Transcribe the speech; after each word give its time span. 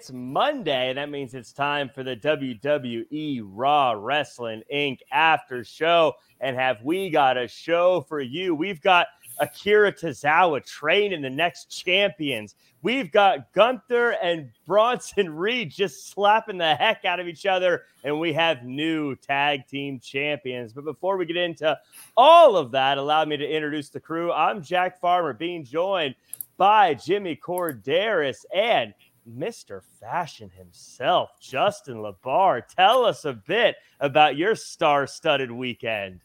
it's 0.00 0.10
Monday. 0.10 0.94
That 0.94 1.10
means 1.10 1.34
it's 1.34 1.52
time 1.52 1.90
for 1.90 2.02
the 2.02 2.16
WWE 2.16 3.42
Raw 3.44 3.94
Wrestling 3.98 4.62
Inc. 4.72 5.00
after 5.12 5.62
show. 5.62 6.14
And 6.40 6.56
have 6.56 6.82
we 6.82 7.10
got 7.10 7.36
a 7.36 7.46
show 7.46 8.00
for 8.08 8.22
you? 8.22 8.54
We've 8.54 8.80
got 8.80 9.08
Akira 9.40 9.92
Tozawa 9.92 10.64
training 10.64 11.20
the 11.20 11.28
next 11.28 11.66
champions. 11.66 12.54
We've 12.80 13.12
got 13.12 13.52
Gunther 13.52 14.12
and 14.22 14.48
Bronson 14.66 15.28
Reed 15.36 15.70
just 15.70 16.08
slapping 16.08 16.56
the 16.56 16.74
heck 16.76 17.04
out 17.04 17.20
of 17.20 17.28
each 17.28 17.44
other, 17.44 17.82
and 18.02 18.18
we 18.18 18.32
have 18.32 18.64
new 18.64 19.16
tag 19.16 19.66
team 19.66 20.00
champions. 20.00 20.72
But 20.72 20.86
before 20.86 21.18
we 21.18 21.26
get 21.26 21.36
into 21.36 21.78
all 22.16 22.56
of 22.56 22.70
that, 22.70 22.96
allow 22.96 23.26
me 23.26 23.36
to 23.36 23.46
introduce 23.46 23.90
the 23.90 24.00
crew. 24.00 24.32
I'm 24.32 24.62
Jack 24.62 24.98
Farmer, 24.98 25.34
being 25.34 25.62
joined 25.62 26.14
by 26.56 26.92
Jimmy 26.92 27.36
Korderas 27.36 28.44
and 28.54 28.92
Mr. 29.28 29.82
Fashion 30.00 30.50
himself, 30.50 31.30
Justin 31.40 31.96
LaBar. 31.96 32.62
Tell 32.66 33.04
us 33.04 33.24
a 33.24 33.32
bit 33.32 33.76
about 34.00 34.36
your 34.36 34.54
star 34.54 35.06
studded 35.06 35.50
weekend. 35.50 36.20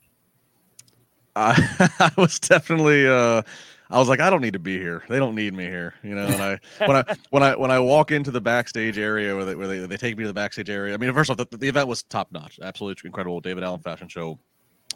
I, 1.35 1.89
I 1.99 2.11
was 2.17 2.39
definitely 2.39 3.07
uh 3.07 3.41
I 3.89 3.99
was 3.99 4.09
like, 4.09 4.19
I 4.19 4.29
don't 4.29 4.41
need 4.41 4.53
to 4.53 4.59
be 4.59 4.79
here. 4.79 5.03
They 5.07 5.19
don't 5.19 5.35
need 5.35 5.53
me 5.53 5.65
here, 5.65 5.93
you 6.03 6.15
know. 6.15 6.25
And 6.25 6.41
I 6.41 6.59
when 6.85 6.97
I 6.97 7.15
when 7.29 7.43
I 7.43 7.55
when 7.55 7.71
I 7.71 7.79
walk 7.79 8.11
into 8.11 8.31
the 8.31 8.41
backstage 8.41 8.97
area 8.97 9.35
where 9.35 9.45
they 9.45 9.55
where 9.55 9.67
they, 9.67 9.79
they 9.85 9.97
take 9.97 10.17
me 10.17 10.23
to 10.23 10.27
the 10.27 10.33
backstage 10.33 10.69
area. 10.69 10.93
I 10.93 10.97
mean, 10.97 11.13
first 11.13 11.29
off, 11.29 11.37
the, 11.37 11.45
the 11.51 11.67
event 11.67 11.87
was 11.87 12.03
top 12.03 12.31
notch, 12.31 12.59
absolutely 12.61 13.07
incredible. 13.07 13.41
David 13.41 13.63
Allen 13.63 13.81
Fashion 13.81 14.07
Show. 14.07 14.39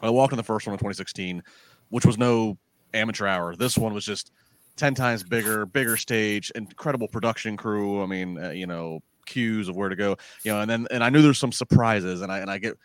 I 0.02 0.10
walked 0.10 0.32
in 0.32 0.38
the 0.38 0.42
first 0.42 0.66
one 0.66 0.72
in 0.72 0.78
2016, 0.78 1.42
which 1.90 2.06
was 2.06 2.18
no 2.18 2.58
amateur 2.94 3.26
hour. 3.26 3.54
This 3.54 3.76
one 3.78 3.94
was 3.94 4.04
just 4.04 4.32
ten 4.80 4.94
times 4.94 5.22
bigger, 5.22 5.66
bigger 5.66 5.96
stage, 5.96 6.50
incredible 6.54 7.06
production 7.06 7.56
crew. 7.56 8.02
I 8.02 8.06
mean, 8.06 8.42
uh, 8.42 8.50
you 8.50 8.66
know, 8.66 9.00
cues 9.26 9.68
of 9.68 9.76
where 9.76 9.90
to 9.90 9.96
go, 9.96 10.16
you 10.42 10.52
know, 10.52 10.60
and 10.60 10.70
then 10.70 10.88
and 10.90 11.04
I 11.04 11.10
knew 11.10 11.22
there's 11.22 11.38
some 11.38 11.52
surprises, 11.52 12.22
and 12.22 12.32
I 12.32 12.38
and 12.38 12.50
I 12.50 12.58
get 12.58 12.76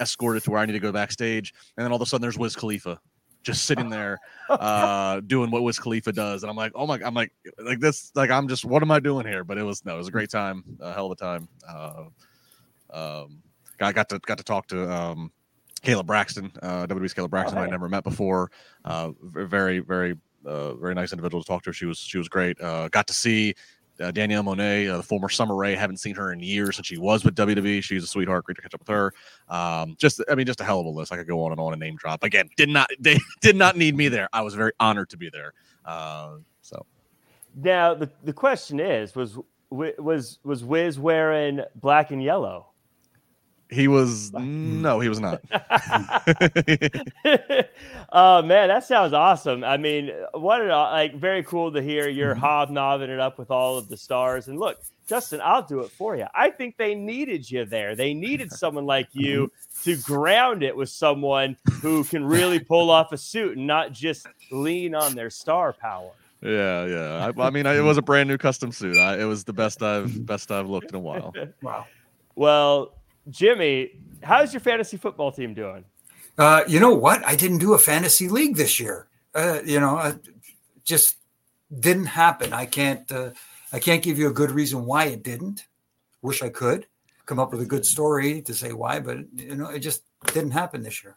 escorted 0.00 0.44
to 0.44 0.50
where 0.52 0.60
I 0.60 0.66
need 0.66 0.72
to 0.72 0.80
go 0.80 0.92
backstage, 0.92 1.52
and 1.76 1.84
then 1.84 1.90
all 1.90 1.96
of 1.96 2.02
a 2.02 2.06
sudden 2.06 2.22
there's 2.22 2.38
Wiz 2.38 2.54
Khalifa 2.56 3.00
just 3.42 3.64
sitting 3.64 3.88
there 3.88 4.18
uh 4.50 5.18
doing 5.26 5.50
what 5.50 5.62
Wiz 5.62 5.78
Khalifa 5.78 6.12
does. 6.12 6.42
And 6.42 6.50
I'm 6.50 6.56
like, 6.56 6.72
oh 6.74 6.86
my 6.86 7.00
I'm 7.02 7.14
like 7.14 7.32
like 7.58 7.80
this 7.80 8.12
like 8.14 8.30
I'm 8.30 8.48
just 8.48 8.64
what 8.64 8.82
am 8.82 8.90
I 8.90 9.00
doing 9.00 9.26
here? 9.26 9.44
But 9.44 9.58
it 9.58 9.62
was 9.62 9.84
no, 9.84 9.94
it 9.94 9.98
was 9.98 10.08
a 10.08 10.12
great 10.12 10.30
time, 10.30 10.62
a 10.80 10.92
hell 10.92 11.06
of 11.06 11.12
a 11.12 11.16
time. 11.16 11.48
Uh 11.68 12.04
um 12.92 13.42
I 13.80 13.92
got 13.92 14.08
to 14.10 14.18
got 14.18 14.38
to 14.38 14.44
talk 14.44 14.66
to 14.68 14.90
um 14.90 15.32
Kayla 15.82 16.04
Braxton, 16.04 16.52
uh 16.62 16.86
WWE's 16.86 17.14
Kayla 17.14 17.30
Braxton, 17.30 17.58
oh, 17.58 17.62
I'd 17.62 17.70
never 17.70 17.88
met 17.88 18.04
before. 18.04 18.50
Uh 18.84 19.12
very, 19.22 19.78
very 19.78 20.16
uh, 20.44 20.74
very 20.74 20.94
nice 20.94 21.12
individual 21.12 21.42
to 21.42 21.46
talk 21.46 21.62
to. 21.64 21.72
She 21.72 21.86
was 21.86 21.98
she 21.98 22.18
was 22.18 22.28
great. 22.28 22.60
Uh, 22.60 22.88
got 22.88 23.06
to 23.08 23.14
see 23.14 23.54
uh, 24.00 24.10
Danielle 24.10 24.42
Monet, 24.42 24.88
uh, 24.88 24.96
the 24.98 25.02
former 25.02 25.28
Summer 25.28 25.54
Rae. 25.54 25.74
Haven't 25.74 25.98
seen 25.98 26.14
her 26.14 26.32
in 26.32 26.40
years 26.40 26.76
since 26.76 26.86
she 26.86 26.98
was 26.98 27.24
with 27.24 27.34
WWE. 27.34 27.82
She's 27.82 28.04
a 28.04 28.06
sweetheart. 28.06 28.44
Great 28.44 28.56
to 28.56 28.62
catch 28.62 28.74
up 28.74 28.80
with 28.80 28.88
her. 28.88 29.12
Um, 29.48 29.96
just, 29.98 30.22
I 30.30 30.34
mean, 30.34 30.46
just 30.46 30.60
a 30.60 30.64
hell 30.64 30.80
of 30.80 30.86
a 30.86 30.90
list. 30.90 31.12
I 31.12 31.16
could 31.16 31.28
go 31.28 31.44
on 31.44 31.52
and 31.52 31.60
on 31.60 31.72
and 31.72 31.80
name 31.80 31.96
drop. 31.96 32.24
Again, 32.24 32.48
did 32.56 32.68
not 32.68 32.90
they 32.98 33.18
did 33.40 33.56
not 33.56 33.76
need 33.76 33.96
me 33.96 34.08
there. 34.08 34.28
I 34.32 34.42
was 34.42 34.54
very 34.54 34.72
honored 34.80 35.10
to 35.10 35.16
be 35.16 35.30
there. 35.30 35.52
Uh, 35.84 36.36
so 36.62 36.86
now 37.54 37.94
the 37.94 38.10
the 38.24 38.32
question 38.32 38.80
is 38.80 39.14
was 39.14 39.38
was 39.70 40.38
was 40.44 40.64
Wiz 40.64 40.98
wearing 40.98 41.60
black 41.76 42.10
and 42.10 42.22
yellow? 42.22 42.69
He 43.70 43.86
was 43.88 44.32
no, 44.34 45.00
he 45.00 45.08
was 45.08 45.20
not. 45.20 45.40
oh 48.12 48.42
man, 48.42 48.68
that 48.68 48.84
sounds 48.84 49.12
awesome. 49.12 49.62
I 49.62 49.76
mean, 49.76 50.10
what 50.32 50.60
an, 50.60 50.68
like 50.68 51.14
very 51.14 51.42
cool 51.44 51.72
to 51.72 51.80
hear 51.80 52.08
you're 52.08 52.34
mm-hmm. 52.34 52.40
hobnobbing 52.40 53.10
it 53.10 53.20
up 53.20 53.38
with 53.38 53.50
all 53.50 53.78
of 53.78 53.88
the 53.88 53.96
stars. 53.96 54.48
And 54.48 54.58
look, 54.58 54.80
Justin, 55.06 55.40
I'll 55.42 55.62
do 55.62 55.80
it 55.80 55.90
for 55.90 56.16
you. 56.16 56.26
I 56.34 56.50
think 56.50 56.76
they 56.76 56.94
needed 56.94 57.50
you 57.50 57.64
there. 57.64 57.94
They 57.94 58.12
needed 58.12 58.52
someone 58.62 58.86
like 58.86 59.08
you 59.12 59.52
to 59.84 59.96
ground 59.98 60.62
it 60.62 60.76
with 60.76 60.88
someone 60.88 61.56
who 61.80 62.04
can 62.04 62.24
really 62.24 62.58
pull 62.58 62.90
off 62.90 63.12
a 63.12 63.18
suit 63.18 63.56
and 63.56 63.66
not 63.66 63.92
just 63.92 64.26
lean 64.50 64.94
on 64.94 65.14
their 65.14 65.30
star 65.30 65.72
power. 65.72 66.10
Yeah, 66.42 66.86
yeah. 66.86 67.32
I, 67.36 67.46
I 67.46 67.50
mean, 67.50 67.66
I, 67.66 67.76
it 67.76 67.82
was 67.82 67.98
a 67.98 68.02
brand 68.02 68.28
new 68.28 68.38
custom 68.38 68.72
suit. 68.72 68.96
I, 68.96 69.20
it 69.20 69.24
was 69.24 69.44
the 69.44 69.52
best 69.52 69.82
I've 69.82 70.26
best 70.26 70.50
I've 70.50 70.68
looked 70.68 70.88
in 70.88 70.94
a 70.96 71.00
while. 71.00 71.34
wow. 71.62 71.86
Well, 72.34 72.94
Jimmy, 73.30 73.92
how's 74.22 74.52
your 74.52 74.60
fantasy 74.60 74.96
football 74.96 75.32
team 75.32 75.54
doing? 75.54 75.84
Uh, 76.36 76.62
you 76.66 76.80
know 76.80 76.94
what? 76.94 77.24
I 77.26 77.36
didn't 77.36 77.58
do 77.58 77.74
a 77.74 77.78
fantasy 77.78 78.28
league 78.28 78.56
this 78.56 78.80
year. 78.80 79.08
Uh, 79.34 79.60
you 79.64 79.78
know, 79.78 79.98
it 79.98 80.16
just 80.84 81.16
didn't 81.78 82.06
happen. 82.06 82.52
I 82.52 82.66
can't. 82.66 83.10
Uh, 83.10 83.30
I 83.72 83.78
can't 83.78 84.02
give 84.02 84.18
you 84.18 84.28
a 84.28 84.32
good 84.32 84.50
reason 84.50 84.84
why 84.84 85.04
it 85.04 85.22
didn't. 85.22 85.66
Wish 86.22 86.42
I 86.42 86.48
could 86.48 86.86
come 87.26 87.38
up 87.38 87.52
with 87.52 87.60
a 87.60 87.66
good 87.66 87.86
story 87.86 88.42
to 88.42 88.52
say 88.52 88.72
why, 88.72 88.98
but 88.98 89.18
you 89.36 89.54
know, 89.54 89.70
it 89.70 89.78
just 89.78 90.02
didn't 90.32 90.50
happen 90.50 90.82
this 90.82 91.04
year. 91.04 91.16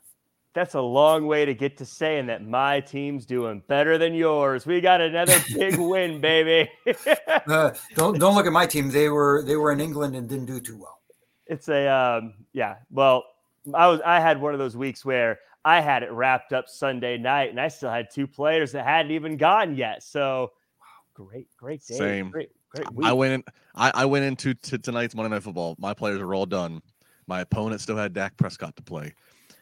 That's 0.53 0.75
a 0.75 0.81
long 0.81 1.25
way 1.25 1.45
to 1.45 1.56
get 1.56 1.78
to 1.78 1.85
saying 1.85 2.28
that 2.28 2.45
my 2.45 2.80
team's 2.80 3.25
doing 3.25 3.63
better 3.68 3.97
than 3.97 4.13
yours. 4.13 4.68
We 4.68 4.81
got 4.81 5.01
another 5.01 5.35
big 5.56 5.80
win, 5.80 6.22
baby. 6.22 6.69
uh, 7.47 7.72
don't 7.95 8.19
don't 8.19 8.35
look 8.35 8.45
at 8.45 8.53
my 8.53 8.68
team. 8.68 8.91
They 8.91 9.09
were 9.09 9.44
they 9.44 9.56
were 9.56 9.72
in 9.72 9.80
England 9.81 10.16
and 10.16 10.30
didn't 10.30 10.45
do 10.45 10.59
too 10.59 10.78
well 10.78 11.00
it's 11.47 11.69
a 11.69 11.87
um, 11.87 12.33
yeah. 12.53 12.75
Well, 12.89 13.25
I 13.73 13.87
was 13.87 14.01
I 14.05 14.19
had 14.19 14.41
one 14.41 14.53
of 14.53 14.59
those 14.59 14.77
weeks 14.77 15.03
where 15.05 15.39
I 15.65 15.81
had 15.81 16.03
it 16.03 16.11
wrapped 16.11 16.53
up 16.53 16.67
Sunday 16.67 17.17
night, 17.17 17.49
and 17.49 17.59
I 17.59 17.67
still 17.67 17.89
had 17.89 18.09
two 18.11 18.27
players 18.27 18.71
that 18.73 18.85
hadn't 18.85 19.11
even 19.11 19.37
gone 19.37 19.75
yet. 19.75 20.03
So, 20.03 20.51
wow, 20.79 21.25
great, 21.25 21.47
great 21.57 21.85
day. 21.85 21.95
Same. 21.95 22.29
Great, 22.29 22.49
great 22.69 22.93
week. 22.93 23.07
I 23.07 23.13
went 23.13 23.33
in. 23.33 23.43
I, 23.75 23.91
I 23.93 24.05
went 24.05 24.25
into 24.25 24.53
to 24.53 24.77
tonight's 24.77 25.15
Monday 25.15 25.29
Night 25.29 25.43
Football. 25.43 25.75
My 25.79 25.93
players 25.93 26.19
were 26.19 26.35
all 26.35 26.45
done. 26.45 26.81
My 27.27 27.41
opponent 27.41 27.81
still 27.81 27.97
had 27.97 28.13
Dak 28.13 28.35
Prescott 28.37 28.75
to 28.75 28.83
play. 28.83 29.13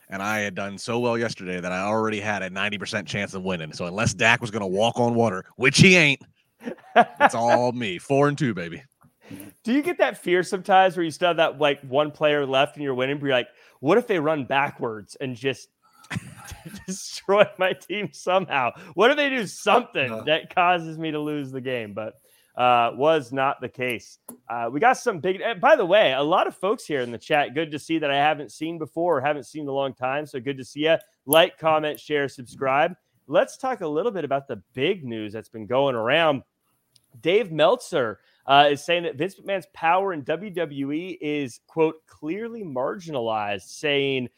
And 0.10 0.22
I 0.22 0.40
had 0.40 0.56
done 0.56 0.78
so 0.78 1.00
well 1.00 1.18
yesterday 1.18 1.62
that 1.62 1.72
I 1.72 1.82
already 1.84 2.20
had 2.20 2.44
a 2.44 2.50
90% 2.50 3.06
chance 3.08 3.34
of 3.34 3.44
winning. 3.44 3.72
So 3.72 3.86
unless 3.86 4.14
Dak 4.14 4.42
was 4.42 4.52
going 4.52 4.62
to 4.62 4.68
walk 4.68 5.00
on 5.00 5.16
water, 5.16 5.46
which 5.56 5.78
he 5.78 5.96
ain't, 5.96 6.22
it's 6.96 7.34
all 7.34 7.72
me. 7.72 7.98
Four 7.98 8.28
and 8.28 8.38
two, 8.38 8.54
baby. 8.54 8.84
Do 9.64 9.74
you 9.74 9.82
get 9.82 10.00
that 10.00 10.18
fear 10.18 10.44
sometimes 10.44 10.96
where 10.96 11.04
you 11.04 11.12
still 11.12 11.30
have 11.30 11.38
that 11.38 11.60
like 11.60 11.82
one 11.82 12.12
player 12.12 12.46
left 12.46 12.76
and 12.76 12.84
you're 12.84 12.96
winning, 12.96 13.18
but 13.18 13.26
you're 13.26 13.36
like, 13.36 13.50
what 13.80 13.98
if 13.98 14.08
they 14.08 14.20
run 14.20 14.46
backwards 14.46 15.16
and 15.20 15.36
just 15.36 15.70
destroy 16.88 17.46
my 17.58 17.74
team 17.74 18.10
somehow? 18.12 18.72
What 18.94 19.12
if 19.12 19.18
they 19.18 19.30
do 19.30 19.46
something 19.48 20.26
that 20.26 20.54
causes 20.54 20.98
me 20.98 21.12
to 21.12 21.20
lose 21.20 21.52
the 21.52 21.62
game? 21.62 21.94
But 21.94 22.16
uh, 22.56 22.92
was 22.96 23.32
not 23.32 23.62
the 23.62 23.70
case. 23.70 24.20
Uh, 24.50 24.70
we 24.72 24.80
got 24.80 24.98
some 24.98 25.20
big. 25.20 25.42
By 25.60 25.76
the 25.76 25.86
way, 25.86 26.14
a 26.14 26.22
lot 26.22 26.48
of 26.48 26.56
folks 26.56 26.86
here 26.86 27.02
in 27.02 27.12
the 27.12 27.18
chat. 27.18 27.54
Good 27.54 27.72
to 27.72 27.80
see 27.80 28.00
that 28.00 28.12
I 28.12 28.18
haven't 28.18 28.52
seen 28.52 28.78
before 28.78 29.18
or 29.18 29.22
haven't 29.22 29.46
seen 29.46 29.64
in 29.64 29.70
a 29.70 29.74
long 29.74 29.94
time. 29.94 30.26
So 30.26 30.40
good 30.40 30.58
to 30.58 30.66
see 30.66 30.82
you. 30.82 30.98
Like, 31.26 31.58
comment, 31.58 32.00
share, 32.00 32.28
subscribe. 32.28 32.96
Let's 33.28 33.58
talk 33.58 33.82
a 33.82 33.88
little 33.88 34.12
bit 34.12 34.26
about 34.26 34.48
the 34.48 34.62
big 34.74 35.06
news 35.06 35.32
that's 35.32 35.50
been 35.50 35.66
going 35.66 35.96
around. 35.96 36.44
Dave 37.22 37.52
Meltzer 37.52 38.20
uh, 38.46 38.70
is 38.72 38.84
saying 38.84 39.04
that 39.04 39.16
Vince 39.16 39.36
McMahon's 39.36 39.68
power 39.74 40.14
in 40.14 40.24
WWE 40.24 41.18
is, 41.22 41.60
quote, 41.68 42.06
clearly 42.08 42.64
marginalized, 42.64 43.64
saying 43.64 44.30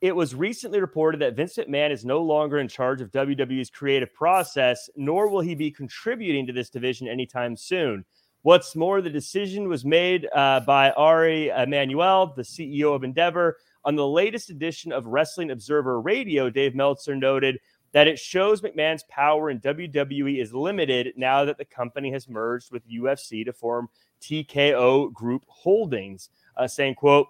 it 0.00 0.14
was 0.14 0.34
recently 0.34 0.80
reported 0.80 1.20
that 1.20 1.36
Vince 1.36 1.56
McMahon 1.56 1.90
is 1.90 2.04
no 2.04 2.22
longer 2.22 2.58
in 2.58 2.68
charge 2.68 3.00
of 3.00 3.10
WWE's 3.10 3.70
creative 3.70 4.12
process, 4.12 4.90
nor 4.96 5.28
will 5.28 5.40
he 5.40 5.54
be 5.54 5.70
contributing 5.70 6.46
to 6.46 6.52
this 6.52 6.68
division 6.70 7.08
anytime 7.08 7.56
soon. 7.56 8.04
What's 8.42 8.76
more, 8.76 9.00
the 9.00 9.08
decision 9.08 9.68
was 9.68 9.86
made 9.86 10.28
uh, 10.34 10.60
by 10.60 10.90
Ari 10.90 11.48
Emanuel, 11.48 12.34
the 12.36 12.42
CEO 12.42 12.94
of 12.94 13.02
Endeavor. 13.02 13.56
On 13.86 13.96
the 13.96 14.06
latest 14.06 14.50
edition 14.50 14.92
of 14.92 15.06
Wrestling 15.06 15.50
Observer 15.50 16.00
Radio, 16.00 16.50
Dave 16.50 16.74
Meltzer 16.74 17.16
noted 17.16 17.58
that 17.94 18.08
it 18.08 18.18
shows 18.18 18.60
McMahon's 18.60 19.04
power 19.04 19.50
in 19.50 19.60
WWE 19.60 20.42
is 20.42 20.52
limited 20.52 21.14
now 21.16 21.44
that 21.44 21.56
the 21.56 21.64
company 21.64 22.10
has 22.10 22.28
merged 22.28 22.72
with 22.72 22.86
UFC 22.90 23.44
to 23.44 23.52
form 23.52 23.88
TKO 24.20 25.12
Group 25.12 25.44
Holdings, 25.46 26.28
uh, 26.56 26.66
saying, 26.66 26.96
quote, 26.96 27.28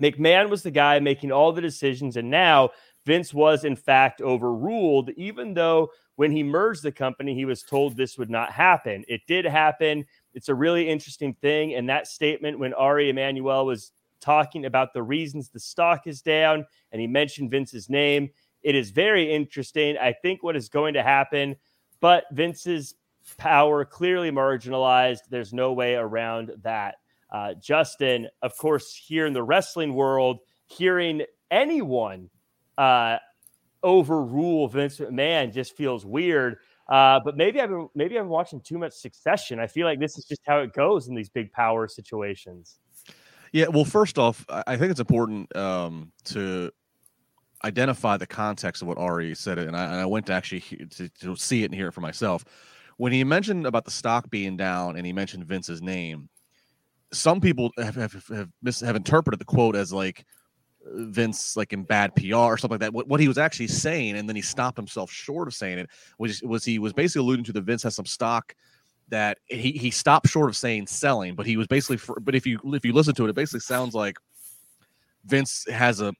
McMahon 0.00 0.48
was 0.48 0.62
the 0.62 0.70
guy 0.70 1.00
making 1.00 1.32
all 1.32 1.52
the 1.52 1.60
decisions, 1.60 2.16
and 2.16 2.30
now 2.30 2.70
Vince 3.04 3.34
was, 3.34 3.64
in 3.64 3.74
fact, 3.74 4.22
overruled, 4.22 5.10
even 5.16 5.52
though 5.52 5.90
when 6.14 6.30
he 6.30 6.44
merged 6.44 6.84
the 6.84 6.92
company, 6.92 7.34
he 7.34 7.44
was 7.44 7.64
told 7.64 7.96
this 7.96 8.16
would 8.16 8.30
not 8.30 8.52
happen. 8.52 9.04
It 9.08 9.22
did 9.26 9.44
happen. 9.44 10.04
It's 10.32 10.48
a 10.48 10.54
really 10.54 10.88
interesting 10.88 11.34
thing. 11.34 11.74
And 11.74 11.88
that 11.88 12.06
statement, 12.06 12.58
when 12.58 12.72
Ari 12.74 13.10
Emanuel 13.10 13.66
was 13.66 13.90
talking 14.20 14.66
about 14.66 14.92
the 14.92 15.02
reasons 15.02 15.48
the 15.48 15.58
stock 15.58 16.06
is 16.06 16.22
down 16.22 16.64
and 16.92 17.00
he 17.00 17.08
mentioned 17.08 17.50
Vince's 17.50 17.90
name, 17.90 18.30
it 18.62 18.74
is 18.74 18.90
very 18.90 19.32
interesting. 19.32 19.96
I 19.98 20.12
think 20.12 20.42
what 20.42 20.56
is 20.56 20.68
going 20.68 20.94
to 20.94 21.02
happen, 21.02 21.56
but 22.00 22.24
Vince's 22.32 22.94
power 23.36 23.84
clearly 23.84 24.30
marginalized. 24.30 25.20
There's 25.30 25.52
no 25.52 25.72
way 25.72 25.94
around 25.94 26.52
that. 26.62 26.96
Uh, 27.30 27.54
Justin, 27.54 28.28
of 28.42 28.56
course, 28.56 28.94
here 28.94 29.26
in 29.26 29.32
the 29.32 29.42
wrestling 29.42 29.94
world, 29.94 30.40
hearing 30.66 31.22
anyone 31.50 32.28
uh, 32.76 33.18
overrule 33.82 34.68
Vince 34.68 34.98
McMahon 34.98 35.52
just 35.52 35.76
feels 35.76 36.04
weird. 36.04 36.56
Uh, 36.88 37.20
but 37.24 37.36
maybe 37.36 37.60
I've 37.60 37.70
been 37.70 37.88
maybe 37.94 38.18
I'm 38.18 38.28
watching 38.28 38.60
too 38.60 38.76
much 38.76 38.92
Succession. 38.92 39.60
I 39.60 39.66
feel 39.66 39.86
like 39.86 39.98
this 39.98 40.18
is 40.18 40.24
just 40.24 40.42
how 40.46 40.58
it 40.58 40.72
goes 40.72 41.08
in 41.08 41.14
these 41.14 41.30
big 41.30 41.52
power 41.52 41.88
situations. 41.88 42.78
Yeah, 43.52 43.68
well, 43.68 43.84
first 43.84 44.18
off, 44.18 44.44
I 44.48 44.76
think 44.76 44.90
it's 44.90 45.00
important 45.00 45.54
um, 45.54 46.10
to 46.24 46.70
identify 47.64 48.16
the 48.16 48.26
context 48.26 48.82
of 48.82 48.88
what 48.88 48.98
Ari 48.98 49.34
said, 49.34 49.58
it, 49.58 49.68
and 49.68 49.76
I, 49.76 49.84
and 49.84 50.00
I 50.00 50.06
went 50.06 50.26
to 50.26 50.32
actually 50.32 50.60
to, 50.90 51.08
to 51.08 51.36
see 51.36 51.62
it 51.62 51.66
and 51.66 51.74
hear 51.74 51.88
it 51.88 51.92
for 51.92 52.00
myself. 52.00 52.44
When 52.96 53.12
he 53.12 53.24
mentioned 53.24 53.66
about 53.66 53.84
the 53.84 53.90
stock 53.90 54.30
being 54.30 54.56
down, 54.56 54.96
and 54.96 55.06
he 55.06 55.12
mentioned 55.12 55.44
Vince's 55.44 55.82
name, 55.82 56.28
some 57.12 57.40
people 57.40 57.70
have 57.78 57.94
have 57.94 58.12
have, 58.28 58.48
mis- 58.62 58.80
have 58.80 58.96
interpreted 58.96 59.40
the 59.40 59.44
quote 59.44 59.76
as 59.76 59.92
like 59.92 60.24
uh, 60.86 61.04
Vince 61.06 61.56
like 61.56 61.72
in 61.72 61.84
bad 61.84 62.14
PR 62.16 62.36
or 62.36 62.58
something 62.58 62.74
like 62.74 62.80
that. 62.80 62.92
What, 62.92 63.08
what 63.08 63.20
he 63.20 63.28
was 63.28 63.38
actually 63.38 63.68
saying, 63.68 64.16
and 64.16 64.28
then 64.28 64.36
he 64.36 64.42
stopped 64.42 64.76
himself 64.76 65.10
short 65.10 65.48
of 65.48 65.54
saying 65.54 65.78
it, 65.78 65.90
was 66.18 66.42
was 66.42 66.64
he 66.64 66.78
was 66.78 66.92
basically 66.92 67.20
alluding 67.20 67.44
to 67.46 67.52
the 67.52 67.60
Vince 67.60 67.82
has 67.82 67.94
some 67.94 68.06
stock 68.06 68.54
that 69.08 69.38
he 69.46 69.72
he 69.72 69.90
stopped 69.90 70.28
short 70.28 70.48
of 70.48 70.56
saying 70.56 70.86
selling, 70.86 71.34
but 71.34 71.46
he 71.46 71.56
was 71.56 71.66
basically. 71.66 71.98
For, 71.98 72.18
but 72.20 72.34
if 72.34 72.46
you 72.46 72.58
if 72.66 72.84
you 72.84 72.92
listen 72.92 73.14
to 73.14 73.26
it, 73.26 73.30
it 73.30 73.36
basically 73.36 73.60
sounds 73.60 73.94
like 73.94 74.16
Vince 75.24 75.66
has 75.70 76.00
a 76.00 76.12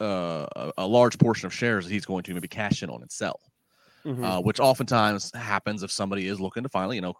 uh, 0.00 0.72
a 0.76 0.86
large 0.86 1.18
portion 1.18 1.46
of 1.46 1.54
shares 1.54 1.84
that 1.84 1.92
he's 1.92 2.06
going 2.06 2.22
to 2.24 2.34
maybe 2.34 2.48
cash 2.48 2.82
in 2.82 2.90
on 2.90 3.02
and 3.02 3.10
sell. 3.10 3.40
Mm-hmm. 4.04 4.24
Uh, 4.24 4.40
which 4.40 4.60
oftentimes 4.60 5.30
happens 5.34 5.82
if 5.82 5.92
somebody 5.92 6.26
is 6.26 6.40
looking 6.40 6.62
to 6.62 6.70
finally, 6.70 6.96
you 6.96 7.02
know, 7.02 7.14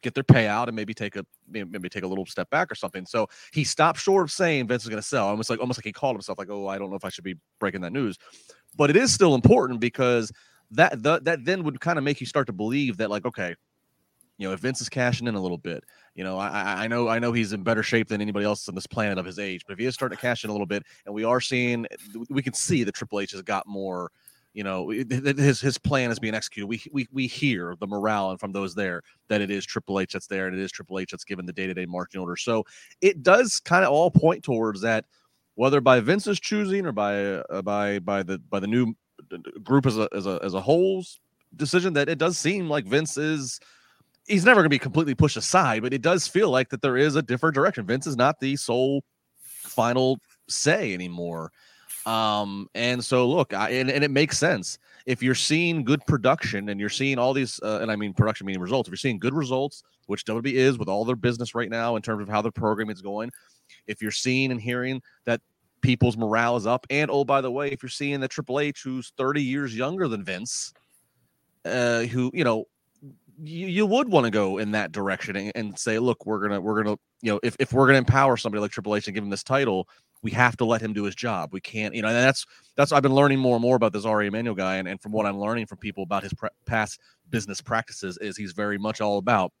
get 0.00 0.14
their 0.14 0.24
payout 0.24 0.68
and 0.68 0.74
maybe 0.74 0.94
take 0.94 1.16
a 1.16 1.26
maybe 1.46 1.90
take 1.90 2.02
a 2.02 2.06
little 2.06 2.24
step 2.24 2.48
back 2.48 2.72
or 2.72 2.74
something. 2.74 3.04
So 3.04 3.28
he 3.52 3.62
stopped 3.62 4.00
short 4.00 4.22
of 4.24 4.30
saying 4.30 4.68
Vince 4.68 4.84
is 4.84 4.88
going 4.88 5.02
to 5.02 5.06
sell. 5.06 5.28
Almost 5.28 5.50
like 5.50 5.60
almost 5.60 5.78
like 5.78 5.84
he 5.84 5.92
called 5.92 6.16
himself 6.16 6.38
like, 6.38 6.48
oh, 6.50 6.66
I 6.66 6.78
don't 6.78 6.88
know 6.88 6.96
if 6.96 7.04
I 7.04 7.10
should 7.10 7.24
be 7.24 7.34
breaking 7.58 7.82
that 7.82 7.92
news, 7.92 8.16
but 8.74 8.88
it 8.88 8.96
is 8.96 9.12
still 9.12 9.34
important 9.34 9.80
because 9.80 10.32
that 10.70 11.02
the, 11.02 11.20
that 11.20 11.44
then 11.44 11.62
would 11.64 11.78
kind 11.80 11.98
of 11.98 12.04
make 12.04 12.20
you 12.20 12.26
start 12.26 12.46
to 12.46 12.54
believe 12.54 12.96
that 12.98 13.10
like, 13.10 13.26
okay, 13.26 13.54
you 14.38 14.46
know, 14.46 14.54
if 14.54 14.60
Vince 14.60 14.80
is 14.80 14.88
cashing 14.88 15.26
in 15.26 15.34
a 15.34 15.40
little 15.40 15.58
bit, 15.58 15.84
you 16.14 16.24
know, 16.24 16.38
I, 16.38 16.84
I 16.84 16.88
know 16.88 17.08
I 17.08 17.18
know 17.18 17.32
he's 17.32 17.52
in 17.52 17.62
better 17.62 17.82
shape 17.82 18.08
than 18.08 18.20
anybody 18.20 18.46
else 18.46 18.68
on 18.68 18.74
this 18.74 18.86
planet 18.86 19.18
of 19.18 19.26
his 19.26 19.38
age, 19.38 19.64
but 19.66 19.72
if 19.72 19.78
he 19.78 19.84
is 19.84 19.94
starting 19.94 20.16
to 20.16 20.22
cash 20.22 20.44
in 20.44 20.50
a 20.50 20.52
little 20.52 20.66
bit, 20.66 20.84
and 21.06 21.14
we 21.14 21.24
are 21.24 21.40
seeing, 21.40 21.86
we 22.30 22.42
can 22.42 22.54
see 22.54 22.84
that 22.84 22.94
Triple 22.94 23.20
H 23.20 23.32
has 23.32 23.42
got 23.42 23.66
more 23.66 24.10
you 24.54 24.64
know 24.64 24.88
his 24.88 25.60
his 25.60 25.78
plan 25.78 26.10
is 26.10 26.18
being 26.18 26.34
executed. 26.34 26.66
We 26.66 26.82
we 26.90 27.06
we 27.12 27.26
hear 27.26 27.76
the 27.78 27.86
morale 27.86 28.30
and 28.30 28.40
from 28.40 28.52
those 28.52 28.74
there 28.74 29.02
that 29.28 29.40
it 29.40 29.50
is 29.50 29.64
Triple 29.64 30.00
H 30.00 30.12
that's 30.14 30.26
there 30.26 30.46
and 30.46 30.58
it 30.58 30.62
is 30.62 30.72
Triple 30.72 30.98
H 30.98 31.10
that's 31.10 31.24
given 31.24 31.46
the 31.46 31.52
day 31.52 31.66
to 31.66 31.74
day 31.74 31.86
marching 31.86 32.20
order. 32.20 32.36
So 32.36 32.64
it 33.00 33.22
does 33.22 33.60
kind 33.60 33.84
of 33.84 33.92
all 33.92 34.10
point 34.10 34.42
towards 34.42 34.80
that, 34.80 35.04
whether 35.54 35.80
by 35.80 36.00
Vince's 36.00 36.40
choosing 36.40 36.86
or 36.86 36.92
by 36.92 37.24
uh, 37.24 37.62
by 37.62 37.98
by 37.98 38.22
the 38.22 38.38
by 38.50 38.58
the 38.58 38.66
new 38.66 38.94
group 39.62 39.86
as 39.86 39.98
a 39.98 40.08
as 40.12 40.26
a 40.26 40.40
as 40.42 40.54
a 40.54 40.60
whole's 40.60 41.20
decision 41.54 41.92
that 41.92 42.08
it 42.08 42.18
does 42.18 42.38
seem 42.38 42.68
like 42.68 42.84
Vince 42.84 43.16
is 43.16 43.60
he's 44.28 44.44
never 44.44 44.60
going 44.60 44.66
to 44.66 44.70
be 44.70 44.78
completely 44.78 45.14
pushed 45.14 45.36
aside, 45.36 45.82
but 45.82 45.92
it 45.92 46.02
does 46.02 46.28
feel 46.28 46.50
like 46.50 46.68
that 46.70 46.82
there 46.82 46.96
is 46.96 47.16
a 47.16 47.22
different 47.22 47.54
direction. 47.54 47.86
Vince 47.86 48.06
is 48.06 48.16
not 48.16 48.38
the 48.40 48.56
sole 48.56 49.02
final 49.40 50.18
say 50.48 50.94
anymore. 50.94 51.50
Um, 52.06 52.68
and 52.74 53.04
so 53.04 53.28
look, 53.28 53.52
I, 53.52 53.70
and, 53.70 53.90
and 53.90 54.02
it 54.02 54.10
makes 54.10 54.38
sense 54.38 54.78
if 55.06 55.22
you're 55.22 55.34
seeing 55.34 55.84
good 55.84 56.04
production 56.06 56.68
and 56.68 56.80
you're 56.80 56.88
seeing 56.88 57.18
all 57.18 57.32
these, 57.32 57.60
uh, 57.62 57.80
and 57.82 57.90
I 57.90 57.96
mean 57.96 58.14
production 58.14 58.46
meaning 58.46 58.62
results. 58.62 58.88
If 58.88 58.92
you're 58.92 58.96
seeing 58.98 59.18
good 59.18 59.34
results, 59.34 59.82
which 60.06 60.24
WWE 60.24 60.52
is 60.52 60.78
with 60.78 60.88
all 60.88 61.04
their 61.04 61.16
business 61.16 61.54
right 61.54 61.68
now 61.68 61.96
in 61.96 62.02
terms 62.02 62.22
of 62.22 62.28
how 62.28 62.40
the 62.40 62.52
program 62.52 62.88
is 62.88 63.02
going, 63.02 63.30
if 63.86 64.00
you're 64.00 64.10
seeing 64.10 64.50
and 64.50 64.60
hearing 64.60 65.02
that 65.26 65.40
people's 65.82 66.16
morale 66.16 66.56
is 66.56 66.66
up, 66.66 66.86
and 66.88 67.10
oh 67.10 67.24
by 67.24 67.40
the 67.40 67.50
way, 67.50 67.70
if 67.70 67.82
you're 67.82 67.90
seeing 67.90 68.20
that 68.20 68.30
Triple 68.30 68.60
H, 68.60 68.82
who's 68.82 69.12
30 69.18 69.42
years 69.42 69.76
younger 69.76 70.08
than 70.08 70.24
Vince, 70.24 70.72
uh, 71.64 72.02
who 72.02 72.30
you 72.32 72.44
know 72.44 72.64
you, 73.42 73.66
you 73.66 73.86
would 73.86 74.08
want 74.08 74.24
to 74.24 74.30
go 74.30 74.58
in 74.58 74.72
that 74.72 74.92
direction 74.92 75.36
and, 75.36 75.52
and, 75.54 75.78
say, 75.78 75.98
look, 75.98 76.26
we're 76.26 76.40
gonna 76.40 76.60
we're 76.60 76.82
gonna 76.82 76.96
you 77.22 77.32
know 77.32 77.40
if, 77.42 77.56
if 77.58 77.72
we're 77.72 77.86
gonna 77.86 77.98
empower 77.98 78.36
somebody 78.36 78.60
like 78.60 78.70
Triple 78.70 78.96
H 78.96 79.06
and 79.06 79.14
give 79.14 79.24
him 79.24 79.30
this 79.30 79.44
title, 79.44 79.88
we 80.22 80.30
have 80.32 80.56
to 80.56 80.64
let 80.64 80.80
him 80.80 80.92
do 80.92 81.04
his 81.04 81.14
job. 81.14 81.50
We 81.52 81.60
can't, 81.60 81.94
you 81.94 82.02
know, 82.02 82.08
and 82.08 82.16
that's 82.16 82.44
that's 82.76 82.92
I've 82.92 83.02
been 83.02 83.14
learning 83.14 83.38
more 83.38 83.56
and 83.56 83.62
more 83.62 83.76
about 83.76 83.92
this 83.92 84.04
Ari 84.04 84.26
Emanuel 84.26 84.54
guy, 84.54 84.76
and, 84.76 84.88
and 84.88 85.00
from 85.00 85.12
what 85.12 85.26
I'm 85.26 85.38
learning 85.38 85.66
from 85.66 85.78
people 85.78 86.02
about 86.02 86.22
his 86.22 86.34
pre- 86.34 86.48
past 86.66 87.00
business 87.30 87.60
practices, 87.60 88.18
is 88.18 88.36
he's 88.36 88.52
very 88.52 88.78
much 88.78 89.00
all 89.00 89.18
about 89.18 89.52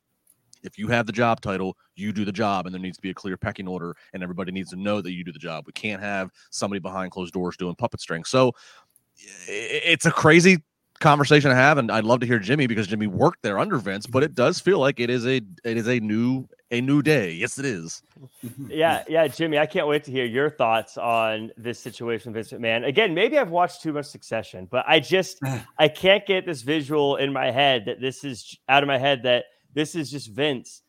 if 0.62 0.78
you 0.78 0.88
have 0.88 1.06
the 1.06 1.12
job 1.12 1.40
title, 1.40 1.76
you 1.94 2.12
do 2.12 2.24
the 2.24 2.32
job, 2.32 2.66
and 2.66 2.74
there 2.74 2.80
needs 2.80 2.96
to 2.96 3.02
be 3.02 3.10
a 3.10 3.14
clear 3.14 3.36
pecking 3.36 3.68
order, 3.68 3.94
and 4.12 4.22
everybody 4.22 4.50
needs 4.50 4.70
to 4.70 4.76
know 4.76 5.00
that 5.00 5.12
you 5.12 5.24
do 5.24 5.32
the 5.32 5.38
job. 5.38 5.64
We 5.66 5.72
can't 5.72 6.02
have 6.02 6.30
somebody 6.50 6.80
behind 6.80 7.12
closed 7.12 7.32
doors 7.32 7.56
doing 7.56 7.76
puppet 7.76 8.00
strings. 8.00 8.28
So 8.28 8.52
it's 9.46 10.06
a 10.06 10.10
crazy 10.10 10.58
conversation 11.00 11.50
to 11.50 11.56
have, 11.56 11.78
and 11.78 11.90
I'd 11.90 12.04
love 12.04 12.20
to 12.20 12.26
hear 12.26 12.38
Jimmy 12.38 12.66
because 12.66 12.86
Jimmy 12.86 13.06
worked 13.06 13.42
there 13.42 13.58
under 13.58 13.78
Vince, 13.78 14.06
but 14.06 14.22
it 14.22 14.34
does 14.34 14.60
feel 14.60 14.78
like 14.78 15.00
it 15.00 15.10
is 15.10 15.26
a 15.26 15.40
it 15.64 15.76
is 15.76 15.88
a 15.88 16.00
new 16.00 16.48
a 16.70 16.80
new 16.80 17.02
day. 17.02 17.32
Yes, 17.32 17.58
it 17.58 17.64
is. 17.64 18.02
yeah, 18.68 19.04
yeah, 19.08 19.26
Jimmy, 19.28 19.58
I 19.58 19.66
can't 19.66 19.86
wait 19.86 20.04
to 20.04 20.10
hear 20.10 20.26
your 20.26 20.50
thoughts 20.50 20.98
on 20.98 21.50
this 21.56 21.78
situation, 21.78 22.32
Vince 22.32 22.52
McMahon. 22.52 22.86
Again, 22.86 23.14
maybe 23.14 23.38
I've 23.38 23.50
watched 23.50 23.82
too 23.82 23.92
much 23.92 24.06
Succession, 24.06 24.68
but 24.70 24.84
I 24.86 25.00
just 25.00 25.40
I 25.78 25.88
can't 25.88 26.26
get 26.26 26.46
this 26.46 26.62
visual 26.62 27.16
in 27.16 27.32
my 27.32 27.50
head 27.50 27.84
that 27.86 28.00
this 28.00 28.24
is 28.24 28.58
out 28.68 28.82
of 28.82 28.86
my 28.86 28.98
head 28.98 29.22
that 29.22 29.46
this 29.74 29.94
is 29.94 30.10
just 30.10 30.30
Vince 30.30 30.82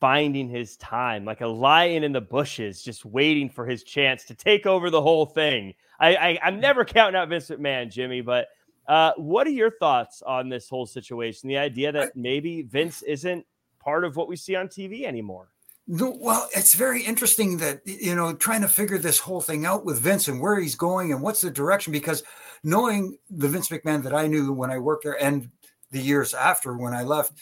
finding 0.00 0.48
his 0.48 0.76
time, 0.78 1.24
like 1.24 1.42
a 1.42 1.46
lion 1.46 2.02
in 2.02 2.10
the 2.10 2.20
bushes, 2.20 2.82
just 2.82 3.04
waiting 3.04 3.48
for 3.48 3.64
his 3.64 3.84
chance 3.84 4.24
to 4.24 4.34
take 4.34 4.66
over 4.66 4.90
the 4.90 5.00
whole 5.00 5.26
thing. 5.26 5.74
I, 6.00 6.16
I 6.16 6.38
I'm 6.42 6.56
mm. 6.56 6.60
never 6.60 6.84
counting 6.84 7.14
out 7.14 7.28
Vince 7.28 7.48
McMahon, 7.48 7.90
Jimmy, 7.90 8.20
but 8.20 8.48
uh, 8.88 9.12
what 9.16 9.46
are 9.46 9.50
your 9.50 9.70
thoughts 9.70 10.22
on 10.22 10.48
this 10.48 10.68
whole 10.68 10.86
situation? 10.86 11.48
The 11.48 11.58
idea 11.58 11.92
that 11.92 12.16
maybe 12.16 12.62
Vince 12.62 13.02
isn't 13.02 13.46
part 13.78 14.04
of 14.04 14.16
what 14.16 14.28
we 14.28 14.36
see 14.36 14.56
on 14.56 14.68
TV 14.68 15.04
anymore. 15.04 15.48
No, 15.88 16.16
well, 16.20 16.48
it's 16.54 16.74
very 16.74 17.02
interesting 17.02 17.58
that 17.58 17.80
you 17.84 18.14
know 18.14 18.34
trying 18.34 18.60
to 18.62 18.68
figure 18.68 18.98
this 18.98 19.18
whole 19.18 19.40
thing 19.40 19.66
out 19.66 19.84
with 19.84 20.00
Vince 20.00 20.28
and 20.28 20.40
where 20.40 20.58
he's 20.60 20.76
going 20.76 21.12
and 21.12 21.22
what's 21.22 21.40
the 21.40 21.50
direction. 21.50 21.92
Because 21.92 22.22
knowing 22.62 23.18
the 23.30 23.48
Vince 23.48 23.68
McMahon 23.68 24.02
that 24.04 24.14
I 24.14 24.28
knew 24.28 24.52
when 24.52 24.70
I 24.70 24.78
worked 24.78 25.04
there 25.04 25.20
and 25.22 25.50
the 25.90 26.00
years 26.00 26.34
after 26.34 26.76
when 26.76 26.94
I 26.94 27.02
left, 27.02 27.32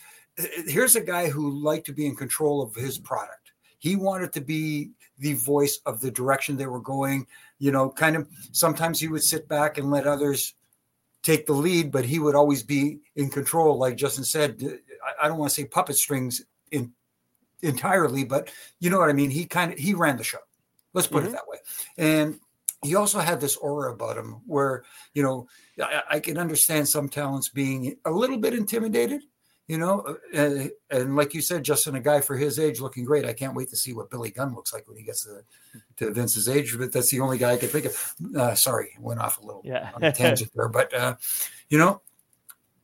here's 0.66 0.96
a 0.96 1.00
guy 1.02 1.28
who 1.28 1.50
liked 1.60 1.86
to 1.86 1.92
be 1.92 2.06
in 2.06 2.16
control 2.16 2.62
of 2.62 2.74
his 2.74 2.98
product. 2.98 3.52
He 3.78 3.96
wanted 3.96 4.32
to 4.34 4.40
be 4.40 4.90
the 5.18 5.34
voice 5.34 5.78
of 5.84 6.00
the 6.00 6.10
direction 6.10 6.56
they 6.56 6.66
were 6.66 6.80
going. 6.80 7.26
You 7.58 7.72
know, 7.72 7.90
kind 7.90 8.16
of 8.16 8.26
sometimes 8.52 9.00
he 9.00 9.08
would 9.08 9.22
sit 9.22 9.48
back 9.48 9.76
and 9.76 9.90
let 9.90 10.06
others 10.06 10.54
take 11.22 11.46
the 11.46 11.52
lead, 11.52 11.92
but 11.92 12.04
he 12.04 12.18
would 12.18 12.34
always 12.34 12.62
be 12.62 13.00
in 13.16 13.30
control. 13.30 13.78
Like 13.78 13.96
Justin 13.96 14.24
said, 14.24 14.62
I 15.20 15.28
don't 15.28 15.38
want 15.38 15.50
to 15.50 15.54
say 15.54 15.64
puppet 15.64 15.96
strings 15.96 16.42
in 16.70 16.92
entirely, 17.62 18.24
but 18.24 18.50
you 18.78 18.90
know 18.90 18.98
what 18.98 19.10
I 19.10 19.14
mean. 19.14 19.30
He 19.30 19.44
kind 19.46 19.72
of 19.72 19.78
he 19.78 19.94
ran 19.94 20.16
the 20.16 20.24
show. 20.24 20.38
Let's 20.92 21.06
put 21.06 21.24
mm-hmm. 21.24 21.28
it 21.28 21.32
that 21.32 21.48
way. 21.48 21.58
And 21.98 22.40
he 22.82 22.94
also 22.94 23.18
had 23.18 23.40
this 23.40 23.56
aura 23.56 23.92
about 23.92 24.16
him 24.16 24.40
where 24.46 24.84
you 25.14 25.22
know 25.22 25.46
I, 25.82 26.02
I, 26.12 26.20
can 26.20 26.38
understand 26.38 26.88
some 26.88 27.08
talents 27.08 27.50
being 27.50 27.96
a 28.04 28.10
little 28.10 28.38
bit 28.38 28.54
intimidated 28.54 29.22
You 29.70 29.78
know, 29.78 30.16
uh, 30.34 30.64
and 30.90 31.14
like 31.14 31.32
you 31.32 31.40
said, 31.40 31.62
Justin, 31.62 31.94
a 31.94 32.00
guy 32.00 32.20
for 32.22 32.36
his 32.36 32.58
age 32.58 32.80
looking 32.80 33.04
great. 33.04 33.24
I 33.24 33.32
can't 33.32 33.54
wait 33.54 33.68
to 33.70 33.76
see 33.76 33.92
what 33.92 34.10
Billy 34.10 34.32
Gunn 34.32 34.52
looks 34.52 34.74
like 34.74 34.88
when 34.88 34.96
he 34.96 35.04
gets 35.04 35.24
to, 35.26 35.42
to 35.98 36.10
Vince's 36.10 36.48
age. 36.48 36.76
But 36.76 36.90
that's 36.90 37.12
the 37.12 37.20
only 37.20 37.38
guy 37.38 37.52
I 37.52 37.56
could 37.56 37.70
think 37.70 37.84
of. 37.84 38.14
Uh, 38.36 38.56
sorry, 38.56 38.96
went 38.98 39.20
off 39.20 39.38
a 39.38 39.46
little 39.46 39.62
yeah. 39.64 39.90
on 39.94 40.02
a 40.02 40.10
tangent 40.10 40.50
there. 40.56 40.68
But 40.68 40.92
uh, 40.92 41.14
you 41.68 41.78
know, 41.78 42.00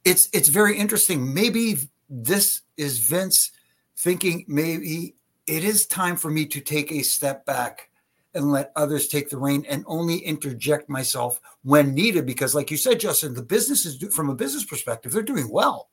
it's 0.04 0.28
it's 0.32 0.46
very 0.48 0.78
interesting. 0.78 1.34
Maybe 1.34 1.76
this 2.08 2.60
is 2.76 3.00
Vince 3.00 3.50
thinking 3.98 4.44
maybe 4.46 5.16
it 5.48 5.64
is 5.64 5.86
time 5.86 6.14
for 6.14 6.30
me 6.30 6.46
to 6.46 6.60
take 6.60 6.92
a 6.92 7.02
step 7.02 7.44
back 7.44 7.90
and 8.32 8.52
let 8.52 8.70
others 8.76 9.08
take 9.08 9.28
the 9.28 9.38
reign 9.38 9.66
and 9.68 9.82
only 9.88 10.18
interject 10.18 10.88
myself 10.88 11.40
when 11.64 11.94
needed 11.94 12.26
because 12.26 12.54
like 12.54 12.70
you 12.70 12.76
said 12.76 13.00
justin 13.00 13.32
the 13.32 13.42
business 13.42 13.86
is 13.86 13.96
from 14.14 14.28
a 14.28 14.34
business 14.34 14.64
perspective 14.64 15.10
they're 15.10 15.22
doing 15.22 15.48
well 15.50 15.88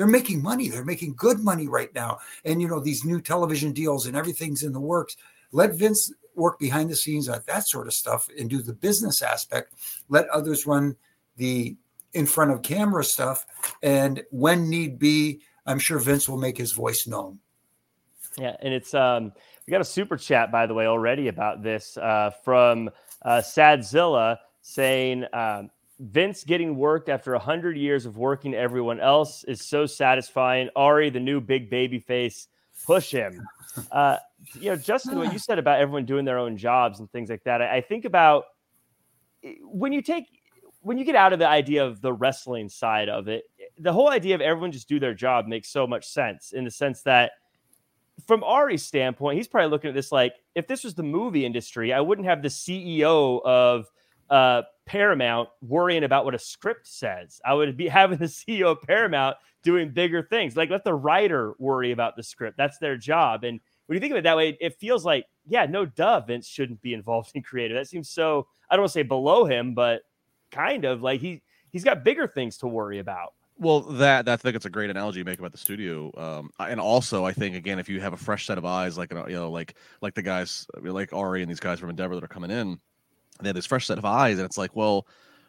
they're 0.00 0.06
making 0.06 0.42
money. 0.42 0.68
They're 0.68 0.82
making 0.82 1.12
good 1.14 1.40
money 1.40 1.68
right 1.68 1.94
now. 1.94 2.20
And 2.46 2.62
you 2.62 2.68
know 2.68 2.80
these 2.80 3.04
new 3.04 3.20
television 3.20 3.72
deals 3.72 4.06
and 4.06 4.16
everything's 4.16 4.62
in 4.62 4.72
the 4.72 4.80
works. 4.80 5.18
Let 5.52 5.74
vince 5.74 6.10
work 6.34 6.58
behind 6.58 6.88
the 6.88 6.96
scenes 6.96 7.28
on 7.28 7.42
that 7.46 7.68
sort 7.68 7.86
of 7.86 7.92
stuff 7.92 8.26
and 8.38 8.48
do 8.48 8.62
the 8.62 8.72
business 8.72 9.20
aspect. 9.20 9.74
Let 10.08 10.26
others 10.30 10.66
run 10.66 10.96
the 11.36 11.76
in 12.14 12.24
front 12.24 12.50
of 12.50 12.62
camera 12.62 13.04
stuff. 13.04 13.44
And 13.82 14.22
when 14.30 14.70
need 14.70 14.98
be 14.98 15.42
i'm 15.66 15.78
sure 15.78 15.98
vince 15.98 16.30
will 16.30 16.38
make 16.38 16.56
his 16.56 16.72
voice 16.72 17.06
known. 17.06 17.38
Yeah 18.38 18.56
and 18.62 18.72
it's 18.72 18.94
um 18.94 19.34
we 19.66 19.70
got 19.70 19.82
a 19.82 19.84
super 19.84 20.16
chat, 20.16 20.50
by 20.50 20.64
the 20.64 20.72
way, 20.72 20.86
already 20.86 21.28
about 21.28 21.62
this 21.62 21.98
uh, 21.98 22.30
from 22.42 22.88
uh, 23.22 23.40
Sadzilla 23.40 24.38
saying 24.62 25.26
um, 25.34 25.70
Vince 26.00 26.44
getting 26.44 26.76
worked 26.76 27.10
after 27.10 27.32
100 27.32 27.76
years 27.76 28.06
of 28.06 28.16
working 28.16 28.54
everyone 28.54 29.00
else 29.00 29.44
is 29.44 29.60
so 29.60 29.84
satisfying. 29.84 30.70
Ari, 30.74 31.10
the 31.10 31.20
new 31.20 31.40
big 31.42 31.68
baby 31.68 31.98
face, 31.98 32.48
push 32.86 33.10
him. 33.10 33.46
Uh, 33.92 34.16
you 34.54 34.70
know, 34.70 34.76
Justin, 34.76 35.18
what 35.18 35.30
you 35.30 35.38
said 35.38 35.58
about 35.58 35.78
everyone 35.78 36.06
doing 36.06 36.24
their 36.24 36.38
own 36.38 36.56
jobs 36.56 37.00
and 37.00 37.10
things 37.12 37.28
like 37.28 37.44
that, 37.44 37.60
I, 37.60 37.76
I 37.76 37.80
think 37.82 38.06
about 38.06 38.44
eh, 39.44 39.56
when 39.62 39.92
you 39.92 40.00
take 40.00 40.24
when 40.82 40.96
you 40.96 41.04
get 41.04 41.14
out 41.14 41.34
of 41.34 41.38
the 41.38 41.46
idea 41.46 41.84
of 41.84 42.00
the 42.00 42.10
wrestling 42.10 42.70
side 42.70 43.10
of 43.10 43.28
it, 43.28 43.44
the 43.78 43.92
whole 43.92 44.08
idea 44.08 44.34
of 44.34 44.40
everyone 44.40 44.72
just 44.72 44.88
do 44.88 44.98
their 44.98 45.12
job 45.12 45.46
makes 45.46 45.68
so 45.68 45.86
much 45.86 46.08
sense 46.08 46.52
in 46.52 46.64
the 46.64 46.70
sense 46.70 47.02
that 47.02 47.32
from 48.26 48.42
Ari's 48.42 48.82
standpoint, 48.82 49.36
he's 49.36 49.46
probably 49.46 49.68
looking 49.68 49.88
at 49.88 49.94
this 49.94 50.10
like 50.10 50.34
if 50.54 50.66
this 50.66 50.82
was 50.82 50.94
the 50.94 51.02
movie 51.02 51.44
industry, 51.44 51.92
I 51.92 52.00
wouldn't 52.00 52.26
have 52.26 52.40
the 52.40 52.48
CEO 52.48 53.42
of 53.44 53.86
uh, 54.30 54.62
Paramount 54.90 55.48
worrying 55.62 56.02
about 56.02 56.24
what 56.24 56.34
a 56.34 56.38
script 56.38 56.84
says. 56.84 57.40
I 57.44 57.54
would 57.54 57.76
be 57.76 57.86
having 58.00 58.18
the 58.18 58.24
CEO 58.24 58.72
of 58.72 58.82
Paramount 58.82 59.36
doing 59.62 59.90
bigger 59.90 60.20
things. 60.20 60.56
Like 60.56 60.68
let 60.68 60.82
the 60.82 60.94
writer 60.94 61.54
worry 61.60 61.92
about 61.92 62.16
the 62.16 62.24
script. 62.24 62.56
That's 62.56 62.78
their 62.78 62.96
job. 62.96 63.44
And 63.44 63.60
when 63.86 63.94
you 63.94 64.00
think 64.00 64.10
of 64.10 64.16
it 64.16 64.24
that 64.24 64.36
way, 64.36 64.58
it 64.60 64.80
feels 64.80 65.04
like, 65.04 65.26
yeah, 65.46 65.64
no 65.64 65.86
duh, 65.86 66.20
Vince 66.26 66.48
shouldn't 66.48 66.82
be 66.82 66.92
involved 67.00 67.30
in 67.36 67.42
creative. 67.44 67.76
That 67.76 67.86
seems 67.86 68.10
so 68.10 68.48
I 68.68 68.74
don't 68.74 68.82
want 68.82 68.90
to 68.90 68.94
say 68.94 69.02
below 69.04 69.44
him, 69.44 69.74
but 69.74 70.02
kind 70.50 70.84
of 70.84 71.02
like 71.02 71.20
he 71.20 71.40
he's 71.70 71.84
got 71.84 72.02
bigger 72.02 72.26
things 72.26 72.58
to 72.58 72.66
worry 72.66 72.98
about. 72.98 73.34
Well, 73.58 73.82
that, 73.82 74.24
that 74.24 74.32
I 74.32 74.36
think 74.38 74.56
it's 74.56 74.64
a 74.64 74.70
great 74.70 74.90
analogy 74.90 75.18
you 75.18 75.24
make 75.24 75.38
about 75.38 75.52
the 75.52 75.58
studio, 75.58 76.10
um, 76.16 76.50
and 76.58 76.80
also 76.80 77.26
I 77.26 77.32
think 77.32 77.54
again, 77.54 77.78
if 77.78 77.88
you 77.88 78.00
have 78.00 78.14
a 78.14 78.16
fresh 78.16 78.46
set 78.46 78.58
of 78.58 78.64
eyes, 78.64 78.98
like 78.98 79.12
you 79.12 79.34
know, 79.34 79.50
like 79.52 79.74
like 80.00 80.14
the 80.14 80.22
guys 80.22 80.66
like 80.82 81.12
Ari 81.12 81.42
and 81.42 81.50
these 81.50 81.60
guys 81.60 81.78
from 81.78 81.90
Endeavor 81.90 82.14
that 82.14 82.24
are 82.24 82.28
coming 82.28 82.50
in, 82.50 82.80
they 83.42 83.48
have 83.48 83.56
this 83.56 83.66
fresh 83.66 83.86
set 83.86 83.98
of 83.98 84.04
eyes, 84.04 84.38
and 84.38 84.46
it's 84.46 84.58
like, 84.58 84.74
well, 84.74 85.06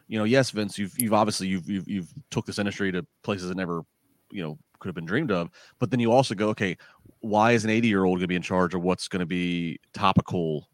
you 0.08 0.18
know, 0.18 0.24
yes, 0.24 0.50
Vince, 0.50 0.78
you've 0.78 0.94
you've 1.00 1.14
obviously 1.14 1.48
you've 1.48 1.68
you've, 1.68 1.88
you've 1.88 2.12
took 2.30 2.46
this 2.46 2.58
industry 2.58 2.92
to 2.92 3.06
places 3.22 3.48
that 3.48 3.56
never, 3.56 3.82
you 4.30 4.42
know, 4.42 4.58
could 4.78 4.88
have 4.88 4.94
been 4.94 5.06
dreamed 5.06 5.30
of, 5.30 5.50
but 5.78 5.90
then 5.90 6.00
you 6.00 6.12
also 6.12 6.34
go, 6.34 6.48
okay, 6.48 6.76
why 7.20 7.52
is 7.52 7.64
an 7.64 7.70
80 7.70 7.88
year 7.88 8.04
old 8.04 8.18
going 8.18 8.24
to 8.24 8.28
be 8.28 8.36
in 8.36 8.42
charge 8.42 8.74
of 8.74 8.82
what's 8.82 9.08
going 9.08 9.20
to 9.20 9.26
be 9.26 9.78
topical 9.92 10.68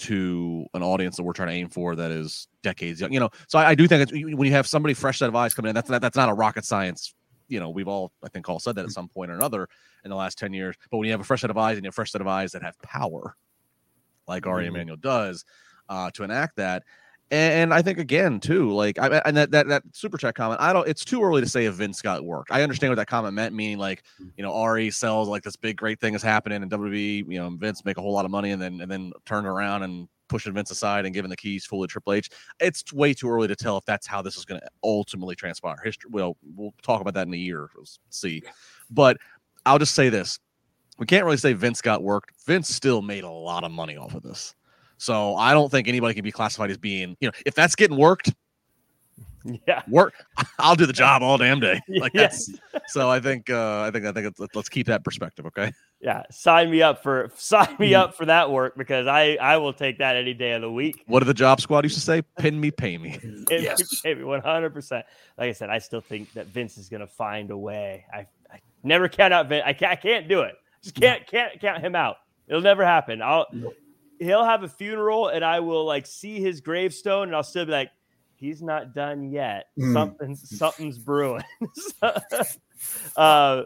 to 0.00 0.64
an 0.72 0.82
audience 0.82 1.16
that 1.16 1.22
we're 1.22 1.32
trying 1.32 1.48
to 1.48 1.54
aim 1.54 1.68
for 1.68 1.94
that 1.94 2.10
is 2.10 2.48
decades 2.62 3.00
young. 3.00 3.12
You 3.12 3.20
know, 3.20 3.30
so 3.48 3.58
I, 3.58 3.70
I 3.70 3.74
do 3.74 3.86
think 3.86 4.10
when 4.10 4.46
you 4.46 4.52
have 4.52 4.66
somebody 4.66 4.94
fresh 4.94 5.18
set 5.18 5.28
of 5.28 5.36
eyes 5.36 5.52
coming 5.54 5.68
in, 5.68 5.74
that's 5.74 5.90
not, 5.90 6.00
that's 6.00 6.16
not 6.16 6.30
a 6.30 6.34
rocket 6.34 6.64
science. 6.64 7.14
You 7.48 7.60
know, 7.60 7.70
we've 7.70 7.88
all 7.88 8.12
I 8.24 8.28
think 8.28 8.48
all 8.48 8.60
said 8.60 8.76
that 8.76 8.84
at 8.84 8.92
some 8.92 9.08
point 9.08 9.30
or 9.30 9.34
another 9.34 9.68
in 10.04 10.10
the 10.10 10.16
last 10.16 10.38
ten 10.38 10.52
years. 10.52 10.76
But 10.90 10.98
when 10.98 11.06
you 11.06 11.12
have 11.12 11.20
a 11.20 11.24
fresh 11.24 11.42
set 11.42 11.50
of 11.50 11.58
eyes 11.58 11.76
and 11.76 11.84
you 11.84 11.88
have 11.88 11.94
a 11.94 11.96
fresh 11.96 12.12
set 12.12 12.20
of 12.20 12.28
eyes 12.28 12.52
that 12.52 12.62
have 12.62 12.80
power, 12.80 13.36
like 14.26 14.46
Ari 14.46 14.66
mm-hmm. 14.66 14.76
Emanuel 14.76 14.96
does, 14.96 15.44
uh, 15.90 16.10
to 16.12 16.22
enact 16.22 16.56
that. 16.56 16.84
And 17.32 17.72
I 17.72 17.80
think 17.80 17.98
again 17.98 18.40
too, 18.40 18.72
like 18.72 18.98
I 18.98 19.18
and 19.24 19.36
that 19.36 19.52
that 19.52 19.68
that 19.68 19.84
super 19.92 20.18
chat 20.18 20.34
comment, 20.34 20.60
I 20.60 20.72
don't. 20.72 20.88
It's 20.88 21.04
too 21.04 21.22
early 21.22 21.40
to 21.40 21.48
say 21.48 21.66
if 21.66 21.74
Vince 21.74 22.02
got 22.02 22.24
worked. 22.24 22.50
I 22.50 22.62
understand 22.62 22.90
what 22.90 22.96
that 22.96 23.06
comment 23.06 23.34
meant, 23.34 23.54
meaning 23.54 23.78
like 23.78 24.02
you 24.36 24.42
know 24.42 24.52
Ari 24.52 24.90
sells 24.90 25.28
like 25.28 25.44
this 25.44 25.54
big 25.54 25.76
great 25.76 26.00
thing 26.00 26.14
is 26.14 26.24
happening, 26.24 26.60
and 26.60 26.70
WWE, 26.72 27.30
you 27.30 27.38
know, 27.38 27.50
Vince 27.50 27.84
make 27.84 27.98
a 27.98 28.00
whole 28.00 28.12
lot 28.12 28.24
of 28.24 28.32
money, 28.32 28.50
and 28.50 28.60
then 28.60 28.80
and 28.80 28.90
then 28.90 29.12
turn 29.26 29.46
around 29.46 29.84
and 29.84 30.08
pushing 30.28 30.52
Vince 30.52 30.72
aside 30.72 31.04
and 31.04 31.14
giving 31.14 31.30
the 31.30 31.36
keys 31.36 31.64
fully 31.64 31.86
to 31.86 31.92
Triple 31.92 32.14
H. 32.14 32.30
It's 32.58 32.92
way 32.92 33.14
too 33.14 33.30
early 33.30 33.46
to 33.46 33.54
tell 33.54 33.76
if 33.76 33.84
that's 33.84 34.08
how 34.08 34.22
this 34.22 34.36
is 34.36 34.44
going 34.44 34.60
to 34.60 34.66
ultimately 34.82 35.36
transpire. 35.36 35.76
History. 35.84 36.10
Well, 36.12 36.36
we'll 36.56 36.74
talk 36.82 37.00
about 37.00 37.14
that 37.14 37.28
in 37.28 37.34
a 37.34 37.36
year. 37.36 37.70
We'll 37.76 37.86
see, 38.08 38.42
but 38.90 39.18
I'll 39.64 39.78
just 39.78 39.94
say 39.94 40.08
this: 40.08 40.40
we 40.98 41.06
can't 41.06 41.24
really 41.24 41.36
say 41.36 41.52
Vince 41.52 41.80
got 41.80 42.02
worked. 42.02 42.32
Vince 42.44 42.68
still 42.68 43.02
made 43.02 43.22
a 43.22 43.30
lot 43.30 43.62
of 43.62 43.70
money 43.70 43.96
off 43.96 44.16
of 44.16 44.24
this. 44.24 44.56
So 45.00 45.34
I 45.36 45.54
don't 45.54 45.70
think 45.70 45.88
anybody 45.88 46.12
can 46.12 46.24
be 46.24 46.30
classified 46.30 46.70
as 46.70 46.76
being, 46.76 47.16
you 47.20 47.28
know, 47.28 47.32
if 47.46 47.54
that's 47.54 47.74
getting 47.74 47.96
worked, 47.96 48.34
yeah, 49.66 49.80
work. 49.88 50.12
I'll 50.58 50.74
do 50.74 50.84
the 50.84 50.92
job 50.92 51.22
all 51.22 51.38
damn 51.38 51.58
day. 51.58 51.80
Like 51.88 52.12
yes. 52.12 52.50
that's 52.70 52.92
so. 52.92 53.08
I 53.08 53.18
think. 53.18 53.48
uh 53.48 53.80
I 53.80 53.90
think. 53.90 54.04
I 54.04 54.12
think. 54.12 54.34
Let's 54.54 54.68
keep 54.68 54.86
that 54.88 55.02
perspective. 55.02 55.46
Okay. 55.46 55.72
Yeah, 56.02 56.24
sign 56.30 56.70
me 56.70 56.82
up 56.82 57.02
for 57.02 57.32
sign 57.36 57.76
me 57.78 57.94
up 57.94 58.14
for 58.14 58.26
that 58.26 58.50
work 58.50 58.76
because 58.76 59.06
I 59.06 59.38
I 59.40 59.56
will 59.56 59.72
take 59.72 59.98
that 59.98 60.16
any 60.16 60.34
day 60.34 60.52
of 60.52 60.60
the 60.60 60.70
week. 60.70 61.02
What 61.06 61.20
did 61.20 61.28
the 61.28 61.34
job 61.34 61.62
squad 61.62 61.84
used 61.84 61.94
to 61.94 62.02
say? 62.02 62.20
Pin 62.38 62.60
me, 62.60 62.70
pay 62.70 62.98
me. 62.98 63.18
yes. 63.50 64.02
pay 64.02 64.14
me 64.14 64.24
one 64.24 64.42
hundred 64.42 64.74
percent. 64.74 65.06
Like 65.38 65.48
I 65.48 65.52
said, 65.52 65.70
I 65.70 65.78
still 65.78 66.02
think 66.02 66.30
that 66.34 66.46
Vince 66.46 66.76
is 66.76 66.90
going 66.90 67.00
to 67.00 67.06
find 67.06 67.50
a 67.50 67.56
way. 67.56 68.04
I, 68.12 68.26
I 68.52 68.60
never 68.82 69.08
count 69.08 69.32
out 69.32 69.48
Vince. 69.48 69.64
I 69.64 69.72
can't, 69.72 69.92
I 69.92 69.96
can't 69.96 70.28
do 70.28 70.42
it. 70.42 70.56
Just 70.82 70.94
can't 70.94 71.26
can't 71.26 71.58
count 71.58 71.82
him 71.82 71.94
out. 71.94 72.16
It'll 72.48 72.60
never 72.60 72.84
happen. 72.84 73.22
I'll 73.22 73.46
nope 73.50 73.74
he'll 74.20 74.44
have 74.44 74.62
a 74.62 74.68
funeral 74.68 75.28
and 75.28 75.44
I 75.44 75.60
will 75.60 75.84
like 75.84 76.06
see 76.06 76.40
his 76.40 76.60
gravestone 76.60 77.28
and 77.28 77.36
I'll 77.36 77.42
still 77.42 77.64
be 77.64 77.72
like, 77.72 77.90
he's 78.36 78.62
not 78.62 78.94
done 78.94 79.30
yet. 79.30 79.66
Mm. 79.78 79.92
Something's 79.92 80.58
something's 80.58 80.98
brewing. 80.98 81.42
uh, 83.16 83.62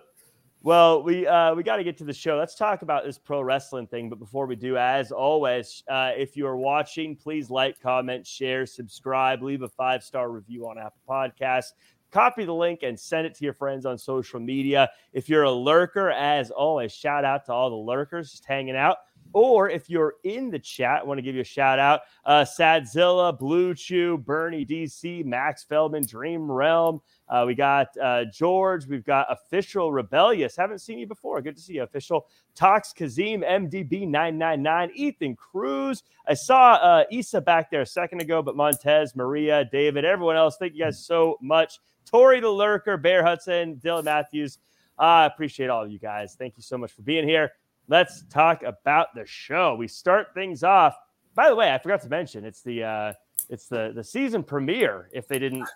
well, 0.63 1.03
we 1.03 1.27
uh, 1.27 1.55
we 1.55 1.63
got 1.63 1.77
to 1.77 1.85
get 1.85 1.99
to 1.99 2.05
the 2.05 2.15
show. 2.15 2.39
Let's 2.39 2.55
talk 2.55 2.81
about 2.81 3.05
this 3.05 3.19
pro 3.19 3.43
wrestling 3.43 3.87
thing. 3.87 4.09
But 4.09 4.19
before 4.19 4.47
we 4.47 4.57
do, 4.57 4.79
as 4.79 5.13
always, 5.13 5.83
uh, 5.89 6.13
if 6.17 6.37
you 6.37 6.47
are 6.47 6.57
watching, 6.57 7.17
please 7.17 7.51
like, 7.51 7.81
comment, 7.81 8.27
share, 8.27 8.65
subscribe, 8.65 9.43
leave 9.43 9.63
a 9.63 9.69
five 9.69 10.03
star 10.03 10.31
review 10.31 10.67
on 10.67 10.79
Apple 10.79 11.03
Podcasts. 11.09 11.73
Copy 12.11 12.45
the 12.45 12.55
link 12.55 12.85
and 12.85 12.99
send 12.99 13.27
it 13.27 13.35
to 13.35 13.45
your 13.45 13.53
friends 13.53 13.85
on 13.85 13.99
social 13.99 14.39
media. 14.39 14.89
If 15.13 15.29
you're 15.29 15.43
a 15.43 15.51
lurker, 15.51 16.11
as 16.13 16.51
always, 16.51 16.93
shout 16.93 17.25
out 17.25 17.45
to 17.47 17.53
all 17.53 17.71
the 17.71 17.77
lurkers 17.77 18.31
just 18.31 18.45
hanging 18.45 18.77
out. 18.77 18.99
Or 19.35 19.69
if 19.69 19.91
you're 19.91 20.15
in 20.23 20.49
the 20.49 20.61
chat, 20.61 21.01
I 21.01 21.05
want 21.05 21.19
to 21.19 21.23
give 21.23 21.35
you 21.35 21.41
a 21.41 21.45
shout 21.45 21.81
out. 21.81 22.03
Uh, 22.25 22.45
Sadzilla, 22.45 23.37
Blue 23.37 23.75
Chew, 23.75 24.17
Bernie 24.19 24.65
DC, 24.65 25.25
Max 25.25 25.65
Feldman, 25.65 26.07
Dream 26.07 26.51
Realm. 26.51 27.01
Uh, 27.29 27.43
we 27.45 27.57
got 27.57 27.89
uh, 28.01 28.27
George. 28.33 28.87
We've 28.87 29.05
got 29.05 29.27
Official 29.29 29.91
Rebellious. 29.91 30.57
Haven't 30.57 30.79
seen 30.79 31.01
you 31.01 31.09
before. 31.09 31.43
Good 31.43 31.57
to 31.57 31.61
see 31.63 31.75
you, 31.75 31.83
Official. 31.83 32.29
Tox 32.55 32.93
Kazim, 32.93 33.43
MDB 33.43 34.07
999, 34.07 34.93
Ethan 34.95 35.35
Cruz. 35.35 36.05
I 36.29 36.35
saw 36.35 36.75
uh, 36.75 37.05
Isa 37.11 37.41
back 37.41 37.73
there 37.73 37.81
a 37.81 37.87
second 37.87 38.21
ago, 38.21 38.41
but 38.41 38.55
Montez, 38.55 39.17
Maria, 39.17 39.65
David, 39.65 40.05
everyone 40.05 40.37
else. 40.37 40.59
Thank 40.59 40.75
you 40.75 40.85
guys 40.85 41.05
so 41.05 41.39
much. 41.43 41.81
Tori 42.07 42.39
the 42.39 42.49
Lurker, 42.49 42.97
Bear 42.97 43.25
Hudson, 43.25 43.81
Dylan 43.85 44.05
Matthews. 44.05 44.59
I 44.97 45.25
appreciate 45.25 45.71
all 45.71 45.83
of 45.83 45.91
you 45.91 45.99
guys. 45.99 46.37
Thank 46.39 46.57
you 46.57 46.63
so 46.63 46.79
much 46.79 46.93
for 46.93 47.03
being 47.03 47.27
here 47.27 47.51
let's 47.89 48.25
talk 48.31 48.63
about 48.63 49.15
the 49.15 49.27
show. 49.27 49.75
We 49.75 49.89
start 49.89 50.35
things 50.35 50.63
off. 50.63 50.97
By 51.35 51.49
the 51.49 51.57
way, 51.57 51.73
I 51.73 51.79
forgot 51.79 52.03
to 52.03 52.09
mention 52.09 52.45
it's 52.45 52.63
the 52.63 52.85
uh, 52.85 53.13
it's 53.49 53.67
the 53.67 53.93
the 53.95 54.05
season 54.05 54.43
premiere. 54.43 55.09
If 55.13 55.29
they 55.29 55.39
didn't 55.39 55.69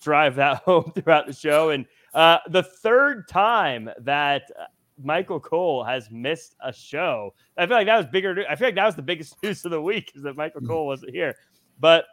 drive 0.00 0.36
that 0.36 0.58
home 0.64 0.92
throughout 0.94 1.26
the 1.26 1.32
show, 1.32 1.70
and 1.70 1.86
uh, 2.14 2.38
the 2.48 2.62
third 2.62 3.28
time 3.28 3.90
that 4.00 4.50
Michael 5.02 5.40
Cole 5.40 5.84
has 5.84 6.10
missed 6.10 6.56
a 6.62 6.72
show. 6.72 7.34
I 7.56 7.66
feel 7.66 7.76
like 7.76 7.86
that 7.86 7.96
was 7.96 8.06
bigger. 8.06 8.44
I 8.48 8.56
feel 8.56 8.68
like 8.68 8.74
that 8.74 8.86
was 8.86 8.96
the 8.96 9.02
biggest 9.02 9.36
news 9.42 9.64
of 9.64 9.70
the 9.70 9.80
week 9.80 10.12
is 10.14 10.22
that 10.22 10.36
Michael 10.36 10.60
Cole 10.60 10.86
wasn't 10.86 11.12
here. 11.12 11.34
But 11.78 12.04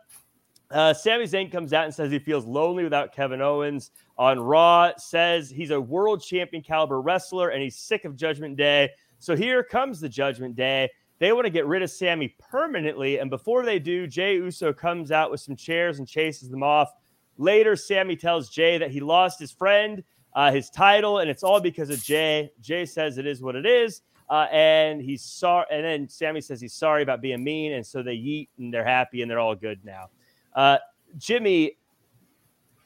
uh, 0.72 0.94
Sami 0.94 1.26
Zayn 1.26 1.52
comes 1.52 1.74
out 1.74 1.86
and 1.86 1.94
says 1.94 2.12
he 2.12 2.20
feels 2.20 2.46
lonely 2.46 2.84
without 2.84 3.14
Kevin 3.14 3.42
Owens 3.42 3.92
on 4.18 4.40
Raw. 4.40 4.92
Says 4.98 5.50
he's 5.50 5.72
a 5.72 5.80
world 5.80 6.22
champion 6.22 6.64
caliber 6.64 7.02
wrestler 7.02 7.50
and 7.50 7.62
he's 7.62 7.78
sick 7.78 8.06
of 8.06 8.16
Judgment 8.16 8.58
Day. 8.58 8.90
So 9.20 9.36
here 9.36 9.64
comes 9.64 10.00
the 10.00 10.10
Judgment 10.10 10.56
Day. 10.56 10.90
They 11.20 11.34
want 11.34 11.46
to 11.46 11.52
get 11.52 11.66
rid 11.66 11.82
of 11.82 11.90
Sami 11.90 12.36
permanently. 12.40 13.18
And 13.20 13.30
before 13.30 13.64
they 13.64 13.80
do, 13.80 14.06
Jey 14.06 14.36
Uso 14.36 14.72
comes 14.72 15.12
out 15.12 15.32
with 15.32 15.40
some 15.40 15.56
chairs 15.56 16.00
and 16.00 16.08
chases 16.08 16.50
them 16.50 16.64
off. 16.64 16.92
Later, 17.38 17.76
Sami 17.76 18.16
tells 18.16 18.50
Jey 18.50 18.78
that 18.78 18.92
he 18.92 19.00
lost 19.00 19.40
his 19.40 19.52
friend 19.52 20.04
uh, 20.38 20.52
his 20.52 20.70
title, 20.70 21.18
and 21.18 21.32
it's 21.32 21.42
all 21.42 21.60
because 21.60 21.90
of 21.90 22.02
Jey. 22.04 22.52
Jey 22.62 22.86
says 22.86 23.18
it 23.18 23.26
is 23.26 23.42
what 23.42 23.56
it 23.56 23.66
is. 23.66 24.04
Uh, 24.30 24.46
and 24.52 25.02
he's 25.02 25.24
sorry. 25.24 25.66
And 25.72 25.84
then 25.84 26.08
Sami 26.08 26.42
says 26.42 26.62
he's 26.62 26.76
sorry 26.76 27.02
about 27.02 27.22
being 27.22 27.44
mean. 27.44 27.74
And 27.74 27.84
so 27.84 28.04
they 28.04 28.14
eat 28.14 28.50
and 28.60 28.72
they're 28.72 28.86
happy 28.86 29.24
and 29.24 29.32
they're 29.32 29.40
all 29.40 29.56
good 29.56 29.84
now. 29.84 30.10
Uh, 30.54 30.78
Jimmy, 31.18 31.78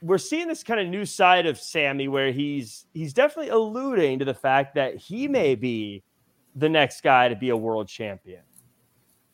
we're 0.01 0.17
seeing 0.17 0.47
this 0.47 0.63
kind 0.63 0.79
of 0.79 0.87
new 0.87 1.05
side 1.05 1.45
of 1.45 1.59
Sami 1.59 2.07
where 2.07 2.31
he's 2.31 2.85
he's 2.93 3.13
definitely 3.13 3.49
alluding 3.49 4.19
to 4.19 4.25
the 4.25 4.33
fact 4.33 4.75
that 4.75 4.95
he 4.95 5.27
may 5.27 5.55
be 5.55 6.03
the 6.55 6.69
next 6.69 7.01
guy 7.01 7.27
to 7.29 7.35
be 7.35 7.49
a 7.49 7.57
world 7.57 7.87
champion. 7.87 8.41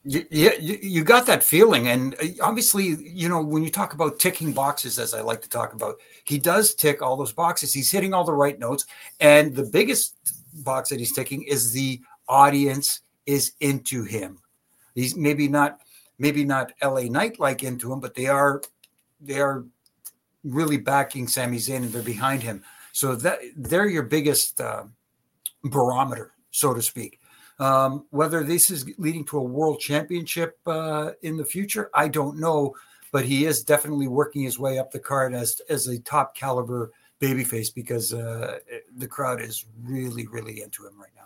Yeah, 0.10 0.54
you 0.60 1.04
got 1.04 1.26
that 1.26 1.44
feeling, 1.44 1.90
and 1.90 2.16
uh, 2.16 2.28
obviously, 2.42 2.96
you 3.04 3.28
know, 3.28 3.42
when 3.42 3.62
you 3.62 3.70
talk 3.70 3.94
about 3.94 4.20
ticking 4.20 4.54
boxes, 4.54 5.00
as 5.00 5.14
I 5.14 5.20
like 5.20 5.42
to 5.42 5.50
talk 5.50 5.74
about, 5.74 5.96
he 6.24 6.38
does 6.38 6.74
tick 6.76 7.02
all 7.02 7.18
those 7.18 7.34
boxes. 7.34 7.74
He's 7.74 7.92
hitting 7.92 8.14
all 8.14 8.24
the 8.24 8.32
right 8.32 8.58
notes, 8.58 8.86
and 9.20 9.54
the 9.54 9.66
biggest 9.66 10.16
box 10.64 10.90
that 10.92 11.00
he's 11.00 11.14
ticking 11.14 11.44
is 11.44 11.74
the 11.74 12.00
audience 12.30 13.02
is 13.26 13.52
into 13.60 14.04
him. 14.04 14.40
He's 14.96 15.16
maybe 15.16 15.48
not, 15.48 15.82
maybe 16.18 16.46
not 16.46 16.72
LA 16.82 17.02
Knight 17.02 17.40
like 17.40 17.64
into 17.64 17.92
him, 17.92 18.00
but 18.00 18.16
they 18.16 18.28
are, 18.28 18.62
they 19.20 19.40
are 19.40 19.66
really 20.44 20.78
backing 20.78 21.28
Sami 21.28 21.58
Zayn 21.58 21.78
and 21.78 21.92
they're 21.92 22.02
behind 22.02 22.42
him. 22.42 22.64
So 22.94 23.16
that 23.16 23.40
they're 23.56 23.88
your 23.88 24.04
biggest 24.04 24.60
uh, 24.60 24.86
barometer, 25.64 26.32
so 26.52 26.74
to 26.74 26.82
speak. 26.82 27.20
Um, 27.60 28.06
whether 28.12 28.44
this 28.44 28.70
is 28.70 28.86
leading 28.98 29.26
to 29.26 29.40
a 29.40 29.44
world 29.44 29.80
championship 29.80 30.58
uh, 30.68 31.12
in 31.24 31.38
the 31.38 31.46
future, 31.46 31.90
I 31.94 32.08
don't 32.08 32.40
know, 32.40 32.76
but 33.12 33.26
he 33.26 33.46
is 33.46 33.64
definitely 33.64 34.08
working 34.08 34.44
his 34.44 34.60
way 34.60 34.78
up 34.78 34.92
the 34.92 35.00
card 35.00 35.34
as 35.34 35.60
as 35.70 35.88
a 35.88 36.00
top 36.00 36.36
caliber 36.36 36.92
babyface 37.20 37.74
because 37.74 38.14
uh, 38.14 38.60
the 38.96 39.08
crowd 39.08 39.42
is 39.42 39.66
really, 39.84 40.28
really 40.28 40.62
into 40.62 40.86
him 40.86 41.00
right 41.00 41.10
now. 41.16 41.24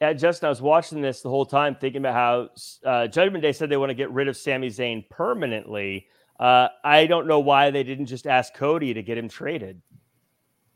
Yeah, 0.00 0.12
Justin, 0.12 0.46
I 0.46 0.50
was 0.50 0.62
watching 0.62 1.00
this 1.00 1.22
the 1.22 1.28
whole 1.28 1.46
time, 1.46 1.74
thinking 1.74 2.02
about 2.02 2.14
how 2.14 2.88
uh, 2.88 3.06
Judgment 3.08 3.42
Day 3.42 3.52
said 3.52 3.68
they 3.68 3.76
want 3.76 3.90
to 3.90 3.94
get 3.94 4.10
rid 4.12 4.28
of 4.28 4.36
Sami 4.36 4.68
Zayn 4.68 5.08
permanently. 5.08 6.06
Uh, 6.38 6.68
I 6.84 7.06
don't 7.06 7.26
know 7.26 7.40
why 7.40 7.70
they 7.72 7.82
didn't 7.82 8.06
just 8.06 8.26
ask 8.26 8.54
Cody 8.54 8.94
to 8.94 9.02
get 9.02 9.18
him 9.18 9.28
traded. 9.28 9.82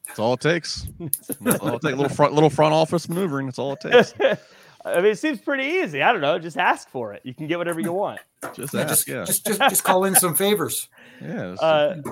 That's 0.06 0.18
all 0.18 0.34
it 0.34 0.40
takes. 0.40 0.86
That's 1.40 1.58
all 1.60 1.76
it 1.76 1.82
takes. 1.82 1.96
Little 1.96 2.08
front, 2.08 2.34
little 2.34 2.50
front 2.50 2.74
office 2.74 3.08
maneuvering. 3.08 3.46
That's 3.46 3.58
all 3.58 3.74
it 3.74 3.80
takes. 3.80 4.14
I 4.84 4.96
mean, 4.96 5.12
it 5.12 5.18
seems 5.18 5.40
pretty 5.40 5.64
easy. 5.64 6.02
I 6.02 6.10
don't 6.10 6.20
know. 6.20 6.38
Just 6.38 6.58
ask 6.58 6.88
for 6.88 7.12
it. 7.12 7.22
You 7.24 7.34
can 7.34 7.46
get 7.46 7.56
whatever 7.56 7.80
you 7.80 7.92
want. 7.92 8.20
Just 8.54 8.74
ask. 8.74 8.88
Just, 8.88 9.08
yeah. 9.08 9.24
just, 9.24 9.46
just, 9.46 9.60
just 9.60 9.84
call 9.84 10.04
in 10.04 10.16
some 10.16 10.34
favors. 10.34 10.88
Yeah. 11.20 11.52
Uh, 11.52 12.02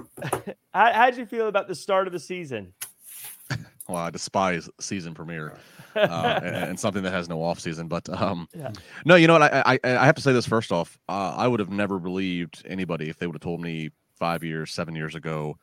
how, 0.73 0.92
how'd 0.92 1.16
you 1.16 1.26
feel 1.26 1.49
about 1.49 1.66
the 1.66 1.75
start 1.75 2.06
of 2.06 2.12
the 2.12 2.20
season? 2.20 2.73
Well, 3.88 3.99
I 3.99 4.11
despise 4.11 4.70
season 4.78 5.14
premiere 5.14 5.59
uh, 5.97 6.40
and, 6.44 6.56
and, 6.56 6.80
something 6.80 7.02
that 7.02 7.11
has 7.11 7.28
no 7.28 7.42
off 7.42 7.59
season. 7.59 7.88
But 7.88 8.09
um, 8.09 8.47
yeah. 8.56 8.70
no, 9.04 9.16
you 9.16 9.26
know 9.26 9.32
what? 9.32 9.52
I, 9.52 9.62
I, 9.66 9.80
I 9.82 10.06
have 10.06 10.14
to 10.14 10.23
say 10.23 10.32
this 10.32 10.47
first 10.47 10.70
off. 10.70 10.97
Uh, 11.09 11.35
I 11.37 11.49
would 11.49 11.59
have 11.59 11.70
never 11.70 11.99
believed 11.99 12.62
anybody 12.66 13.11
if 13.11 13.18
they 13.18 13.26
would 13.26 13.35
have 13.35 13.42
told 13.42 13.61
me 13.61 13.90
five 14.16 14.44
years, 14.44 14.73
seven 14.73 14.94
years 14.94 15.16
ago 15.16 15.59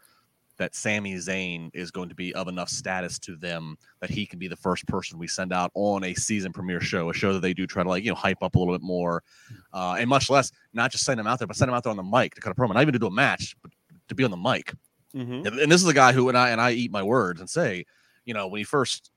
that 0.57 0.75
Sami 0.75 1.15
Zayn 1.15 1.69
is 1.73 1.91
going 1.91 2.09
to 2.09 2.15
be 2.15 2.33
of 2.33 2.47
enough 2.47 2.69
status 2.69 3.19
to 3.19 3.35
them 3.35 3.77
that 4.01 4.09
he 4.09 4.25
can 4.25 4.39
be 4.39 4.47
the 4.47 4.55
first 4.55 4.87
person 4.87 5.19
we 5.19 5.27
send 5.27 5.53
out 5.53 5.71
on 5.73 6.03
a 6.03 6.13
season 6.13 6.51
premiere 6.51 6.81
show, 6.81 7.09
a 7.09 7.13
show 7.13 7.33
that 7.33 7.41
they 7.41 7.53
do 7.53 7.67
try 7.67 7.83
to 7.83 7.89
like 7.89 8.03
you 8.03 8.09
know 8.09 8.15
hype 8.15 8.41
up 8.41 8.55
a 8.55 8.59
little 8.59 8.73
bit 8.73 8.83
more, 8.83 9.23
uh, 9.73 9.95
and 9.99 10.09
much 10.09 10.29
less 10.29 10.51
not 10.73 10.91
just 10.91 11.05
send 11.05 11.19
him 11.19 11.27
out 11.27 11.39
there, 11.39 11.47
but 11.47 11.55
send 11.55 11.69
him 11.69 11.75
out 11.75 11.83
there 11.83 11.91
on 11.91 11.97
the 11.97 12.03
mic 12.03 12.35
to 12.35 12.41
cut 12.41 12.51
a 12.51 12.55
promo, 12.55 12.73
not 12.73 12.81
even 12.81 12.93
to 12.93 12.99
do 12.99 13.07
a 13.07 13.11
match, 13.11 13.55
but 13.61 13.71
to 14.07 14.15
be 14.15 14.23
on 14.23 14.31
the 14.31 14.37
mic. 14.37 14.73
Mm-hmm. 15.15 15.47
And, 15.47 15.59
and, 15.59 15.71
this 15.71 15.81
is 15.81 15.87
a 15.87 15.93
guy 15.93 16.11
who 16.11 16.29
and 16.29 16.37
I 16.37 16.49
and 16.49 16.59
I 16.59 16.71
eat 16.71 16.91
my 16.91 17.03
words 17.03 17.39
and 17.39 17.49
say, 17.49 17.85
you 18.25 18.33
know, 18.33 18.47
when 18.47 18.59
he 18.59 18.63
first, 18.63 19.11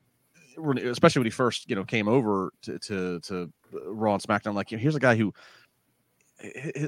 especially 0.56 1.20
when 1.20 1.26
he 1.26 1.30
first 1.30 1.68
you 1.68 1.76
know 1.76 1.84
came 1.84 2.08
over 2.08 2.52
to 2.62 2.78
to, 2.78 3.20
to 3.20 3.52
Raw 3.72 4.14
and 4.14 4.22
SmackDown, 4.22 4.54
like 4.54 4.70
you 4.70 4.76
know, 4.76 4.82
here's 4.82 4.96
a 4.96 5.00
guy 5.00 5.16
who 5.16 5.32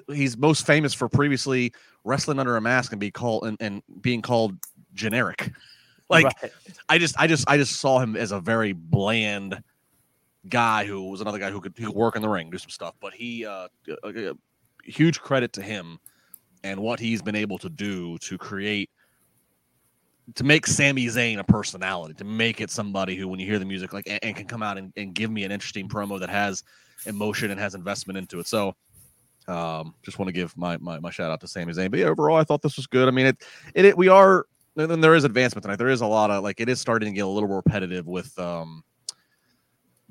he's 0.09 0.37
most 0.37 0.67
famous 0.67 0.95
for 0.95 1.09
previously 1.09 1.73
wrestling 2.05 2.39
under 2.39 2.57
a 2.57 2.61
mask 2.61 2.93
and 2.93 3.01
be 3.01 3.11
called 3.11 3.45
and, 3.45 3.57
and 3.61 3.83
being 4.01 4.23
called 4.23 4.57
generic. 4.95 5.53
Like 6.09 6.27
right. 6.27 6.53
I 6.89 6.99
just 6.99 7.19
I 7.19 7.27
just 7.27 7.49
I 7.49 7.57
just 7.57 7.81
saw 7.81 7.99
him 7.99 8.17
as 8.17 8.33
a 8.33 8.41
very 8.41 8.73
bland 8.73 9.63
guy 10.49 10.85
who 10.85 11.11
was 11.11 11.21
another 11.21 11.39
guy 11.39 11.51
who 11.51 11.61
could, 11.61 11.73
who 11.79 11.87
could 11.87 11.95
work 11.95 12.17
in 12.17 12.23
the 12.23 12.29
ring, 12.29 12.51
do 12.51 12.59
some 12.59 12.71
stuff. 12.71 12.95
But 13.01 13.15
he 13.15 13.47
uh, 13.47 13.69
uh, 13.89 14.09
uh, 14.09 14.35
huge 14.85 15.21
credit 15.21 15.53
to 15.55 15.63
him 15.63 15.99
and 16.65 16.81
what 16.81 17.01
he's 17.01 17.23
been 17.23 17.37
able 17.37 17.59
to 17.59 17.69
do 17.69 18.19
to 18.19 18.37
create 18.37 18.91
to 20.35 20.45
make 20.45 20.67
Sami 20.67 21.07
Zayn 21.07 21.39
a 21.39 21.45
personality, 21.45 22.15
to 22.15 22.25
make 22.25 22.61
it 22.61 22.71
somebody 22.71 23.17
who, 23.17 23.27
when 23.27 23.41
you 23.41 23.47
hear 23.47 23.59
the 23.59 23.65
music, 23.65 23.93
like 23.93 24.07
and, 24.09 24.21
and 24.23 24.37
can 24.37 24.47
come 24.47 24.63
out 24.63 24.79
and, 24.79 24.93
and 24.97 25.15
give 25.15 25.31
me 25.31 25.45
an 25.45 25.53
interesting 25.53 25.89
promo 25.89 26.19
that 26.21 26.31
has 26.31 26.63
emotion 27.07 27.51
and 27.51 27.59
has 27.59 27.75
investment 27.75 28.17
into 28.17 28.39
it. 28.39 28.47
So 28.47 28.75
um, 29.49 29.95
just 30.03 30.19
want 30.19 30.29
to 30.29 30.33
give 30.33 30.57
my, 30.57 30.77
my, 30.79 30.99
my 31.01 31.11
shout 31.11 31.31
out 31.31 31.41
to 31.41 31.49
Sami 31.49 31.73
Zayn. 31.73 31.91
But 31.91 32.01
yeah, 32.01 32.07
overall, 32.07 32.37
I 32.37 32.45
thought 32.45 32.63
this 32.63 32.77
was 32.77 32.87
good. 32.87 33.09
I 33.09 33.11
mean, 33.11 33.27
it, 33.27 33.45
it, 33.75 33.85
it 33.85 33.97
we 33.97 34.09
are, 34.09 34.47
then 34.75 35.01
there 35.01 35.15
is 35.15 35.25
advancement 35.25 35.63
tonight. 35.63 35.77
There 35.77 35.89
is 35.89 36.01
a 36.01 36.07
lot 36.07 36.31
of 36.31 36.43
like, 36.43 36.61
it 36.61 36.69
is 36.69 36.81
starting 36.81 37.13
to 37.13 37.15
get 37.15 37.25
a 37.25 37.27
little 37.27 37.49
more 37.49 37.63
repetitive 37.65 38.07
with, 38.07 38.39
um, 38.39 38.85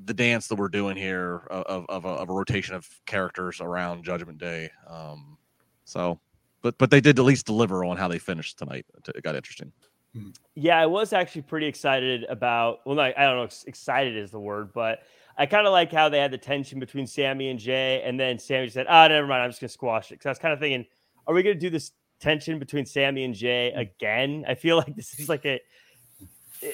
the 0.04 0.14
dance 0.14 0.48
that 0.48 0.56
we're 0.56 0.68
doing 0.68 0.96
here 0.96 1.46
of, 1.48 1.86
of, 1.88 2.04
a, 2.04 2.08
of 2.08 2.28
a 2.28 2.32
rotation 2.32 2.74
of 2.74 2.88
characters 3.06 3.60
around 3.60 4.04
Judgment 4.04 4.36
Day. 4.38 4.68
Um, 4.88 5.38
so, 5.84 6.18
but 6.60 6.76
but 6.78 6.90
they 6.90 7.00
did 7.00 7.18
at 7.18 7.24
least 7.24 7.46
deliver 7.46 7.84
on 7.84 7.96
how 7.96 8.08
they 8.08 8.18
finished 8.18 8.58
tonight. 8.58 8.84
It 9.14 9.22
got 9.22 9.36
interesting. 9.36 9.72
Hmm. 10.12 10.30
Yeah, 10.54 10.78
I 10.78 10.86
was 10.86 11.12
actually 11.12 11.42
pretty 11.42 11.66
excited 11.66 12.24
about. 12.28 12.80
Well, 12.84 12.98
I 12.98 13.12
don't 13.12 13.36
know, 13.36 13.48
excited 13.66 14.16
is 14.16 14.30
the 14.30 14.40
word, 14.40 14.72
but 14.72 15.02
I 15.36 15.46
kind 15.46 15.66
of 15.66 15.72
like 15.72 15.92
how 15.92 16.08
they 16.08 16.18
had 16.18 16.30
the 16.30 16.38
tension 16.38 16.78
between 16.78 17.06
Sami 17.06 17.48
and 17.48 17.58
Jey, 17.58 18.02
and 18.04 18.18
then 18.18 18.38
Sami 18.38 18.68
said, 18.68 18.86
"Ah, 18.88 19.04
oh, 19.04 19.08
never 19.08 19.26
mind, 19.26 19.42
I'm 19.42 19.50
just 19.50 19.60
gonna 19.60 19.68
squash 19.68 20.10
it." 20.10 20.14
Because 20.14 20.26
I 20.26 20.30
was 20.30 20.38
kind 20.38 20.52
of 20.52 20.60
thinking, 20.60 20.84
are 21.26 21.34
we 21.34 21.42
gonna 21.42 21.54
do 21.54 21.70
this 21.70 21.92
tension 22.20 22.58
between 22.58 22.86
Sami 22.86 23.24
and 23.24 23.34
Jey 23.34 23.72
again? 23.72 24.44
I 24.46 24.54
feel 24.54 24.76
like 24.86 24.94
this 24.94 25.18
is 25.18 25.28
like 25.28 25.44
a 25.46 25.60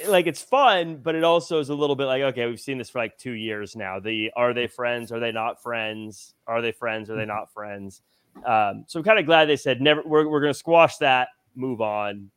like 0.06 0.26
it's 0.26 0.42
fun, 0.42 0.96
but 0.96 1.14
it 1.14 1.24
also 1.24 1.60
is 1.60 1.68
a 1.70 1.74
little 1.74 1.96
bit 1.96 2.06
like 2.06 2.22
okay, 2.22 2.46
we've 2.46 2.60
seen 2.60 2.78
this 2.78 2.90
for 2.90 2.98
like 2.98 3.16
two 3.16 3.32
years 3.32 3.76
now. 3.76 4.00
The 4.00 4.30
are 4.36 4.52
they 4.52 4.66
friends? 4.66 5.12
Are 5.12 5.20
they 5.20 5.32
not 5.32 5.62
friends? 5.62 6.34
Are 6.46 6.60
they 6.60 6.72
friends? 6.72 7.10
Are 7.10 7.16
they 7.16 7.26
not 7.26 7.52
friends? 7.52 8.02
Um, 8.44 8.84
so 8.86 9.00
I'm 9.00 9.04
kind 9.04 9.18
of 9.18 9.26
glad 9.26 9.46
they 9.46 9.56
said 9.56 9.80
never. 9.80 10.02
We're 10.04 10.28
we're 10.28 10.40
gonna 10.40 10.54
squash 10.54 10.96
that. 10.98 11.28
Move 11.54 11.80
on. 11.80 12.30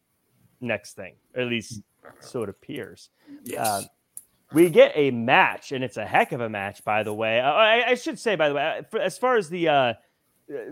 Next 0.61 0.93
thing, 0.93 1.15
or 1.35 1.41
at 1.41 1.47
least 1.47 1.81
so 2.19 2.43
it 2.43 2.49
appears. 2.49 3.09
Yes. 3.43 3.67
Um, 3.67 3.85
we 4.53 4.69
get 4.69 4.91
a 4.95 5.11
match, 5.11 5.71
and 5.71 5.83
it's 5.83 5.97
a 5.97 6.05
heck 6.05 6.31
of 6.31 6.41
a 6.41 6.49
match, 6.49 6.83
by 6.83 7.03
the 7.03 7.13
way. 7.13 7.39
I, 7.39 7.91
I 7.91 7.95
should 7.95 8.19
say, 8.19 8.35
by 8.35 8.49
the 8.49 8.55
way, 8.55 8.81
as 8.99 9.17
far 9.17 9.37
as 9.37 9.49
the 9.49 9.67
uh, 9.67 9.93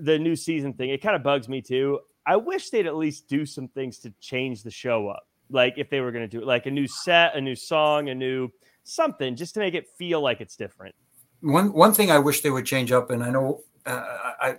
the 0.01 0.19
new 0.19 0.35
season 0.35 0.73
thing, 0.73 0.89
it 0.89 1.01
kind 1.01 1.15
of 1.15 1.23
bugs 1.23 1.47
me 1.47 1.61
too. 1.61 1.99
I 2.25 2.35
wish 2.35 2.69
they'd 2.69 2.85
at 2.85 2.95
least 2.95 3.27
do 3.27 3.45
some 3.45 3.67
things 3.67 3.97
to 3.99 4.13
change 4.19 4.63
the 4.63 4.71
show 4.71 5.07
up. 5.07 5.27
Like 5.49 5.75
if 5.77 5.89
they 5.89 6.01
were 6.01 6.11
going 6.11 6.23
to 6.23 6.27
do 6.27 6.41
it, 6.41 6.45
like 6.45 6.65
a 6.65 6.71
new 6.71 6.87
set, 6.87 7.35
a 7.35 7.41
new 7.41 7.55
song, 7.55 8.09
a 8.09 8.15
new 8.15 8.49
something, 8.83 9.35
just 9.35 9.53
to 9.55 9.59
make 9.59 9.73
it 9.73 9.87
feel 9.97 10.21
like 10.21 10.41
it's 10.41 10.55
different. 10.55 10.93
One 11.41 11.73
one 11.73 11.93
thing 11.93 12.11
I 12.11 12.19
wish 12.19 12.41
they 12.41 12.51
would 12.51 12.65
change 12.65 12.91
up, 12.91 13.09
and 13.11 13.23
I 13.23 13.29
know 13.29 13.61
uh, 13.85 14.33
I 14.41 14.55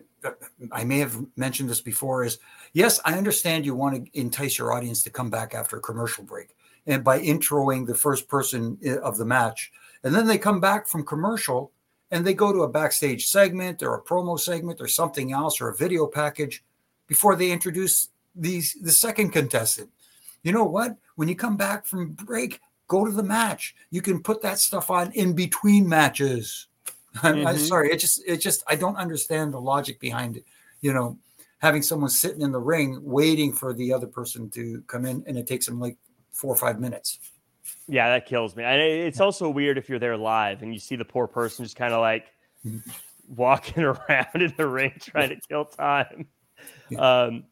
I 0.72 0.84
may 0.84 0.98
have 0.98 1.16
mentioned 1.36 1.68
this 1.68 1.80
before, 1.80 2.24
is 2.24 2.38
yes, 2.72 3.00
I 3.04 3.18
understand 3.18 3.66
you 3.66 3.74
want 3.74 4.04
to 4.06 4.18
entice 4.18 4.58
your 4.58 4.72
audience 4.72 5.02
to 5.04 5.10
come 5.10 5.30
back 5.30 5.54
after 5.54 5.76
a 5.76 5.80
commercial 5.80 6.24
break 6.24 6.56
and 6.86 7.04
by 7.04 7.20
introing 7.20 7.86
the 7.86 7.94
first 7.94 8.28
person 8.28 8.78
of 9.02 9.16
the 9.16 9.24
match. 9.24 9.70
And 10.02 10.14
then 10.14 10.26
they 10.26 10.38
come 10.38 10.60
back 10.60 10.88
from 10.88 11.04
commercial 11.04 11.72
and 12.10 12.24
they 12.24 12.34
go 12.34 12.52
to 12.52 12.62
a 12.62 12.68
backstage 12.68 13.26
segment 13.26 13.82
or 13.82 13.94
a 13.94 14.02
promo 14.02 14.38
segment 14.38 14.80
or 14.80 14.88
something 14.88 15.32
else 15.32 15.60
or 15.60 15.68
a 15.68 15.76
video 15.76 16.06
package 16.06 16.64
before 17.06 17.36
they 17.36 17.50
introduce 17.50 18.08
these 18.34 18.76
the 18.80 18.92
second 18.92 19.30
contestant. 19.30 19.90
You 20.42 20.52
know 20.52 20.64
what? 20.64 20.96
When 21.16 21.28
you 21.28 21.36
come 21.36 21.56
back 21.56 21.86
from 21.86 22.12
break, 22.12 22.60
go 22.88 23.04
to 23.04 23.12
the 23.12 23.22
match. 23.22 23.74
You 23.90 24.02
can 24.02 24.22
put 24.22 24.42
that 24.42 24.58
stuff 24.58 24.90
on 24.90 25.12
in 25.12 25.34
between 25.34 25.88
matches. 25.88 26.66
Mm-hmm. 27.16 27.44
I'm 27.44 27.58
sorry. 27.58 27.90
It 27.90 27.96
just 27.96 28.22
it 28.24 28.36
just 28.36 28.62
I 28.68 28.76
don't 28.76 28.94
understand 28.94 29.52
the 29.52 29.60
logic 29.60 29.98
behind 29.98 30.36
it. 30.36 30.44
You 30.80 30.92
know, 30.92 31.18
having 31.58 31.82
someone 31.82 32.08
sitting 32.08 32.40
in 32.40 32.52
the 32.52 32.60
ring 32.60 33.00
waiting 33.02 33.52
for 33.52 33.72
the 33.74 33.92
other 33.92 34.06
person 34.06 34.48
to 34.50 34.80
come 34.86 35.04
in 35.04 35.24
and 35.26 35.36
it 35.36 35.48
takes 35.48 35.66
them 35.66 35.80
like 35.80 35.96
four 36.32 36.52
or 36.52 36.56
five 36.56 36.80
minutes. 36.80 37.18
Yeah, 37.88 38.08
that 38.08 38.26
kills 38.26 38.56
me. 38.56 38.64
And 38.64 38.80
it's 38.80 39.20
also 39.20 39.50
weird 39.50 39.78
if 39.78 39.88
you're 39.88 39.98
there 39.98 40.16
live 40.16 40.62
and 40.62 40.72
you 40.72 40.80
see 40.80 40.96
the 40.96 41.04
poor 41.04 41.26
person 41.26 41.64
just 41.64 41.76
kind 41.76 41.92
of 41.92 42.00
like 42.00 42.26
mm-hmm. 42.64 42.78
walking 43.34 43.82
around 43.84 44.34
in 44.34 44.52
the 44.56 44.66
ring 44.66 44.92
trying 45.00 45.30
to 45.30 45.36
kill 45.48 45.64
time. 45.64 46.26
Yeah. 46.88 47.22
Um, 47.22 47.44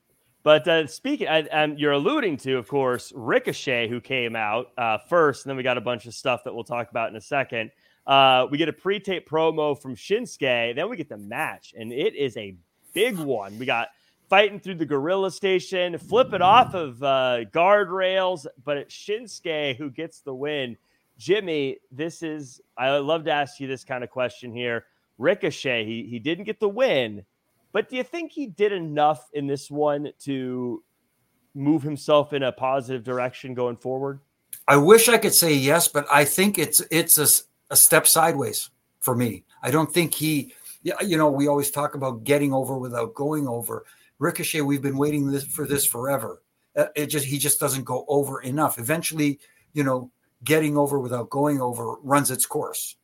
but 0.43 0.67
uh, 0.69 0.87
speaking, 0.87 1.29
I, 1.29 1.43
um, 1.49 1.77
you're 1.77 1.93
alluding 1.93 2.37
to, 2.39 2.57
of 2.57 2.69
course, 2.69 3.13
Ricochet, 3.15 3.89
who 3.89 4.01
came 4.01 4.37
out 4.37 4.69
uh, 4.79 4.99
first, 5.09 5.45
and 5.45 5.51
then 5.51 5.57
we 5.57 5.63
got 5.63 5.77
a 5.77 5.83
bunch 5.83 6.07
of 6.07 6.15
stuff 6.15 6.45
that 6.45 6.55
we'll 6.55 6.65
talk 6.65 6.91
about 6.91 7.11
in 7.11 7.17
a 7.17 7.21
second. 7.21 7.71
Uh, 8.07 8.47
we 8.51 8.57
get 8.57 8.69
a 8.69 8.73
pre-tape 8.73 9.29
promo 9.29 9.79
from 9.81 9.95
Shinsuke, 9.95 10.75
then 10.75 10.89
we 10.89 10.97
get 10.97 11.09
the 11.09 11.19
match, 11.19 11.75
and 11.79 11.93
it 11.93 12.15
is 12.15 12.37
a 12.39 12.57
big 12.95 13.19
one. 13.19 13.59
We 13.59 13.67
got 13.67 13.89
fighting 14.29 14.61
through 14.61 14.75
the 14.77 14.87
gorilla 14.87 15.31
station, 15.31 15.97
flip 15.99 16.33
it 16.33 16.43
off 16.43 16.75
of 16.75 17.03
uh, 17.03 17.41
guardrails, 17.53 18.47
but 18.65 18.77
it's 18.77 18.95
Shinsuke 18.95 19.77
who 19.77 19.91
gets 19.91 20.21
the 20.21 20.35
win. 20.35 20.77
Jimmy, 21.17 21.79
this 21.91 22.23
is, 22.23 22.61
I 22.77 22.91
love 22.99 23.25
to 23.25 23.33
ask 23.33 23.59
you 23.59 23.67
this 23.67 23.85
kind 23.85 24.05
of 24.05 24.11
question 24.11 24.53
here. 24.53 24.85
Ricochet, 25.19 25.85
he, 25.85 26.05
he 26.05 26.19
didn't 26.19 26.45
get 26.45 26.61
the 26.61 26.69
win, 26.69 27.25
but 27.73 27.89
do 27.89 27.97
you 27.97 28.05
think 28.05 28.31
he 28.31 28.47
did 28.47 28.73
enough 28.73 29.29
in 29.33 29.47
this 29.47 29.71
one 29.71 30.13
to 30.21 30.83
move 31.55 31.83
himself 31.83 32.33
in 32.33 32.43
a 32.45 32.53
positive 32.53 33.03
direction 33.03 33.55
going 33.55 33.77
forward? 33.77 34.21
I 34.69 34.77
wish 34.77 35.09
I 35.09 35.19
could 35.19 35.35
say 35.35 35.55
yes, 35.55 35.89
but 35.89 36.07
I 36.13 36.25
think 36.25 36.59
it's 36.59 36.81
it's 36.91 37.19
a, 37.19 37.27
a 37.73 37.77
step 37.77 38.07
sideways 38.07 38.71
for 39.01 39.15
me. 39.15 39.45
I 39.63 39.71
don't 39.71 39.93
think 39.93 40.15
he, 40.15 40.55
you 40.83 41.17
know, 41.17 41.31
we 41.31 41.49
always 41.49 41.71
talk 41.71 41.95
about 41.95 42.25
getting 42.25 42.53
over 42.53 42.77
without 42.79 43.15
going 43.15 43.49
over. 43.49 43.85
Ricochet, 44.19 44.61
we've 44.63 44.83
been 44.83 44.97
waiting 44.97 45.31
this, 45.31 45.45
for 45.45 45.67
this 45.67 45.87
forever. 45.87 46.43
Uh, 46.77 46.87
it 46.95 47.07
just 47.07 47.27
he 47.27 47.39
just 47.39 47.61
doesn't 47.61 47.85
go 47.85 48.05
over 48.09 48.41
enough. 48.41 48.79
Eventually, 48.79 49.39
you 49.73 49.83
know, 49.85 50.11
getting 50.45 50.77
over 50.77 50.99
without 50.99 51.31
going 51.31 51.61
over 51.61 51.95
runs 52.03 52.31
its 52.31 52.47
course. 52.47 52.97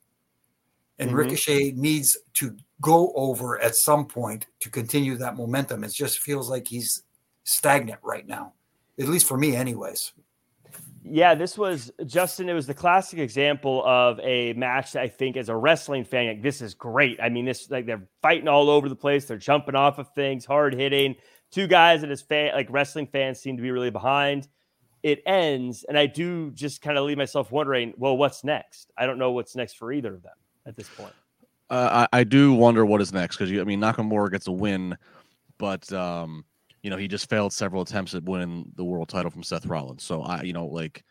And 0.98 1.09
mm-hmm. 1.09 1.18
Ricochet 1.18 1.72
needs 1.72 2.16
to 2.35 2.57
go 2.81 3.12
over 3.16 3.61
at 3.61 3.74
some 3.74 4.07
point 4.07 4.46
to 4.61 4.70
continue 4.70 5.16
that 5.16 5.37
momentum. 5.37 5.83
It 5.85 5.92
just 5.92 6.20
feels 6.20 6.48
like 6.48 6.68
he's 6.68 7.03
stagnant 7.44 8.00
right 8.03 8.27
now, 8.27 8.53
at 8.98 9.09
least 9.09 9.27
for 9.27 9.37
me, 9.37 9.57
anyways. 9.57 10.12
Yeah, 11.07 11.35
this 11.35 11.59
was 11.59 11.93
Justin. 12.07 12.49
It 12.49 12.55
was 12.55 12.67
the 12.67 12.73
classic 12.73 13.19
example 13.19 13.85
of 13.85 14.19
a 14.21 14.55
match 14.55 14.93
that 14.93 15.03
I 15.03 15.09
think, 15.09 15.37
as 15.37 15.51
a 15.51 15.57
wrestling 15.57 16.03
fan, 16.03 16.29
like 16.29 16.43
this 16.43 16.62
is 16.62 16.73
great. 16.73 17.21
I 17.21 17.29
mean, 17.29 17.45
this 17.45 17.71
like 17.71 17.85
they're 17.85 18.09
fighting 18.23 18.49
all 18.49 18.71
over 18.71 18.88
the 18.88 18.97
place. 18.97 19.27
They're 19.27 19.37
jumping 19.37 19.75
off 19.75 19.99
of 19.99 20.09
things, 20.14 20.47
hard 20.47 20.75
hitting. 20.75 21.17
Two 21.51 21.67
guys 21.67 22.01
that 22.01 22.11
as 22.11 22.23
fan 22.23 22.55
like 22.55 22.69
wrestling 22.71 23.07
fans 23.07 23.38
seem 23.38 23.59
to 23.59 23.62
be 23.62 23.71
really 23.71 23.90
behind. 23.90 24.49
It 25.03 25.23
ends, 25.27 25.85
and 25.87 25.99
I 25.99 26.07
do 26.07 26.51
just 26.53 26.81
kind 26.81 26.97
of 26.97 27.05
leave 27.05 27.19
myself 27.19 27.53
wondering, 27.53 27.93
well, 27.99 28.17
what's 28.17 28.43
next? 28.43 28.90
I 28.97 29.05
don't 29.05 29.19
know 29.19 29.33
what's 29.33 29.55
next 29.55 29.75
for 29.75 29.93
either 29.93 30.14
of 30.14 30.23
them 30.23 30.33
at 30.64 30.75
this 30.75 30.88
point. 30.88 31.12
Uh, 31.69 32.07
I, 32.12 32.21
I 32.21 32.25
do 32.25 32.55
wonder 32.55 32.87
what 32.87 33.03
is 33.03 33.12
next 33.12 33.37
because 33.37 33.51
you 33.51 33.61
I 33.61 33.64
mean 33.64 33.81
Nakamura 33.81 34.31
gets 34.31 34.47
a 34.47 34.53
win, 34.53 34.97
but 35.59 35.93
um, 35.93 36.47
you 36.85 36.90
know, 36.90 36.99
he 36.99 37.09
just 37.09 37.31
failed 37.31 37.51
several 37.51 37.81
attempts 37.81 38.14
at 38.14 38.25
winning 38.25 38.70
the 38.77 38.85
world 38.85 39.09
title 39.09 39.31
from 39.31 39.42
Seth 39.42 39.64
Rollins. 39.64 40.03
So 40.03 40.20
I, 40.20 40.42
you 40.42 40.53
know, 40.53 40.66
like, 40.66 41.03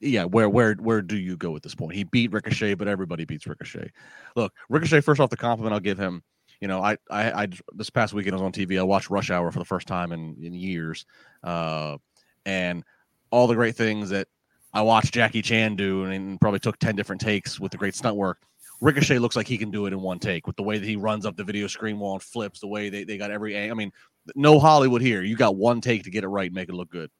yeah, 0.00 0.24
where 0.24 0.48
where 0.48 0.72
where 0.74 1.02
do 1.02 1.18
you 1.18 1.36
go 1.36 1.54
at 1.54 1.62
this 1.62 1.74
point? 1.74 1.94
He 1.94 2.04
beat 2.04 2.32
Ricochet, 2.32 2.74
but 2.74 2.88
everybody 2.88 3.26
beats 3.26 3.46
Ricochet. 3.46 3.90
Look, 4.36 4.54
Ricochet. 4.70 5.02
First 5.02 5.20
off, 5.20 5.28
the 5.28 5.36
compliment 5.36 5.74
I'll 5.74 5.80
give 5.80 5.98
him. 5.98 6.22
You 6.62 6.68
know, 6.68 6.82
I 6.82 6.96
I, 7.10 7.42
I 7.42 7.48
this 7.74 7.90
past 7.90 8.14
weekend 8.14 8.34
I 8.34 8.38
was 8.38 8.46
on 8.46 8.52
TV. 8.52 8.78
I 8.78 8.84
watched 8.84 9.10
Rush 9.10 9.30
Hour 9.30 9.52
for 9.52 9.58
the 9.58 9.66
first 9.66 9.86
time 9.86 10.12
in 10.12 10.34
in 10.42 10.54
years, 10.54 11.04
uh, 11.44 11.98
and 12.46 12.82
all 13.30 13.46
the 13.46 13.54
great 13.54 13.76
things 13.76 14.08
that 14.08 14.28
I 14.72 14.80
watched 14.80 15.12
Jackie 15.12 15.42
Chan 15.42 15.76
do, 15.76 16.04
and 16.04 16.40
probably 16.40 16.60
took 16.60 16.78
ten 16.78 16.96
different 16.96 17.20
takes 17.20 17.60
with 17.60 17.70
the 17.70 17.78
great 17.78 17.94
stunt 17.94 18.16
work. 18.16 18.40
Ricochet 18.80 19.18
looks 19.18 19.36
like 19.36 19.48
he 19.48 19.58
can 19.58 19.70
do 19.70 19.86
it 19.86 19.92
in 19.92 20.00
one 20.00 20.18
take 20.18 20.46
with 20.46 20.56
the 20.56 20.62
way 20.62 20.78
that 20.78 20.86
he 20.86 20.96
runs 20.96 21.24
up 21.24 21.36
the 21.36 21.44
video 21.44 21.66
screen 21.66 21.98
wall 21.98 22.14
and 22.14 22.22
flips, 22.22 22.60
the 22.60 22.66
way 22.66 22.90
they, 22.90 23.04
they 23.04 23.16
got 23.16 23.30
every 23.30 23.70
I 23.70 23.74
mean, 23.74 23.90
no 24.34 24.58
Hollywood 24.58 25.02
here. 25.02 25.22
You 25.22 25.36
got 25.36 25.56
one 25.56 25.80
take 25.80 26.04
to 26.04 26.10
get 26.10 26.24
it 26.24 26.28
right 26.28 26.46
and 26.46 26.54
make 26.54 26.68
it 26.68 26.74
look 26.74 26.90
good. 26.90 27.10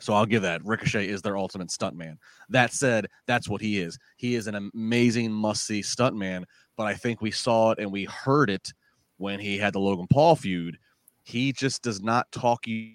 So 0.00 0.14
I'll 0.14 0.26
give 0.26 0.42
that. 0.42 0.64
Ricochet 0.64 1.08
is 1.08 1.22
their 1.22 1.36
ultimate 1.36 1.68
stuntman. 1.68 2.16
That 2.48 2.72
said, 2.72 3.06
that's 3.26 3.48
what 3.48 3.60
he 3.60 3.80
is. 3.80 3.98
He 4.16 4.34
is 4.34 4.46
an 4.46 4.70
amazing 4.74 5.30
must 5.30 5.66
see 5.66 5.82
stuntman, 5.82 6.44
but 6.76 6.86
I 6.86 6.94
think 6.94 7.20
we 7.20 7.30
saw 7.30 7.72
it 7.72 7.78
and 7.78 7.92
we 7.92 8.04
heard 8.06 8.48
it 8.50 8.72
when 9.18 9.38
he 9.38 9.58
had 9.58 9.74
the 9.74 9.78
Logan 9.78 10.06
Paul 10.08 10.36
feud. 10.36 10.78
He 11.22 11.52
just 11.52 11.82
does 11.82 12.00
not 12.00 12.32
talk 12.32 12.66
you. 12.66 12.94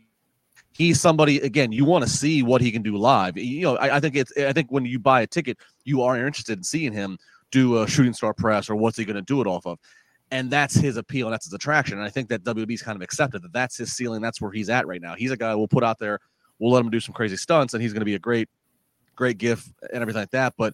He's 0.72 1.00
somebody 1.00 1.38
again. 1.40 1.72
You 1.72 1.86
want 1.86 2.04
to 2.04 2.10
see 2.10 2.44
what 2.44 2.60
he 2.60 2.72
can 2.72 2.82
do 2.82 2.98
live. 2.98 3.38
You 3.38 3.62
know, 3.62 3.78
I, 3.78 3.98
I 3.98 4.00
think 4.02 4.16
it's. 4.16 4.36
I 4.38 4.52
think 4.52 4.72
when 4.72 4.84
you 4.84 5.00
buy 5.00 5.22
a 5.22 5.28
ticket, 5.28 5.58
you 5.86 6.02
are 6.02 6.18
interested 6.18 6.58
in 6.58 6.64
seeing 6.64 6.92
him 6.92 7.18
do 7.52 7.82
a 7.82 7.88
shooting 7.88 8.14
star 8.14 8.34
press 8.34 8.70
or 8.70 8.76
what's 8.76 8.98
he 8.98 9.06
going 9.06 9.16
to 9.16 9.22
do 9.22 9.42
it 9.42 9.48
off 9.48 9.66
of 9.66 9.80
and 10.32 10.50
that's 10.50 10.76
his 10.76 10.98
appeal 10.98 11.28
and 11.28 11.34
that's 11.34 11.46
his 11.46 11.54
attraction. 11.54 11.98
And 11.98 12.06
I 12.06 12.10
think 12.10 12.30
that 12.30 12.44
WWE's 12.44 12.82
kind 12.82 12.96
of 12.96 13.02
accepted 13.02 13.42
that 13.44 13.54
that's 13.54 13.78
his 13.78 13.94
ceiling. 13.94 14.22
That's 14.22 14.42
where 14.42 14.52
he's 14.52 14.70
at 14.70 14.88
right 14.88 15.02
now. 15.02 15.16
He's 15.16 15.32
a 15.32 15.38
guy 15.38 15.54
we'll 15.56 15.68
put 15.68 15.84
out 15.84 16.00
there. 16.00 16.20
We'll 16.60 16.72
let 16.72 16.84
him 16.84 16.90
do 16.90 17.00
some 17.00 17.14
crazy 17.14 17.38
stunts, 17.38 17.74
and 17.74 17.84
he's 17.84 17.94
going 17.94 18.02
to 18.02 18.06
be 18.06 18.16
a 18.16 18.20
great, 18.20 18.50
great 19.16 19.38
gift 19.38 19.70
and 19.94 20.02
everything 20.02 20.22
like 20.22 20.32
that. 20.32 20.54
But 20.58 20.74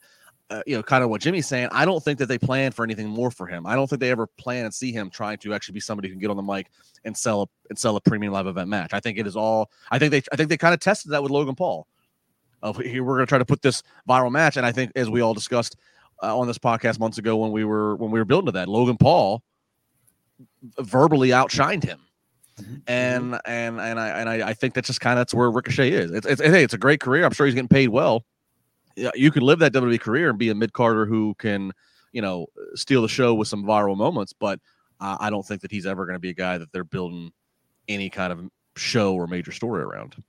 uh, 0.50 0.62
you 0.68 0.76
know, 0.76 0.84
kind 0.84 1.04
of 1.04 1.10
what 1.10 1.22
Jimmy's 1.22 1.48
saying. 1.48 1.70
I 1.72 1.86
don't 1.86 2.04
think 2.04 2.20
that 2.20 2.26
they 2.26 2.38
plan 2.38 2.72
for 2.72 2.84
anything 2.84 3.08
more 3.08 3.32
for 3.32 3.48
him. 3.48 3.66
I 3.66 3.76
don't 3.76 3.90
think 3.90 4.02
they 4.02 4.12
ever 4.12 4.28
plan 4.28 4.66
and 4.66 4.74
see 4.74 4.92
him 4.92 5.10
trying 5.10 5.38
to 5.40 5.54
actually 5.54 5.74
be 5.74 5.80
somebody 5.80 6.10
who 6.10 6.14
can 6.14 6.20
get 6.20 6.30
on 6.30 6.36
the 6.36 6.44
mic 6.44 6.68
and 7.06 7.16
sell 7.16 7.44
a 7.44 7.46
and 7.70 7.80
sell 7.80 7.96
a 7.96 8.02
premium 8.02 8.34
live 8.34 8.48
event 8.48 8.70
match. 8.70 8.94
I 8.94 9.00
think 9.00 9.18
it 9.18 9.26
is 9.26 9.36
all. 9.36 9.72
I 9.90 10.00
think 10.00 10.12
they. 10.12 10.22
I 10.32 10.36
think 10.36 10.50
they 10.50 10.58
kind 10.58 10.74
of 10.74 10.80
tested 10.80 11.12
that 11.12 11.24
with 11.24 11.32
Logan 11.32 11.56
Paul. 11.56 11.88
Here, 12.84 13.04
we're 13.04 13.16
going 13.16 13.26
to 13.26 13.30
try 13.30 13.40
to 13.40 13.46
put 13.46 13.64
this 13.64 13.82
viral 14.08 14.32
match, 14.32 14.56
and 14.56 14.66
I 14.66 14.72
think 14.72 14.92
as 14.96 15.10
we 15.10 15.22
all 15.22 15.34
discussed 15.34 15.78
uh, 16.22 16.38
on 16.38 16.48
this 16.48 16.58
podcast 16.58 17.00
months 17.00 17.18
ago 17.18 17.38
when 17.38 17.52
we 17.52 17.64
were 17.64 17.96
when 17.96 18.12
we 18.12 18.20
were 18.20 18.26
building 18.26 18.48
to 18.48 18.52
that, 18.54 18.68
Logan 18.68 18.98
Paul 18.98 19.44
verbally 20.80 21.30
outshined 21.30 21.84
him. 21.84 22.00
Mm-hmm. 22.60 22.76
And 22.88 23.42
and 23.46 23.80
and 23.80 24.00
I 24.00 24.10
and 24.10 24.30
I, 24.30 24.50
I 24.50 24.54
think 24.54 24.74
that's 24.74 24.88
just 24.88 25.02
kind 25.02 25.14
of 25.14 25.22
that's 25.22 25.34
where 25.34 25.50
Ricochet 25.50 25.92
is. 25.92 26.12
It's, 26.12 26.26
it's 26.26 26.42
hey, 26.42 26.64
it's 26.64 26.74
a 26.74 26.78
great 26.78 27.00
career. 27.00 27.26
I'm 27.26 27.32
sure 27.32 27.46
he's 27.46 27.56
getting 27.56 27.68
paid 27.68 27.90
well. 27.90 28.26
Yeah, 28.96 29.12
you 29.16 29.32
can 29.32 29.44
live 29.44 29.60
that 29.60 29.74
WWE 29.74 30.00
career 30.02 30.30
and 30.30 30.38
be 30.38 30.50
a 30.50 30.56
mid 30.56 30.74
carder 30.74 31.06
who 31.06 31.34
can, 31.36 31.72
you 32.12 32.22
know, 32.22 32.48
steal 32.76 33.02
the 33.02 33.08
show 33.08 33.34
with 33.34 33.48
some 33.48 33.64
viral 33.64 33.96
moments. 33.96 34.34
But 34.34 34.60
uh, 35.00 35.18
I 35.20 35.30
don't 35.30 35.46
think 35.46 35.62
that 35.62 35.72
he's 35.72 35.86
ever 35.86 36.06
going 36.06 36.16
to 36.16 36.20
be 36.20 36.30
a 36.30 36.36
guy 36.36 36.58
that 36.58 36.72
they're 36.74 36.84
building 36.84 37.32
any 37.88 38.10
kind 38.10 38.34
of 38.34 38.50
show 38.76 39.16
or 39.16 39.28
major 39.28 39.52
story 39.52 39.82
around. 39.82 40.22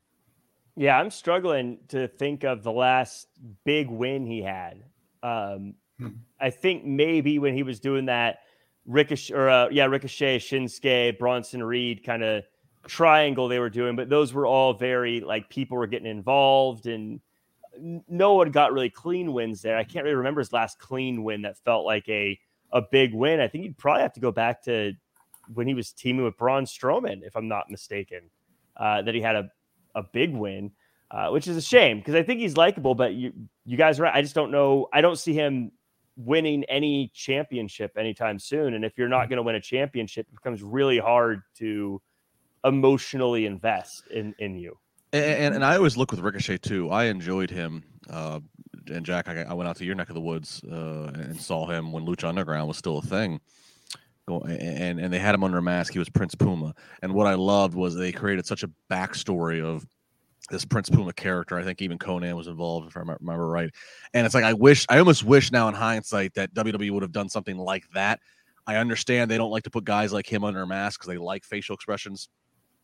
Yeah, 0.77 0.99
I'm 0.99 1.11
struggling 1.11 1.79
to 1.89 2.09
think 2.09 2.45
of 2.45 2.63
the 2.63 2.73
last 2.73 3.29
big 3.65 3.91
win 3.91 4.25
he 4.27 4.43
had. 4.43 4.85
Um, 5.23 5.75
I 6.41 6.51
think 6.51 6.85
maybe 6.85 7.39
when 7.39 7.55
he 7.55 7.63
was 7.63 7.81
doing 7.81 8.07
that 8.07 8.41
Ricochet 8.87 9.35
or 9.35 9.49
uh, 9.49 9.69
yeah, 9.71 9.87
Ricochet, 9.87 10.39
Shinsuke, 10.39 11.19
Bronson 11.19 11.63
Reed 11.63 12.05
kind 12.05 12.23
of 12.23 12.45
triangle 12.87 13.49
they 13.49 13.59
were 13.59 13.71
doing, 13.71 13.97
but 13.97 14.09
those 14.09 14.33
were 14.33 14.47
all 14.47 14.75
very 14.75 15.21
like 15.21 15.49
people 15.49 15.77
were 15.77 15.87
getting 15.87 16.11
involved 16.11 16.87
and 16.87 17.21
no 18.09 18.35
one 18.35 18.51
got 18.51 18.73
really 18.73 18.91
clean 18.91 19.33
wins 19.33 19.63
there. 19.63 19.77
I 19.77 19.85
can't 19.85 20.05
really 20.05 20.17
remember 20.17 20.41
his 20.41 20.53
last 20.53 20.79
clean 20.79 21.23
win 21.23 21.43
that 21.43 21.57
felt 21.59 21.87
like 21.87 22.09
a 22.09 22.39
a 22.73 22.83
big 22.91 23.15
win. 23.15 23.41
I 23.41 23.49
think 23.49 23.65
you'd 23.65 23.79
probably 23.79 24.03
have 24.03 24.15
to 24.15 24.21
go 24.21 24.33
back 24.33 24.63
to 24.65 24.93
when 25.53 25.67
he 25.67 25.75
was 25.75 25.93
teaming 25.93 26.25
with 26.25 26.37
Braun 26.37 26.65
Strowman, 26.65 27.23
if 27.23 27.37
I'm 27.37 27.49
not 27.49 27.71
mistaken, 27.71 28.31
uh, 28.77 29.03
that 29.03 29.15
he 29.15 29.21
had 29.21 29.37
a, 29.37 29.51
a 29.95 30.03
big 30.03 30.35
win, 30.35 30.71
uh, 31.11 31.29
which 31.29 31.47
is 31.49 31.57
a 31.57 31.63
shame 31.63 31.99
because 31.99 32.15
I 32.15 32.23
think 32.23 32.41
he's 32.41 32.57
likable. 32.57 32.95
But 32.95 33.15
you 33.15 33.33
you 33.65 33.77
guys 33.77 34.01
are 34.01 34.05
right. 34.05 34.15
I 34.15 34.23
just 34.23 34.35
don't 34.35 34.51
know. 34.51 34.89
I 34.93 35.01
don't 35.01 35.19
see 35.19 35.35
him 35.35 35.73
winning 36.17 36.65
any 36.65 37.11
championship 37.15 37.93
anytime 37.97 38.39
soon. 38.39 38.75
And 38.75 38.85
if 38.85 38.97
you're 38.97 39.09
not 39.09 39.27
mm. 39.27 39.31
going 39.31 39.37
to 39.39 39.43
win 39.43 39.55
a 39.55 39.61
championship, 39.61 40.27
it 40.29 40.35
becomes 40.35 40.63
really 40.63 40.99
hard 40.99 41.43
to 41.59 42.01
emotionally 42.65 43.47
invest 43.47 44.05
in 44.11 44.35
in 44.39 44.57
you. 44.57 44.79
And, 45.13 45.25
and, 45.25 45.55
and 45.57 45.65
I 45.65 45.77
always 45.77 45.97
look 45.97 46.11
with 46.11 46.21
Ricochet 46.21 46.59
too. 46.59 46.91
I 46.91 47.05
enjoyed 47.05 47.51
him. 47.51 47.85
Uh, 48.09 48.41
and 48.91 49.05
Jack, 49.05 49.29
I, 49.29 49.43
I, 49.43 49.55
went 49.55 49.69
out 49.69 49.77
to 49.77 49.85
your 49.85 49.95
neck 49.95 50.09
of 50.09 50.15
the 50.15 50.21
woods 50.21 50.63
uh, 50.65 51.13
and 51.15 51.41
saw 51.41 51.67
him 51.67 51.93
when 51.93 52.05
Lucha 52.05 52.29
Underground 52.29 52.67
was 52.67 52.77
still 52.77 52.99
a 52.99 53.03
thing. 53.03 53.41
And 54.29 55.01
and 55.01 55.13
they 55.13 55.19
had 55.19 55.35
him 55.35 55.45
under 55.45 55.59
a 55.59 55.63
mask. 55.63 55.93
He 55.93 55.99
was 55.99 56.09
Prince 56.09 56.35
Puma. 56.35 56.75
And 57.03 57.13
what 57.13 57.27
I 57.27 57.35
loved 57.35 57.75
was 57.75 57.95
they 57.95 58.13
created 58.13 58.47
such 58.47 58.63
a 58.63 58.71
backstory 58.91 59.63
of 59.63 59.87
this 60.53 60.65
Prince 60.67 60.91
Puma 60.91 61.13
character. 61.15 61.59
I 61.59 61.65
think 61.65 61.83
even 61.83 61.99
Konnan 61.99 62.37
was 62.37 62.47
involved, 62.47 62.87
if 62.87 62.97
I 62.97 63.01
remember 63.01 63.49
right. 63.49 63.71
And 64.15 64.25
it's 64.25 64.35
like 64.35 64.45
I 64.45 64.53
wish, 64.53 64.87
I 64.89 64.99
almost 64.99 65.25
wish 65.25 65.51
now 65.51 65.67
in 65.67 65.75
hindsight 65.75 66.35
that 66.35 66.55
WWE 66.55 66.91
would 66.93 67.03
have 67.03 67.11
done 67.11 67.29
something 67.29 67.57
like 67.57 67.85
that. 67.95 68.21
I 68.67 68.77
understand 68.77 69.31
they 69.31 69.39
don't 69.39 69.51
like 69.51 69.65
to 69.65 69.71
put 69.71 69.85
guys 69.85 70.13
like 70.13 70.31
him 70.31 70.45
under 70.45 70.63
a 70.63 70.67
mask 70.67 71.01
because 71.01 71.09
they 71.09 71.19
like 71.19 71.45
facial 71.45 71.75
expressions. 71.75 72.29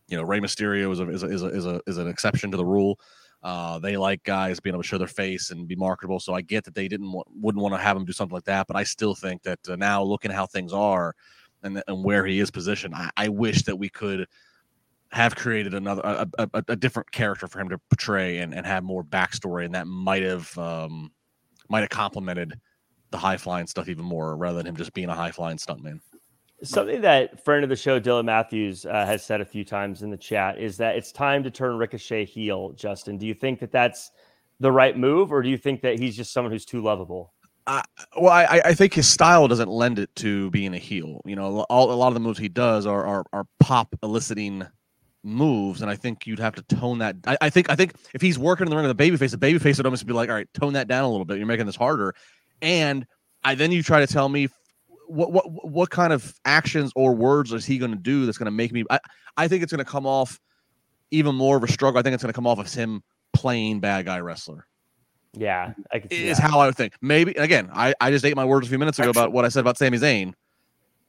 You 0.08 0.16
know, 0.16 0.24
Rey 0.24 0.40
Mysterio 0.40 0.90
is 0.90 0.98
a, 0.98 1.08
is 1.10 1.22
a, 1.22 1.26
is 1.26 1.42
a, 1.42 1.46
is, 1.48 1.66
a, 1.66 1.80
is 1.86 1.98
an 1.98 2.08
exception 2.08 2.50
to 2.50 2.56
the 2.56 2.64
rule. 2.64 2.98
Uh, 3.42 3.78
they 3.78 3.96
like 3.96 4.24
guys 4.24 4.58
being 4.58 4.74
able 4.74 4.82
to 4.82 4.88
show 4.88 4.98
their 4.98 5.06
face 5.06 5.50
and 5.50 5.68
be 5.68 5.76
marketable. 5.76 6.18
So 6.18 6.34
I 6.34 6.40
get 6.40 6.64
that 6.64 6.74
they 6.74 6.88
didn't 6.88 7.12
wouldn't 7.34 7.62
want 7.62 7.74
to 7.74 7.80
have 7.80 7.96
him 7.96 8.04
do 8.04 8.12
something 8.12 8.34
like 8.34 8.44
that, 8.44 8.66
but 8.66 8.76
I 8.76 8.82
still 8.82 9.14
think 9.14 9.42
that 9.42 9.60
uh, 9.68 9.76
now 9.76 10.02
looking 10.02 10.32
how 10.32 10.46
things 10.46 10.72
are 10.72 11.14
and, 11.62 11.80
and 11.86 12.02
where 12.02 12.24
he 12.26 12.40
is 12.40 12.50
positioned, 12.50 12.94
I, 12.94 13.10
I 13.16 13.28
wish 13.28 13.62
that 13.64 13.76
we 13.76 13.90
could 13.90 14.26
have 15.10 15.34
created 15.34 15.74
another 15.74 16.02
a, 16.04 16.28
a, 16.38 16.64
a, 16.68 16.76
different 16.76 17.10
character 17.10 17.46
for 17.46 17.60
him 17.60 17.68
to 17.70 17.78
portray 17.90 18.38
and, 18.38 18.52
and 18.54 18.66
have 18.66 18.84
more 18.84 19.02
backstory 19.02 19.64
and 19.64 19.74
that 19.74 19.86
might 19.86 20.22
have 20.22 20.56
um 20.58 21.10
might 21.68 21.80
have 21.80 21.88
complemented 21.88 22.58
the 23.10 23.16
high 23.16 23.36
flying 23.36 23.66
stuff 23.66 23.88
even 23.88 24.04
more 24.04 24.36
rather 24.36 24.58
than 24.58 24.66
him 24.66 24.76
just 24.76 24.92
being 24.92 25.08
a 25.08 25.14
high 25.14 25.30
flying 25.30 25.56
stuntman. 25.56 26.00
Something 26.62 27.00
that 27.02 27.42
friend 27.44 27.62
of 27.64 27.70
the 27.70 27.76
show 27.76 27.98
dylan 27.98 28.26
matthews 28.26 28.84
uh, 28.84 29.06
has 29.06 29.24
said 29.24 29.40
a 29.40 29.46
few 29.46 29.64
times 29.64 30.02
in 30.02 30.10
the 30.10 30.16
chat 30.16 30.58
is 30.58 30.76
that 30.76 30.96
it's 30.96 31.10
time 31.10 31.42
to 31.44 31.50
turn 31.50 31.78
ricochet 31.78 32.26
heel 32.26 32.72
justin. 32.72 33.16
Do 33.16 33.26
you 33.26 33.34
think 33.34 33.60
that 33.60 33.72
that's 33.72 34.10
the 34.60 34.70
right 34.70 34.96
move 34.96 35.32
or 35.32 35.42
do 35.42 35.48
you 35.48 35.56
think 35.56 35.80
that 35.82 35.98
he's 35.98 36.16
just 36.16 36.32
someone 36.32 36.52
who's 36.52 36.66
too 36.66 36.82
lovable? 36.82 37.32
I, 37.66 37.82
well, 38.18 38.32
I, 38.32 38.62
I 38.64 38.74
think 38.74 38.94
his 38.94 39.06
style 39.06 39.46
doesn't 39.46 39.68
lend 39.68 39.98
it 39.98 40.14
to 40.16 40.50
being 40.50 40.72
a 40.72 40.78
heel. 40.78 41.20
You 41.26 41.36
know, 41.36 41.60
all, 41.68 41.92
a 41.92 41.94
lot 41.94 42.08
of 42.08 42.14
the 42.14 42.20
moves 42.20 42.38
he 42.38 42.48
does 42.48 42.86
are 42.86 43.04
are, 43.06 43.24
are 43.32 43.46
pop 43.60 43.94
eliciting 44.02 44.66
moves, 45.28 45.82
and 45.82 45.90
I 45.90 45.96
think 45.96 46.26
you'd 46.26 46.38
have 46.38 46.54
to 46.56 46.62
tone 46.62 46.98
that. 46.98 47.16
I, 47.26 47.36
I 47.42 47.50
think 47.50 47.70
I 47.70 47.76
think 47.76 47.94
if 48.14 48.20
he's 48.20 48.38
working 48.38 48.66
in 48.66 48.70
the 48.70 48.76
ring 48.76 48.86
of 48.86 48.96
the 48.96 49.10
babyface, 49.10 49.30
the 49.30 49.38
babyface 49.38 49.76
would 49.76 49.86
almost 49.86 50.06
be 50.06 50.12
like, 50.12 50.28
all 50.28 50.34
right, 50.34 50.48
tone 50.54 50.72
that 50.72 50.88
down 50.88 51.04
a 51.04 51.10
little 51.10 51.24
bit. 51.24 51.38
You're 51.38 51.46
making 51.46 51.66
this 51.66 51.76
harder, 51.76 52.14
and 52.62 53.06
I 53.44 53.54
then 53.54 53.72
you 53.72 53.82
try 53.82 54.00
to 54.00 54.06
tell 54.06 54.28
me 54.28 54.48
what 55.06 55.32
what 55.32 55.44
what 55.68 55.90
kind 55.90 56.12
of 56.12 56.34
actions 56.44 56.92
or 56.94 57.14
words 57.14 57.52
is 57.52 57.64
he 57.64 57.78
going 57.78 57.92
to 57.92 57.98
do 57.98 58.26
that's 58.26 58.38
going 58.38 58.46
to 58.46 58.50
make 58.50 58.72
me? 58.72 58.84
I 58.90 59.00
I 59.36 59.48
think 59.48 59.62
it's 59.62 59.72
going 59.72 59.84
to 59.84 59.90
come 59.90 60.06
off 60.06 60.40
even 61.10 61.34
more 61.34 61.56
of 61.56 61.64
a 61.64 61.68
struggle. 61.68 61.98
I 61.98 62.02
think 62.02 62.14
it's 62.14 62.22
going 62.22 62.32
to 62.32 62.36
come 62.36 62.46
off 62.46 62.58
as 62.60 62.74
him 62.74 63.02
playing 63.32 63.80
bad 63.80 64.06
guy 64.06 64.20
wrestler. 64.20 64.66
Yeah, 65.34 65.74
I 65.92 66.02
is 66.10 66.38
that. 66.38 66.50
how 66.50 66.60
I 66.60 66.66
would 66.66 66.76
think. 66.76 66.94
Maybe 67.00 67.32
again, 67.32 67.70
I, 67.72 67.94
I 68.00 68.10
just 68.10 68.24
ate 68.24 68.34
my 68.36 68.44
words 68.44 68.66
a 68.66 68.70
few 68.70 68.78
minutes 68.78 68.98
ago 68.98 69.10
Actually, 69.10 69.22
about 69.22 69.32
what 69.32 69.44
I 69.44 69.48
said 69.48 69.60
about 69.60 69.78
Sami 69.78 69.98
Zayn, 69.98 70.34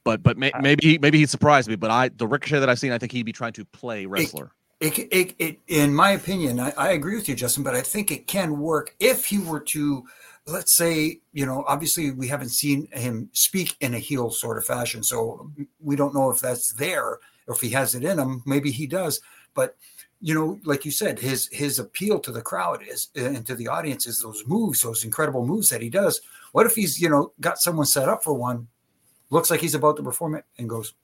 but 0.04 0.22
but 0.22 0.38
may, 0.38 0.52
uh, 0.52 0.60
maybe 0.60 0.86
he, 0.86 0.98
maybe 0.98 1.18
he 1.18 1.26
surprised 1.26 1.68
me. 1.68 1.76
But 1.76 1.90
I 1.90 2.08
the 2.08 2.26
ricochet 2.26 2.60
that 2.60 2.68
I've 2.68 2.78
seen, 2.78 2.92
I 2.92 2.98
think 2.98 3.12
he'd 3.12 3.24
be 3.24 3.32
trying 3.32 3.52
to 3.54 3.64
play 3.64 4.06
wrestler. 4.06 4.52
It, 4.80 4.98
it, 4.98 5.06
it, 5.10 5.34
it 5.38 5.58
in 5.66 5.94
my 5.94 6.10
opinion, 6.12 6.58
I, 6.58 6.72
I 6.76 6.92
agree 6.92 7.14
with 7.16 7.28
you, 7.28 7.34
Justin. 7.34 7.62
But 7.62 7.74
I 7.74 7.82
think 7.82 8.10
it 8.10 8.26
can 8.26 8.58
work 8.58 8.94
if 8.98 9.26
he 9.26 9.38
were 9.38 9.60
to, 9.60 10.04
let's 10.46 10.74
say, 10.74 11.20
you 11.32 11.44
know, 11.44 11.64
obviously 11.68 12.10
we 12.12 12.28
haven't 12.28 12.48
seen 12.48 12.88
him 12.92 13.28
speak 13.32 13.76
in 13.80 13.94
a 13.94 13.98
heel 13.98 14.30
sort 14.30 14.56
of 14.58 14.64
fashion, 14.64 15.02
so 15.02 15.50
we 15.80 15.96
don't 15.96 16.14
know 16.14 16.30
if 16.30 16.40
that's 16.40 16.72
there 16.72 17.18
or 17.46 17.54
if 17.54 17.60
he 17.60 17.70
has 17.70 17.94
it 17.94 18.04
in 18.04 18.18
him. 18.18 18.42
Maybe 18.46 18.70
he 18.70 18.86
does, 18.86 19.20
but 19.54 19.76
you 20.22 20.34
know, 20.34 20.58
like 20.64 20.84
you 20.84 20.90
said, 20.90 21.18
his 21.18 21.48
his 21.50 21.78
appeal 21.78 22.18
to 22.20 22.32
the 22.32 22.42
crowd 22.42 22.82
is 22.86 23.08
and 23.16 23.46
to 23.46 23.54
the 23.54 23.68
audience 23.68 24.06
is 24.06 24.20
those 24.20 24.44
moves, 24.46 24.82
those 24.82 25.04
incredible 25.04 25.46
moves 25.46 25.70
that 25.70 25.80
he 25.80 25.88
does. 25.88 26.20
What 26.52 26.66
if 26.66 26.74
he's 26.74 27.00
you 27.00 27.08
know 27.08 27.32
got 27.40 27.58
someone 27.58 27.86
set 27.86 28.08
up 28.08 28.22
for 28.22 28.34
one, 28.34 28.68
looks 29.30 29.50
like 29.50 29.60
he's 29.60 29.74
about 29.74 29.96
to 29.96 30.02
perform 30.02 30.34
it, 30.34 30.44
and 30.58 30.68
goes, 30.68 30.94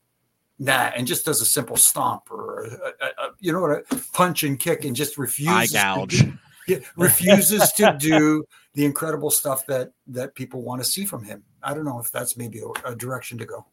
nah, 0.59 0.91
and 0.97 1.07
just 1.07 1.25
does 1.25 1.41
a 1.41 1.47
simple 1.47 1.77
stomp 1.77 2.31
or 2.31 2.65
a, 2.65 3.05
a, 3.05 3.07
a, 3.07 3.31
you 3.41 3.53
know 3.53 3.61
what, 3.61 3.71
a 3.71 3.85
punch 4.13 4.43
and 4.43 4.59
kick, 4.59 4.85
and 4.85 4.95
just 4.95 5.19
refuses 5.19 5.75
eye 5.75 5.95
gouge, 5.95 6.21
to 6.21 6.39
do, 6.67 6.83
refuses 6.97 7.73
to 7.73 7.97
do 7.99 8.45
the 8.75 8.85
incredible 8.85 9.31
stuff 9.31 9.67
that 9.67 9.93
that 10.07 10.35
people 10.35 10.63
want 10.63 10.83
to 10.83 10.89
see 10.89 11.05
from 11.05 11.25
him. 11.25 11.43
I 11.63 11.75
don't 11.75 11.85
know 11.85 11.99
if 11.99 12.11
that's 12.11 12.37
maybe 12.37 12.63
a, 12.85 12.95
direction 12.95 13.39
to 13.39 13.45
go 13.45 13.67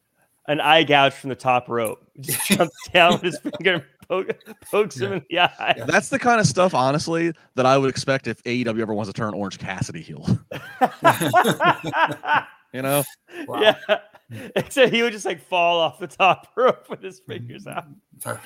an 0.46 0.60
eye 0.60 0.84
gouge 0.84 1.14
from 1.14 1.30
the 1.30 1.36
top 1.36 1.68
rope. 1.68 2.06
Just 2.20 2.48
jumps 2.48 2.76
down 2.92 3.12
with 3.12 3.22
his 3.22 3.38
finger 3.38 3.74
and 3.74 3.84
poke, 4.08 4.28
pokes 4.70 5.00
yeah. 5.00 5.06
him 5.06 5.12
in 5.14 5.22
the 5.30 5.38
eye. 5.40 5.74
Yeah. 5.78 5.84
That's 5.86 6.08
the 6.08 6.18
kind 6.18 6.40
of 6.40 6.46
stuff, 6.46 6.74
honestly, 6.74 7.32
that 7.54 7.66
I 7.66 7.78
would 7.78 7.90
expect 7.90 8.26
if 8.26 8.42
AEW 8.44 8.80
ever 8.80 8.94
wants 8.94 9.08
to 9.08 9.14
turn 9.14 9.34
Orange 9.34 9.58
Cassidy 9.58 10.02
heel. 10.02 10.26
you 12.72 12.82
know? 12.82 13.04
Wow. 13.46 13.60
Yeah. 13.60 13.98
Except 14.56 14.92
he 14.92 15.02
would 15.02 15.12
just 15.12 15.26
like 15.26 15.40
fall 15.40 15.80
off 15.80 15.98
the 15.98 16.06
top 16.06 16.48
rope 16.56 16.88
with 16.88 17.02
his 17.02 17.20
fingers 17.20 17.66
out. 17.66 17.86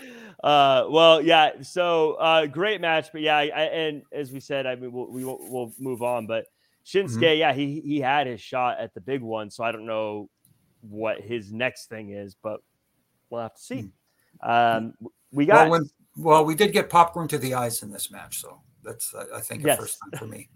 Uh, 0.45 0.87
well, 0.89 1.21
yeah. 1.21 1.51
So 1.63 2.13
uh, 2.13 2.47
great 2.47 2.81
match, 2.81 3.09
but 3.11 3.23
yeah, 3.23 3.39
I, 3.39 3.47
and 3.47 4.03
as 4.13 4.31
we 4.31 4.39
said, 4.39 4.67
I 4.67 4.77
mean, 4.77 4.93
we'll, 4.93 5.11
we 5.11 5.25
will, 5.25 5.39
we'll 5.41 5.73
move 5.81 6.01
on, 6.01 6.29
but 6.29 6.47
Shinsuke, 6.87 7.17
mm-hmm. 7.17 7.41
yeah, 7.41 7.53
he 7.53 7.81
he 7.81 7.99
had 7.99 8.29
his 8.29 8.41
shot 8.41 8.79
at 8.79 8.95
the 8.95 9.01
big 9.01 9.21
one, 9.21 9.51
so 9.51 9.65
I 9.65 9.73
don't 9.73 9.85
know 9.85 10.31
what 10.81 11.21
his 11.21 11.53
next 11.53 11.89
thing 11.89 12.11
is, 12.11 12.37
but 12.41 12.61
we'll 13.31 13.43
have 13.43 13.57
to 13.57 13.61
see. 13.61 13.91
Mm-hmm. 14.45 14.49
Um, 14.49 14.95
we 15.33 15.47
got 15.47 15.69
well, 15.69 15.81
when, 15.81 15.91
well, 16.17 16.45
we 16.45 16.55
did 16.55 16.73
get 16.73 16.89
popcorn 16.89 17.27
to 17.29 17.39
the 17.39 17.55
eyes 17.55 17.83
in 17.83 17.91
this 17.91 18.13
match, 18.13 18.41
so 18.41 18.61
that's 18.85 19.13
I 19.35 19.41
think 19.41 19.63
the 19.63 19.71
yes. 19.71 19.79
first 19.81 19.99
time 20.05 20.19
for 20.21 20.27
me. 20.27 20.49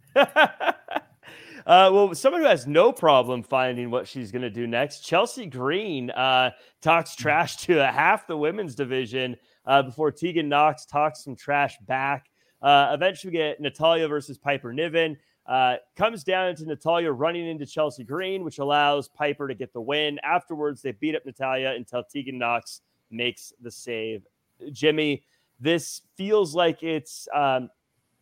Uh, 1.66 1.90
well, 1.92 2.14
someone 2.14 2.42
who 2.42 2.48
has 2.48 2.66
no 2.66 2.92
problem 2.92 3.42
finding 3.42 3.90
what 3.90 4.08
she's 4.08 4.32
going 4.32 4.42
to 4.42 4.50
do 4.50 4.66
next, 4.66 5.00
Chelsea 5.00 5.46
Green 5.46 6.10
uh, 6.10 6.50
talks 6.80 7.14
hmm. 7.14 7.22
trash 7.22 7.56
to 7.58 7.86
half 7.86 8.26
the 8.26 8.36
women's 8.36 8.74
division 8.74 9.36
uh, 9.66 9.82
before 9.82 10.10
Tegan 10.10 10.48
Knox 10.48 10.84
talks 10.86 11.24
some 11.24 11.36
trash 11.36 11.76
back. 11.86 12.26
Uh, 12.60 12.90
eventually, 12.92 13.32
we 13.32 13.38
get 13.38 13.60
Natalya 13.60 14.08
versus 14.08 14.38
Piper 14.38 14.72
Niven. 14.72 15.16
Uh, 15.46 15.74
comes 15.96 16.22
down 16.22 16.54
to 16.54 16.64
Natalya 16.64 17.10
running 17.10 17.48
into 17.48 17.66
Chelsea 17.66 18.04
Green, 18.04 18.44
which 18.44 18.58
allows 18.58 19.08
Piper 19.08 19.48
to 19.48 19.54
get 19.54 19.72
the 19.72 19.80
win. 19.80 20.20
Afterwards, 20.22 20.82
they 20.82 20.92
beat 20.92 21.16
up 21.16 21.26
Natalya 21.26 21.72
until 21.72 22.04
Tegan 22.04 22.38
Knox 22.38 22.82
makes 23.10 23.52
the 23.60 23.70
save 23.70 24.24
Jimmy, 24.70 25.24
this 25.60 26.02
feels 26.16 26.54
like 26.54 26.82
it's 26.82 27.28
um, 27.34 27.70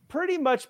pretty 0.09 0.39
much 0.39 0.69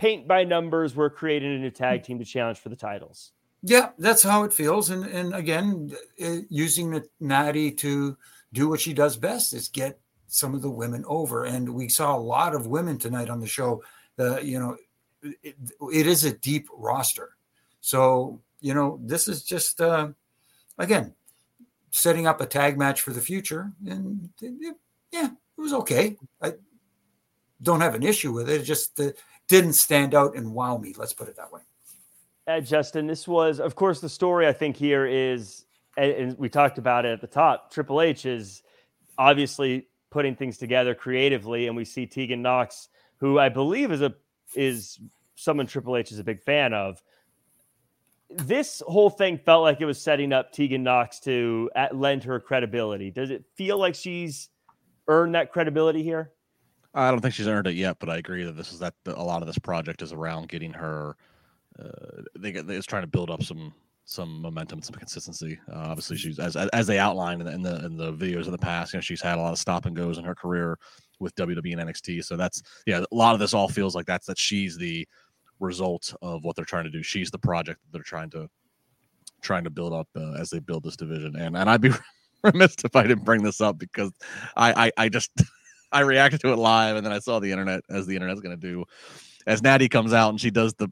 paint 0.00 0.26
by 0.26 0.44
numbers. 0.44 0.96
We're 0.96 1.10
creating 1.10 1.54
a 1.54 1.58
new 1.58 1.70
tag 1.70 2.02
team 2.04 2.18
to 2.18 2.24
challenge 2.24 2.58
for 2.58 2.70
the 2.70 2.76
titles. 2.76 3.32
Yeah, 3.62 3.90
that's 3.98 4.22
how 4.22 4.44
it 4.44 4.52
feels. 4.52 4.88
And 4.88 5.04
and 5.04 5.34
again, 5.34 5.92
uh, 6.24 6.36
using 6.48 6.90
the 6.90 7.06
Natty 7.20 7.70
to 7.72 8.16
do 8.54 8.68
what 8.68 8.80
she 8.80 8.94
does 8.94 9.18
best 9.18 9.52
is 9.52 9.68
get 9.68 10.00
some 10.26 10.54
of 10.54 10.62
the 10.62 10.70
women 10.70 11.04
over. 11.06 11.44
And 11.44 11.68
we 11.68 11.88
saw 11.88 12.16
a 12.16 12.18
lot 12.18 12.54
of 12.54 12.66
women 12.66 12.98
tonight 12.98 13.28
on 13.28 13.40
the 13.40 13.46
show. 13.46 13.82
Uh, 14.18 14.40
you 14.40 14.58
know, 14.58 14.76
it, 15.22 15.56
it 15.92 16.06
is 16.06 16.24
a 16.24 16.32
deep 16.38 16.68
roster. 16.72 17.36
So 17.82 18.40
you 18.60 18.72
know, 18.72 18.98
this 19.02 19.28
is 19.28 19.44
just 19.44 19.82
uh, 19.82 20.08
again 20.78 21.14
setting 21.90 22.26
up 22.26 22.40
a 22.40 22.46
tag 22.46 22.78
match 22.78 23.02
for 23.02 23.12
the 23.12 23.20
future. 23.20 23.70
And 23.86 24.30
yeah, 24.40 25.26
it 25.26 25.60
was 25.60 25.74
okay. 25.74 26.16
I 26.40 26.54
don't 27.62 27.82
have 27.82 27.94
an 27.94 28.02
issue 28.02 28.32
with 28.32 28.48
it. 28.48 28.62
It 28.62 28.64
just 28.64 28.98
uh, 28.98 29.10
didn't 29.50 29.74
stand 29.74 30.14
out 30.14 30.36
and 30.36 30.54
wow 30.54 30.78
me. 30.78 30.94
Let's 30.96 31.12
put 31.12 31.28
it 31.28 31.36
that 31.36 31.52
way. 31.52 31.60
Uh, 32.46 32.60
Justin, 32.60 33.06
this 33.06 33.28
was, 33.28 33.60
of 33.60 33.74
course, 33.74 34.00
the 34.00 34.08
story 34.08 34.46
I 34.46 34.52
think 34.52 34.76
here 34.76 35.06
is, 35.06 35.66
and 35.96 36.38
we 36.38 36.48
talked 36.48 36.78
about 36.78 37.04
it 37.04 37.12
at 37.12 37.20
the 37.20 37.26
top. 37.26 37.70
Triple 37.70 38.00
H 38.00 38.24
is 38.24 38.62
obviously 39.18 39.88
putting 40.10 40.36
things 40.36 40.56
together 40.56 40.94
creatively, 40.94 41.66
and 41.66 41.76
we 41.76 41.84
see 41.84 42.06
Tegan 42.06 42.42
Knox, 42.42 42.88
who 43.18 43.38
I 43.38 43.48
believe 43.48 43.92
is 43.92 44.00
a 44.00 44.14
is 44.54 44.98
someone 45.34 45.66
Triple 45.66 45.96
H 45.96 46.12
is 46.12 46.18
a 46.18 46.24
big 46.24 46.40
fan 46.42 46.72
of. 46.72 47.02
This 48.30 48.82
whole 48.86 49.10
thing 49.10 49.36
felt 49.38 49.62
like 49.62 49.80
it 49.80 49.84
was 49.84 50.00
setting 50.00 50.32
up 50.32 50.52
Tegan 50.52 50.84
Knox 50.84 51.18
to 51.20 51.70
at, 51.74 51.96
lend 51.96 52.22
her 52.24 52.38
credibility. 52.38 53.10
Does 53.10 53.30
it 53.30 53.44
feel 53.56 53.78
like 53.78 53.96
she's 53.96 54.48
earned 55.08 55.34
that 55.34 55.52
credibility 55.52 56.04
here? 56.04 56.30
I 56.94 57.10
don't 57.10 57.20
think 57.20 57.34
she's 57.34 57.46
earned 57.46 57.66
it 57.66 57.74
yet, 57.74 57.98
but 58.00 58.08
I 58.08 58.16
agree 58.16 58.44
that 58.44 58.56
this 58.56 58.72
is 58.72 58.80
that 58.80 58.94
a 59.06 59.22
lot 59.22 59.42
of 59.42 59.46
this 59.46 59.58
project 59.58 60.02
is 60.02 60.12
around 60.12 60.48
getting 60.48 60.72
her. 60.72 61.16
Uh, 61.78 62.22
they, 62.38 62.50
it's 62.50 62.86
trying 62.86 63.02
to 63.02 63.08
build 63.08 63.30
up 63.30 63.42
some 63.42 63.72
some 64.04 64.42
momentum, 64.42 64.82
some 64.82 64.96
consistency. 64.96 65.58
Uh, 65.72 65.76
obviously, 65.76 66.16
she's 66.16 66.38
as 66.38 66.56
as 66.56 66.86
they 66.86 66.98
outlined 66.98 67.42
in 67.42 67.46
the, 67.46 67.54
in 67.54 67.62
the, 67.62 67.86
in 67.86 67.96
the 67.96 68.12
videos 68.12 68.46
in 68.46 68.52
the 68.52 68.58
past. 68.58 68.92
You 68.92 68.96
know, 68.96 69.02
she's 69.02 69.22
had 69.22 69.38
a 69.38 69.40
lot 69.40 69.52
of 69.52 69.58
stop 69.58 69.86
and 69.86 69.94
goes 69.94 70.18
in 70.18 70.24
her 70.24 70.34
career 70.34 70.78
with 71.20 71.34
WWE 71.36 71.78
and 71.78 71.88
NXT. 71.88 72.24
So 72.24 72.36
that's 72.36 72.62
yeah, 72.86 73.04
a 73.10 73.14
lot 73.14 73.34
of 73.34 73.40
this 73.40 73.54
all 73.54 73.68
feels 73.68 73.94
like 73.94 74.06
that's 74.06 74.26
that 74.26 74.38
she's 74.38 74.76
the 74.76 75.06
result 75.60 76.12
of 76.22 76.42
what 76.44 76.56
they're 76.56 76.64
trying 76.64 76.84
to 76.84 76.90
do. 76.90 77.02
She's 77.02 77.30
the 77.30 77.38
project 77.38 77.80
that 77.82 77.92
they're 77.92 78.02
trying 78.02 78.30
to 78.30 78.48
trying 79.42 79.64
to 79.64 79.70
build 79.70 79.92
up 79.92 80.08
uh, 80.16 80.32
as 80.32 80.50
they 80.50 80.58
build 80.58 80.82
this 80.82 80.96
division. 80.96 81.36
And 81.36 81.56
and 81.56 81.70
I'd 81.70 81.80
be 81.80 81.92
remiss 82.42 82.74
if 82.84 82.96
I 82.96 83.02
didn't 83.02 83.24
bring 83.24 83.44
this 83.44 83.60
up 83.60 83.78
because 83.78 84.10
I, 84.56 84.86
I, 84.86 85.04
I 85.04 85.08
just 85.08 85.30
I 85.92 86.00
reacted 86.00 86.40
to 86.42 86.52
it 86.52 86.56
live 86.56 86.96
and 86.96 87.04
then 87.04 87.12
I 87.12 87.18
saw 87.18 87.38
the 87.40 87.50
internet 87.50 87.82
as 87.90 88.06
the 88.06 88.14
internet's 88.14 88.40
gonna 88.40 88.56
do. 88.56 88.84
As 89.46 89.62
Natty 89.62 89.88
comes 89.88 90.12
out 90.12 90.30
and 90.30 90.40
she 90.40 90.50
does 90.50 90.74
the 90.74 90.88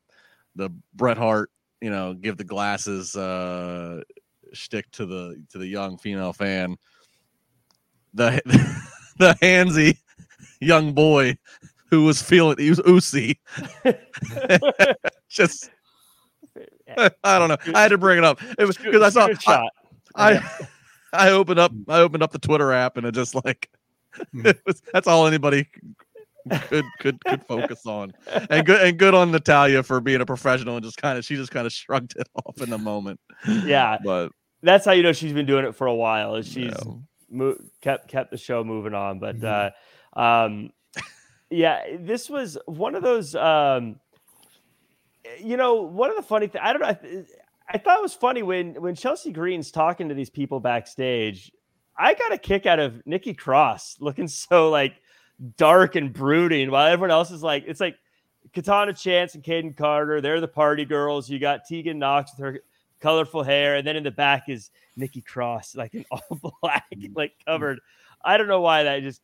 the 0.56 0.70
Bret 0.94 1.18
Hart, 1.18 1.50
you 1.80 1.90
know, 1.90 2.14
give 2.14 2.36
the 2.36 2.44
glasses 2.44 3.14
uh 3.14 4.02
shtick 4.52 4.90
to 4.92 5.06
the 5.06 5.42
to 5.50 5.58
the 5.58 5.66
young 5.66 5.98
female 5.98 6.32
fan. 6.32 6.76
The 8.14 8.40
the 9.18 9.36
handsy 9.42 9.98
young 10.60 10.92
boy 10.92 11.36
who 11.90 12.04
was 12.04 12.20
feeling 12.20 12.58
he 12.58 12.70
was 12.70 12.80
oozy. 12.86 13.40
Just 15.28 15.70
I 16.96 17.38
don't 17.38 17.48
know. 17.48 17.56
I 17.74 17.82
had 17.82 17.88
to 17.88 17.98
bring 17.98 18.18
it 18.18 18.24
up. 18.24 18.40
It 18.58 18.64
was 18.64 18.76
because 18.76 19.02
I 19.02 19.10
saw 19.10 19.28
I, 19.46 20.32
I 20.32 20.66
I 21.12 21.30
opened 21.30 21.60
up 21.60 21.72
I 21.88 22.00
opened 22.00 22.22
up 22.22 22.32
the 22.32 22.38
Twitter 22.38 22.72
app 22.72 22.96
and 22.96 23.06
it 23.06 23.12
just 23.12 23.34
like 23.34 23.70
was, 24.66 24.82
that's 24.92 25.06
all 25.06 25.26
anybody 25.26 25.68
could 26.68 26.84
could 27.00 27.24
could 27.24 27.44
focus 27.44 27.86
on. 27.86 28.12
And 28.50 28.66
good 28.66 28.80
and 28.80 28.98
good 28.98 29.14
on 29.14 29.30
Natalya 29.30 29.82
for 29.82 30.00
being 30.00 30.20
a 30.20 30.26
professional 30.26 30.76
and 30.76 30.84
just 30.84 30.96
kind 30.96 31.18
of 31.18 31.24
she 31.24 31.36
just 31.36 31.50
kind 31.50 31.66
of 31.66 31.72
shrugged 31.72 32.14
it 32.16 32.28
off 32.46 32.60
in 32.60 32.70
the 32.70 32.78
moment. 32.78 33.20
Yeah. 33.64 33.98
But 34.02 34.32
that's 34.62 34.84
how 34.84 34.92
you 34.92 35.02
know 35.02 35.12
she's 35.12 35.32
been 35.32 35.46
doing 35.46 35.64
it 35.64 35.74
for 35.74 35.86
a 35.86 35.94
while. 35.94 36.36
Is 36.36 36.46
she's 36.46 36.72
yeah. 36.72 36.92
mo- 37.30 37.58
kept 37.80 38.08
kept 38.08 38.30
the 38.30 38.38
show 38.38 38.64
moving 38.64 38.94
on. 38.94 39.18
But 39.18 39.40
mm-hmm. 39.40 40.16
uh 40.16 40.20
um 40.20 40.70
yeah, 41.50 41.96
this 41.98 42.28
was 42.28 42.58
one 42.66 42.94
of 42.94 43.02
those 43.02 43.34
um 43.34 44.00
you 45.40 45.56
know, 45.56 45.82
one 45.82 46.10
of 46.10 46.16
the 46.16 46.22
funny 46.22 46.46
things 46.46 46.62
I 46.64 46.72
don't 46.72 46.82
know 46.82 47.24
I 47.70 47.76
thought 47.76 47.98
it 47.98 48.02
was 48.02 48.14
funny 48.14 48.42
when 48.42 48.80
when 48.80 48.94
Chelsea 48.94 49.30
Green's 49.30 49.70
talking 49.70 50.08
to 50.08 50.14
these 50.14 50.30
people 50.30 50.60
backstage. 50.60 51.52
I 51.98 52.14
got 52.14 52.32
a 52.32 52.38
kick 52.38 52.64
out 52.66 52.78
of 52.78 53.04
Nikki 53.06 53.34
Cross 53.34 53.96
looking 54.00 54.28
so 54.28 54.70
like 54.70 54.94
dark 55.56 55.96
and 55.96 56.12
brooding, 56.12 56.70
while 56.70 56.86
everyone 56.86 57.10
else 57.10 57.30
is 57.30 57.42
like, 57.42 57.64
it's 57.66 57.80
like 57.80 57.96
Katana 58.54 58.92
Chance 58.92 59.34
and 59.34 59.44
Kayden 59.44 59.76
Carter, 59.76 60.20
they're 60.20 60.40
the 60.40 60.48
party 60.48 60.84
girls. 60.84 61.28
You 61.28 61.38
got 61.38 61.66
Tegan 61.68 61.98
Knox 61.98 62.32
with 62.36 62.44
her 62.44 62.60
colorful 63.00 63.42
hair, 63.42 63.76
and 63.76 63.86
then 63.86 63.96
in 63.96 64.02
the 64.02 64.10
back 64.10 64.48
is 64.48 64.70
Nikki 64.96 65.20
Cross, 65.20 65.76
like 65.76 65.94
in 65.94 66.04
all 66.10 66.54
black, 66.62 66.86
mm-hmm. 66.94 67.12
like 67.16 67.32
covered. 67.46 67.80
I 68.24 68.36
don't 68.36 68.48
know 68.48 68.60
why 68.60 68.82
that 68.84 69.02
just. 69.02 69.22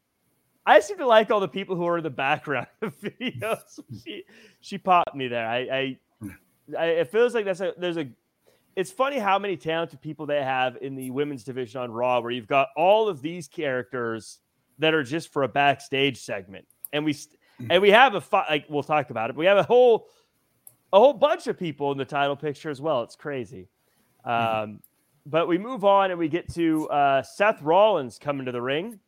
I 0.66 0.80
seem 0.80 0.96
to 0.96 1.06
like 1.06 1.30
all 1.30 1.40
the 1.40 1.48
people 1.48 1.76
who 1.76 1.86
are 1.86 1.98
in 1.98 2.04
the 2.04 2.10
background 2.10 2.68
of 2.82 2.98
videos. 3.00 3.80
she 4.04 4.24
she 4.60 4.78
popped 4.78 5.14
me 5.14 5.28
there. 5.28 5.46
I, 5.46 5.58
I, 5.58 5.98
I 6.78 6.84
it 6.86 7.10
feels 7.10 7.34
like 7.34 7.44
that's 7.44 7.60
a 7.60 7.74
there's 7.76 7.98
a. 7.98 8.08
It's 8.76 8.90
funny 8.90 9.18
how 9.18 9.38
many 9.38 9.56
talented 9.56 10.00
people 10.00 10.26
they 10.26 10.42
have 10.42 10.76
in 10.80 10.94
the 10.96 11.10
women's 11.10 11.44
division 11.44 11.80
on 11.80 11.92
Raw, 11.92 12.20
where 12.20 12.30
you've 12.30 12.48
got 12.48 12.68
all 12.76 13.08
of 13.08 13.22
these 13.22 13.46
characters 13.46 14.40
that 14.78 14.94
are 14.94 15.04
just 15.04 15.32
for 15.32 15.44
a 15.44 15.48
backstage 15.48 16.20
segment, 16.20 16.66
and 16.92 17.04
we 17.04 17.16
and 17.70 17.80
we 17.80 17.90
have 17.90 18.14
a 18.14 18.20
fi- 18.20 18.46
like 18.48 18.66
we'll 18.68 18.82
talk 18.82 19.10
about 19.10 19.30
it. 19.30 19.36
we 19.36 19.46
have 19.46 19.58
a 19.58 19.62
whole 19.62 20.08
a 20.92 20.98
whole 20.98 21.12
bunch 21.12 21.46
of 21.46 21.58
people 21.58 21.92
in 21.92 21.98
the 21.98 22.04
title 22.04 22.36
picture 22.36 22.70
as 22.70 22.80
well. 22.80 23.02
It's 23.02 23.16
crazy. 23.16 23.68
Um, 24.24 24.80
but 25.26 25.48
we 25.48 25.58
move 25.58 25.84
on 25.84 26.10
and 26.10 26.18
we 26.18 26.28
get 26.28 26.52
to 26.54 26.88
uh, 26.88 27.22
Seth 27.22 27.62
Rollins 27.62 28.18
coming 28.18 28.46
to 28.46 28.52
the 28.52 28.62
ring, 28.62 28.98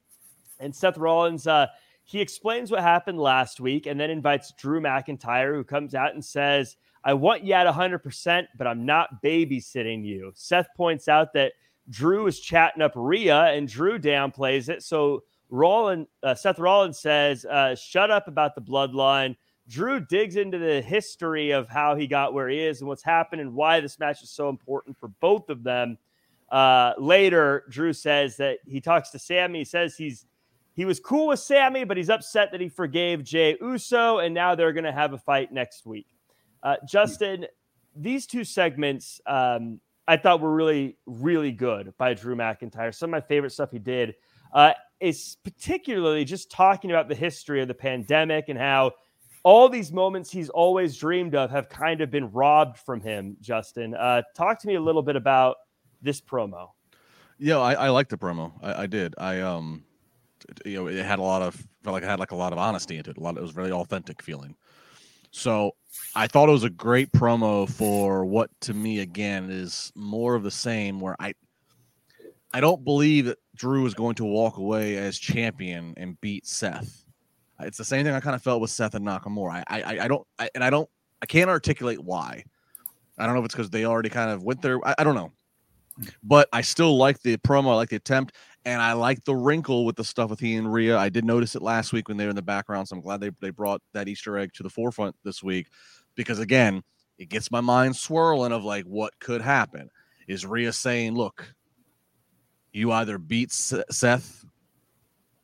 and 0.60 0.74
Seth 0.74 0.96
Rollins 0.96 1.46
uh, 1.46 1.66
he 2.06 2.20
explains 2.20 2.70
what 2.70 2.82
happened 2.82 3.18
last 3.18 3.60
week, 3.60 3.86
and 3.86 3.98
then 3.98 4.10
invites 4.10 4.52
Drew 4.52 4.80
McIntyre, 4.80 5.52
who 5.54 5.64
comes 5.64 5.92
out 5.92 6.14
and 6.14 6.24
says, 6.24 6.76
"I 7.06 7.14
want 7.14 7.42
you 7.42 7.54
at 7.54 7.64
100, 7.64 8.00
percent 8.00 8.48
but 8.58 8.66
I'm 8.66 8.84
not 8.84 9.22
babysitting 9.22 10.04
you." 10.04 10.32
Seth 10.34 10.68
points 10.76 11.08
out 11.08 11.32
that 11.32 11.54
Drew 11.88 12.26
is 12.26 12.40
chatting 12.40 12.82
up 12.82 12.92
Rhea, 12.94 13.44
and 13.54 13.66
Drew 13.66 13.98
downplays 13.98 14.68
it. 14.68 14.82
So 14.82 15.22
Rollins, 15.48 16.08
uh, 16.22 16.34
Seth 16.34 16.58
Rollins 16.58 16.98
says, 16.98 17.46
uh, 17.46 17.74
"Shut 17.74 18.10
up 18.10 18.28
about 18.28 18.54
the 18.54 18.60
bloodline." 18.60 19.36
Drew 19.68 19.98
digs 19.98 20.36
into 20.36 20.58
the 20.58 20.80
history 20.80 21.50
of 21.50 21.68
how 21.68 21.96
he 21.96 22.06
got 22.06 22.32
where 22.32 22.48
he 22.48 22.60
is 22.60 22.80
and 22.80 22.88
what's 22.88 23.02
happened 23.02 23.40
and 23.40 23.54
why 23.54 23.80
this 23.80 23.98
match 23.98 24.22
is 24.22 24.30
so 24.30 24.48
important 24.48 24.96
for 24.96 25.08
both 25.08 25.50
of 25.50 25.64
them. 25.64 25.98
Uh, 26.50 26.92
later, 26.98 27.64
Drew 27.68 27.92
says 27.92 28.36
that 28.36 28.58
he 28.66 28.80
talks 28.80 29.10
to 29.10 29.18
Sami. 29.18 29.60
He 29.60 29.64
says 29.64 29.96
he's 29.96 30.26
he 30.74 30.84
was 30.84 31.00
cool 31.00 31.28
with 31.28 31.40
Sami, 31.40 31.84
but 31.84 31.96
he's 31.96 32.10
upset 32.10 32.52
that 32.52 32.60
he 32.60 32.68
forgave 32.68 33.24
Jey 33.24 33.56
Uso, 33.60 34.18
and 34.18 34.34
now 34.34 34.54
they're 34.54 34.74
going 34.74 34.84
to 34.84 34.92
have 34.92 35.14
a 35.14 35.18
fight 35.18 35.50
next 35.50 35.86
week. 35.86 36.06
Uh, 36.62 36.76
Justin, 36.88 37.46
these 37.94 38.26
two 38.26 38.44
segments 38.44 39.20
um, 39.26 39.80
I 40.08 40.16
thought 40.16 40.40
were 40.40 40.54
really, 40.54 40.96
really 41.06 41.52
good 41.52 41.92
by 41.98 42.14
Drew 42.14 42.36
McIntyre. 42.36 42.94
Some 42.94 43.10
of 43.10 43.12
my 43.12 43.20
favorite 43.20 43.50
stuff 43.50 43.70
he 43.70 43.78
did 43.78 44.14
uh, 44.52 44.72
is 45.00 45.36
particularly 45.42 46.24
just 46.24 46.50
talking 46.50 46.90
about 46.90 47.08
the 47.08 47.14
history 47.14 47.60
of 47.60 47.68
the 47.68 47.74
pandemic 47.74 48.48
and 48.48 48.58
how 48.58 48.92
all 49.42 49.68
these 49.68 49.92
moments 49.92 50.30
he's 50.30 50.48
always 50.48 50.96
dreamed 50.96 51.34
of 51.34 51.50
have 51.50 51.68
kind 51.68 52.00
of 52.00 52.10
been 52.10 52.30
robbed 52.32 52.78
from 52.78 53.00
him. 53.00 53.36
Justin, 53.40 53.94
uh, 53.94 54.22
talk 54.34 54.60
to 54.60 54.66
me 54.66 54.74
a 54.74 54.80
little 54.80 55.02
bit 55.02 55.16
about 55.16 55.56
this 56.02 56.20
promo. 56.20 56.70
Yeah, 57.38 57.58
I, 57.58 57.74
I 57.74 57.88
like 57.90 58.08
the 58.08 58.16
promo. 58.16 58.52
I, 58.62 58.82
I, 58.82 58.86
did. 58.86 59.14
I 59.18 59.40
um, 59.40 59.84
you 60.64 60.76
know, 60.76 60.86
it 60.86 61.04
had 61.04 61.18
a 61.18 61.22
lot 61.22 61.42
of 61.42 61.54
felt 61.82 61.94
like 61.94 62.02
it 62.02 62.08
had 62.08 62.18
like 62.18 62.30
a 62.30 62.36
lot 62.36 62.52
of 62.52 62.58
honesty 62.58 62.96
into 62.96 63.10
it. 63.10 63.18
A 63.18 63.20
lot. 63.20 63.30
Of, 63.30 63.38
It 63.38 63.42
was 63.42 63.50
very 63.50 63.72
authentic 63.72 64.22
feeling. 64.22 64.56
So 65.36 65.72
I 66.14 66.26
thought 66.28 66.48
it 66.48 66.52
was 66.52 66.64
a 66.64 66.70
great 66.70 67.12
promo 67.12 67.68
for 67.68 68.24
what 68.24 68.50
to 68.62 68.72
me 68.72 69.00
again 69.00 69.50
is 69.50 69.92
more 69.94 70.34
of 70.34 70.42
the 70.42 70.50
same. 70.50 70.98
Where 70.98 71.14
I, 71.20 71.34
I 72.54 72.60
don't 72.60 72.82
believe 72.82 73.26
that 73.26 73.36
Drew 73.54 73.84
is 73.84 73.92
going 73.92 74.14
to 74.14 74.24
walk 74.24 74.56
away 74.56 74.96
as 74.96 75.18
champion 75.18 75.92
and 75.98 76.18
beat 76.22 76.46
Seth. 76.46 77.04
It's 77.60 77.76
the 77.76 77.84
same 77.84 78.04
thing 78.04 78.14
I 78.14 78.20
kind 78.20 78.34
of 78.34 78.42
felt 78.42 78.62
with 78.62 78.70
Seth 78.70 78.94
and 78.94 79.06
Nakamura. 79.06 79.62
I, 79.68 79.82
I, 79.82 80.04
I 80.04 80.08
don't, 80.08 80.26
I, 80.38 80.48
and 80.54 80.64
I 80.64 80.70
don't, 80.70 80.88
I 81.20 81.26
can't 81.26 81.50
articulate 81.50 82.02
why. 82.02 82.42
I 83.18 83.26
don't 83.26 83.34
know 83.34 83.40
if 83.40 83.44
it's 83.44 83.54
because 83.54 83.68
they 83.68 83.84
already 83.84 84.08
kind 84.08 84.30
of 84.30 84.42
went 84.42 84.62
there. 84.62 84.78
I, 84.88 84.94
I 84.98 85.04
don't 85.04 85.14
know, 85.14 85.32
but 86.22 86.48
I 86.54 86.62
still 86.62 86.96
like 86.96 87.20
the 87.20 87.36
promo. 87.36 87.72
I 87.72 87.74
like 87.74 87.90
the 87.90 87.96
attempt, 87.96 88.36
and 88.66 88.82
I 88.82 88.94
like 88.94 89.24
the 89.24 89.34
wrinkle 89.34 89.86
with 89.86 89.94
the 89.94 90.04
stuff 90.04 90.28
with 90.28 90.40
he 90.40 90.56
and 90.56 90.70
Rhea. 90.70 90.98
I 90.98 91.08
did 91.08 91.24
notice 91.24 91.54
it 91.54 91.62
last 91.62 91.92
week 91.92 92.08
when 92.08 92.16
they 92.16 92.24
were 92.24 92.30
in 92.30 92.36
the 92.36 92.42
background, 92.42 92.88
so 92.88 92.96
I'm 92.96 93.00
glad 93.00 93.20
they 93.20 93.30
they 93.40 93.50
brought 93.50 93.80
that 93.94 94.08
Easter 94.08 94.36
egg 94.36 94.52
to 94.54 94.64
the 94.64 94.68
forefront 94.68 95.14
this 95.24 95.42
week, 95.42 95.68
because 96.16 96.40
again, 96.40 96.82
it 97.16 97.28
gets 97.28 97.50
my 97.50 97.60
mind 97.60 97.94
swirling 97.94 98.52
of 98.52 98.64
like 98.64 98.84
what 98.84 99.18
could 99.20 99.40
happen. 99.40 99.88
Is 100.26 100.44
Rhea 100.44 100.72
saying, 100.72 101.14
"Look, 101.14 101.54
you 102.72 102.90
either 102.90 103.18
beat 103.18 103.52
Seth 103.52 104.44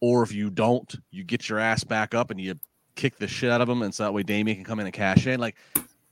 or 0.00 0.24
if 0.24 0.32
you 0.32 0.50
don't, 0.50 0.92
you 1.12 1.22
get 1.22 1.48
your 1.48 1.60
ass 1.60 1.84
back 1.84 2.14
up 2.14 2.32
and 2.32 2.40
you 2.40 2.56
kick 2.96 3.18
the 3.18 3.28
shit 3.28 3.50
out 3.50 3.60
of 3.60 3.68
him, 3.68 3.82
and 3.82 3.94
so 3.94 4.02
that 4.02 4.12
way 4.12 4.24
Damien 4.24 4.56
can 4.56 4.64
come 4.64 4.80
in 4.80 4.86
and 4.86 4.92
cash 4.92 5.28
in. 5.28 5.38
Like 5.38 5.56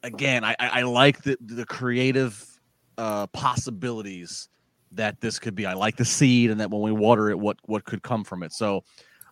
again, 0.05 0.45
I, 0.45 0.55
I 0.61 0.83
like 0.83 1.23
the 1.23 1.37
the 1.41 1.67
creative 1.67 2.47
uh, 2.97 3.27
possibilities 3.29 4.49
that 4.93 5.21
this 5.21 5.39
could 5.39 5.55
be. 5.55 5.67
I 5.67 5.75
like 5.75 5.97
the 5.97 6.05
seed, 6.05 6.51
and 6.51 6.61
that 6.61 6.71
when 6.71 6.83
we 6.83 6.93
water 6.93 7.31
it, 7.31 7.39
what 7.39 7.59
what 7.65 7.85
could 7.85 8.03
come 8.03 8.25
from 8.25 8.43
it. 8.43 8.53
So 8.53 8.85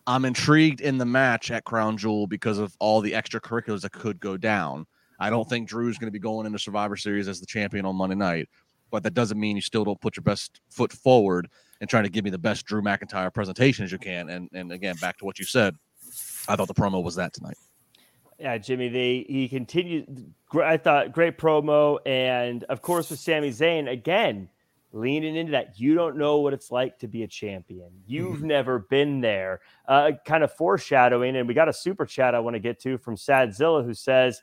I'm 0.07 0.25
intrigued 0.25 0.81
in 0.81 0.97
the 0.97 1.05
match 1.05 1.51
at 1.51 1.65
Crown 1.65 1.97
Jewel 1.97 2.27
because 2.27 2.57
of 2.57 2.75
all 2.79 3.01
the 3.01 3.11
extracurriculars 3.11 3.81
that 3.81 3.91
could 3.91 4.19
go 4.19 4.37
down. 4.37 4.85
I 5.19 5.29
don't 5.29 5.47
think 5.47 5.67
Drew's 5.67 5.97
going 5.97 6.07
to 6.07 6.11
be 6.11 6.19
going 6.19 6.45
into 6.45 6.59
Survivor 6.59 6.95
Series 6.95 7.27
as 7.27 7.39
the 7.39 7.45
champion 7.45 7.85
on 7.85 7.95
Monday 7.95 8.15
night, 8.15 8.47
but 8.89 9.03
that 9.03 9.13
doesn't 9.13 9.39
mean 9.39 9.55
you 9.55 9.61
still 9.61 9.83
don't 9.83 9.99
put 9.99 10.15
your 10.15 10.23
best 10.23 10.61
foot 10.69 10.93
forward 10.93 11.49
and 11.81 11.89
trying 11.89 12.03
to 12.03 12.09
give 12.09 12.23
me 12.23 12.29
the 12.29 12.37
best 12.37 12.65
Drew 12.65 12.81
McIntyre 12.81 13.33
presentation 13.33 13.85
as 13.85 13.91
you 13.91 13.97
can. 13.97 14.29
And 14.29 14.49
and 14.53 14.71
again, 14.71 14.95
back 15.01 15.17
to 15.17 15.25
what 15.25 15.39
you 15.39 15.45
said, 15.45 15.75
I 16.47 16.55
thought 16.55 16.67
the 16.67 16.73
promo 16.73 17.03
was 17.03 17.15
that 17.15 17.33
tonight. 17.33 17.57
Yeah, 18.39 18.57
Jimmy, 18.57 18.87
they 18.87 19.25
he 19.27 19.49
continued. 19.49 20.33
I 20.53 20.77
thought 20.77 21.11
great 21.11 21.37
promo, 21.37 21.99
and 22.05 22.63
of 22.63 22.81
course 22.81 23.09
with 23.09 23.19
Sami 23.19 23.49
Zayn 23.49 23.91
again 23.91 24.49
leaning 24.91 25.35
into 25.35 25.51
that. 25.51 25.79
You 25.79 25.95
don't 25.95 26.17
know 26.17 26.39
what 26.39 26.53
it's 26.53 26.71
like 26.71 26.99
to 26.99 27.07
be 27.07 27.23
a 27.23 27.27
champion. 27.27 27.89
You've 28.07 28.37
mm-hmm. 28.37 28.47
never 28.47 28.79
been 28.79 29.21
there. 29.21 29.61
Uh, 29.87 30.11
kind 30.25 30.43
of 30.43 30.51
foreshadowing, 30.53 31.35
and 31.35 31.47
we 31.47 31.53
got 31.53 31.69
a 31.69 31.73
super 31.73 32.05
chat 32.05 32.35
I 32.35 32.39
want 32.39 32.55
to 32.55 32.59
get 32.59 32.79
to 32.81 32.97
from 32.97 33.15
Sadzilla 33.15 33.83
who 33.83 33.93
says 33.93 34.41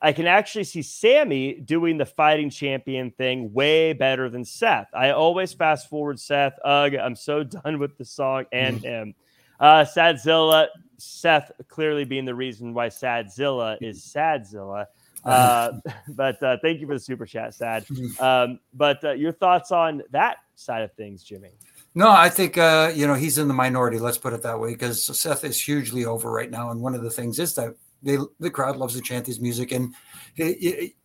I 0.00 0.12
can 0.12 0.26
actually 0.26 0.64
see 0.64 0.82
Sami 0.82 1.54
doing 1.54 1.98
the 1.98 2.06
fighting 2.06 2.50
champion 2.50 3.10
thing 3.10 3.52
way 3.52 3.92
better 3.92 4.28
than 4.30 4.44
Seth. 4.44 4.88
I 4.94 5.10
always 5.10 5.52
fast 5.52 5.88
forward 5.88 6.20
Seth. 6.20 6.54
Ugh, 6.64 6.94
I'm 6.94 7.16
so 7.16 7.42
done 7.64 7.78
with 7.78 7.98
the 7.98 8.04
song 8.04 8.44
and 8.52 8.78
mm. 8.78 8.82
him. 8.82 9.14
Uh, 9.58 9.84
Sadzilla, 9.84 10.68
Seth 10.98 11.50
clearly 11.66 12.04
being 12.04 12.24
the 12.24 12.34
reason 12.34 12.74
why 12.74 12.88
Sadzilla 12.88 13.76
is 13.80 14.02
Sadzilla. 14.02 14.86
Uh, 15.24 15.72
but 16.08 16.42
uh, 16.42 16.56
thank 16.62 16.80
you 16.80 16.86
for 16.86 16.94
the 16.94 17.00
super 17.00 17.26
chat, 17.26 17.54
Sad. 17.54 17.86
Um, 18.20 18.60
but 18.74 19.02
uh, 19.04 19.12
your 19.12 19.32
thoughts 19.32 19.70
on 19.70 20.02
that 20.10 20.38
side 20.54 20.82
of 20.82 20.92
things, 20.94 21.22
Jimmy? 21.22 21.50
No, 21.94 22.10
I 22.10 22.28
think 22.28 22.58
uh, 22.58 22.92
you 22.94 23.06
know 23.06 23.14
he's 23.14 23.38
in 23.38 23.48
the 23.48 23.54
minority. 23.54 23.98
Let's 23.98 24.18
put 24.18 24.32
it 24.32 24.42
that 24.42 24.58
way, 24.58 24.72
because 24.72 25.04
Seth 25.18 25.44
is 25.44 25.60
hugely 25.60 26.04
over 26.04 26.30
right 26.30 26.50
now, 26.50 26.70
and 26.70 26.80
one 26.80 26.94
of 26.94 27.02
the 27.02 27.10
things 27.10 27.38
is 27.38 27.54
that 27.54 27.74
they 28.02 28.18
the 28.38 28.50
crowd 28.50 28.76
loves 28.76 28.94
to 28.94 29.00
chant 29.00 29.26
his 29.26 29.40
music 29.40 29.72
and 29.72 29.94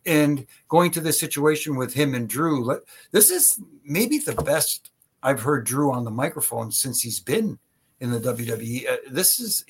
and 0.06 0.46
going 0.68 0.90
to 0.92 1.00
this 1.00 1.18
situation 1.18 1.76
with 1.76 1.92
him 1.92 2.14
and 2.14 2.28
Drew 2.28 2.80
this 3.10 3.30
is 3.30 3.60
maybe 3.84 4.18
the 4.18 4.34
best 4.34 4.90
I've 5.22 5.40
heard 5.40 5.66
Drew 5.66 5.92
on 5.92 6.04
the 6.04 6.10
microphone 6.10 6.70
since 6.70 7.02
he's 7.02 7.20
been 7.20 7.58
in 8.00 8.10
the 8.10 8.20
WWE 8.20 8.88
uh, 8.88 8.96
this 9.10 9.40
is 9.40 9.64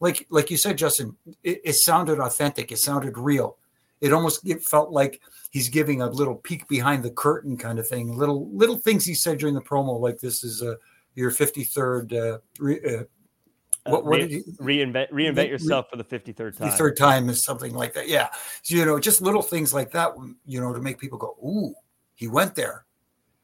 like 0.00 0.26
like 0.30 0.50
you 0.50 0.56
said 0.56 0.78
Justin 0.78 1.16
it, 1.42 1.60
it, 1.64 1.72
sounded 1.74 2.20
authentic 2.20 2.70
it 2.70 2.78
sounded 2.78 3.18
real 3.18 3.56
it 4.00 4.12
almost 4.12 4.46
it 4.48 4.62
felt 4.62 4.90
like 4.90 5.20
he's 5.50 5.68
giving 5.68 6.02
a 6.02 6.10
little 6.10 6.36
peek 6.36 6.66
behind 6.68 7.02
the 7.02 7.10
curtain 7.10 7.56
kind 7.56 7.78
of 7.78 7.86
thing 7.86 8.16
little 8.16 8.48
little 8.50 8.76
things 8.76 9.04
he 9.04 9.14
said 9.14 9.38
during 9.38 9.54
the 9.54 9.60
promo 9.60 9.98
like 10.00 10.18
this 10.18 10.44
is 10.44 10.62
a 10.62 10.76
your 11.14 11.30
53rd 11.30 12.12
uh, 12.12 12.38
re, 12.60 12.80
uh, 12.84 13.02
what, 13.90 14.04
what 14.04 14.18
did 14.18 14.30
he 14.30 14.42
reinvent 14.60 15.10
reinvent 15.10 15.36
re- 15.36 15.48
yourself 15.48 15.86
for 15.90 15.96
the 15.96 16.04
53rd 16.04 16.58
time? 16.58 16.70
The 16.70 16.76
third 16.76 16.96
time 16.96 17.28
is 17.28 17.42
something 17.42 17.74
like 17.74 17.94
that. 17.94 18.08
Yeah. 18.08 18.28
So, 18.62 18.76
you 18.76 18.84
know, 18.84 18.98
just 18.98 19.22
little 19.22 19.42
things 19.42 19.72
like 19.72 19.92
that, 19.92 20.12
you 20.46 20.60
know, 20.60 20.72
to 20.72 20.80
make 20.80 20.98
people 20.98 21.18
go, 21.18 21.36
Ooh, 21.42 21.74
he 22.14 22.28
went 22.28 22.54
there. 22.54 22.84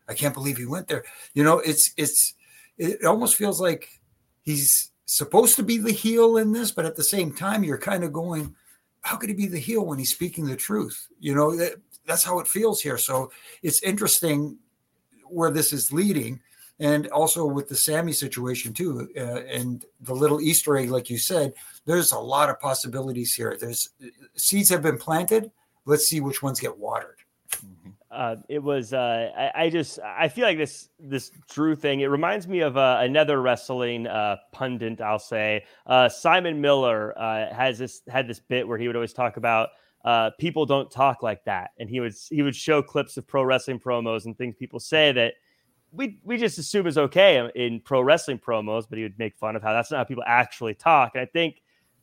I 0.09 0.15
can't 0.15 0.35
believe 0.35 0.59
he 0.59 0.67
went 0.67 0.89
there. 0.89 1.05
You 1.33 1.45
know, 1.45 1.61
it's 1.61 1.93
it's 1.97 2.35
it 2.77 3.05
almost 3.05 3.37
feels 3.37 3.61
like 3.61 3.89
he's 4.43 4.91
supposed 5.07 5.57
to 5.57 5.63
be 5.63 5.79
the 5.79 5.93
heel 5.93 6.37
in 6.37 6.53
this, 6.53 6.73
but 6.73 6.85
at 6.85 6.97
the 6.97 7.05
same 7.05 7.33
time, 7.33 7.65
you're 7.65 7.79
kind 7.79 8.05
of 8.05 8.13
going, 8.13 8.55
How 9.05 9.17
could 9.17 9.29
he 9.29 9.35
be 9.35 9.47
the 9.47 9.59
heel 9.59 9.85
when 9.85 9.99
he's 9.99 10.13
speaking 10.13 10.47
the 10.47 10.57
truth? 10.57 11.09
You 11.21 11.35
know, 11.35 11.55
that, 11.57 11.75
that's 12.07 12.25
how 12.25 12.41
it 12.41 12.49
feels 12.49 12.81
here. 12.81 12.99
So 12.99 13.31
it's 13.63 13.83
interesting 13.83 14.59
where 15.29 15.51
this 15.51 15.73
is 15.73 15.93
leading 15.93 16.41
and 16.81 17.07
also 17.09 17.47
with 17.47 17.69
the 17.69 17.77
Sami 17.77 18.13
situation 18.13 18.73
too, 18.73 19.09
uh, 19.17 19.43
and 19.43 19.85
the 20.01 20.15
little 20.15 20.41
Easter 20.41 20.77
egg, 20.77 20.91
like 20.91 21.09
you 21.09 21.19
said, 21.19 21.53
there's 21.85 22.13
a 22.13 22.19
lot 22.19 22.51
of 22.51 22.59
possibilities 22.59 23.35
here. 23.35 23.57
There's 23.61 23.91
seeds 24.37 24.71
have 24.71 24.83
been 24.83 24.99
planted. 24.99 25.53
Let's 25.85 26.09
see 26.09 26.21
which 26.21 26.43
ones 26.43 26.59
get 26.59 26.77
watered. 26.77 27.19
Uh, 28.15 28.37
it 28.49 28.63
was 28.63 28.93
uh, 28.93 29.31
I, 29.37 29.65
I, 29.65 29.71
just 29.71 29.99
I 30.05 30.29
feel 30.29 30.45
like 30.47 30.59
this 30.59 30.89
this 30.99 31.31
Drew 31.51 31.75
thing. 31.75 32.01
It 32.01 32.07
reminds 32.07 32.47
me 32.47 32.61
of 32.61 32.77
uh, 32.77 32.99
another 33.01 33.41
wrestling 33.43 34.07
uh, 34.07 34.37
pundit. 34.53 35.01
I'll 35.01 35.19
say 35.19 35.65
uh, 35.87 36.09
Simon 36.09 36.61
Miller 36.61 37.13
has 37.19 37.79
this 37.79 38.03
had 38.09 38.29
this 38.29 38.41
bit 38.41 38.67
where 38.69 38.79
he 38.79 38.87
would 38.87 38.97
always 38.97 39.13
talk 39.13 39.37
about 39.37 39.71
people 40.39 40.67
don't 40.67 40.91
talk 40.91 41.23
like 41.23 41.45
that, 41.45 41.71
and 41.79 41.91
he 41.91 42.01
would 42.01 42.15
he 42.31 42.43
would 42.43 42.57
show 42.57 42.83
clips 42.83 43.17
of 43.17 43.27
pro 43.27 43.43
wrestling 43.43 43.81
promos 43.81 44.27
and 44.27 44.39
things 44.39 44.55
people 44.57 44.79
say 44.79 45.13
that 45.13 45.35
we 45.95 46.19
we 46.25 46.37
just 46.37 46.59
assume 46.59 46.87
is 46.87 46.99
okay 46.99 47.49
in 47.55 47.81
pro 47.81 48.01
wrestling 48.01 48.39
promos, 48.39 48.85
but 48.89 48.99
he 48.99 49.05
would 49.05 49.19
make 49.19 49.37
fun 49.37 49.57
of 49.57 49.63
how 49.63 49.73
that's 49.73 49.91
not 49.91 49.99
how 49.99 50.05
people 50.05 50.25
actually 50.27 50.75
talk. 50.75 51.13
And 51.15 51.23
I 51.23 51.27
think 51.27 51.63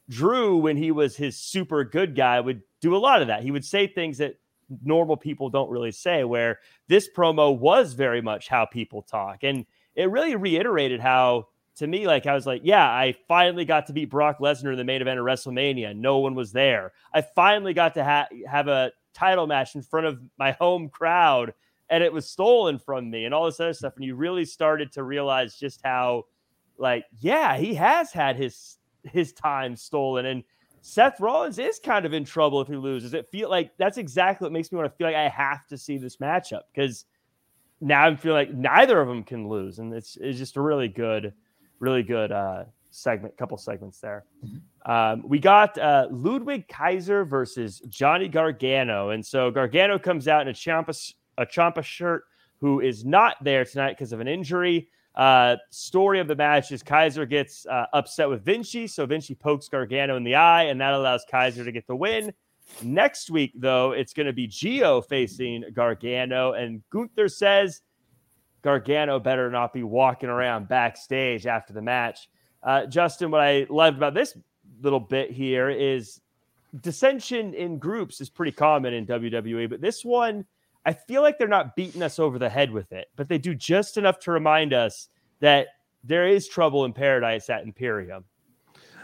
Drew, 0.09 0.57
when 0.57 0.77
he 0.77 0.91
was 0.91 1.15
his 1.15 1.37
super 1.37 1.83
good 1.83 2.15
guy, 2.15 2.39
would 2.39 2.61
do 2.81 2.95
a 2.95 2.97
lot 2.97 3.21
of 3.21 3.27
that. 3.27 3.43
He 3.43 3.51
would 3.51 3.65
say 3.65 3.87
things 3.87 4.17
that 4.17 4.35
normal 4.83 5.17
people 5.17 5.49
don't 5.49 5.69
really 5.69 5.91
say, 5.91 6.23
where 6.23 6.59
this 6.87 7.09
promo 7.15 7.57
was 7.57 7.93
very 7.93 8.21
much 8.21 8.47
how 8.47 8.65
people 8.65 9.01
talk. 9.01 9.43
And 9.43 9.65
it 9.95 10.09
really 10.09 10.35
reiterated 10.35 10.99
how, 10.99 11.47
to 11.75 11.87
me, 11.87 12.07
like 12.07 12.27
I 12.27 12.33
was 12.33 12.45
like, 12.45 12.61
yeah, 12.63 12.85
I 12.85 13.15
finally 13.27 13.65
got 13.65 13.87
to 13.87 13.93
beat 13.93 14.09
Brock 14.09 14.39
Lesnar 14.39 14.71
in 14.71 14.77
the 14.77 14.83
main 14.83 15.01
event 15.01 15.19
of 15.19 15.25
WrestleMania. 15.25 15.95
No 15.95 16.19
one 16.19 16.35
was 16.35 16.51
there. 16.51 16.93
I 17.13 17.21
finally 17.21 17.73
got 17.73 17.93
to 17.95 18.03
ha- 18.03 18.27
have 18.47 18.67
a 18.67 18.91
title 19.13 19.47
match 19.47 19.75
in 19.75 19.81
front 19.81 20.07
of 20.07 20.19
my 20.37 20.51
home 20.51 20.89
crowd 20.89 21.53
and 21.91 22.03
it 22.03 22.13
was 22.13 22.27
stolen 22.27 22.79
from 22.79 23.11
me 23.11 23.25
and 23.25 23.33
all 23.33 23.45
this 23.45 23.59
other 23.59 23.73
stuff. 23.73 23.93
And 23.97 24.05
you 24.05 24.15
really 24.15 24.45
started 24.45 24.93
to 24.93 25.03
realize 25.03 25.57
just 25.57 25.81
how, 25.83 26.23
like, 26.77 27.05
yeah, 27.19 27.57
he 27.57 27.75
has 27.75 28.11
had 28.13 28.37
his 28.37 28.77
his 29.03 29.33
time 29.33 29.75
stolen. 29.75 30.25
And 30.25 30.43
Seth 30.81 31.19
Rollins 31.19 31.59
is 31.59 31.79
kind 31.79 32.05
of 32.05 32.13
in 32.13 32.25
trouble 32.25 32.59
if 32.61 32.67
he 32.67 32.75
loses. 32.75 33.13
It 33.13 33.29
feel 33.31 33.49
like 33.49 33.71
that's 33.77 33.97
exactly 33.97 34.45
what 34.45 34.51
makes 34.51 34.71
me 34.71 34.77
want 34.77 34.91
to 34.91 34.97
feel 34.97 35.07
like 35.07 35.15
I 35.15 35.29
have 35.29 35.67
to 35.67 35.77
see 35.77 35.97
this 35.97 36.17
matchup 36.17 36.61
because 36.73 37.05
now 37.79 38.03
I'm 38.03 38.17
feeling 38.17 38.47
like 38.47 38.53
neither 38.53 38.99
of 38.99 39.07
them 39.07 39.23
can 39.23 39.47
lose, 39.47 39.79
and 39.79 39.93
it's 39.93 40.17
it's 40.19 40.37
just 40.37 40.57
a 40.57 40.61
really 40.61 40.87
good, 40.87 41.33
really 41.79 42.03
good 42.03 42.31
uh, 42.31 42.65
segment, 42.89 43.37
couple 43.37 43.57
segments 43.57 43.99
there. 43.99 44.25
Mm-hmm. 44.45 44.91
Um, 44.91 45.27
we 45.27 45.39
got 45.39 45.77
uh, 45.77 46.07
Ludwig 46.11 46.67
Kaiser 46.67 47.25
versus 47.25 47.81
Johnny 47.87 48.27
Gargano, 48.27 49.09
and 49.09 49.25
so 49.25 49.51
Gargano 49.51 49.99
comes 49.99 50.27
out 50.27 50.41
in 50.41 50.47
a 50.47 50.53
Ciampa 50.53 51.13
a 51.37 51.45
Ciampa 51.45 51.83
shirt 51.83 52.23
who 52.59 52.79
is 52.79 53.05
not 53.05 53.35
there 53.43 53.65
tonight 53.65 53.93
because 53.93 54.13
of 54.13 54.19
an 54.19 54.27
injury. 54.27 54.87
Uh, 55.15 55.57
story 55.71 56.19
of 56.19 56.27
the 56.27 56.35
match 56.35 56.71
is 56.71 56.81
Kaiser 56.81 57.25
gets 57.25 57.65
uh, 57.65 57.85
upset 57.93 58.29
with 58.29 58.43
Vinci, 58.45 58.87
so 58.87 59.05
Vinci 59.05 59.35
pokes 59.35 59.67
Gargano 59.67 60.15
in 60.15 60.23
the 60.23 60.35
eye, 60.35 60.63
and 60.63 60.79
that 60.79 60.93
allows 60.93 61.25
Kaiser 61.29 61.65
to 61.65 61.71
get 61.71 61.85
the 61.87 61.95
win. 61.95 62.33
Next 62.81 63.29
week, 63.29 63.51
though, 63.55 63.91
it's 63.91 64.13
going 64.13 64.27
to 64.27 64.33
be 64.33 64.47
Geo 64.47 65.01
facing 65.01 65.65
Gargano, 65.73 66.53
and 66.53 66.81
Gunther 66.89 67.27
says 67.27 67.81
Gargano 68.61 69.19
better 69.19 69.49
not 69.49 69.73
be 69.73 69.83
walking 69.83 70.29
around 70.29 70.69
backstage 70.69 71.45
after 71.45 71.73
the 71.73 71.81
match. 71.81 72.29
Uh, 72.63 72.85
Justin, 72.85 73.31
what 73.31 73.41
I 73.41 73.65
loved 73.69 73.97
about 73.97 74.13
this 74.13 74.37
little 74.81 74.99
bit 74.99 75.31
here 75.31 75.69
is 75.69 76.21
dissension 76.79 77.53
in 77.53 77.77
groups 77.77 78.21
is 78.21 78.29
pretty 78.29 78.51
common 78.51 78.93
in 78.93 79.05
WWE, 79.05 79.69
but 79.69 79.81
this 79.81 80.05
one 80.05 80.45
I 80.85 80.93
feel 80.93 81.21
like 81.21 81.37
they're 81.37 81.47
not 81.47 81.75
beating 81.75 82.01
us 82.01 82.19
over 82.19 82.39
the 82.39 82.49
head 82.49 82.71
with 82.71 82.91
it, 82.91 83.07
but 83.15 83.29
they 83.29 83.37
do 83.37 83.53
just 83.53 83.97
enough 83.97 84.19
to 84.19 84.31
remind 84.31 84.73
us 84.73 85.09
that 85.39 85.67
there 86.03 86.27
is 86.27 86.47
trouble 86.47 86.85
in 86.85 86.93
paradise 86.93 87.49
at 87.49 87.63
Imperium. 87.63 88.25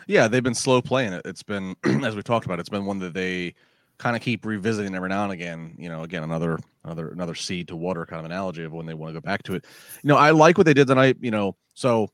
Yeah, 0.07 0.27
they've 0.27 0.43
been 0.43 0.55
slow 0.55 0.81
playing 0.81 1.13
it. 1.13 1.21
It's 1.25 1.43
been, 1.43 1.75
as 2.03 2.15
we 2.15 2.23
talked 2.23 2.45
about, 2.45 2.59
it's 2.59 2.69
been 2.69 2.85
one 2.85 2.99
that 2.99 3.13
they 3.13 3.53
kind 3.97 4.15
of 4.15 4.21
keep 4.21 4.45
revisiting 4.45 4.95
every 4.95 5.09
now 5.09 5.23
and 5.23 5.33
again. 5.33 5.75
You 5.77 5.89
know, 5.89 6.03
again, 6.03 6.23
another 6.23 6.59
another 6.83 7.09
another 7.09 7.35
seed 7.35 7.67
to 7.67 7.75
water 7.75 8.05
kind 8.05 8.19
of 8.19 8.25
analogy 8.25 8.63
of 8.63 8.71
when 8.71 8.85
they 8.85 8.93
want 8.93 9.13
to 9.13 9.19
go 9.19 9.23
back 9.23 9.43
to 9.43 9.55
it. 9.55 9.65
You 10.03 10.07
know, 10.07 10.17
I 10.17 10.31
like 10.31 10.57
what 10.57 10.65
they 10.65 10.73
did 10.73 10.87
tonight. 10.87 11.17
You 11.19 11.31
know, 11.31 11.55
so 11.73 12.09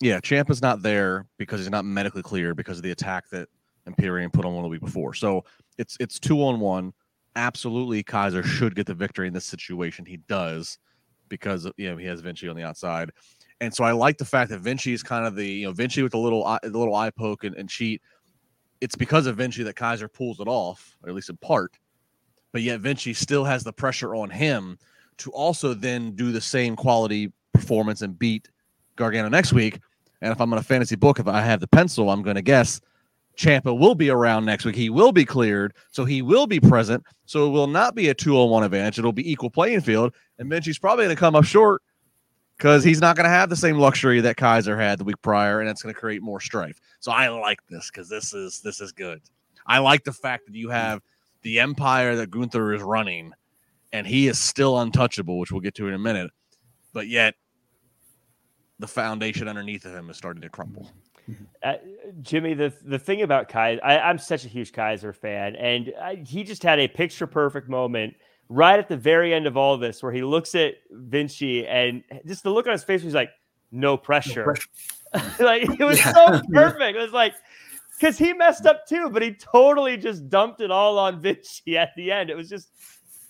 yeah, 0.00 0.18
Ciampa 0.20 0.50
is 0.50 0.62
not 0.62 0.82
there 0.82 1.26
because 1.38 1.60
he's 1.60 1.70
not 1.70 1.84
medically 1.84 2.22
clear 2.22 2.54
because 2.54 2.78
of 2.78 2.82
the 2.82 2.90
attack 2.90 3.28
that 3.30 3.48
Imperium 3.86 4.30
put 4.30 4.44
on 4.44 4.54
one 4.54 4.62
the 4.62 4.68
week 4.68 4.80
before. 4.80 5.14
So 5.14 5.44
it's 5.78 5.96
it's 6.00 6.18
two 6.18 6.42
on 6.42 6.60
one 6.60 6.92
absolutely 7.36 8.02
Kaiser 8.02 8.42
should 8.42 8.74
get 8.74 8.86
the 8.86 8.94
victory 8.94 9.26
in 9.26 9.34
this 9.34 9.44
situation. 9.44 10.04
He 10.04 10.18
does 10.28 10.78
because 11.28 11.68
you 11.76 11.90
know 11.90 11.96
he 11.96 12.06
has 12.06 12.20
Vinci 12.20 12.48
on 12.48 12.56
the 12.56 12.62
outside, 12.62 13.10
and 13.60 13.72
so 13.74 13.84
I 13.84 13.92
like 13.92 14.18
the 14.18 14.24
fact 14.24 14.50
that 14.50 14.60
Vinci 14.60 14.92
is 14.92 15.02
kind 15.02 15.26
of 15.26 15.34
the 15.34 15.46
you 15.46 15.66
know 15.66 15.72
Vinci 15.72 16.02
with 16.02 16.12
the 16.12 16.18
little 16.18 16.42
the 16.62 16.78
little 16.78 16.94
eye 16.94 17.10
poke 17.10 17.44
and, 17.44 17.56
and 17.56 17.68
cheat. 17.68 18.02
It's 18.80 18.96
because 18.96 19.26
of 19.26 19.36
Vinci 19.36 19.62
that 19.62 19.76
Kaiser 19.76 20.08
pulls 20.08 20.40
it 20.40 20.48
off, 20.48 20.96
or 21.02 21.08
at 21.08 21.14
least 21.14 21.30
in 21.30 21.36
part. 21.36 21.78
But 22.52 22.62
yet 22.62 22.80
Vinci 22.80 23.14
still 23.14 23.44
has 23.44 23.64
the 23.64 23.72
pressure 23.72 24.14
on 24.14 24.28
him 24.28 24.78
to 25.18 25.30
also 25.30 25.72
then 25.72 26.16
do 26.16 26.32
the 26.32 26.40
same 26.40 26.76
quality 26.76 27.32
performance 27.54 28.02
and 28.02 28.18
beat 28.18 28.48
Gargano 28.96 29.28
next 29.28 29.52
week. 29.52 29.78
And 30.20 30.32
if 30.32 30.40
I'm 30.40 30.52
on 30.52 30.58
a 30.58 30.62
fantasy 30.62 30.96
book, 30.96 31.18
if 31.18 31.26
I 31.26 31.40
have 31.40 31.60
the 31.60 31.68
pencil, 31.68 32.10
I'm 32.10 32.22
going 32.22 32.36
to 32.36 32.42
guess 32.42 32.80
Ciampa 33.42 33.76
will 33.76 33.94
be 33.94 34.08
around 34.08 34.44
next 34.44 34.64
week. 34.64 34.76
He 34.76 34.88
will 34.88 35.12
be 35.12 35.24
cleared, 35.24 35.74
so 35.90 36.04
he 36.04 36.22
will 36.22 36.46
be 36.46 36.60
present. 36.60 37.02
So 37.26 37.46
it 37.46 37.50
will 37.50 37.66
not 37.66 37.94
be 37.94 38.08
a 38.08 38.14
two 38.14 38.36
on 38.36 38.50
one 38.50 38.62
advantage. 38.62 38.98
It'll 38.98 39.12
be 39.12 39.30
equal 39.30 39.50
playing 39.50 39.80
field. 39.80 40.14
And 40.38 40.48
Vinci's 40.48 40.78
probably 40.78 41.06
going 41.06 41.16
to 41.16 41.20
come 41.20 41.34
up 41.34 41.44
short 41.44 41.82
because 42.56 42.84
he's 42.84 43.00
not 43.00 43.16
going 43.16 43.24
to 43.24 43.30
have 43.30 43.50
the 43.50 43.56
same 43.56 43.78
luxury 43.78 44.20
that 44.20 44.36
Kaiser 44.36 44.78
had 44.78 44.98
the 44.98 45.04
week 45.04 45.20
prior, 45.22 45.60
and 45.60 45.68
it's 45.68 45.82
going 45.82 45.94
to 45.94 46.00
create 46.00 46.22
more 46.22 46.40
strife. 46.40 46.80
So 47.00 47.10
I 47.10 47.28
like 47.28 47.58
this 47.68 47.90
because 47.90 48.08
this 48.08 48.32
is 48.32 48.60
this 48.60 48.80
is 48.80 48.92
good. 48.92 49.20
I 49.66 49.78
like 49.78 50.04
the 50.04 50.12
fact 50.12 50.46
that 50.46 50.54
you 50.54 50.70
have 50.70 51.02
the 51.42 51.58
empire 51.58 52.14
that 52.16 52.30
Gunther 52.30 52.74
is 52.74 52.82
running, 52.82 53.32
and 53.92 54.06
he 54.06 54.28
is 54.28 54.38
still 54.38 54.78
untouchable, 54.78 55.40
which 55.40 55.50
we'll 55.50 55.60
get 55.60 55.74
to 55.76 55.88
in 55.88 55.94
a 55.94 55.98
minute. 55.98 56.30
But 56.92 57.08
yet, 57.08 57.34
the 58.78 58.86
foundation 58.86 59.48
underneath 59.48 59.84
of 59.84 59.94
him 59.94 60.10
is 60.10 60.16
starting 60.16 60.42
to 60.42 60.48
crumble. 60.48 60.90
Uh, 61.62 61.74
Jimmy, 62.20 62.54
the 62.54 62.72
the 62.84 62.98
thing 62.98 63.22
about 63.22 63.48
Kaiser, 63.48 63.80
I, 63.84 64.10
am 64.10 64.18
such 64.18 64.44
a 64.44 64.48
huge 64.48 64.72
Kaiser 64.72 65.12
fan, 65.12 65.54
and 65.56 65.92
I, 66.00 66.16
he 66.16 66.42
just 66.42 66.62
had 66.62 66.80
a 66.80 66.88
picture 66.88 67.26
perfect 67.26 67.68
moment 67.68 68.14
right 68.48 68.78
at 68.78 68.88
the 68.88 68.96
very 68.96 69.32
end 69.32 69.46
of 69.46 69.56
all 69.56 69.78
this 69.78 70.02
where 70.02 70.12
he 70.12 70.22
looks 70.22 70.54
at 70.54 70.74
Vinci 70.90 71.66
and 71.66 72.02
just 72.26 72.42
the 72.42 72.50
look 72.50 72.66
on 72.66 72.72
his 72.72 72.84
face, 72.84 73.02
he's 73.02 73.14
like, 73.14 73.30
"No 73.70 73.96
pressure." 73.96 74.40
No 74.40 74.44
pressure. 74.44 74.68
like 75.40 75.62
it 75.78 75.84
was 75.84 75.98
yeah. 75.98 76.12
so 76.12 76.42
perfect. 76.52 76.96
It 76.96 77.00
was 77.00 77.12
like 77.12 77.34
because 77.98 78.18
he 78.18 78.32
messed 78.32 78.66
up 78.66 78.86
too, 78.86 79.10
but 79.10 79.22
he 79.22 79.34
totally 79.34 79.96
just 79.96 80.28
dumped 80.28 80.60
it 80.60 80.70
all 80.70 80.98
on 80.98 81.20
Vinci 81.22 81.78
at 81.78 81.90
the 81.96 82.10
end. 82.10 82.30
It 82.30 82.36
was 82.36 82.48
just 82.48 82.70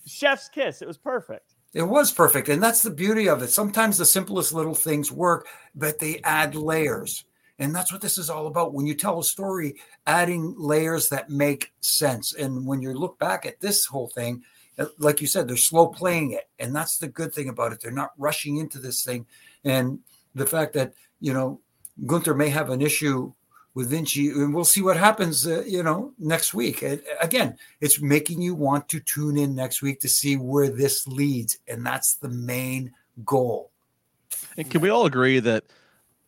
chef's 0.07 0.49
kiss. 0.49 0.83
It 0.83 0.89
was 0.89 0.99
perfect. 0.99 1.55
It 1.75 1.83
was 1.83 2.13
perfect. 2.13 2.49
And 2.49 2.63
that's 2.63 2.83
the 2.83 2.91
beauty 2.91 3.29
of 3.29 3.43
it. 3.43 3.49
Sometimes 3.49 3.97
the 3.97 4.05
simplest 4.05 4.53
little 4.53 4.75
things 4.75 5.11
work, 5.11 5.47
but 5.75 5.99
they 5.99 6.21
add 6.23 6.55
layers. 6.55 7.25
And 7.63 7.73
that's 7.73 7.93
what 7.93 8.01
this 8.01 8.19
is 8.19 8.29
all 8.29 8.49
about. 8.49 8.75
When 8.75 8.87
you 8.87 8.95
tell 8.95 9.21
a 9.21 9.25
story, 9.25 9.77
adding 10.05 10.53
layers 10.59 11.09
that 11.11 11.31
make 11.31 11.73
sense. 11.81 12.35
And 12.35 12.67
when 12.67 12.83
you 12.83 12.93
look 12.93 13.21
back 13.21 13.47
at 13.47 13.61
this 13.61 13.87
whole 13.87 14.09
thing, 14.09 14.43
uh, 14.81 14.87
like 14.99 15.21
you 15.21 15.29
said, 15.29 15.47
they're 15.47 15.57
slow 15.57 15.87
playing 15.87 16.33
it. 16.33 16.49
And 16.59 16.75
that's 16.75 16.99
the 16.99 17.07
good 17.07 17.33
thing 17.33 17.49
about 17.49 17.73
it. 17.73 17.81
They're 17.81 17.93
not 17.93 18.15
rushing 18.19 18.57
into 18.57 18.81
this 18.81 19.05
thing. 19.05 19.27
And 19.63 20.01
the 20.35 20.45
fact 20.45 20.73
that, 20.73 20.95
you 21.21 21.33
know, 21.33 21.61
Gunther 22.05 22.35
may 22.35 22.49
have 22.49 22.69
an 22.71 22.83
issue 22.83 23.33
with 23.75 23.91
Vinci, 23.91 24.31
and 24.31 24.53
we'll 24.53 24.65
see 24.65 24.83
what 24.83 24.97
happens, 24.97 25.47
uh, 25.47 25.63
you 25.65 25.85
know, 25.85 26.13
next 26.19 26.55
week. 26.55 26.83
And 26.83 27.01
again, 27.21 27.57
it's 27.81 28.01
making 28.01 28.43
you 28.43 28.57
want 28.57 28.89
to 28.89 28.99
tune 28.99 29.37
in 29.37 29.55
next 29.55 29.83
week 29.83 30.01
to 30.01 30.09
see 30.09 30.37
where 30.37 30.69
this 30.69 31.07
leads. 31.07 31.59
And 31.69 31.87
that's 31.87 32.17
the 32.17 32.29
main 32.29 32.93
goal. 33.25 33.71
And 34.57 34.69
can 34.69 34.81
we 34.81 34.91
all 34.91 35.07
agree 35.07 35.39
that 35.39 35.63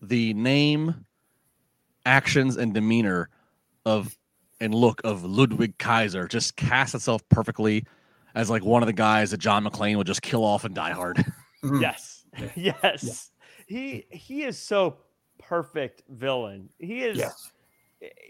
the 0.01 0.32
name 0.35 1.05
actions 2.05 2.57
and 2.57 2.75
demeanor 2.75 3.29
of 3.85 4.17
and 4.61 4.75
look 4.75 5.01
of 5.05 5.25
Ludwig 5.25 5.79
Kaiser 5.79 6.29
just 6.29 6.57
casts 6.57 6.95
itself 6.95 7.29
perfectly 7.29 7.85
as 8.35 8.51
like 8.51 8.65
one 8.65 8.83
of 8.83 8.87
the 8.87 8.93
guys 8.93 9.31
that 9.31 9.39
John 9.39 9.65
McClane 9.65 9.97
would 9.97 10.07
just 10.07 10.23
kill 10.23 10.45
off 10.45 10.65
and 10.65 10.75
Die 10.75 10.91
Hard. 10.91 11.25
Mm-hmm. 11.65 11.81
Yes, 11.81 12.25
yes, 12.57 13.31
yeah. 13.57 13.65
he 13.67 14.05
he 14.11 14.43
is 14.43 14.59
so 14.59 14.99
perfect 15.39 16.03
villain. 16.11 16.69
He 16.79 17.03
is. 17.03 17.17
Yes. 17.17 17.53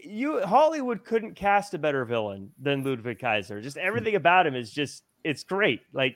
You 0.05 0.39
Hollywood 0.45 1.03
couldn't 1.03 1.35
cast 1.35 1.73
a 1.73 1.77
better 1.77 2.05
villain 2.05 2.51
than 2.57 2.85
Ludwig 2.85 3.19
Kaiser. 3.19 3.59
Just 3.59 3.75
everything 3.75 4.15
about 4.15 4.47
him 4.47 4.55
is 4.55 4.71
just 4.71 5.03
it's 5.25 5.43
great. 5.43 5.81
Like 5.91 6.15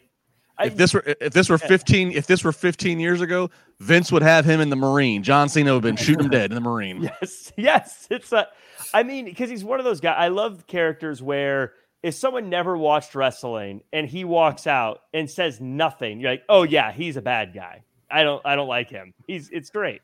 if 0.60 0.76
this 0.76 0.94
were 0.94 1.04
if 1.20 1.34
this 1.34 1.50
were 1.50 1.58
15 1.58 2.12
if 2.12 2.28
this 2.28 2.44
were 2.44 2.52
15 2.52 3.00
years 3.00 3.22
ago, 3.22 3.50
Vince 3.80 4.12
would 4.12 4.22
have 4.22 4.46
him 4.46 4.60
in 4.62 4.70
the 4.70 4.76
Marine. 4.76 5.24
John 5.24 5.50
Cena 5.50 5.74
would 5.74 5.84
have 5.84 5.96
been 5.96 5.96
shooting 6.06 6.26
him 6.26 6.32
dead 6.32 6.52
in 6.52 6.56
the 6.56 6.62
Marine. 6.62 7.04
Yes, 7.04 7.54
yes. 7.58 8.08
It's 8.10 8.32
a 8.32 8.48
I 8.94 9.04
mean, 9.04 9.26
because 9.26 9.50
he's 9.50 9.64
one 9.64 9.80
of 9.80 9.86
those 9.86 10.00
guys. 10.00 10.16
I 10.18 10.30
love 10.30 10.68
characters 10.68 11.22
where 11.22 11.74
if 12.02 12.16
someone 12.16 12.50
never 12.50 12.78
watched 12.78 13.16
wrestling 13.16 13.82
and 13.92 14.08
he 14.08 14.24
walks 14.24 14.68
out 14.68 15.02
and 15.14 15.30
says 15.30 15.60
nothing, 15.60 16.20
you're 16.20 16.32
like, 16.32 16.44
oh 16.50 16.64
yeah, 16.64 16.92
he's 16.92 17.18
a 17.18 17.22
bad 17.22 17.54
guy. 17.54 17.84
I 18.10 18.24
don't 18.24 18.42
I 18.46 18.56
don't 18.56 18.68
like 18.68 18.90
him. 18.90 19.14
He's 19.28 19.50
it's 19.50 19.70
great. 19.70 20.02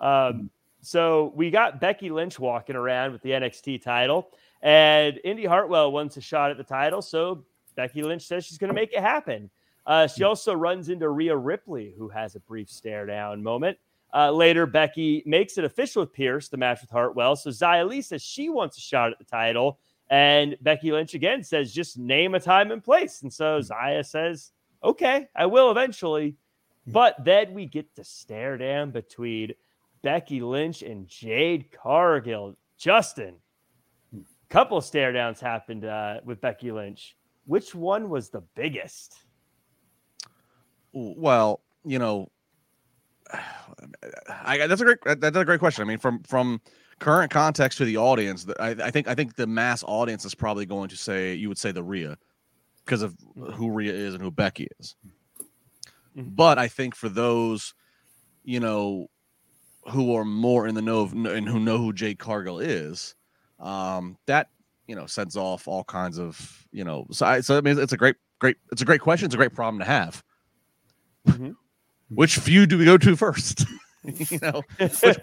Um, 0.00 0.50
so 0.80 1.32
we 1.34 1.50
got 1.50 1.80
Becky 1.80 2.10
Lynch 2.10 2.38
walking 2.38 2.76
around 2.76 3.12
with 3.12 3.22
the 3.22 3.30
NXT 3.30 3.82
title, 3.82 4.30
and 4.62 5.18
Indi 5.24 5.44
Hartwell 5.44 5.90
wants 5.90 6.16
a 6.16 6.20
shot 6.20 6.50
at 6.50 6.56
the 6.56 6.64
title. 6.64 7.02
So 7.02 7.44
Becky 7.74 8.02
Lynch 8.02 8.26
says 8.26 8.44
she's 8.44 8.58
going 8.58 8.68
to 8.68 8.74
make 8.74 8.92
it 8.92 9.00
happen. 9.00 9.50
Uh, 9.88 10.06
she 10.06 10.22
also 10.22 10.52
runs 10.52 10.90
into 10.90 11.08
Rhea 11.08 11.34
Ripley, 11.34 11.94
who 11.96 12.10
has 12.10 12.36
a 12.36 12.40
brief 12.40 12.68
stare 12.68 13.06
down 13.06 13.42
moment. 13.42 13.78
Uh, 14.14 14.30
later, 14.30 14.66
Becky 14.66 15.22
makes 15.24 15.56
it 15.56 15.64
official 15.64 16.02
with 16.02 16.12
Pearce, 16.12 16.48
the 16.48 16.58
match 16.58 16.82
with 16.82 16.90
Hartwell. 16.90 17.36
So 17.36 17.48
Xia 17.48 17.88
Li 17.88 18.02
says 18.02 18.22
she 18.22 18.50
wants 18.50 18.76
a 18.76 18.82
shot 18.82 19.10
at 19.10 19.18
the 19.18 19.24
title. 19.24 19.78
And 20.10 20.56
Becky 20.60 20.92
Lynch 20.92 21.14
again 21.14 21.42
says, 21.42 21.72
just 21.72 21.98
name 21.98 22.34
a 22.34 22.40
time 22.40 22.70
and 22.70 22.84
place. 22.84 23.22
And 23.22 23.32
so 23.32 23.60
Xia 23.60 24.04
says, 24.04 24.52
okay, 24.84 25.26
I 25.34 25.46
will 25.46 25.70
eventually. 25.70 26.36
But 26.86 27.22
then 27.24 27.54
we 27.54 27.64
get 27.64 27.94
the 27.94 28.04
stare 28.04 28.58
down 28.58 28.90
between 28.90 29.52
Becky 30.02 30.42
Lynch 30.42 30.82
and 30.82 31.08
Jade 31.08 31.70
Cargill. 31.72 32.56
Justin, 32.76 33.36
couple 34.50 34.80
stare 34.82 35.12
downs 35.12 35.40
happened 35.40 35.86
uh, 35.86 36.20
with 36.24 36.42
Becky 36.42 36.72
Lynch. 36.72 37.16
Which 37.46 37.74
one 37.74 38.10
was 38.10 38.28
the 38.28 38.42
biggest? 38.54 39.16
Well, 40.92 41.60
you 41.84 41.98
know, 41.98 42.28
I, 44.44 44.66
that's 44.66 44.80
a 44.80 44.84
great 44.84 45.20
that's 45.20 45.36
a 45.36 45.44
great 45.44 45.60
question. 45.60 45.82
I 45.82 45.86
mean, 45.86 45.98
from 45.98 46.22
from 46.22 46.60
current 46.98 47.30
context 47.30 47.78
to 47.78 47.84
the 47.84 47.96
audience, 47.96 48.46
I, 48.58 48.70
I 48.70 48.90
think 48.90 49.08
I 49.08 49.14
think 49.14 49.36
the 49.36 49.46
mass 49.46 49.84
audience 49.86 50.24
is 50.24 50.34
probably 50.34 50.66
going 50.66 50.88
to 50.88 50.96
say 50.96 51.34
you 51.34 51.48
would 51.48 51.58
say 51.58 51.72
the 51.72 51.82
Rhea 51.82 52.16
because 52.84 53.02
of 53.02 53.14
who 53.54 53.70
Rhea 53.70 53.92
is 53.92 54.14
and 54.14 54.22
who 54.22 54.30
Becky 54.30 54.68
is. 54.80 54.96
Mm-hmm. 56.16 56.30
But 56.30 56.58
I 56.58 56.68
think 56.68 56.94
for 56.94 57.08
those, 57.08 57.74
you 58.44 58.60
know, 58.60 59.08
who 59.90 60.14
are 60.14 60.24
more 60.24 60.66
in 60.66 60.74
the 60.74 60.82
know 60.82 61.00
of, 61.00 61.12
and 61.12 61.48
who 61.48 61.60
know 61.60 61.78
who 61.78 61.92
Jade 61.92 62.18
Cargill 62.18 62.58
is, 62.58 63.14
um, 63.60 64.16
that 64.26 64.48
you 64.86 64.96
know 64.96 65.06
sends 65.06 65.36
off 65.36 65.68
all 65.68 65.84
kinds 65.84 66.18
of 66.18 66.66
you 66.72 66.84
know. 66.84 67.06
So 67.10 67.26
I, 67.26 67.40
so 67.40 67.58
I 67.58 67.60
mean, 67.60 67.78
it's 67.78 67.92
a 67.92 67.96
great, 67.96 68.16
great, 68.38 68.56
it's 68.72 68.82
a 68.82 68.86
great 68.86 69.00
question. 69.00 69.26
It's 69.26 69.34
a 69.34 69.38
great 69.38 69.54
problem 69.54 69.78
to 69.80 69.84
have. 69.84 70.22
Mm-hmm. 71.26 71.50
Which 72.14 72.36
feud 72.36 72.70
do 72.70 72.78
we 72.78 72.84
go 72.84 72.96
to 72.98 73.16
first? 73.16 73.66
you 74.04 74.38
know, 74.40 74.62
which, 74.78 75.18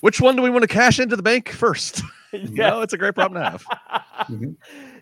which, 0.00 0.20
one 0.20 0.36
do 0.36 0.40
we 0.40 0.48
want 0.48 0.62
to 0.62 0.68
cash 0.68 0.98
into 0.98 1.16
the 1.16 1.22
bank 1.22 1.50
first? 1.50 2.02
you 2.32 2.48
yeah. 2.52 2.70
know, 2.70 2.80
it's 2.80 2.94
a 2.94 2.96
great 2.96 3.14
problem 3.14 3.42
to 3.42 3.50
have. 3.50 3.64
mm-hmm. 4.28 4.52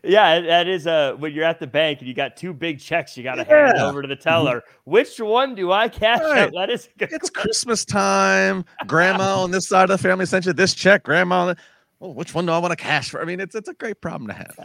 Yeah, 0.02 0.40
that 0.40 0.66
is 0.66 0.86
a 0.86 1.14
when 1.18 1.32
you're 1.32 1.44
at 1.44 1.60
the 1.60 1.66
bank 1.68 2.00
and 2.00 2.08
you 2.08 2.14
got 2.14 2.36
two 2.36 2.52
big 2.52 2.80
checks 2.80 3.16
you 3.16 3.22
got 3.22 3.36
to 3.36 3.46
yeah. 3.48 3.66
hand 3.66 3.78
over 3.78 4.02
to 4.02 4.08
the 4.08 4.16
teller. 4.16 4.56
Mm-hmm. 4.56 4.90
Which 4.90 5.20
one 5.20 5.54
do 5.54 5.70
I 5.70 5.88
cash 5.88 6.20
right. 6.22 6.38
out? 6.38 6.52
That 6.54 6.70
is 6.70 6.88
it's 6.98 7.30
question. 7.30 7.30
Christmas 7.34 7.84
time. 7.84 8.64
Grandma 8.86 9.40
on 9.40 9.52
this 9.52 9.68
side 9.68 9.84
of 9.84 9.90
the 9.90 9.98
family 9.98 10.26
sent 10.26 10.46
you 10.46 10.52
this 10.52 10.74
check. 10.74 11.04
Grandma, 11.04 11.54
oh, 12.00 12.10
which 12.10 12.34
one 12.34 12.46
do 12.46 12.52
I 12.52 12.58
want 12.58 12.72
to 12.72 12.76
cash 12.76 13.10
for? 13.10 13.22
I 13.22 13.24
mean, 13.24 13.38
it's 13.38 13.54
it's 13.54 13.68
a 13.68 13.74
great 13.74 14.00
problem 14.00 14.26
to 14.28 14.34
have. 14.34 14.58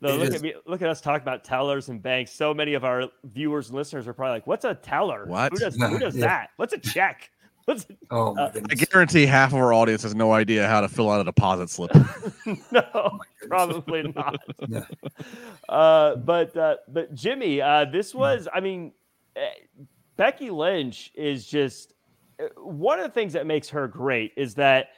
No, 0.00 0.16
look 0.16 0.28
is. 0.28 0.36
at 0.36 0.42
me. 0.42 0.54
Look 0.66 0.80
at 0.82 0.88
us 0.88 1.00
talk 1.00 1.20
about 1.20 1.44
tellers 1.44 1.88
and 1.88 2.02
banks. 2.02 2.32
So 2.32 2.54
many 2.54 2.74
of 2.74 2.84
our 2.84 3.08
viewers 3.24 3.68
and 3.68 3.76
listeners 3.76 4.08
are 4.08 4.14
probably 4.14 4.32
like, 4.32 4.46
"What's 4.46 4.64
a 4.64 4.74
teller? 4.74 5.26
What? 5.26 5.52
Who 5.52 5.58
does, 5.58 5.76
who 5.80 5.98
does 5.98 6.16
yeah. 6.16 6.26
that? 6.26 6.50
What's 6.56 6.72
a 6.72 6.78
check?" 6.78 7.30
What's 7.66 7.86
oh, 8.10 8.34
uh, 8.36 8.50
I 8.70 8.74
guarantee 8.74 9.26
half 9.26 9.52
of 9.52 9.58
our 9.58 9.74
audience 9.74 10.02
has 10.02 10.14
no 10.14 10.32
idea 10.32 10.66
how 10.66 10.80
to 10.80 10.88
fill 10.88 11.10
out 11.10 11.20
a 11.20 11.24
deposit 11.24 11.68
slip. 11.68 11.94
no, 12.72 12.82
oh 12.94 13.18
probably 13.46 14.02
not. 14.14 14.40
yeah. 14.66 14.84
uh, 15.68 16.16
but 16.16 16.56
uh, 16.56 16.76
but 16.88 17.14
Jimmy, 17.14 17.60
uh, 17.60 17.84
this 17.84 18.14
was. 18.14 18.48
I 18.52 18.60
mean, 18.60 18.92
eh, 19.36 19.50
Becky 20.16 20.50
Lynch 20.50 21.12
is 21.14 21.46
just 21.46 21.92
eh, 22.40 22.48
one 22.56 22.98
of 22.98 23.04
the 23.04 23.12
things 23.12 23.34
that 23.34 23.46
makes 23.46 23.68
her 23.68 23.86
great 23.86 24.32
is 24.36 24.54
that 24.54 24.88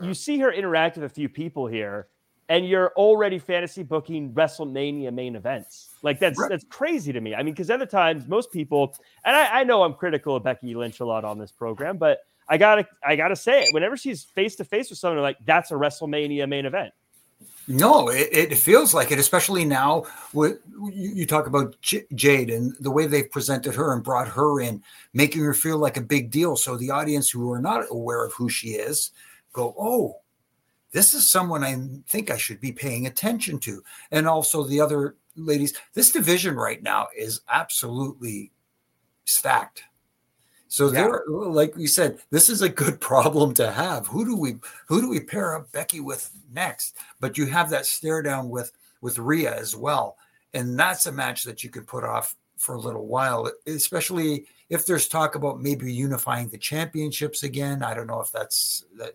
you 0.00 0.12
see 0.12 0.38
her 0.40 0.52
interact 0.52 0.96
with 0.96 1.04
a 1.04 1.08
few 1.08 1.28
people 1.28 1.68
here 1.68 2.08
and 2.48 2.66
you're 2.66 2.92
already 2.96 3.38
fantasy 3.38 3.82
booking 3.82 4.32
WrestleMania 4.32 5.12
main 5.12 5.36
events. 5.36 5.90
Like 6.02 6.18
that's 6.18 6.38
right. 6.38 6.48
that's 6.48 6.64
crazy 6.64 7.12
to 7.12 7.20
me. 7.20 7.34
I 7.34 7.42
mean, 7.42 7.54
because 7.54 7.70
other 7.70 7.86
times 7.86 8.26
most 8.26 8.52
people, 8.52 8.94
and 9.24 9.36
I, 9.36 9.60
I, 9.60 9.64
know 9.64 9.82
I'm 9.82 9.94
critical 9.94 10.36
of 10.36 10.44
Becky 10.44 10.74
Lynch 10.74 11.00
a 11.00 11.04
lot 11.04 11.24
on 11.24 11.38
this 11.38 11.52
program, 11.52 11.98
but 11.98 12.20
I 12.48 12.56
gotta 12.56 12.86
I 13.04 13.16
gotta 13.16 13.36
say 13.36 13.64
it. 13.64 13.74
Whenever 13.74 13.96
she's 13.96 14.24
face 14.24 14.56
to 14.56 14.64
face 14.64 14.90
with 14.90 14.98
someone, 14.98 15.20
like 15.22 15.38
that's 15.44 15.70
a 15.70 15.74
WrestleMania 15.74 16.48
main 16.48 16.66
event. 16.66 16.92
No, 17.70 18.08
it, 18.08 18.28
it, 18.32 18.54
feels 18.56 18.94
like 18.94 19.12
it, 19.12 19.18
especially 19.18 19.66
now. 19.66 20.04
With 20.32 20.58
you, 20.90 21.10
you 21.10 21.26
talk 21.26 21.46
about 21.46 21.78
J- 21.82 22.06
Jade 22.14 22.48
and 22.48 22.74
the 22.80 22.90
way 22.90 23.06
they've 23.06 23.30
presented 23.30 23.74
her 23.74 23.92
and 23.92 24.02
brought 24.02 24.26
her 24.26 24.60
in, 24.60 24.82
making 25.12 25.42
her 25.42 25.52
feel 25.52 25.76
like 25.76 25.98
a 25.98 26.00
big 26.00 26.30
deal. 26.30 26.56
So 26.56 26.78
the 26.78 26.90
audience 26.90 27.28
who 27.28 27.52
are 27.52 27.60
not 27.60 27.84
aware 27.90 28.24
of 28.24 28.32
who 28.32 28.48
she 28.48 28.68
is 28.68 29.10
go, 29.52 29.74
"Oh, 29.78 30.16
this 30.92 31.14
is 31.14 31.30
someone 31.30 31.64
I 31.64 31.76
think 32.08 32.30
I 32.30 32.36
should 32.36 32.60
be 32.60 32.72
paying 32.72 33.06
attention 33.06 33.58
to. 33.60 33.82
And 34.10 34.26
also 34.26 34.64
the 34.64 34.80
other 34.80 35.16
ladies, 35.36 35.74
this 35.94 36.12
division 36.12 36.56
right 36.56 36.82
now 36.82 37.08
is 37.16 37.40
absolutely 37.48 38.52
stacked. 39.24 39.84
So 40.68 40.86
yeah. 40.86 40.92
there, 40.92 41.22
like 41.28 41.76
we 41.76 41.86
said, 41.86 42.18
this 42.30 42.48
is 42.50 42.62
a 42.62 42.68
good 42.68 43.00
problem 43.00 43.54
to 43.54 43.70
have. 43.70 44.06
Who 44.06 44.24
do 44.24 44.36
we 44.36 44.56
who 44.86 45.00
do 45.00 45.08
we 45.08 45.20
pair 45.20 45.56
up 45.56 45.72
Becky 45.72 46.00
with 46.00 46.30
next? 46.52 46.96
But 47.20 47.38
you 47.38 47.46
have 47.46 47.70
that 47.70 47.86
stare 47.86 48.22
down 48.22 48.50
with 48.50 48.72
with 49.00 49.18
Rhea 49.18 49.54
as 49.54 49.74
well, 49.74 50.16
and 50.52 50.78
that's 50.78 51.06
a 51.06 51.12
match 51.12 51.44
that 51.44 51.64
you 51.64 51.70
could 51.70 51.86
put 51.86 52.04
off 52.04 52.36
for 52.58 52.74
a 52.74 52.80
little 52.80 53.06
while, 53.06 53.50
especially 53.66 54.46
if 54.68 54.84
there's 54.84 55.08
talk 55.08 55.36
about 55.36 55.62
maybe 55.62 55.92
unifying 55.92 56.48
the 56.48 56.58
championships 56.58 57.44
again. 57.44 57.82
I 57.82 57.94
don't 57.94 58.08
know 58.08 58.20
if 58.20 58.30
that's 58.30 58.84
that 58.98 59.14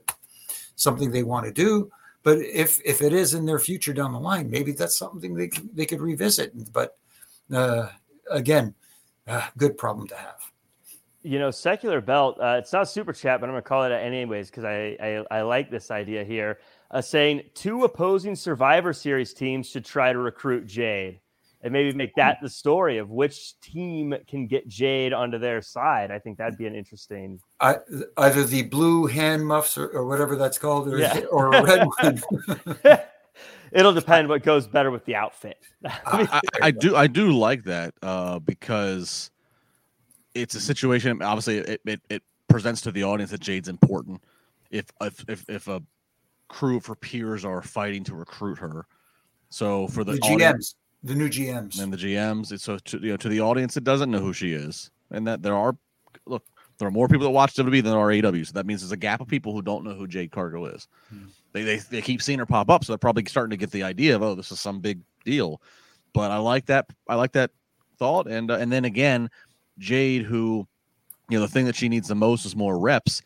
something 0.75 1.11
they 1.11 1.23
want 1.23 1.45
to 1.45 1.51
do. 1.51 1.91
But 2.23 2.39
if 2.39 2.79
if 2.85 3.01
it 3.01 3.13
is 3.13 3.33
in 3.33 3.45
their 3.45 3.59
future 3.59 3.93
down 3.93 4.13
the 4.13 4.19
line, 4.19 4.49
maybe 4.49 4.71
that's 4.71 4.97
something 4.97 5.35
they 5.35 5.49
they 5.73 5.85
could 5.85 6.01
revisit. 6.01 6.53
But 6.71 6.97
uh, 7.53 7.89
again, 8.31 8.73
uh, 9.27 9.47
good 9.57 9.77
problem 9.77 10.07
to 10.07 10.15
have. 10.15 10.39
You 11.21 11.39
know, 11.39 11.51
secular 11.51 12.01
belt. 12.01 12.37
Uh, 12.39 12.57
it's 12.59 12.73
not 12.73 12.89
super 12.89 13.13
chat, 13.13 13.39
but 13.39 13.47
I'm 13.47 13.53
going 13.53 13.63
to 13.63 13.67
call 13.67 13.83
it 13.83 13.91
anyways 13.91 14.49
because 14.49 14.65
I, 14.65 14.97
I, 15.01 15.37
I 15.37 15.41
like 15.41 15.71
this 15.71 15.89
idea 15.89 16.23
here. 16.23 16.59
Uh, 16.91 17.01
saying 17.01 17.43
two 17.53 17.85
opposing 17.85 18.35
Survivor 18.35 18.91
Series 18.91 19.33
teams 19.33 19.69
should 19.69 19.85
try 19.85 20.11
to 20.11 20.19
recruit 20.19 20.67
Jade 20.67 21.21
and 21.63 21.71
maybe 21.71 21.93
make 21.93 22.13
that 22.15 22.39
the 22.41 22.49
story 22.49 22.97
of 22.97 23.09
which 23.09 23.59
team 23.61 24.13
can 24.27 24.47
get 24.47 24.67
Jade 24.67 25.13
onto 25.13 25.39
their 25.39 25.61
side. 25.61 26.11
I 26.11 26.19
think 26.19 26.37
that'd 26.37 26.57
be 26.57 26.67
an 26.67 26.75
interesting. 26.75 27.39
I, 27.61 27.77
either 28.17 28.43
the 28.43 28.63
blue 28.63 29.07
hand 29.07 29.47
muffs 29.47 29.77
or, 29.77 29.87
or 29.87 30.05
whatever 30.05 30.35
that's 30.35 30.57
called, 30.57 30.89
or, 30.89 30.99
yeah. 30.99 31.21
or 31.31 31.51
red 31.51 31.87
one. 31.99 32.21
It'll 33.71 33.93
depend 33.93 34.29
what 34.29 34.43
goes 34.43 34.67
better 34.67 34.91
with 34.91 35.05
the 35.05 35.15
outfit. 35.15 35.57
I, 35.85 36.27
I, 36.31 36.41
I, 36.61 36.71
do, 36.71 36.95
I 36.95 37.07
do 37.07 37.31
like 37.31 37.63
that 37.63 37.93
uh, 38.03 38.39
because 38.39 39.31
it's 40.35 40.53
a 40.55 40.59
situation. 40.59 41.21
Obviously, 41.21 41.59
it, 41.59 41.81
it, 41.85 42.01
it 42.09 42.23
presents 42.49 42.81
to 42.81 42.91
the 42.91 43.03
audience 43.03 43.31
that 43.31 43.39
Jade's 43.39 43.69
important. 43.69 44.21
If 44.69 44.85
if 45.01 45.23
if, 45.27 45.45
if 45.47 45.67
a 45.67 45.81
crew 46.49 46.77
of 46.77 46.85
her 46.87 46.95
peers 46.95 47.45
are 47.45 47.61
fighting 47.61 48.03
to 48.05 48.15
recruit 48.15 48.57
her, 48.57 48.85
so 49.49 49.87
for 49.87 50.03
the, 50.03 50.13
the 50.13 50.19
GMs. 50.19 50.33
Audience, 50.33 50.75
the 51.03 51.15
new 51.15 51.29
GMs 51.29 51.81
and 51.81 51.91
the 51.91 51.97
GMs. 51.97 52.57
So 52.59 52.77
to 52.77 52.97
you 52.99 53.11
know 53.11 53.17
to 53.17 53.29
the 53.29 53.41
audience 53.41 53.73
that 53.73 53.83
doesn't 53.83 54.09
know 54.09 54.19
who 54.19 54.33
she 54.33 54.53
is, 54.53 54.89
and 55.11 55.27
that 55.27 55.43
there 55.43 55.55
are 55.55 55.75
look 56.25 56.45
there 56.77 56.87
are 56.87 56.91
more 56.91 57.07
people 57.07 57.25
that 57.25 57.31
watch 57.31 57.53
WWE 57.55 57.83
than 57.83 57.91
there 57.91 57.99
are 57.99 58.09
AEW. 58.09 58.47
So 58.47 58.53
that 58.53 58.65
means 58.65 58.81
there's 58.81 58.91
a 58.91 58.97
gap 58.97 59.21
of 59.21 59.27
people 59.27 59.53
who 59.53 59.61
don't 59.61 59.83
know 59.83 59.93
who 59.93 60.07
Jade 60.07 60.31
Cargill 60.31 60.65
is. 60.65 60.87
Hmm. 61.09 61.25
They, 61.51 61.63
they 61.63 61.77
they 61.77 62.01
keep 62.01 62.21
seeing 62.21 62.39
her 62.39 62.45
pop 62.45 62.69
up, 62.69 62.83
so 62.83 62.93
they're 62.93 62.97
probably 62.97 63.25
starting 63.25 63.51
to 63.51 63.57
get 63.57 63.71
the 63.71 63.83
idea 63.83 64.15
of 64.15 64.23
oh 64.23 64.35
this 64.35 64.51
is 64.51 64.59
some 64.59 64.79
big 64.79 65.01
deal. 65.25 65.61
But 66.13 66.31
I 66.31 66.37
like 66.37 66.65
that 66.67 66.87
I 67.07 67.15
like 67.15 67.33
that 67.33 67.51
thought, 67.99 68.27
and 68.27 68.49
uh, 68.49 68.55
and 68.55 68.71
then 68.71 68.85
again, 68.85 69.29
Jade, 69.77 70.23
who 70.23 70.67
you 71.29 71.37
know 71.37 71.45
the 71.45 71.51
thing 71.51 71.65
that 71.65 71.75
she 71.75 71.89
needs 71.89 72.07
the 72.07 72.15
most 72.15 72.45
is 72.45 72.55
more 72.55 72.79
reps. 72.79 73.21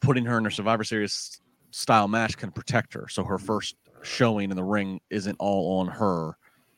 Putting 0.00 0.24
her 0.24 0.36
in 0.36 0.46
a 0.46 0.50
Survivor 0.50 0.82
Series 0.82 1.40
style 1.70 2.08
match 2.08 2.36
can 2.36 2.50
protect 2.50 2.92
her, 2.92 3.06
so 3.08 3.24
her 3.24 3.38
first 3.38 3.76
showing 4.02 4.50
in 4.50 4.56
the 4.56 4.64
ring 4.64 5.00
isn't 5.10 5.36
all 5.38 5.78
on 5.78 5.86
her 5.86 6.36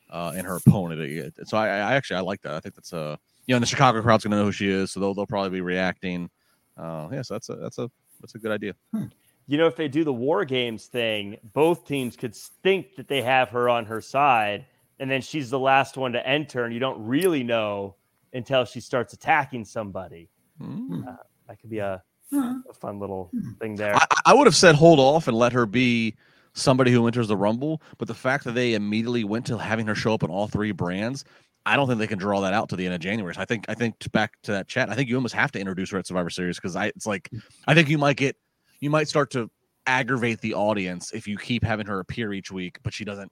uh, 0.09 0.33
and 0.35 0.45
her 0.45 0.57
opponent. 0.57 1.33
So 1.45 1.57
I, 1.57 1.67
I, 1.67 1.93
actually 1.93 2.17
I 2.17 2.21
like 2.21 2.41
that. 2.41 2.53
I 2.53 2.59
think 2.59 2.75
that's 2.75 2.93
a 2.93 3.19
you 3.47 3.53
know, 3.53 3.57
and 3.57 3.63
the 3.63 3.67
Chicago 3.67 4.01
crowd's 4.01 4.23
gonna 4.23 4.37
know 4.37 4.45
who 4.45 4.51
she 4.51 4.69
is, 4.69 4.91
so 4.91 4.99
they'll 4.99 5.13
they'll 5.13 5.27
probably 5.27 5.51
be 5.51 5.61
reacting. 5.61 6.29
Uh, 6.77 7.07
yeah, 7.11 7.21
so 7.21 7.35
that's 7.35 7.49
a 7.49 7.55
that's 7.55 7.77
a 7.77 7.89
that's 8.21 8.35
a 8.35 8.39
good 8.39 8.51
idea. 8.51 8.73
Hmm. 8.91 9.05
You 9.47 9.59
know, 9.59 9.67
if 9.67 9.75
they 9.75 9.87
do 9.87 10.03
the 10.03 10.13
war 10.13 10.43
games 10.43 10.87
thing, 10.87 11.37
both 11.53 11.85
teams 11.85 12.15
could 12.15 12.35
think 12.35 12.95
that 12.95 13.07
they 13.07 13.21
have 13.21 13.49
her 13.49 13.69
on 13.69 13.85
her 13.85 14.01
side, 14.01 14.65
and 14.99 15.09
then 15.09 15.21
she's 15.21 15.51
the 15.51 15.59
last 15.59 15.97
one 15.97 16.13
to 16.13 16.27
enter, 16.27 16.63
and 16.65 16.73
you 16.73 16.79
don't 16.79 17.05
really 17.05 17.43
know 17.43 17.95
until 18.33 18.65
she 18.65 18.79
starts 18.79 19.13
attacking 19.13 19.65
somebody. 19.65 20.29
Hmm. 20.59 21.03
Uh, 21.07 21.15
that 21.47 21.59
could 21.59 21.69
be 21.69 21.79
a, 21.79 22.01
hmm. 22.31 22.59
a 22.67 22.73
fun 22.73 22.99
little 22.99 23.29
thing 23.59 23.75
there. 23.75 23.95
I, 23.95 24.05
I 24.25 24.33
would 24.33 24.47
have 24.47 24.55
said 24.55 24.73
hold 24.73 24.99
off 24.99 25.27
and 25.27 25.37
let 25.37 25.53
her 25.53 25.67
be 25.67 26.15
somebody 26.55 26.91
who 26.91 27.05
enters 27.05 27.27
the 27.27 27.37
Rumble, 27.37 27.81
but 27.97 28.07
the 28.07 28.13
fact 28.13 28.45
that 28.45 28.53
they 28.53 28.73
immediately 28.73 29.23
went 29.23 29.45
to 29.47 29.57
having 29.57 29.85
her 29.85 29.93
show 29.93 30.13
up 30.13 30.23
in 30.23 30.31
all 30.31 30.47
three 30.47 30.71
brands, 30.71 31.23
I 31.65 31.75
don't 31.75 31.87
think 31.87 31.99
they 31.99 32.07
can 32.07 32.17
draw 32.17 32.41
that 32.41 32.53
out 32.53 32.69
to 32.69 32.75
the 32.75 32.85
end 32.85 32.95
of 32.95 33.01
January. 33.01 33.35
So 33.35 33.41
I 33.41 33.45
think 33.45 33.65
I 33.67 33.73
think 33.73 33.95
back 34.11 34.33
to 34.43 34.51
that 34.53 34.67
chat, 34.67 34.89
I 34.89 34.95
think 34.95 35.09
you 35.09 35.15
almost 35.15 35.35
have 35.35 35.51
to 35.51 35.59
introduce 35.59 35.91
her 35.91 35.97
at 35.97 36.07
Survivor 36.07 36.29
Series 36.29 36.57
because 36.57 36.75
I 36.75 36.87
it's 36.87 37.05
like 37.05 37.29
I 37.67 37.73
think 37.73 37.89
you 37.89 37.97
might 37.97 38.17
get 38.17 38.35
you 38.79 38.89
might 38.89 39.07
start 39.07 39.31
to 39.31 39.51
aggravate 39.87 40.41
the 40.41 40.53
audience 40.53 41.11
if 41.11 41.27
you 41.27 41.37
keep 41.37 41.63
having 41.63 41.85
her 41.87 41.99
appear 41.99 42.33
each 42.33 42.51
week, 42.51 42.79
but 42.83 42.93
she 42.93 43.05
doesn't 43.05 43.31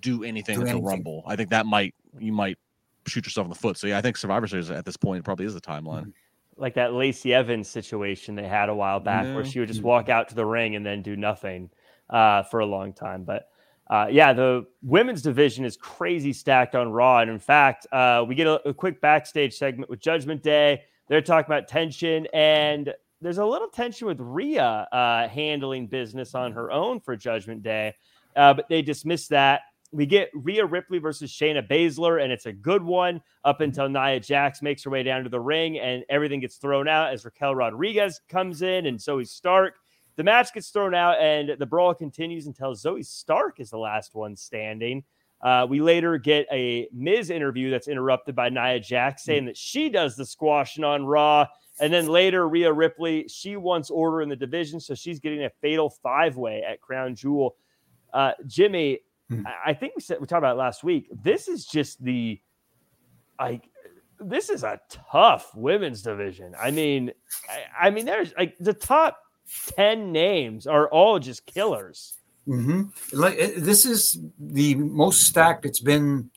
do 0.00 0.24
anything 0.24 0.56
Do 0.56 0.60
until 0.62 0.76
anything. 0.76 0.84
Rumble. 0.86 1.22
I 1.26 1.36
think 1.36 1.50
that 1.50 1.66
might 1.66 1.94
you 2.18 2.32
might 2.32 2.58
shoot 3.06 3.26
yourself 3.26 3.44
in 3.44 3.50
the 3.50 3.58
foot. 3.58 3.76
So 3.76 3.86
yeah, 3.86 3.98
I 3.98 4.00
think 4.00 4.16
Survivor 4.16 4.46
Series 4.46 4.70
at 4.70 4.84
this 4.84 4.96
point 4.96 5.24
probably 5.24 5.46
is 5.46 5.54
the 5.54 5.60
timeline. 5.60 6.02
Mm-hmm. 6.02 6.62
like 6.62 6.74
that 6.74 6.94
Lacey 6.94 7.34
Evans 7.34 7.68
situation 7.68 8.36
they 8.36 8.48
had 8.48 8.68
a 8.68 8.74
while 8.74 9.00
back, 9.00 9.34
where 9.34 9.44
she 9.44 9.58
would 9.58 9.68
just 9.68 9.80
mm. 9.80 9.84
walk 9.84 10.08
out 10.08 10.28
to 10.28 10.34
the 10.34 10.46
ring 10.46 10.76
and 10.76 10.86
then 10.86 11.02
do 11.02 11.16
nothing 11.16 11.70
uh, 12.10 12.42
for 12.44 12.60
a 12.60 12.66
long 12.66 12.92
time. 12.92 13.24
But 13.24 13.48
uh, 13.90 14.06
yeah, 14.10 14.32
the 14.32 14.66
women's 14.82 15.22
division 15.22 15.64
is 15.64 15.76
crazy 15.76 16.32
stacked 16.32 16.74
on 16.74 16.90
Raw, 16.90 17.20
and 17.20 17.30
in 17.30 17.38
fact, 17.38 17.86
uh, 17.90 18.24
we 18.26 18.34
get 18.34 18.46
a, 18.46 18.68
a 18.68 18.74
quick 18.74 19.00
backstage 19.00 19.54
segment 19.54 19.88
with 19.88 20.00
Judgment 20.00 20.42
Day. 20.42 20.82
They're 21.08 21.22
talking 21.22 21.50
about 21.50 21.68
tension, 21.68 22.26
and 22.34 22.92
there's 23.22 23.38
a 23.38 23.44
little 23.46 23.68
tension 23.68 24.06
with 24.06 24.20
Rhea 24.20 24.86
uh, 24.92 25.28
handling 25.28 25.86
business 25.86 26.34
on 26.34 26.52
her 26.52 26.70
own 26.70 27.00
for 27.00 27.16
Judgment 27.16 27.62
Day, 27.62 27.94
uh, 28.36 28.52
but 28.52 28.68
they 28.68 28.82
dismiss 28.82 29.26
that. 29.28 29.62
We 29.90 30.04
get 30.04 30.28
Rhea 30.34 30.66
Ripley 30.66 30.98
versus 30.98 31.32
Shayna 31.32 31.66
Baszler, 31.66 32.22
and 32.22 32.30
it's 32.30 32.44
a 32.44 32.52
good 32.52 32.82
one 32.82 33.22
up 33.42 33.62
until 33.62 33.88
Nia 33.88 34.20
Jax 34.20 34.60
makes 34.60 34.84
her 34.84 34.90
way 34.90 35.02
down 35.02 35.24
to 35.24 35.30
the 35.30 35.40
ring, 35.40 35.78
and 35.78 36.04
everything 36.10 36.40
gets 36.40 36.56
thrown 36.56 36.88
out 36.88 37.14
as 37.14 37.24
Raquel 37.24 37.54
Rodriguez 37.54 38.20
comes 38.28 38.60
in, 38.60 38.84
and 38.84 39.00
Zoe 39.00 39.24
Stark. 39.24 39.76
The 40.18 40.24
match 40.24 40.52
gets 40.52 40.68
thrown 40.70 40.94
out, 40.94 41.20
and 41.20 41.50
the 41.58 41.64
brawl 41.64 41.94
continues 41.94 42.46
until 42.46 42.74
Zoe 42.74 43.02
Stark 43.02 43.60
is 43.60 43.70
the 43.70 43.78
last 43.78 44.14
one 44.14 44.36
standing. 44.36 45.04
Uh, 45.40 45.64
we 45.70 45.80
later 45.80 46.18
get 46.18 46.46
a 46.52 46.88
Miz 46.92 47.30
interview 47.30 47.70
that's 47.70 47.86
interrupted 47.86 48.34
by 48.34 48.48
Nia 48.48 48.80
Jax 48.80 49.22
saying 49.22 49.46
that 49.46 49.56
she 49.56 49.88
does 49.88 50.16
the 50.16 50.26
squashing 50.26 50.82
on 50.82 51.06
Raw. 51.06 51.46
And 51.80 51.92
then 51.92 52.08
later, 52.08 52.48
Rhea 52.48 52.72
Ripley, 52.72 53.28
she 53.28 53.56
wants 53.56 53.88
order 53.88 54.20
in 54.20 54.28
the 54.28 54.34
division, 54.36 54.80
so 54.80 54.96
she's 54.96 55.20
getting 55.20 55.44
a 55.44 55.50
fatal 55.62 55.88
five 55.88 56.36
way 56.36 56.64
at 56.68 56.80
Crown 56.80 57.14
Jewel. 57.14 57.54
Uh, 58.12 58.32
Jimmy, 58.46 58.98
Hmm. 59.28 59.46
I 59.46 59.70
I 59.70 59.74
think 59.74 59.94
we 59.94 60.02
said 60.02 60.20
we 60.20 60.26
talked 60.26 60.38
about 60.38 60.56
last 60.56 60.82
week. 60.82 61.08
This 61.22 61.48
is 61.48 61.66
just 61.66 62.02
the 62.02 62.40
like 63.38 63.68
this 64.18 64.48
is 64.48 64.64
a 64.64 64.80
tough 64.88 65.54
women's 65.54 66.02
division. 66.02 66.54
I 66.60 66.70
mean, 66.70 67.12
I, 67.48 67.86
I 67.86 67.90
mean, 67.90 68.04
there's 68.04 68.32
like 68.36 68.56
the 68.58 68.72
top 68.74 69.18
10 69.76 70.12
names 70.12 70.66
are 70.66 70.88
all 70.88 71.18
just 71.18 71.46
killers. 71.46 72.14
hmm 72.46 72.84
Like 73.12 73.36
this 73.56 73.84
is 73.84 74.18
the 74.38 74.74
most 74.74 75.22
stacked 75.26 75.64
it's 75.66 75.80
been. 75.80 76.30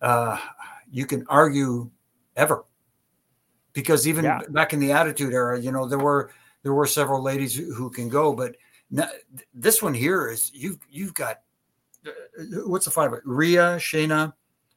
Uh, 0.00 0.38
you 0.90 1.06
can 1.06 1.24
argue 1.28 1.90
ever, 2.36 2.64
because 3.72 4.06
even 4.08 4.24
Yeah. 4.24 4.40
back 4.48 4.72
in 4.72 4.80
the 4.80 4.92
Attitude 4.92 5.32
Era, 5.34 5.60
you 5.60 5.70
know 5.72 5.86
there 5.86 5.98
were 5.98 6.30
there 6.62 6.72
were 6.74 6.86
several 6.86 7.22
ladies 7.22 7.54
who, 7.54 7.90
can 7.90 8.08
go, 8.08 8.32
but 8.34 8.56
no, 8.90 9.06
this 9.54 9.82
one 9.82 9.94
here 9.94 10.28
is 10.28 10.50
you've 10.54 10.78
you've 10.90 11.14
got 11.14 11.40
uh, 12.06 12.10
what's 12.66 12.86
the 12.86 12.90
five? 12.90 13.12
Rhea, 13.24 13.76
Shayna, 13.76 14.32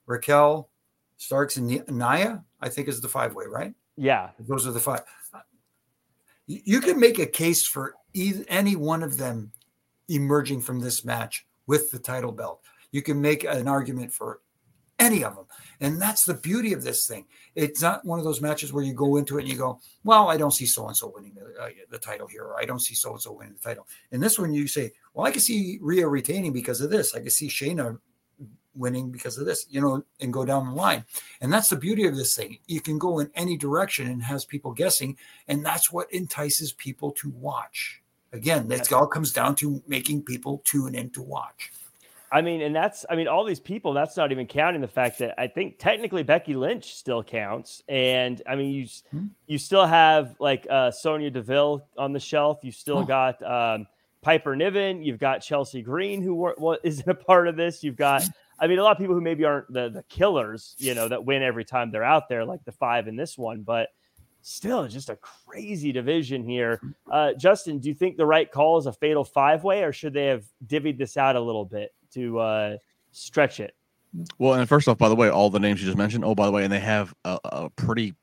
Raquel, 0.06 0.70
Starks, 1.18 1.56
and 1.58 1.68
Nia. 1.90 2.44
I 2.62 2.70
think 2.70 2.88
is 2.88 3.00
the 3.02 3.10
five 3.10 3.34
way, 3.36 3.46
right? 3.48 3.74
Yeah. 3.96 4.32
Those 4.40 4.68
are 4.68 4.72
the 4.72 4.80
five. 4.80 5.04
You 6.48 6.82
can 6.82 7.00
make 7.00 7.20
a 7.20 7.26
case 7.26 7.66
for 7.66 7.96
either, 8.14 8.44
any 8.48 8.76
one 8.76 9.04
of 9.04 9.18
them 9.18 9.52
emerging 10.10 10.62
from 10.62 10.80
this 10.80 11.06
match 11.06 11.46
with 11.68 11.91
the 11.91 12.00
title 12.00 12.32
belt. 12.32 12.62
You 12.91 13.02
can 13.02 13.22
make 13.22 13.44
an 13.44 13.68
argument 13.68 14.14
for 14.14 14.41
any 15.00 15.24
of 15.24 15.36
them. 15.36 15.46
And 15.82 16.02
that's 16.02 16.24
the 16.24 16.34
beauty 16.34 16.74
of 16.74 16.84
this 16.84 17.08
thing. 17.08 17.26
It's 17.56 17.82
not 17.82 18.06
one 18.06 18.20
of 18.20 18.26
those 18.26 18.41
matches 18.41 18.72
where 18.72 18.84
you 18.84 18.94
go 18.94 19.18
into 19.18 19.38
it 19.38 19.41
and 19.41 19.52
you 19.52 19.58
go, 19.58 19.80
well, 20.04 20.30
I 20.30 20.38
don't 20.38 20.52
see 20.52 20.66
so 20.66 20.88
and 20.88 20.96
so 20.96 21.12
winning 21.14 21.34
the, 21.34 21.62
uh, 21.62 21.70
the 21.89 21.98
title 21.98 22.28
here, 22.28 22.44
or 22.44 22.60
I 22.60 22.66
don't 22.66 22.82
see 22.82 22.96
so 22.96 23.12
and 23.12 23.22
so 23.22 23.34
winning 23.34 23.54
the 23.54 23.60
title. 23.60 23.88
In 24.12 24.22
this 24.22 24.38
one, 24.38 24.54
you 24.54 24.68
say, 24.68 24.91
well, 25.14 25.26
I 25.26 25.32
can 25.32 25.41
see 25.41 25.80
Rhea 25.82 26.08
retaining 26.08 26.54
because 26.54 26.82
of 26.82 26.89
this. 26.89 27.16
I 27.16 27.20
can 27.20 27.32
see 27.32 27.48
Shayna 27.48 27.98
winning 28.76 29.11
because 29.11 29.38
of 29.38 29.45
this, 29.45 29.65
you 29.69 29.82
know, 29.82 30.03
and 30.19 30.34
go 30.34 30.45
down 30.45 30.65
the 30.67 30.74
line. 30.74 31.03
And 31.41 31.51
that's 31.51 31.69
the 31.69 31.76
beauty 31.76 32.05
of 32.07 32.15
this 32.15 32.36
thing. 32.36 32.57
You 32.67 32.82
can 32.82 32.97
go 32.97 33.19
in 33.19 33.30
any 33.36 33.57
direction 33.57 34.07
and 34.07 34.21
has 34.24 34.45
people 34.45 34.71
guessing, 34.71 35.17
and 35.47 35.65
that's 35.65 35.91
what 35.91 36.11
entices 36.11 36.74
people 36.74 37.11
to 37.13 37.30
watch. 37.30 38.01
Again, 38.32 38.67
that 38.69 38.91
all 38.91 39.05
comes 39.07 39.32
down 39.32 39.55
to 39.57 39.82
making 39.88 40.24
people 40.24 40.61
tune 40.65 40.95
in 40.95 41.11
to 41.11 41.21
watch. 41.21 41.71
I 42.32 42.41
mean, 42.41 42.63
and 42.63 42.76
that's, 42.76 43.05
I 43.11 43.15
mean, 43.15 43.28
all 43.28 43.45
these 43.45 43.59
people, 43.59 43.93
that's 43.93 44.17
not 44.17 44.32
even 44.32 44.47
counting 44.47 44.82
the 44.82 44.88
fact 44.88 45.19
that 45.19 45.36
I 45.39 45.45
think 45.45 45.78
technically 45.78 46.24
Becky 46.24 46.55
Lynch 46.55 46.95
still 46.95 47.21
counts. 47.21 47.84
And 47.88 48.41
I 48.49 48.55
mean, 48.55 48.71
you, 48.74 48.88
Hmm. 49.11 49.28
you 49.45 49.59
still 49.59 49.86
have 49.86 50.36
like 50.39 50.65
uh, 50.67 50.89
Sonya 50.89 51.30
Deville 51.30 51.86
on 51.95 52.11
the 52.11 52.19
shelf. 52.19 52.57
You 52.63 52.71
still 52.71 52.97
Oh. 52.99 53.03
got 53.03 53.43
um, 53.43 53.86
Piper 54.24 54.55
Niven. 54.55 55.03
You've 55.03 55.19
got 55.19 55.43
Chelsea 55.43 55.84
Green, 55.84 56.24
who 56.24 56.34
were, 56.34 56.55
what, 56.57 56.80
isn't 56.84 57.07
a 57.07 57.13
part 57.13 57.47
of 57.47 57.55
this. 57.55 57.84
You've 57.84 57.97
got, 57.97 58.24
I 58.64 58.68
mean, 58.68 58.80
a 58.80 58.84
lot 58.84 58.93
of 58.93 58.97
people 58.97 59.14
who 59.14 59.20
maybe 59.22 59.43
aren't 59.43 59.72
the, 59.74 59.89
the 59.89 60.03
killers, 60.07 60.74
you 60.78 60.93
know, 60.95 61.09
that 61.09 61.26
win 61.26 61.43
every 61.43 61.66
time 61.66 61.91
they're 61.91 62.01
out 62.03 62.30
there, 62.30 62.45
like 62.45 62.64
the 62.64 62.72
five 62.72 63.09
in 63.09 63.18
this 63.18 63.38
one. 63.38 63.61
But 63.64 63.89
still, 64.41 64.88
just 64.88 65.09
a 65.09 65.18
crazy 65.18 65.91
division 65.91 66.45
here. 66.45 66.80
Uh, 67.11 67.34
Justin, 67.34 67.80
do 67.80 67.89
you 67.89 67.93
think 67.93 68.16
the 68.16 68.26
right 68.26 68.49
call 68.49 68.78
is 68.78 68.86
a 68.86 68.93
fatal 68.93 69.26
five 69.26 69.66
way, 69.66 69.84
or 69.84 69.91
should 69.91 70.14
they 70.14 70.28
have 70.28 70.45
divvied 70.66 70.97
this 70.97 71.18
out 71.18 71.36
a 71.36 71.41
little 71.41 71.66
bit 71.66 71.93
to 72.14 72.39
uh, 72.39 72.78
stretch 73.11 73.59
it? 73.59 73.76
Well, 74.38 74.53
and 74.53 74.70
first 74.70 74.88
off, 74.88 74.97
by 74.97 75.09
the 75.09 75.16
way, 75.16 75.30
all 75.30 75.49
the 75.49 75.59
names 75.59 75.82
you 75.82 75.86
just 75.88 75.97
mentioned. 75.97 76.24
Oh, 76.24 76.34
by 76.34 76.45
the 76.45 76.51
way, 76.53 76.64
and 76.64 76.72
they 76.72 76.80
have 76.80 77.14
a, 77.26 77.39
a 77.43 77.70
pretty, 77.72 78.14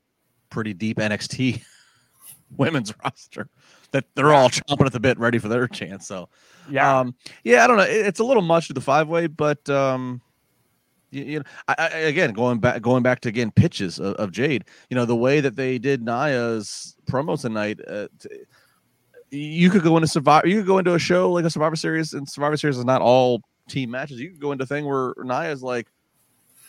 pretty 0.49 0.73
deep 0.73 0.97
NXT 0.99 1.63
women's 2.57 2.95
roster 3.05 3.49
that 3.91 4.05
they're 4.15 4.33
all 4.33 4.49
chomping 4.49 4.87
at 4.87 4.93
the 4.93 5.01
bit, 5.01 5.19
ready 5.19 5.39
for 5.39 5.49
their 5.49 5.67
chance. 5.67 6.07
So, 6.07 6.29
Yeah, 6.71 7.01
um, 7.01 7.15
yeah, 7.43 7.65
I 7.65 7.67
don't 7.67 7.77
know. 7.77 7.83
It- 7.83 8.07
it's 8.07 8.21
a 8.21 8.25
little 8.25 8.43
much 8.43 8.69
to 8.69 8.73
the 8.73 8.81
five 8.81 9.09
way, 9.09 9.27
but 9.27 9.69
um, 9.69 10.21
you, 11.11 11.39
know, 11.39 11.45
I, 11.69 11.75
I, 11.79 11.87
again, 11.87 12.33
going 12.33 12.59
back, 12.59 12.83
going 12.83 13.03
back 13.03 13.21
to 13.21 13.29
again 13.29 13.51
pitches 13.51 13.99
of, 13.99 14.15
of 14.15 14.33
Jade. 14.33 14.65
You 14.89 14.95
know, 14.95 15.05
the 15.05 15.17
way 15.17 15.41
that 15.41 15.57
they 15.57 15.79
did 15.79 16.03
Naya's 16.03 16.97
promo 17.07 17.41
tonight. 17.41 17.81
Uh, 17.87 18.09
t- 18.19 18.29
you 19.33 19.71
could 19.71 19.83
go 19.83 19.97
into 19.97 20.09
survivor. 20.09 20.49
You 20.49 20.59
could 20.59 20.67
go 20.67 20.79
into 20.79 20.95
a 20.95 20.99
show 20.99 21.31
like 21.31 21.45
a 21.45 21.51
Survivor 21.51 21.77
Series, 21.77 22.13
and 22.15 22.29
Survivor 22.29 22.57
Series 22.57 22.79
is 22.79 22.85
not 22.85 23.01
all 23.01 23.43
team 23.69 23.91
matches. 23.91 24.21
You 24.21 24.31
could 24.31 24.41
go 24.41 24.53
into 24.53 24.65
a 24.65 24.67
thing 24.67 24.87
where 24.87 25.15
Naya's 25.19 25.63
like, 25.63 25.89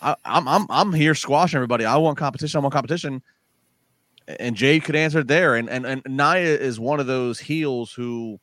I, 0.02 0.16
"I'm 0.26 0.48
I'm 0.48 0.66
I'm 0.70 0.94
here 0.94 1.16
squashing 1.16 1.58
everybody. 1.58 1.86
I 1.86 1.98
want 1.98 2.18
competition. 2.18 2.60
I 2.60 2.62
want 2.62 2.74
competition." 2.74 3.24
And 4.40 4.56
Jade 4.56 4.84
could 4.84 4.96
answer 4.96 5.24
there. 5.24 5.56
And 5.56 5.70
and 5.70 5.86
and 5.86 6.02
Naya 6.08 6.42
is 6.44 6.80
one 6.80 7.00
of 7.00 7.08
those 7.08 7.40
heels 7.40 7.92
who 7.92 8.40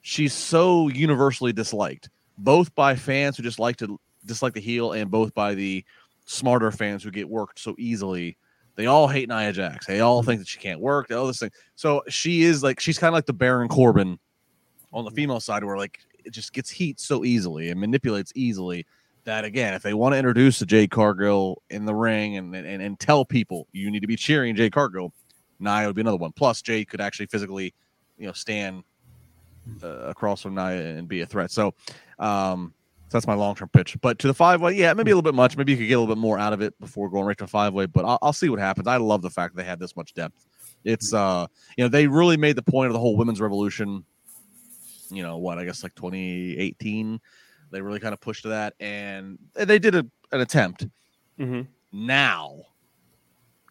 she's 0.00 0.32
so 0.32 0.88
universally 0.88 1.52
disliked, 1.52 2.08
both 2.38 2.74
by 2.74 2.96
fans 2.96 3.36
who 3.36 3.42
just 3.42 3.58
like 3.58 3.76
to 3.76 4.00
dislike 4.28 4.54
the 4.54 4.60
heel, 4.60 4.92
and 4.92 5.10
both 5.10 5.34
by 5.34 5.54
the 5.54 5.84
smarter 6.28 6.70
fans 6.70 7.02
who 7.02 7.10
get 7.10 7.28
worked 7.28 7.58
so 7.58 7.74
easily. 7.78 8.36
They 8.76 8.86
all 8.86 9.08
hate 9.08 9.28
Nia 9.28 9.52
Jax. 9.52 9.86
They 9.86 10.00
all 10.00 10.22
think 10.22 10.38
that 10.40 10.46
she 10.46 10.58
can't 10.58 10.78
work. 10.78 11.10
All 11.10 11.26
this 11.26 11.40
thing. 11.40 11.50
So 11.74 12.02
she 12.08 12.42
is 12.42 12.62
like 12.62 12.78
she's 12.78 12.98
kind 12.98 13.08
of 13.08 13.14
like 13.14 13.26
the 13.26 13.32
Baron 13.32 13.68
Corbin 13.68 14.18
on 14.92 15.04
the 15.04 15.10
female 15.10 15.40
side, 15.40 15.64
where 15.64 15.76
like 15.76 15.98
it 16.24 16.32
just 16.32 16.52
gets 16.52 16.70
heat 16.70 17.00
so 17.00 17.24
easily 17.24 17.70
and 17.70 17.80
manipulates 17.80 18.32
easily. 18.36 18.86
That 19.24 19.44
again, 19.44 19.74
if 19.74 19.82
they 19.82 19.94
want 19.94 20.14
to 20.14 20.18
introduce 20.18 20.58
the 20.58 20.66
Jade 20.66 20.90
Cargill 20.90 21.60
in 21.70 21.84
the 21.84 21.94
ring 21.94 22.36
and, 22.36 22.54
and 22.54 22.80
and 22.80 23.00
tell 23.00 23.24
people 23.24 23.66
you 23.72 23.90
need 23.90 24.00
to 24.00 24.06
be 24.06 24.16
cheering 24.16 24.54
Jade 24.54 24.72
Cargill, 24.72 25.12
Nia 25.58 25.86
would 25.86 25.96
be 25.96 26.02
another 26.02 26.16
one. 26.16 26.32
Plus, 26.32 26.62
Jay 26.62 26.84
could 26.84 27.00
actually 27.00 27.26
physically, 27.26 27.74
you 28.16 28.26
know, 28.26 28.32
stand 28.32 28.84
uh, 29.82 29.88
across 30.06 30.42
from 30.42 30.54
Nia 30.54 30.96
and 30.96 31.08
be 31.08 31.20
a 31.20 31.26
threat. 31.26 31.50
So, 31.50 31.74
um, 32.18 32.72
so 33.08 33.16
that's 33.16 33.26
my 33.26 33.34
long 33.34 33.54
term 33.54 33.70
pitch. 33.70 33.96
But 34.02 34.18
to 34.18 34.26
the 34.26 34.34
five 34.34 34.60
way, 34.60 34.74
yeah, 34.74 34.92
maybe 34.92 35.10
a 35.10 35.14
little 35.14 35.22
bit 35.30 35.34
much. 35.34 35.56
Maybe 35.56 35.72
you 35.72 35.78
could 35.78 35.88
get 35.88 35.94
a 35.94 36.00
little 36.00 36.14
bit 36.14 36.20
more 36.20 36.38
out 36.38 36.52
of 36.52 36.60
it 36.60 36.78
before 36.78 37.08
going 37.08 37.24
right 37.24 37.38
to 37.38 37.46
five 37.46 37.72
way. 37.72 37.86
But 37.86 38.04
I'll, 38.04 38.18
I'll 38.20 38.32
see 38.34 38.50
what 38.50 38.58
happens. 38.58 38.86
I 38.86 38.98
love 38.98 39.22
the 39.22 39.30
fact 39.30 39.56
they 39.56 39.64
had 39.64 39.80
this 39.80 39.96
much 39.96 40.12
depth. 40.12 40.46
It's 40.84 41.14
uh, 41.14 41.46
you 41.78 41.84
know, 41.84 41.88
they 41.88 42.06
really 42.06 42.36
made 42.36 42.56
the 42.56 42.62
point 42.62 42.88
of 42.88 42.92
the 42.92 42.98
whole 42.98 43.16
women's 43.16 43.40
revolution. 43.40 44.04
You 45.10 45.22
know 45.22 45.38
what? 45.38 45.58
I 45.58 45.64
guess 45.64 45.82
like 45.82 45.94
2018, 45.94 47.18
they 47.70 47.80
really 47.80 47.98
kind 47.98 48.12
of 48.12 48.20
pushed 48.20 48.42
to 48.42 48.48
that, 48.48 48.74
and 48.78 49.38
they 49.54 49.78
did 49.78 49.94
a, 49.94 50.06
an 50.32 50.42
attempt. 50.42 50.86
Mhm. 51.40 51.66
Now, 51.92 52.56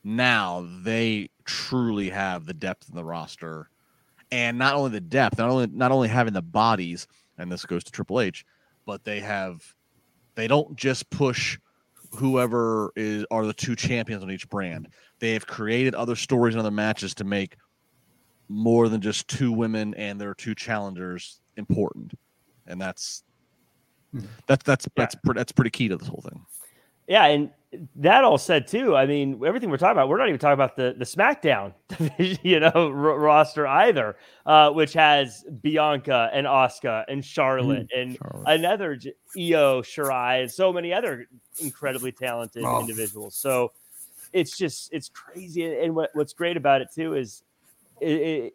now 0.04 0.68
they 0.82 1.30
truly 1.46 2.10
have 2.10 2.46
the 2.48 2.56
depth 2.56 2.90
in 2.90 2.96
the 2.96 3.06
roster, 3.06 3.70
and 4.32 4.58
not 4.58 4.74
only 4.74 4.90
the 4.90 5.00
depth, 5.00 5.38
not 5.38 5.52
only 5.52 5.68
not 5.68 5.92
only 5.92 6.08
having 6.08 6.34
the 6.34 6.42
bodies, 6.42 7.08
and 7.38 7.52
this 7.52 7.66
goes 7.68 7.84
to 7.84 7.92
Triple 7.92 8.20
H, 8.20 8.44
but 8.88 9.04
they 9.04 9.20
have 9.20 9.62
they 10.34 10.48
don't 10.48 10.76
just 10.76 11.08
push 11.12 11.60
whoever 12.14 12.92
is 12.96 13.26
are 13.30 13.46
the 13.46 13.54
two 13.54 13.76
champions 13.76 14.24
on 14.24 14.32
each 14.32 14.50
brand. 14.50 14.88
They 15.20 15.34
have 15.34 15.46
created 15.46 15.94
other 15.94 16.16
stories 16.16 16.56
and 16.56 16.60
other 16.60 16.72
matches 16.72 17.14
to 17.16 17.24
make 17.26 17.58
more 18.48 18.88
than 18.88 19.02
just 19.02 19.28
two 19.28 19.52
women 19.52 19.94
and 19.96 20.20
their 20.20 20.34
two 20.34 20.56
challengers 20.56 21.42
important, 21.58 22.14
and 22.66 22.82
that's 22.82 23.24
Mhm. 24.16 24.26
that's 24.48 24.64
that's 24.64 24.86
Yeah. 24.86 24.92
that's 25.04 25.16
pre- 25.16 25.34
that's 25.36 25.52
pretty 25.52 25.70
key 25.70 25.90
to 25.90 25.98
this 25.98 26.08
whole 26.08 26.24
thing. 26.28 26.44
yeah, 27.10 27.26
and 27.26 27.52
that 27.98 28.24
all 28.24 28.38
said 28.38 28.68
too, 28.68 28.96
I 28.96 29.06
mean, 29.06 29.42
everything 29.46 29.70
we're 29.70 29.78
talking 29.78 29.92
about, 29.92 30.08
we're 30.08 30.18
not 30.18 30.30
even 30.30 30.40
talking 30.40 30.54
about 30.54 30.78
the 30.78 30.96
the 30.98 31.06
SmackDown, 31.06 31.74
you 32.44 32.60
know, 32.60 32.72
r- 32.74 32.92
roster 32.92 33.68
either, 33.68 34.16
uh, 34.46 34.72
which 34.72 34.94
has 34.94 35.44
Bianca 35.62 36.30
and 36.34 36.48
Asuka 36.48 37.04
and 37.10 37.24
Charlotte 37.24 37.90
mm, 37.94 38.02
and 38.02 38.18
Charlotte. 38.18 38.48
another 38.48 38.98
Io 39.38 39.82
Shirai 39.82 40.42
and 40.42 40.52
so 40.52 40.72
many 40.72 40.94
other 40.94 41.28
incredibly 41.60 42.12
talented 42.12 42.64
oh. 42.64 42.80
individuals. 42.80 43.36
So 43.36 43.74
it's 44.32 44.58
just 44.58 44.94
it's 44.94 45.10
crazy. 45.10 45.80
And 45.80 45.94
what, 45.94 46.12
what's 46.14 46.34
great 46.34 46.56
about 46.56 46.82
it 46.82 46.88
too 46.94 47.16
is 47.16 47.44
it, 48.00 48.10
it, 48.10 48.54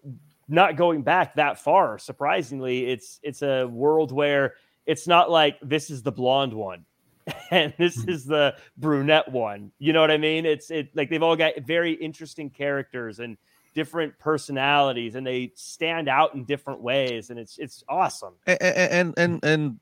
not 0.48 0.76
going 0.76 1.02
back 1.02 1.34
that 1.34 1.58
far. 1.58 1.98
Surprisingly, 1.98 2.86
it's 2.86 3.20
it's 3.22 3.42
a 3.42 3.66
world 3.66 4.10
where 4.10 4.54
it's 4.86 5.06
not 5.06 5.30
like 5.30 5.58
this 5.62 5.90
is 5.90 6.02
the 6.02 6.12
blonde 6.12 6.54
one 6.54 6.86
and 7.50 7.72
this 7.78 8.02
hmm. 8.02 8.10
is 8.10 8.24
the 8.24 8.56
brunette 8.76 9.30
one. 9.30 9.72
You 9.78 9.92
know 9.92 10.00
what 10.00 10.10
I 10.10 10.18
mean? 10.18 10.46
It's 10.46 10.70
it 10.70 10.94
like 10.94 11.10
they've 11.10 11.22
all 11.22 11.36
got 11.36 11.54
very 11.64 11.92
interesting 11.92 12.50
characters 12.50 13.20
and 13.20 13.36
different 13.74 14.18
personalities, 14.18 15.14
and 15.14 15.26
they 15.26 15.52
stand 15.54 16.08
out 16.08 16.34
in 16.34 16.44
different 16.44 16.80
ways, 16.80 17.30
and 17.30 17.38
it's 17.38 17.58
it's 17.58 17.84
awesome. 17.88 18.34
And 18.46 18.58
and 18.60 19.14
and, 19.16 19.44
and 19.44 19.80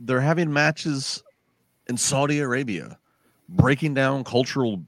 they're 0.00 0.20
having 0.20 0.52
matches 0.52 1.22
in 1.88 1.96
Saudi 1.96 2.40
Arabia, 2.40 2.98
breaking 3.48 3.94
down 3.94 4.24
cultural 4.24 4.82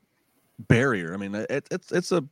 barrier. 0.59 1.15
I 1.15 1.17
mean, 1.17 1.35
it, 1.35 1.69
it's 1.71 1.93
it's 1.93 2.13
a 2.13 2.25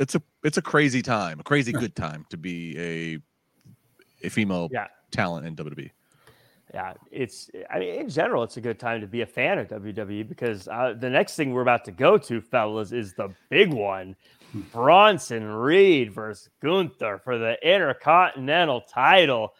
it's 0.00 0.14
a 0.14 0.22
it's 0.42 0.56
a 0.56 0.62
crazy 0.62 1.02
time, 1.02 1.40
a 1.40 1.44
crazy 1.44 1.72
good 1.84 1.94
time 1.94 2.26
to 2.30 2.36
be 2.36 2.78
a 2.78 4.26
a 4.26 4.30
female 4.30 4.68
yeah. 4.72 4.86
talent 5.10 5.46
in 5.46 5.54
WWE 5.54 5.90
yeah, 6.74 6.94
it's 7.10 7.50
I 7.70 7.78
mean 7.78 8.00
in 8.00 8.08
general 8.08 8.42
it's 8.42 8.56
a 8.56 8.60
good 8.60 8.78
time 8.78 9.00
to 9.00 9.06
be 9.06 9.22
a 9.22 9.26
fan 9.26 9.58
of 9.58 9.68
WWE 9.68 10.28
because 10.28 10.68
uh, 10.68 10.94
the 10.98 11.08
next 11.08 11.34
thing 11.34 11.52
we're 11.52 11.62
about 11.62 11.84
to 11.86 11.92
go 11.92 12.18
to, 12.18 12.40
fellas, 12.40 12.92
is 12.92 13.14
the 13.14 13.30
big 13.48 13.72
one: 13.72 14.14
Bronson 14.72 15.44
Reed 15.44 16.12
versus 16.12 16.50
Gunther 16.62 17.20
for 17.24 17.38
the 17.38 17.56
Intercontinental 17.62 18.82
title. 18.82 19.54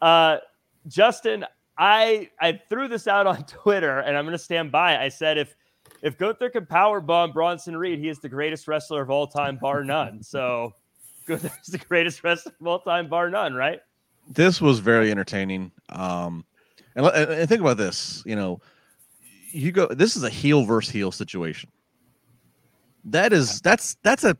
Uh, 0.00 0.38
Justin, 0.86 1.44
I 1.76 2.30
I 2.40 2.60
threw 2.68 2.88
this 2.88 3.08
out 3.08 3.26
on 3.26 3.44
Twitter, 3.46 4.00
and 4.00 4.16
I'm 4.16 4.24
going 4.24 4.32
to 4.32 4.38
stand 4.38 4.70
by. 4.70 4.94
It. 4.94 5.00
I 5.00 5.08
said 5.08 5.38
if 5.38 5.54
if 6.02 6.18
Gunther 6.18 6.50
can 6.50 6.66
power 6.66 7.00
bomb 7.00 7.32
Bronson 7.32 7.76
Reed, 7.76 7.98
he 7.98 8.08
is 8.08 8.18
the 8.18 8.28
greatest 8.28 8.68
wrestler 8.68 9.02
of 9.02 9.10
all 9.10 9.26
time, 9.26 9.56
bar 9.56 9.82
none. 9.82 10.22
So 10.22 10.72
Gunther 11.26 11.50
is 11.62 11.72
the 11.72 11.78
greatest 11.78 12.22
wrestler 12.22 12.52
of 12.60 12.66
all 12.66 12.80
time, 12.80 13.08
bar 13.08 13.30
none, 13.30 13.54
right? 13.54 13.80
This 14.28 14.60
was 14.60 14.78
very 14.78 15.10
entertaining. 15.10 15.72
Um, 15.90 16.44
and, 16.94 17.06
and 17.06 17.48
think 17.48 17.60
about 17.60 17.76
this, 17.76 18.22
you 18.24 18.36
know, 18.36 18.60
you 19.50 19.72
go. 19.72 19.86
This 19.86 20.16
is 20.16 20.22
a 20.22 20.30
heel 20.30 20.64
versus 20.64 20.92
heel 20.92 21.12
situation. 21.12 21.70
That 23.04 23.32
is 23.32 23.60
that's 23.60 23.96
that's 24.02 24.24
a, 24.24 24.36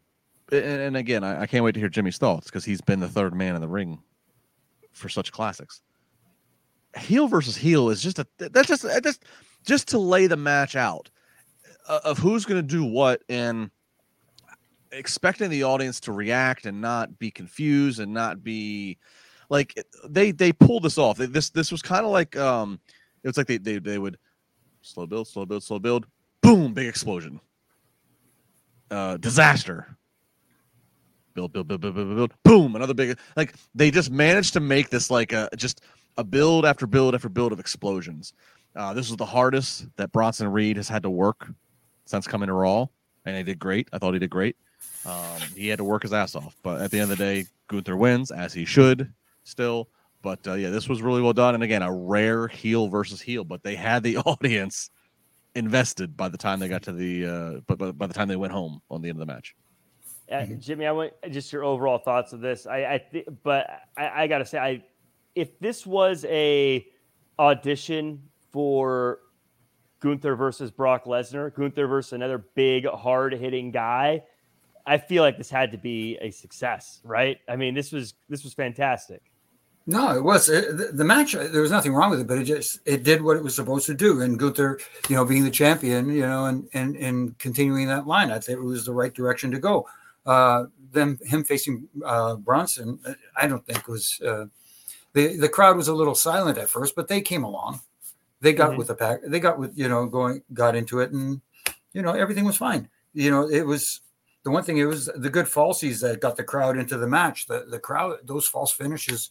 and, 0.50 0.96
again, 0.96 1.22
I, 1.22 1.42
I, 1.42 1.46
can't 1.46 1.64
wait 1.64 1.72
to 1.72 1.80
hear 1.80 1.88
Jimmy's 1.88 2.18
thoughts 2.18 2.46
because 2.46 2.64
he's 2.64 2.80
been 2.80 3.00
the 3.00 3.08
third 3.08 3.34
man 3.34 3.54
in 3.54 3.60
the 3.60 3.68
ring 3.68 4.00
for 4.92 5.08
such 5.08 5.32
classics. 5.32 5.82
Heel 6.96 7.28
versus 7.28 7.56
heel 7.56 7.90
is 7.90 8.02
just 8.02 8.18
a 8.18 8.26
that's 8.38 8.68
just 8.68 8.86
just 9.02 9.24
just 9.64 9.88
to 9.88 9.98
lay 9.98 10.26
the 10.26 10.36
match 10.36 10.76
out 10.76 11.10
uh, 11.88 12.00
of 12.04 12.18
who's 12.18 12.44
going 12.44 12.60
to 12.60 12.66
do 12.66 12.84
what 12.84 13.22
and 13.28 13.70
expecting 14.92 15.50
the 15.50 15.64
audience 15.64 16.00
to 16.00 16.12
react 16.12 16.66
and 16.66 16.80
not 16.80 17.18
be 17.18 17.30
confused 17.30 18.00
and 18.00 18.12
not 18.12 18.42
be 18.44 18.96
like 19.50 19.74
they 20.08 20.30
they 20.30 20.52
pulled 20.52 20.82
this 20.82 20.98
off. 20.98 21.18
This 21.18 21.50
this 21.50 21.70
was 21.70 21.82
kind 21.82 22.04
of 22.04 22.12
like 22.12 22.36
um, 22.36 22.80
it 23.22 23.28
was 23.28 23.36
like 23.36 23.46
they, 23.46 23.58
they 23.58 23.78
they 23.78 23.98
would 23.98 24.18
slow 24.82 25.06
build, 25.06 25.28
slow 25.28 25.46
build, 25.46 25.62
slow 25.62 25.78
build, 25.78 26.06
boom, 26.42 26.74
big 26.74 26.86
explosion, 26.86 27.40
uh, 28.90 29.16
disaster. 29.16 29.96
Build, 31.34 31.52
build, 31.52 31.66
build, 31.66 31.80
build, 31.80 31.94
build, 31.96 32.16
build, 32.16 32.32
boom, 32.44 32.76
another 32.76 32.94
big 32.94 33.18
like 33.36 33.54
they 33.74 33.90
just 33.90 34.10
managed 34.10 34.52
to 34.52 34.60
make 34.60 34.90
this 34.90 35.10
like 35.10 35.32
a 35.32 35.48
just 35.56 35.80
a 36.16 36.22
build 36.22 36.64
after 36.64 36.86
build 36.86 37.14
after 37.14 37.28
build 37.28 37.52
of 37.52 37.58
explosions. 37.58 38.34
Uh, 38.76 38.92
this 38.92 39.08
was 39.08 39.16
the 39.16 39.26
hardest 39.26 39.86
that 39.96 40.12
Bronson 40.12 40.46
Reed 40.48 40.76
has 40.76 40.88
had 40.88 41.02
to 41.02 41.10
work 41.10 41.48
since 42.06 42.26
coming 42.26 42.46
to 42.46 42.52
Raw, 42.52 42.86
and 43.24 43.36
he 43.36 43.42
did 43.42 43.58
great. 43.58 43.88
I 43.92 43.98
thought 43.98 44.12
he 44.12 44.20
did 44.20 44.30
great. 44.30 44.56
Um, 45.06 45.40
he 45.56 45.68
had 45.68 45.78
to 45.78 45.84
work 45.84 46.02
his 46.02 46.12
ass 46.12 46.36
off, 46.36 46.56
but 46.62 46.80
at 46.80 46.90
the 46.90 47.00
end 47.00 47.10
of 47.10 47.18
the 47.18 47.24
day, 47.24 47.46
Gunther 47.68 47.96
wins 47.96 48.30
as 48.30 48.52
he 48.52 48.64
should 48.64 49.12
still. 49.44 49.88
But 50.22 50.46
uh, 50.46 50.54
yeah, 50.54 50.70
this 50.70 50.88
was 50.88 51.02
really 51.02 51.22
well 51.22 51.32
done. 51.32 51.54
And 51.54 51.62
again, 51.62 51.82
a 51.82 51.92
rare 51.92 52.48
heel 52.48 52.88
versus 52.88 53.20
heel, 53.20 53.44
but 53.44 53.62
they 53.62 53.74
had 53.74 54.02
the 54.02 54.16
audience 54.26 54.90
invested 55.54 56.16
by 56.16 56.28
the 56.28 56.38
time 56.38 56.58
they 56.58 56.68
got 56.68 56.82
to 56.82 56.92
the 56.92 57.26
uh, 57.26 57.60
but 57.66 57.78
by, 57.78 57.92
by 57.92 58.06
the 58.06 58.14
time 58.14 58.26
they 58.26 58.36
went 58.36 58.52
home 58.52 58.82
on 58.90 59.02
the 59.02 59.08
end 59.08 59.20
of 59.20 59.26
the 59.26 59.32
match. 59.32 59.54
Uh, 60.30 60.46
Jimmy, 60.58 60.86
I 60.86 60.92
want 60.92 61.12
just 61.30 61.52
your 61.52 61.64
overall 61.64 61.98
thoughts 61.98 62.32
of 62.32 62.40
this. 62.40 62.66
I, 62.66 62.94
I 62.94 63.04
th- 63.12 63.28
but 63.42 63.68
I, 63.96 64.22
I 64.22 64.26
got 64.26 64.38
to 64.38 64.46
say, 64.46 64.58
I 64.58 64.82
if 65.34 65.58
this 65.60 65.84
was 65.84 66.24
a 66.28 66.86
audition 67.38 68.22
for 68.52 69.18
Gunther 70.00 70.36
versus 70.36 70.70
Brock 70.70 71.04
Lesnar, 71.04 71.54
Gunther 71.54 71.86
versus 71.86 72.12
another 72.14 72.38
big, 72.38 72.86
hard 72.86 73.34
hitting 73.34 73.70
guy, 73.70 74.22
I 74.86 74.98
feel 74.98 75.22
like 75.22 75.36
this 75.36 75.50
had 75.50 75.72
to 75.72 75.78
be 75.78 76.18
a 76.20 76.30
success, 76.30 77.00
right? 77.04 77.38
I 77.48 77.56
mean, 77.56 77.74
this 77.74 77.92
was 77.92 78.14
this 78.28 78.44
was 78.44 78.54
fantastic. 78.54 79.22
No, 79.86 80.16
it 80.16 80.22
was 80.22 80.48
it, 80.48 80.76
the, 80.76 80.84
the, 80.92 81.04
match. 81.04 81.32
There 81.32 81.60
was 81.60 81.70
nothing 81.70 81.92
wrong 81.92 82.10
with 82.10 82.20
it, 82.20 82.26
but 82.26 82.38
it 82.38 82.44
just 82.44 82.78
it 82.86 83.02
did 83.02 83.20
what 83.20 83.36
it 83.36 83.42
was 83.42 83.54
supposed 83.54 83.84
to 83.86 83.94
do. 83.94 84.22
And 84.22 84.38
Gunther, 84.38 84.80
you 85.10 85.16
know, 85.16 85.26
being 85.26 85.44
the 85.44 85.50
champion, 85.50 86.08
you 86.08 86.22
know, 86.22 86.46
and 86.46 86.66
and 86.72 86.96
and 86.96 87.38
continuing 87.38 87.86
that 87.88 88.06
line, 88.06 88.30
I 88.30 88.38
think 88.38 88.58
it 88.58 88.64
was 88.64 88.86
the 88.86 88.94
right 88.94 89.12
direction 89.12 89.50
to 89.50 89.58
go. 89.58 89.86
Uh, 90.24 90.64
them 90.90 91.18
him 91.22 91.44
facing 91.44 91.86
uh, 92.04 92.36
Bronson, 92.36 92.98
I 93.36 93.46
don't 93.46 93.66
think 93.66 93.86
was 93.86 94.20
uh, 94.26 94.46
the 95.12 95.36
the 95.36 95.50
crowd 95.50 95.76
was 95.76 95.88
a 95.88 95.94
little 95.94 96.14
silent 96.14 96.56
at 96.56 96.70
first, 96.70 96.96
but 96.96 97.08
they 97.08 97.20
came 97.20 97.44
along. 97.44 97.80
They 98.40 98.54
got 98.54 98.70
mm-hmm. 98.70 98.78
with 98.78 98.88
the 98.88 98.94
pack. 98.94 99.20
They 99.26 99.40
got 99.40 99.58
with 99.58 99.76
you 99.76 99.88
know 99.88 100.06
going 100.06 100.42
got 100.54 100.76
into 100.76 101.00
it, 101.00 101.12
and 101.12 101.42
you 101.92 102.00
know 102.00 102.12
everything 102.12 102.46
was 102.46 102.56
fine. 102.56 102.88
You 103.12 103.30
know, 103.30 103.48
it 103.48 103.66
was 103.66 104.00
the 104.44 104.50
one 104.50 104.64
thing. 104.64 104.78
It 104.78 104.86
was 104.86 105.10
the 105.14 105.30
good 105.30 105.46
falsies 105.46 106.00
that 106.00 106.20
got 106.20 106.36
the 106.36 106.44
crowd 106.44 106.78
into 106.78 106.96
the 106.96 107.06
match. 107.06 107.46
The 107.46 107.66
the 107.68 107.78
crowd, 107.78 108.18
those 108.24 108.46
false 108.46 108.72
finishes 108.72 109.30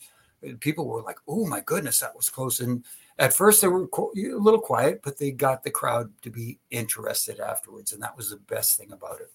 people 0.60 0.88
were 0.88 1.02
like, 1.02 1.18
"Oh 1.28 1.46
my 1.46 1.62
goodness, 1.62 2.00
that 2.00 2.16
was 2.16 2.30
close." 2.30 2.60
And 2.60 2.84
at 3.20 3.34
first 3.34 3.62
they 3.62 3.68
were 3.68 3.84
a 3.84 4.40
little 4.40 4.60
quiet, 4.60 5.02
but 5.04 5.18
they 5.18 5.32
got 5.32 5.64
the 5.64 5.72
crowd 5.72 6.12
to 6.22 6.30
be 6.30 6.60
interested 6.70 7.40
afterwards, 7.40 7.94
and 7.94 8.02
that 8.02 8.18
was 8.18 8.30
the 8.30 8.38
best 8.38 8.78
thing 8.78 8.92
about 8.92 9.22
it. 9.22 9.32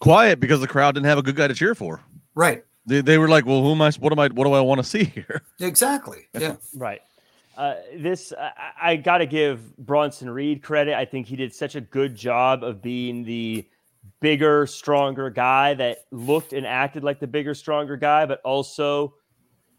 Quiet 0.00 0.40
because 0.40 0.60
the 0.60 0.68
crowd 0.68 0.94
didn't 0.94 1.06
have 1.06 1.18
a 1.18 1.22
good 1.22 1.36
guy 1.36 1.48
to 1.48 1.54
cheer 1.54 1.74
for. 1.74 2.00
Right. 2.34 2.64
They, 2.86 3.00
they 3.00 3.18
were 3.18 3.28
like, 3.28 3.46
"Well, 3.46 3.62
who 3.62 3.72
am 3.72 3.82
I? 3.82 3.92
What 3.92 4.12
am 4.12 4.18
I? 4.18 4.28
What 4.28 4.44
do 4.44 4.52
I 4.52 4.60
want 4.60 4.78
to 4.78 4.84
see 4.88 5.04
here?" 5.04 5.42
Exactly. 5.60 6.28
Yeah. 6.32 6.56
right. 6.74 7.00
Uh, 7.56 7.74
this 7.96 8.32
I, 8.38 8.72
I 8.80 8.96
got 8.96 9.18
to 9.18 9.26
give 9.26 9.76
Bronson 9.76 10.30
Reed 10.30 10.62
credit. 10.62 10.94
I 10.94 11.04
think 11.04 11.26
he 11.26 11.36
did 11.36 11.54
such 11.54 11.74
a 11.74 11.80
good 11.80 12.14
job 12.16 12.64
of 12.64 12.80
being 12.82 13.24
the 13.24 13.66
bigger, 14.20 14.66
stronger 14.66 15.28
guy 15.30 15.74
that 15.74 16.06
looked 16.10 16.52
and 16.52 16.66
acted 16.66 17.04
like 17.04 17.20
the 17.20 17.26
bigger, 17.26 17.54
stronger 17.54 17.96
guy, 17.96 18.24
but 18.24 18.40
also 18.42 19.14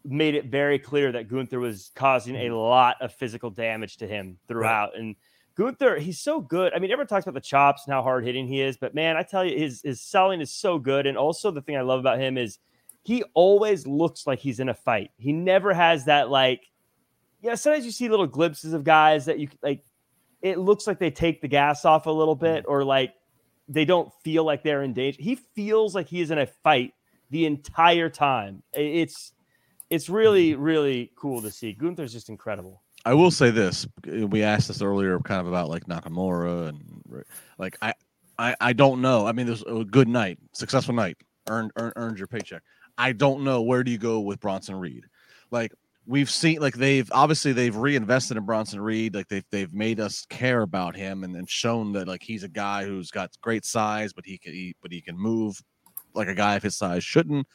made 0.04 0.34
it 0.34 0.46
very 0.46 0.78
clear 0.78 1.12
that 1.12 1.28
Gunther 1.28 1.58
was 1.58 1.90
causing 1.94 2.36
a 2.36 2.40
mm-hmm. 2.40 2.54
lot 2.54 2.96
of 3.00 3.12
physical 3.14 3.50
damage 3.50 3.96
to 3.98 4.06
him 4.06 4.38
throughout. 4.46 4.90
Right. 4.92 5.00
And 5.00 5.16
Gunther, 5.56 5.98
he's 5.98 6.20
so 6.20 6.40
good. 6.40 6.72
I 6.74 6.78
mean, 6.78 6.90
everyone 6.90 7.06
talks 7.06 7.24
about 7.24 7.34
the 7.34 7.40
chops 7.40 7.84
and 7.86 7.94
how 7.94 8.02
hard 8.02 8.24
hitting 8.24 8.46
he 8.46 8.60
is, 8.60 8.76
but 8.76 8.94
man, 8.94 9.16
I 9.16 9.22
tell 9.22 9.44
you, 9.44 9.56
his 9.56 9.82
his 9.82 10.00
selling 10.00 10.40
is 10.40 10.52
so 10.52 10.78
good. 10.78 11.06
And 11.06 11.16
also, 11.16 11.50
the 11.50 11.62
thing 11.62 11.76
I 11.76 11.82
love 11.82 12.00
about 12.00 12.18
him 12.18 12.36
is 12.36 12.58
he 13.02 13.22
always 13.34 13.86
looks 13.86 14.26
like 14.26 14.40
he's 14.40 14.60
in 14.60 14.68
a 14.68 14.74
fight. 14.74 15.10
He 15.16 15.32
never 15.32 15.72
has 15.72 16.06
that 16.06 16.28
like, 16.28 16.62
yeah. 17.40 17.54
Sometimes 17.54 17.84
you 17.84 17.92
see 17.92 18.08
little 18.08 18.26
glimpses 18.26 18.72
of 18.72 18.82
guys 18.84 19.26
that 19.26 19.38
you 19.38 19.48
like. 19.62 19.84
It 20.42 20.58
looks 20.58 20.86
like 20.86 20.98
they 20.98 21.10
take 21.10 21.40
the 21.40 21.48
gas 21.48 21.84
off 21.84 22.06
a 22.06 22.10
little 22.10 22.34
bit, 22.34 22.64
mm-hmm. 22.64 22.72
or 22.72 22.84
like 22.84 23.14
they 23.68 23.84
don't 23.84 24.12
feel 24.22 24.44
like 24.44 24.62
they're 24.62 24.82
in 24.82 24.92
danger. 24.92 25.22
He 25.22 25.36
feels 25.36 25.94
like 25.94 26.08
he 26.08 26.20
is 26.20 26.30
in 26.30 26.38
a 26.38 26.46
fight 26.46 26.94
the 27.30 27.46
entire 27.46 28.10
time. 28.10 28.62
It's 28.72 29.32
it's 29.90 30.08
really, 30.08 30.52
mm-hmm. 30.52 30.62
really 30.62 31.12
cool 31.16 31.42
to 31.42 31.50
see. 31.50 31.72
Gunther's 31.72 32.12
just 32.12 32.28
incredible. 32.28 32.82
I 33.04 33.14
will 33.14 33.30
say 33.30 33.50
this: 33.50 33.86
we 34.06 34.42
asked 34.42 34.68
this 34.68 34.82
earlier, 34.82 35.18
kind 35.20 35.40
of 35.40 35.46
about 35.46 35.68
like 35.68 35.84
Nakamura 35.86 36.68
and 36.68 37.24
like 37.58 37.76
I, 37.82 37.92
I, 38.38 38.56
I 38.60 38.72
don't 38.72 39.02
know. 39.02 39.26
I 39.26 39.32
mean, 39.32 39.46
there's 39.46 39.62
a 39.64 39.84
good 39.84 40.08
night, 40.08 40.38
successful 40.52 40.94
night, 40.94 41.18
earned 41.48 41.72
earned, 41.76 41.92
earned 41.96 42.18
your 42.18 42.28
paycheck. 42.28 42.62
I 42.96 43.12
don't 43.12 43.44
know 43.44 43.62
where 43.62 43.84
do 43.84 43.90
you 43.90 43.98
go 43.98 44.20
with 44.20 44.40
Bronson 44.40 44.76
Reed. 44.76 45.04
Like 45.50 45.72
we've 46.06 46.30
seen, 46.30 46.60
like 46.60 46.74
they've 46.74 47.10
obviously 47.12 47.52
they've 47.52 47.76
reinvested 47.76 48.36
in 48.36 48.44
Bronson 48.44 48.80
Reed. 48.80 49.14
Like 49.14 49.28
they've 49.28 49.44
they've 49.50 49.72
made 49.74 50.00
us 50.00 50.26
care 50.30 50.62
about 50.62 50.96
him 50.96 51.24
and, 51.24 51.36
and 51.36 51.48
shown 51.48 51.92
that 51.92 52.08
like 52.08 52.22
he's 52.22 52.44
a 52.44 52.48
guy 52.48 52.84
who's 52.84 53.10
got 53.10 53.30
great 53.42 53.64
size, 53.64 54.12
but 54.12 54.24
he 54.24 54.38
can 54.38 54.52
he, 54.52 54.74
but 54.80 54.92
he 54.92 55.00
can 55.00 55.18
move 55.18 55.60
like 56.14 56.28
a 56.28 56.34
guy 56.34 56.54
of 56.54 56.62
his 56.62 56.76
size 56.76 57.04
shouldn't. 57.04 57.46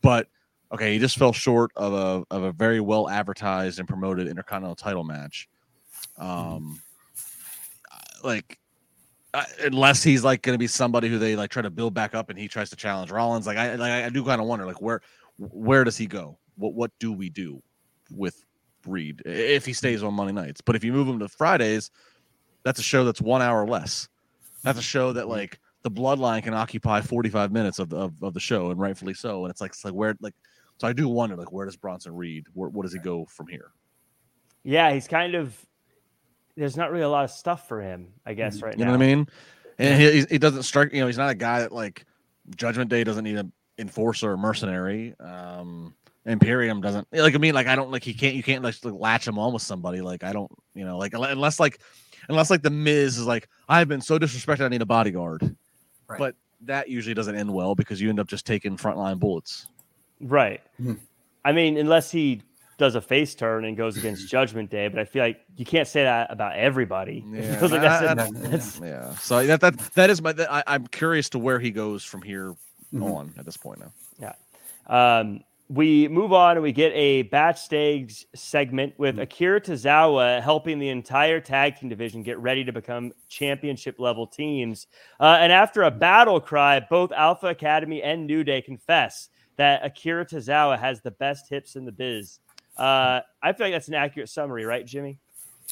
But 0.00 0.26
okay, 0.72 0.92
he 0.94 0.98
just 0.98 1.18
fell 1.18 1.32
short 1.32 1.70
of 1.76 1.92
a 1.92 2.34
of 2.34 2.42
a 2.42 2.52
very 2.52 2.80
well 2.80 3.08
advertised 3.08 3.78
and 3.78 3.86
promoted 3.86 4.26
intercontinental 4.26 4.74
title 4.74 5.04
match. 5.04 5.48
Um, 6.18 6.80
like 8.24 8.58
unless 9.64 10.02
he's 10.02 10.22
like 10.22 10.42
going 10.42 10.54
to 10.54 10.58
be 10.58 10.66
somebody 10.66 11.08
who 11.08 11.18
they 11.18 11.36
like 11.36 11.50
try 11.50 11.62
to 11.62 11.70
build 11.70 11.94
back 11.94 12.14
up 12.14 12.28
and 12.28 12.38
he 12.38 12.48
tries 12.48 12.70
to 12.70 12.76
challenge 12.76 13.10
Rollins. 13.10 13.46
Like 13.46 13.56
I, 13.56 13.74
like, 13.76 13.90
I 13.90 14.08
do 14.10 14.24
kind 14.24 14.40
of 14.40 14.46
wonder, 14.46 14.66
like 14.66 14.82
where, 14.82 15.00
where 15.38 15.84
does 15.84 15.96
he 15.96 16.06
go? 16.06 16.38
What, 16.56 16.74
what 16.74 16.90
do 16.98 17.12
we 17.12 17.30
do 17.30 17.62
with 18.10 18.44
Reed 18.86 19.22
if 19.24 19.64
he 19.64 19.72
stays 19.72 20.02
on 20.02 20.12
Monday 20.14 20.32
nights? 20.32 20.60
But 20.60 20.76
if 20.76 20.84
you 20.84 20.92
move 20.92 21.08
him 21.08 21.18
to 21.20 21.28
Fridays, 21.28 21.90
that's 22.62 22.78
a 22.78 22.82
show 22.82 23.04
that's 23.04 23.22
one 23.22 23.40
hour 23.40 23.66
less. 23.66 24.08
That's 24.62 24.78
a 24.78 24.82
show 24.82 25.14
that 25.14 25.28
like 25.28 25.58
the 25.82 25.90
Bloodline 25.90 26.42
can 26.42 26.54
occupy 26.54 27.00
forty 27.00 27.30
five 27.30 27.50
minutes 27.50 27.78
of 27.78 27.88
the 27.88 27.96
of, 27.96 28.22
of 28.22 28.34
the 28.34 28.40
show, 28.40 28.70
and 28.70 28.78
rightfully 28.78 29.14
so. 29.14 29.44
And 29.44 29.50
it's 29.50 29.60
like, 29.60 29.70
it's 29.70 29.84
like 29.84 29.94
where, 29.94 30.14
like, 30.20 30.34
so 30.82 30.88
I 30.88 30.92
do 30.92 31.08
wonder, 31.08 31.36
like, 31.36 31.52
where 31.52 31.64
does 31.64 31.76
Bronson 31.76 32.12
Reed? 32.12 32.46
Where, 32.54 32.68
what 32.68 32.82
does 32.82 32.92
he 32.92 32.98
go 32.98 33.24
from 33.26 33.46
here? 33.46 33.70
Yeah, 34.64 34.92
he's 34.92 35.06
kind 35.06 35.36
of 35.36 35.56
there's 36.56 36.76
not 36.76 36.90
really 36.90 37.04
a 37.04 37.08
lot 37.08 37.22
of 37.22 37.30
stuff 37.30 37.68
for 37.68 37.80
him, 37.80 38.08
I 38.26 38.34
guess, 38.34 38.56
Mm-hmm. 38.56 38.64
right 38.66 38.76
You 38.76 38.84
now. 38.84 38.90
know 38.90 38.98
what 38.98 39.04
I 39.04 39.06
mean? 39.14 39.28
And 39.78 40.02
he, 40.02 40.24
he 40.28 40.38
doesn't 40.38 40.64
strike. 40.64 40.92
You 40.92 40.98
know, 41.00 41.06
he's 41.06 41.16
not 41.16 41.30
a 41.30 41.36
guy 41.36 41.60
that 41.60 41.70
like 41.70 42.04
Judgment 42.56 42.90
Day 42.90 43.04
doesn't 43.04 43.22
need 43.22 43.36
an 43.38 43.52
enforcer 43.78 44.32
or 44.32 44.36
mercenary. 44.36 45.14
Um, 45.20 45.94
Imperium 46.26 46.80
doesn't 46.80 47.06
like. 47.12 47.36
I 47.36 47.38
mean, 47.38 47.54
like 47.54 47.68
I 47.68 47.76
don't 47.76 47.92
like 47.92 48.02
he 48.02 48.12
can't. 48.12 48.34
You 48.34 48.42
can't 48.42 48.64
like, 48.64 48.74
like 48.82 48.94
latch 48.94 49.28
him 49.28 49.38
on 49.38 49.52
with 49.52 49.62
somebody. 49.62 50.00
Like 50.00 50.24
I 50.24 50.32
don't. 50.32 50.50
You 50.74 50.84
know, 50.84 50.98
like 50.98 51.14
unless 51.14 51.60
like 51.60 51.80
unless 52.28 52.50
like 52.50 52.62
the 52.62 52.70
Miz 52.70 53.18
is 53.18 53.26
like 53.26 53.48
I've 53.68 53.86
been 53.86 54.00
so 54.00 54.18
disrespected. 54.18 54.64
I 54.64 54.68
need 54.68 54.82
a 54.82 54.86
bodyguard. 54.86 55.54
Right. 56.08 56.18
But 56.18 56.34
that 56.62 56.88
usually 56.88 57.14
doesn't 57.14 57.36
end 57.36 57.52
well 57.52 57.76
because 57.76 58.00
you 58.00 58.08
end 58.08 58.18
up 58.18 58.26
just 58.26 58.46
taking 58.46 58.76
frontline 58.76 59.20
bullets. 59.20 59.68
Right. 60.22 60.60
Hmm. 60.78 60.94
I 61.44 61.52
mean, 61.52 61.76
unless 61.76 62.10
he 62.10 62.42
does 62.78 62.94
a 62.94 63.00
face 63.00 63.34
turn 63.34 63.64
and 63.64 63.76
goes 63.76 63.96
against 63.96 64.28
Judgment 64.30 64.70
Day, 64.70 64.88
but 64.88 64.98
I 64.98 65.04
feel 65.04 65.22
like 65.24 65.40
you 65.56 65.64
can't 65.64 65.86
say 65.88 66.04
that 66.04 66.30
about 66.32 66.56
everybody. 66.56 67.24
Yeah, 67.32 67.60
like 67.60 67.82
that's, 67.82 68.00
that's- 68.04 68.30
that's- 68.30 68.80
Yeah. 68.82 69.14
So 69.16 69.44
that 69.46 69.60
that 69.60 69.78
that 69.94 70.10
is 70.10 70.22
my. 70.22 70.32
That, 70.32 70.50
I, 70.52 70.62
I'm 70.66 70.86
curious 70.86 71.28
to 71.30 71.38
where 71.38 71.58
he 71.58 71.70
goes 71.70 72.04
from 72.04 72.22
here 72.22 72.54
Mhm. 72.94 73.14
on 73.14 73.34
at 73.38 73.44
this 73.44 73.56
point 73.56 73.80
now. 73.80 73.92
Yeah. 74.20 75.18
Um, 75.18 75.40
we 75.68 76.06
move 76.08 76.34
on 76.34 76.56
and 76.58 76.62
we 76.62 76.72
get 76.72 76.92
a 76.94 77.22
backstage 77.22 78.26
segment 78.34 78.92
with 78.98 79.18
Akira 79.18 79.58
Tozawa 79.60 80.42
helping 80.42 80.78
the 80.78 80.90
entire 80.90 81.40
tag 81.40 81.76
team 81.78 81.88
division 81.88 82.22
get 82.22 82.38
ready 82.38 82.62
to 82.64 82.72
become 82.72 83.12
championship 83.28 83.98
level 83.98 84.26
teams. 84.26 84.86
Uh, 85.18 85.38
and 85.40 85.50
after 85.50 85.84
a 85.84 85.90
battle 85.90 86.40
cry, 86.40 86.78
both 86.80 87.10
Alpha 87.12 87.46
Academy 87.46 88.02
and 88.02 88.26
New 88.26 88.44
Day 88.44 88.60
confess 88.60 89.30
that 89.56 89.84
Akira 89.84 90.24
Tozawa 90.24 90.78
has 90.78 91.00
the 91.00 91.10
best 91.10 91.48
hips 91.48 91.76
in 91.76 91.84
the 91.84 91.92
biz. 91.92 92.38
Uh, 92.76 93.20
I 93.42 93.52
feel 93.52 93.66
like 93.66 93.74
that's 93.74 93.88
an 93.88 93.94
accurate 93.94 94.28
summary, 94.28 94.64
right, 94.64 94.86
Jimmy? 94.86 95.18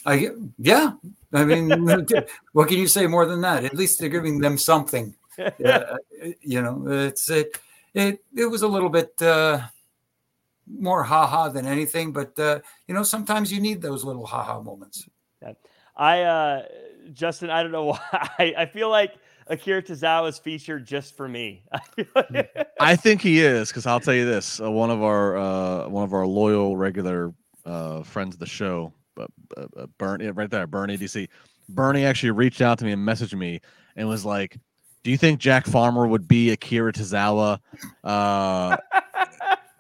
I 0.07 0.31
yeah. 0.59 0.93
I 1.33 1.45
mean, 1.45 1.71
what 2.53 2.69
can 2.69 2.79
you 2.79 2.87
say 2.87 3.07
more 3.07 3.27
than 3.27 3.41
that? 3.43 3.65
At 3.65 3.75
least 3.75 3.99
they're 3.99 4.09
giving 4.09 4.41
them 4.41 4.59
something. 4.59 5.15
Uh, 5.65 5.97
you 6.43 6.61
know, 6.61 6.85
it's 6.87 7.31
it 7.31 7.59
it 7.95 8.23
it 8.37 8.45
was 8.45 8.61
a 8.61 8.69
little 8.69 8.91
bit 8.91 9.11
uh, 9.23 9.59
more 10.67 11.03
haha 11.03 11.49
than 11.49 11.65
anything, 11.65 12.13
but 12.13 12.39
uh, 12.39 12.59
you 12.87 12.95
know, 12.95 13.03
sometimes 13.03 13.51
you 13.51 13.59
need 13.59 13.81
those 13.81 14.05
little 14.05 14.27
haha 14.27 14.61
moments. 14.61 15.09
I, 16.01 16.23
uh, 16.23 16.63
Justin, 17.13 17.51
I 17.51 17.63
don't 17.63 17.73
know 17.73 17.85
why. 17.93 17.99
I, 18.13 18.55
I 18.59 18.67
feel 18.67 18.91
like 18.91 19.15
Akira 19.51 19.83
Tozawa 19.83 20.29
is 20.29 20.39
featured 20.39 20.87
just 20.87 21.17
for 21.17 21.29
me. 21.29 21.65
Like- 22.15 22.69
I 22.81 22.97
think 22.97 23.21
he 23.21 23.41
is 23.41 23.69
because 23.69 23.85
I'll 23.85 24.01
tell 24.01 24.15
you 24.15 24.25
this: 24.25 24.61
uh, 24.61 24.71
one 24.71 24.91
of 24.91 25.03
our 25.03 25.37
uh, 25.37 25.89
one 25.89 26.05
of 26.05 26.15
our 26.15 26.27
loyal 26.27 26.77
regular 26.77 27.35
uh, 27.67 28.03
friends 28.03 28.35
of 28.35 28.41
the 28.41 28.47
show, 28.47 28.93
uh, 29.19 29.27
uh, 29.57 29.67
uh, 29.77 29.87
Bernie, 29.99 30.31
right 30.31 30.51
there, 30.51 30.67
Bernie 30.67 30.97
DC. 30.97 31.29
Bernie 31.69 32.05
actually 32.05 32.31
reached 32.31 32.61
out 32.61 32.79
to 32.79 32.85
me 32.85 32.93
and 32.93 33.07
messaged 33.07 33.37
me 33.37 33.61
and 33.97 34.09
was 34.09 34.25
like, 34.25 34.57
"Do 35.03 35.11
you 35.11 35.17
think 35.17 35.41
Jack 35.41 35.67
Farmer 35.67 36.07
would 36.07 36.27
be 36.27 36.51
Akira 36.51 36.93
Tozawa 36.93 37.59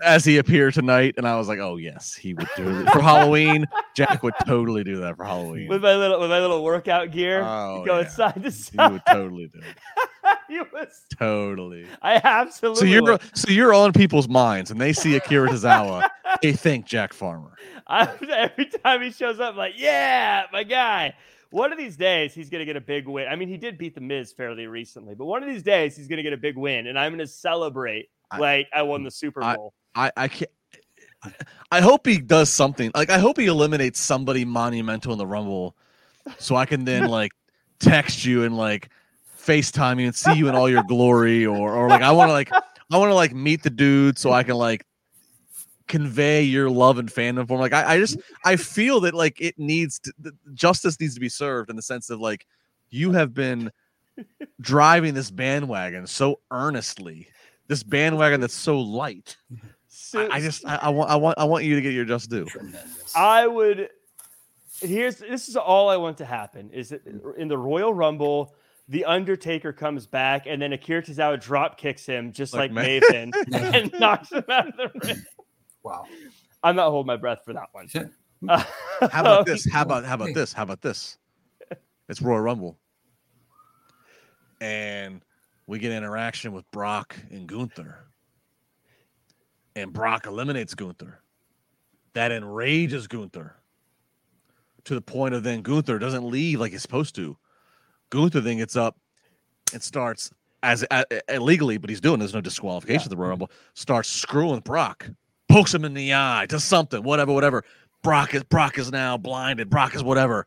as 0.02 0.24
he 0.24 0.38
appeared 0.38 0.74
tonight?" 0.74 1.14
And 1.16 1.26
I 1.26 1.36
was 1.36 1.48
like, 1.48 1.58
"Oh 1.58 1.76
yes, 1.76 2.14
he 2.14 2.34
would 2.34 2.48
do 2.56 2.80
it 2.80 2.90
for 2.90 3.00
Halloween. 3.00 3.66
Jack 3.94 4.22
would 4.22 4.34
totally 4.46 4.84
do 4.84 4.96
that 5.00 5.16
for 5.16 5.24
Halloween. 5.24 5.68
with 5.68 5.82
my 5.82 5.94
little 5.94 6.20
with 6.20 6.30
my 6.30 6.40
little 6.40 6.62
workout 6.64 7.10
gear, 7.10 7.42
Oh, 7.42 7.84
going 7.84 8.04
yeah. 8.04 8.10
side 8.10 8.42
to 8.42 8.50
He 8.50 8.92
would 8.92 9.02
totally 9.06 9.48
do 9.52 9.60
it. 9.60 9.76
He 10.48 10.58
was- 10.60 11.04
Totally." 11.18 11.86
I 12.02 12.20
absolutely. 12.22 12.80
So 12.80 12.86
you're 12.86 13.02
would. 13.02 13.20
so 13.36 13.50
you're 13.50 13.72
on 13.72 13.92
people's 13.92 14.28
minds, 14.28 14.70
and 14.70 14.80
they 14.80 14.92
see 14.92 15.14
Akira 15.16 15.48
Tozawa, 15.48 16.08
they 16.42 16.52
think 16.52 16.86
Jack 16.86 17.12
Farmer. 17.12 17.52
I, 17.86 18.08
every 18.30 18.66
time 18.66 19.02
he 19.02 19.10
shows 19.12 19.38
up, 19.40 19.52
I'm 19.52 19.56
like, 19.58 19.74
yeah, 19.76 20.44
my 20.52 20.64
guy. 20.64 21.14
One 21.52 21.72
of 21.72 21.78
these 21.78 21.96
days, 21.96 22.32
he's 22.32 22.48
gonna 22.48 22.64
get 22.64 22.76
a 22.76 22.80
big 22.80 23.08
win. 23.08 23.26
I 23.28 23.34
mean, 23.34 23.48
he 23.48 23.56
did 23.56 23.76
beat 23.78 23.94
the 23.96 24.00
Miz 24.00 24.32
fairly 24.32 24.66
recently, 24.68 25.14
but 25.16 25.24
one 25.24 25.42
of 25.42 25.48
these 25.48 25.62
days, 25.64 25.96
he's 25.96 26.06
gonna 26.06 26.22
get 26.22 26.32
a 26.32 26.36
big 26.36 26.56
win, 26.56 26.86
and 26.86 26.96
I'm 26.98 27.12
gonna 27.12 27.26
celebrate 27.26 28.08
I- 28.30 28.38
like 28.38 28.68
I 28.72 28.82
won 28.82 29.02
the 29.04 29.10
Super 29.10 29.40
Bowl. 29.40 29.74
I 29.94 30.12
I 30.16 30.28
can't. 30.28 30.50
I- 31.70 31.80
hope 31.80 32.06
he 32.06 32.18
does 32.18 32.50
something. 32.50 32.90
Like 32.94 33.10
I 33.10 33.18
hope 33.18 33.38
he 33.38 33.46
eliminates 33.46 34.00
somebody 34.00 34.44
monumental 34.44 35.12
in 35.12 35.18
the 35.18 35.26
Rumble, 35.26 35.76
so 36.38 36.56
I 36.56 36.66
can 36.66 36.84
then 36.84 37.08
like 37.08 37.32
text 37.78 38.24
you 38.24 38.44
and 38.44 38.56
like 38.56 38.88
FaceTime 39.38 40.00
you 40.00 40.06
and 40.06 40.14
see 40.14 40.34
you 40.34 40.48
in 40.48 40.54
all 40.54 40.68
your 40.68 40.82
glory, 40.84 41.46
or 41.46 41.74
or 41.74 41.88
like 41.88 42.02
I 42.02 42.10
want 42.12 42.28
to 42.28 42.32
like 42.32 42.50
I 42.52 42.98
want 42.98 43.10
to 43.10 43.14
like 43.14 43.34
meet 43.34 43.62
the 43.62 43.70
dude 43.70 44.18
so 44.18 44.32
I 44.32 44.42
can 44.42 44.56
like 44.56 44.86
convey 45.88 46.42
your 46.42 46.70
love 46.70 46.98
and 46.98 47.08
fandom 47.08 47.46
for 47.48 47.54
him. 47.54 47.60
Like 47.60 47.72
I, 47.72 47.94
I 47.94 47.98
just 47.98 48.18
I 48.44 48.56
feel 48.56 49.00
that 49.00 49.12
like 49.12 49.40
it 49.40 49.58
needs 49.58 49.98
to, 50.00 50.12
justice 50.54 50.98
needs 51.00 51.14
to 51.14 51.20
be 51.20 51.28
served 51.28 51.68
in 51.68 51.76
the 51.76 51.82
sense 51.82 52.10
of 52.10 52.20
like 52.20 52.46
you 52.90 53.12
have 53.12 53.34
been 53.34 53.70
driving 54.60 55.14
this 55.14 55.30
bandwagon 55.30 56.06
so 56.06 56.40
earnestly, 56.50 57.28
this 57.68 57.82
bandwagon 57.82 58.40
that's 58.40 58.54
so 58.54 58.78
light. 58.80 59.36
So, 60.10 60.26
I, 60.26 60.36
I 60.36 60.40
just 60.40 60.66
I, 60.66 60.76
I 60.76 60.88
want 60.88 61.10
I 61.10 61.16
want 61.16 61.38
I 61.38 61.44
want 61.44 61.64
you 61.64 61.76
to 61.76 61.80
get 61.80 61.92
your 61.92 62.04
just 62.04 62.30
due. 62.30 62.44
Tremendous. 62.44 63.14
I 63.14 63.46
would. 63.46 63.88
Here's 64.80 65.16
this 65.16 65.48
is 65.48 65.56
all 65.56 65.88
I 65.88 65.96
want 65.96 66.18
to 66.18 66.24
happen 66.24 66.70
is 66.72 66.88
that 66.88 67.02
in 67.36 67.48
the 67.48 67.56
Royal 67.58 67.94
Rumble, 67.94 68.54
the 68.88 69.04
Undertaker 69.04 69.72
comes 69.72 70.06
back 70.06 70.46
and 70.46 70.60
then 70.60 70.72
Akira 70.72 71.02
Tozawa 71.02 71.40
drop 71.40 71.78
kicks 71.78 72.04
him 72.06 72.32
just 72.32 72.54
Like 72.54 72.72
like, 72.72 72.86
Maven 73.02 73.32
and 73.74 73.92
knocks 74.00 74.32
him 74.32 74.42
out 74.48 74.68
of 74.68 74.76
the 74.76 75.06
ring. 75.06 75.22
wow. 75.84 76.04
I'm 76.62 76.74
not 76.76 76.90
holding 76.90 77.06
my 77.06 77.16
breath 77.16 77.42
for 77.44 77.52
that 77.52 77.68
one. 77.72 77.88
Yeah. 77.94 78.04
How 79.12 79.20
about 79.20 79.46
this? 79.46 79.70
How 79.70 79.82
about 79.82 80.04
how 80.04 80.14
about 80.14 80.34
this? 80.34 80.52
How 80.52 80.62
about 80.62 80.80
this? 80.80 81.18
It's 82.08 82.20
Royal 82.20 82.40
Rumble, 82.40 82.78
and 84.60 85.20
we 85.66 85.78
get 85.78 85.92
interaction 85.92 86.52
with 86.52 86.68
Brock 86.70 87.16
and 87.30 87.46
Gunther, 87.46 88.06
and 89.76 89.92
Brock 89.92 90.26
eliminates 90.26 90.74
Gunther. 90.74 91.20
That 92.14 92.32
enrages 92.32 93.06
Gunther 93.06 93.56
to 94.84 94.94
the 94.94 95.00
point 95.00 95.34
of 95.34 95.42
then 95.42 95.62
Gunther 95.62 95.98
doesn't 95.98 96.24
leave 96.24 96.60
like 96.60 96.72
he's 96.72 96.82
supposed 96.82 97.14
to. 97.16 97.36
Gunther 98.10 98.40
then 98.40 98.58
gets 98.58 98.76
up 98.76 98.96
and 99.72 99.82
starts 99.82 100.30
as 100.62 100.84
uh, 100.90 101.04
illegally, 101.28 101.78
but 101.78 101.90
he's 101.90 102.00
doing. 102.00 102.18
There's 102.18 102.34
no 102.34 102.40
disqualification 102.40 103.04
of 103.04 103.10
the 103.10 103.16
Royal 103.16 103.30
Rumble. 103.30 103.50
Starts 103.74 104.08
screwing 104.08 104.60
Brock, 104.60 105.08
pokes 105.48 105.72
him 105.72 105.84
in 105.84 105.94
the 105.94 106.12
eye, 106.14 106.46
does 106.46 106.64
something, 106.64 107.02
whatever, 107.02 107.32
whatever. 107.32 107.64
Brock 108.02 108.34
is 108.34 108.42
Brock 108.44 108.78
is 108.78 108.90
now 108.90 109.16
blinded. 109.16 109.70
Brock 109.70 109.94
is 109.94 110.02
whatever. 110.02 110.46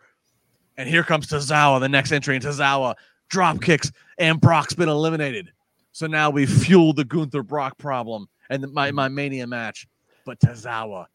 And 0.78 0.90
here 0.90 1.04
comes 1.04 1.28
Tozawa, 1.28 1.80
the 1.80 1.90
next 1.90 2.12
entry, 2.12 2.36
and 2.36 2.44
Tozawa 2.44 2.96
drop 3.30 3.62
kicks, 3.62 3.92
and 4.18 4.42
Brock's 4.42 4.74
been 4.74 4.90
eliminated. 4.90 5.52
So 5.92 6.08
now 6.08 6.32
we've 6.32 6.50
fueled 6.50 6.96
the 6.96 7.06
Gunther 7.06 7.44
Brock 7.44 7.78
problem 7.78 8.28
and 8.50 8.64
the- 8.64 8.68
my, 8.68 8.92
my 8.92 9.08
mania 9.08 9.48
match. 9.48 9.88
But 10.26 10.40
Tozawa 10.40 11.06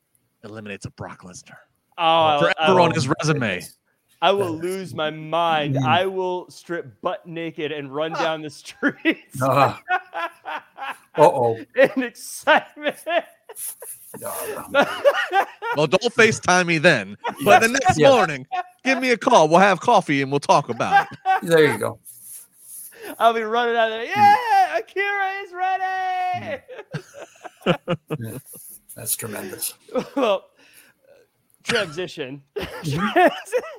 eliminates 0.44 0.84
a 0.86 0.90
Brock 0.90 1.22
Lesnar. 1.22 1.56
Oh, 1.96 2.02
I, 2.04 2.38
Forever 2.40 2.80
I- 2.80 2.84
on 2.84 2.92
his 2.94 3.08
resume. 3.08 3.62
I 4.20 4.32
will 4.32 4.50
lose 4.50 4.94
my 4.94 5.10
mind. 5.10 5.76
Mm. 5.76 5.86
I 5.86 6.04
will 6.06 6.50
strip 6.50 7.00
butt 7.02 7.24
naked 7.26 7.70
and 7.70 7.94
run 7.94 8.12
down 8.12 8.42
the 8.42 8.50
streets 8.50 9.40
Uh 9.42 9.76
oh. 11.16 11.56
in 11.76 12.02
excitement. 12.02 12.96
Well, 15.76 15.86
don't 15.86 16.02
FaceTime 16.14 16.66
me 16.66 16.78
then. 16.78 17.16
But 17.44 17.60
the 17.60 17.68
next 17.68 17.98
Yes. 17.98 18.10
morning, 18.10 18.46
give 18.84 18.98
me 19.00 19.10
a 19.10 19.16
call. 19.18 19.48
We'll 19.48 19.58
have 19.60 19.80
coffee 19.80 20.22
and 20.22 20.30
we'll 20.30 20.40
talk 20.40 20.68
about 20.70 21.06
it. 21.12 21.18
There 21.42 21.70
you 21.72 21.78
go. 21.78 21.98
I'll 23.18 23.34
be 23.34 23.42
running 23.42 23.76
out 23.76 23.90
of 23.90 23.92
there. 23.92 24.04
Yeah, 24.04 24.78
Akira 24.78 25.30
is 25.44 25.52
ready. 25.52 26.62
That's 28.96 29.16
tremendous. 29.16 29.74
well, 30.16 30.46
transition. 31.62 32.42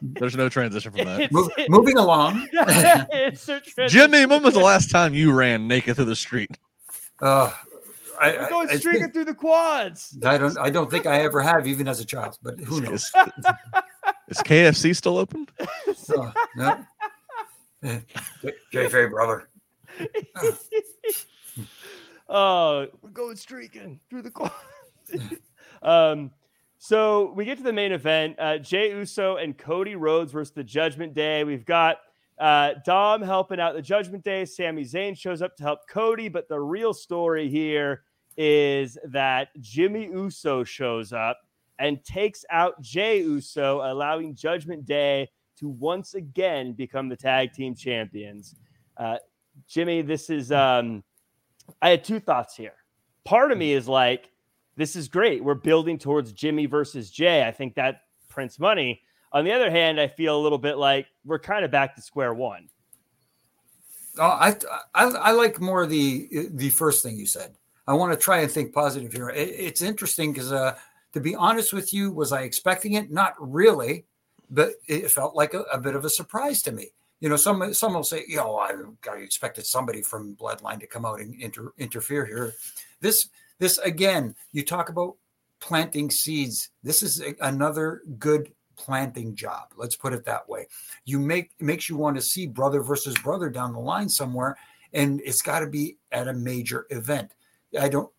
There's 0.02 0.36
no 0.36 0.50
transition 0.50 0.92
from 0.92 1.06
that. 1.06 1.22
It's- 1.22 1.32
Mo- 1.32 1.50
moving 1.70 1.98
along. 1.98 2.48
it's 2.54 3.50
a. 3.50 3.62
Jimmy, 3.88 4.26
when 4.26 4.44
was 4.44 4.54
the 4.54 4.60
last 4.62 4.90
time 4.92 5.14
you 5.14 5.32
ran 5.34 5.68
naked 5.68 5.96
through 5.96 6.06
the 6.06 6.16
street? 6.16 6.58
Uh, 7.22 7.52
I, 8.22 8.32
We're 8.32 8.42
I, 8.46 8.50
going 8.50 8.70
I, 8.70 8.76
streaking 8.78 9.02
think- 9.02 9.14
through 9.14 9.26
the 9.26 9.34
quads. 9.34 10.18
I 10.24 10.38
don't. 10.38 10.58
I 10.58 10.70
don't 10.70 10.90
think 10.90 11.06
I 11.06 11.20
ever 11.22 11.42
have, 11.42 11.68
even 11.68 11.88
as 11.88 12.00
a 12.00 12.06
child. 12.06 12.38
But 12.42 12.60
who 12.60 12.82
knows? 12.82 13.04
Is, 13.04 13.46
is 14.30 14.38
KFC 14.44 14.96
still 14.96 15.18
open? 15.18 15.48
Uh, 16.18 16.32
no. 16.56 16.86
Jay 17.84 19.06
brother. 19.06 19.50
oh, 22.30 22.88
we're 23.02 23.10
going 23.12 23.36
streaking 23.36 24.00
through 24.10 24.22
the 24.24 24.32
court. 24.32 24.52
um, 25.82 26.32
so 26.78 27.34
we 27.36 27.46
get 27.46 27.58
to 27.58 27.64
the 27.64 27.74
main 27.74 27.92
event: 27.92 28.36
uh, 28.40 28.58
Jey 28.58 28.92
Uso 28.92 29.38
and 29.38 29.58
Cody 29.58 29.96
Rhodes 29.96 30.32
versus 30.32 30.54
the 30.54 30.64
Judgment 30.64 31.14
Day. 31.14 31.44
We've 31.44 31.66
got 31.66 31.98
uh, 32.40 32.76
Dom 32.86 33.22
helping 33.22 33.60
out 33.60 33.76
the 33.76 33.82
Judgment 33.82 34.24
Day. 34.24 34.46
Sami 34.46 34.84
Zayn 34.84 35.18
shows 35.18 35.42
up 35.42 35.56
to 35.58 35.64
help 35.64 35.88
Cody, 35.90 36.30
but 36.30 36.48
the 36.48 36.60
real 36.60 36.94
story 36.94 37.50
here 37.50 38.04
is 38.38 38.98
that 39.06 39.50
Jimmy 39.60 40.06
Uso 40.06 40.64
shows 40.64 41.12
up 41.12 41.40
and 41.80 42.04
takes 42.04 42.46
out 42.50 42.82
Jey 42.82 43.20
Uso, 43.22 43.82
allowing 43.84 44.36
Judgment 44.36 44.86
Day 44.86 45.30
to 45.60 45.70
once 45.70 46.14
again 46.14 46.74
become 46.74 47.10
the 47.10 47.16
tag 47.16 47.53
team 47.53 47.76
champions. 47.76 48.55
Uh, 48.97 49.18
Jimmy, 49.68 50.01
this 50.01 50.30
is 50.30 50.51
um, 50.51 51.03
I 51.82 51.89
had 51.89 52.03
two 52.03 52.20
thoughts 52.20 52.55
here. 52.55 52.74
Part 53.26 53.51
of 53.51 53.57
me 53.57 53.74
is 53.74 53.88
like, 53.88 54.30
this 54.76 54.95
is 54.95 55.07
great. 55.07 55.43
We're 55.43 55.55
building 55.55 55.97
towards 55.97 56.32
Jimmy 56.32 56.66
versus 56.66 57.12
Jey. 57.12 57.45
I 57.45 57.51
think 57.51 57.76
that 57.76 58.01
prints 58.30 58.60
money. 58.60 59.01
On 59.34 59.43
the 59.43 59.51
other 59.51 59.70
hand, 59.70 59.99
I 59.99 60.07
feel 60.07 60.39
a 60.39 60.41
little 60.41 60.57
bit 60.57 60.78
like 60.78 61.07
we're 61.26 61.39
kind 61.39 61.64
of 61.64 61.72
back 61.72 61.95
to 61.95 62.01
square 62.01 62.34
one. 62.34 62.70
Oh, 64.18 64.24
I, 64.24 64.55
I, 64.95 65.05
I 65.05 65.32
like 65.32 65.62
more 65.62 65.86
the 65.86 66.49
the 66.51 66.70
first 66.72 67.03
thing 67.03 67.18
you 67.18 67.26
said. 67.26 67.55
I 67.88 67.93
want 67.93 68.12
to 68.14 68.18
try 68.18 68.39
and 68.39 68.51
think 68.51 68.74
positive 68.74 69.14
here. 69.14 69.30
It, 69.30 69.49
it's 69.49 69.82
interesting 69.82 70.34
because, 70.34 70.51
uh, 70.51 70.76
to 71.14 71.20
be 71.20 71.36
honest 71.36 71.74
with 71.74 71.93
you, 71.93 72.12
was 72.12 72.32
I 72.32 72.41
expecting 72.41 72.93
it? 72.93 73.12
Not 73.12 73.36
really, 73.39 74.05
but 74.50 74.74
it 74.88 75.12
felt 75.12 75.36
like 75.36 75.54
a, 75.54 75.62
a 75.74 75.80
bit 75.80 75.95
of 75.95 76.06
a 76.06 76.10
surprise 76.10 76.62
to 76.64 76.72
me 76.72 76.91
you 77.20 77.28
know, 77.28 77.36
some 77.36 77.74
some 77.74 77.93
will 77.93 78.04
say, 78.04 78.24
you 78.28 78.38
know, 78.38 78.58
I, 78.58 78.72
expected 79.18 79.66
somebody 79.66 80.02
from 80.02 80.36
Bloodline 80.36 80.80
to 80.80 80.88
come 80.88 81.06
out 81.06 81.20
and 81.20 81.39
inter, 81.41 81.74
interfere 81.78 82.26
here. 82.26 82.54
This 83.02 83.30
this 83.60 83.78
again, 83.80 84.36
you 84.54 84.64
talk 84.64 84.89
about 84.89 85.16
planting 85.60 86.10
seeds. 86.10 86.70
This 86.82 87.04
is 87.04 87.22
a, 87.22 87.36
another 87.41 88.04
good 88.18 88.54
planting 88.78 89.36
job. 89.36 89.74
Let's 89.76 89.97
put 89.97 90.14
it 90.14 90.24
that 90.26 90.47
way. 90.47 90.68
You 91.04 91.20
make 91.20 91.52
makes 91.60 91.89
you 91.89 91.97
want 91.97 92.16
to 92.16 92.22
see 92.22 92.47
brother 92.47 92.82
versus 92.82 93.16
brother 93.16 93.50
down 93.50 93.74
the 93.74 93.80
line 93.80 94.08
somewhere, 94.08 94.58
and 94.93 95.22
it's 95.26 95.41
got 95.41 95.60
to 95.60 95.68
be 95.68 95.97
at 96.14 96.30
a 96.30 96.34
major 96.34 96.88
event. 96.89 97.36
I 97.78 97.89
don't, 97.89 98.10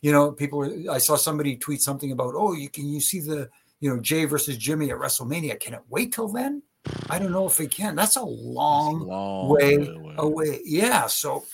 you 0.00 0.12
know, 0.12 0.32
people. 0.32 0.90
I 0.90 0.96
saw 0.96 1.16
somebody 1.16 1.56
tweet 1.56 1.82
something 1.82 2.10
about, 2.10 2.32
oh, 2.34 2.54
you 2.54 2.70
can 2.70 2.88
you 2.88 3.02
see 3.02 3.20
the 3.20 3.50
you 3.82 3.90
know 3.90 4.00
Jey 4.00 4.24
versus 4.24 4.56
Jimmy 4.56 4.92
at 4.92 4.96
WrestleMania? 4.96 5.58
Can 5.58 5.74
it 5.74 5.80
wait 5.88 6.14
till 6.14 6.28
then? 6.28 6.62
I 7.10 7.18
don't 7.18 7.32
know 7.32 7.46
if 7.46 7.58
we 7.58 7.66
can. 7.66 7.96
That's 7.96 8.16
a 8.16 8.24
long, 8.24 9.00
That's 9.00 9.08
long 9.08 9.48
way, 9.48 9.76
way, 9.76 10.14
away. 10.18 10.60
Yeah. 10.64 11.08
So 11.08 11.44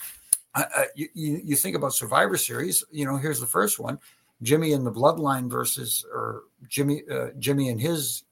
uh, 0.53 0.63
uh, 0.77 0.83
you, 0.95 1.09
you 1.15 1.55
think 1.55 1.75
about 1.75 1.93
Survivor 1.93 2.37
Series. 2.37 2.83
You 2.91 3.05
know, 3.05 3.17
here's 3.17 3.39
the 3.39 3.47
first 3.47 3.79
one: 3.79 3.97
Jimmy 4.43 4.73
and 4.73 4.85
the 4.85 4.91
Bloodline 4.91 5.49
versus, 5.49 6.05
or 6.13 6.43
Jimmy, 6.67 7.01
uh, 7.11 7.29
Jimmy 7.39 7.69
and 7.69 7.81
his 7.81 8.23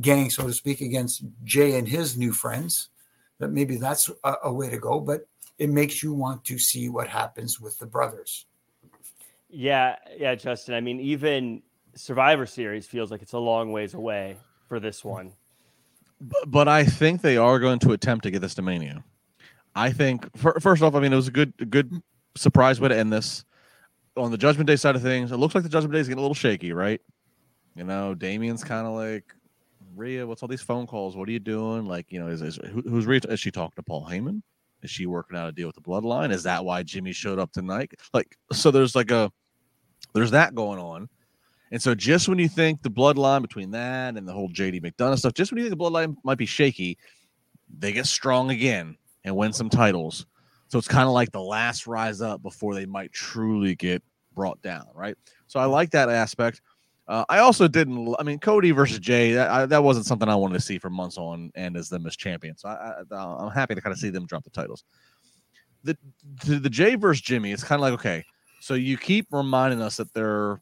gang, 0.00 0.30
so 0.30 0.46
to 0.46 0.52
speak, 0.52 0.80
against 0.80 1.24
Jey 1.42 1.76
and 1.76 1.88
his 1.88 2.16
new 2.16 2.32
friends. 2.32 2.88
That 3.40 3.48
maybe 3.48 3.76
that's 3.76 4.08
a, 4.22 4.34
a 4.44 4.52
way 4.52 4.70
to 4.70 4.78
go, 4.78 5.00
but 5.00 5.26
it 5.58 5.70
makes 5.70 6.04
you 6.04 6.12
want 6.12 6.44
to 6.44 6.58
see 6.58 6.88
what 6.88 7.08
happens 7.08 7.60
with 7.60 7.76
the 7.80 7.86
brothers. 7.86 8.46
Yeah, 9.48 9.96
yeah, 10.16 10.36
Justin. 10.36 10.74
I 10.74 10.80
mean, 10.80 11.00
even 11.00 11.62
Survivor 11.98 12.46
Series 12.46 12.86
feels 12.86 13.10
like 13.10 13.22
it's 13.22 13.32
a 13.32 13.38
long 13.38 13.72
ways 13.72 13.94
away 13.94 14.36
for 14.68 14.78
this 14.80 15.04
one. 15.04 15.32
But, 16.20 16.50
but 16.50 16.68
I 16.68 16.84
think 16.84 17.22
they 17.22 17.36
are 17.36 17.58
going 17.58 17.78
to 17.80 17.92
attempt 17.92 18.24
to 18.24 18.30
get 18.30 18.40
this 18.40 18.54
to 18.54 18.62
Mania. 18.62 19.04
I 19.74 19.92
think 19.92 20.36
first 20.36 20.82
off, 20.82 20.94
I 20.94 21.00
mean 21.00 21.12
it 21.12 21.16
was 21.16 21.28
a 21.28 21.32
good 21.32 21.70
good 21.70 22.02
surprise 22.36 22.80
way 22.80 22.88
to 22.88 22.96
end 22.96 23.12
this. 23.12 23.44
On 24.16 24.30
the 24.30 24.38
Judgment 24.38 24.66
Day 24.66 24.76
side 24.76 24.96
of 24.96 25.02
things, 25.02 25.30
it 25.30 25.36
looks 25.36 25.54
like 25.54 25.62
the 25.62 25.70
Judgment 25.70 25.92
Day 25.92 26.00
is 26.00 26.08
getting 26.08 26.18
a 26.18 26.22
little 26.22 26.34
shaky, 26.34 26.72
right? 26.72 27.00
You 27.76 27.84
know, 27.84 28.14
Damien's 28.14 28.64
kind 28.64 28.86
of 28.86 28.94
like, 28.94 29.32
Rhea, 29.94 30.26
what's 30.26 30.42
all 30.42 30.48
these 30.48 30.62
phone 30.62 30.88
calls? 30.88 31.16
What 31.16 31.28
are 31.28 31.32
you 31.32 31.38
doing? 31.38 31.86
Like, 31.86 32.10
you 32.10 32.18
know, 32.18 32.26
is, 32.26 32.42
is 32.42 32.56
who, 32.56 32.82
who's 32.82 33.06
Rhea? 33.06 33.20
Is 33.28 33.38
she 33.38 33.52
talking 33.52 33.76
to 33.76 33.82
Paul 33.84 34.04
Heyman? 34.04 34.42
Is 34.82 34.90
she 34.90 35.06
working 35.06 35.38
out 35.38 35.48
a 35.48 35.52
deal 35.52 35.68
with 35.68 35.76
the 35.76 35.82
Bloodline? 35.82 36.32
Is 36.32 36.42
that 36.42 36.64
why 36.64 36.82
Jimmy 36.82 37.12
showed 37.12 37.38
up 37.38 37.52
tonight? 37.52 37.92
Like, 38.12 38.36
so 38.52 38.72
there's 38.72 38.96
like 38.96 39.12
a 39.12 39.30
there's 40.14 40.32
that 40.32 40.54
going 40.56 40.80
on. 40.80 41.08
And 41.70 41.82
so 41.82 41.94
just 41.94 42.28
when 42.28 42.38
you 42.38 42.48
think 42.48 42.82
the 42.82 42.90
bloodline 42.90 43.42
between 43.42 43.70
that 43.72 44.16
and 44.16 44.26
the 44.26 44.32
whole 44.32 44.48
JD 44.48 44.82
McDonagh 44.82 45.18
stuff, 45.18 45.34
just 45.34 45.52
when 45.52 45.58
you 45.58 45.68
think 45.68 45.78
the 45.78 45.84
bloodline 45.84 46.16
might 46.24 46.38
be 46.38 46.46
shaky, 46.46 46.98
they 47.78 47.92
get 47.92 48.06
strong 48.06 48.50
again 48.50 48.96
and 49.24 49.36
win 49.36 49.52
some 49.52 49.68
titles. 49.68 50.26
So 50.68 50.78
it's 50.78 50.88
kind 50.88 51.06
of 51.06 51.12
like 51.12 51.32
the 51.32 51.42
last 51.42 51.86
rise 51.86 52.20
up 52.20 52.42
before 52.42 52.74
they 52.74 52.86
might 52.86 53.12
truly 53.12 53.74
get 53.74 54.02
brought 54.34 54.60
down, 54.62 54.86
right? 54.94 55.16
So 55.46 55.60
I 55.60 55.64
like 55.64 55.90
that 55.90 56.08
aspect. 56.08 56.60
Uh, 57.06 57.24
I 57.30 57.38
also 57.38 57.68
didn't. 57.68 58.14
I 58.18 58.22
mean, 58.22 58.38
Cody 58.38 58.70
versus 58.70 58.98
Jey. 58.98 59.32
That, 59.32 59.50
I, 59.50 59.64
that 59.64 59.82
wasn't 59.82 60.04
something 60.04 60.28
I 60.28 60.34
wanted 60.34 60.54
to 60.54 60.60
see 60.60 60.78
for 60.78 60.90
months 60.90 61.16
on, 61.16 61.50
and 61.54 61.74
as 61.74 61.88
them 61.88 62.06
as 62.06 62.16
champions. 62.16 62.60
So 62.60 62.68
I, 62.68 63.42
am 63.42 63.50
happy 63.50 63.74
to 63.74 63.80
kind 63.80 63.94
of 63.94 63.98
see 63.98 64.10
them 64.10 64.26
drop 64.26 64.44
the 64.44 64.50
titles. 64.50 64.84
The 65.84 65.96
the, 66.44 66.56
the 66.56 66.68
Jey 66.70 66.96
versus 66.96 67.22
Jimmy. 67.22 67.52
It's 67.52 67.64
kind 67.64 67.80
of 67.80 67.82
like 67.82 67.94
okay. 67.94 68.24
So 68.60 68.74
you 68.74 68.98
keep 68.98 69.26
reminding 69.30 69.80
us 69.80 69.96
that 69.96 70.12
they're 70.12 70.60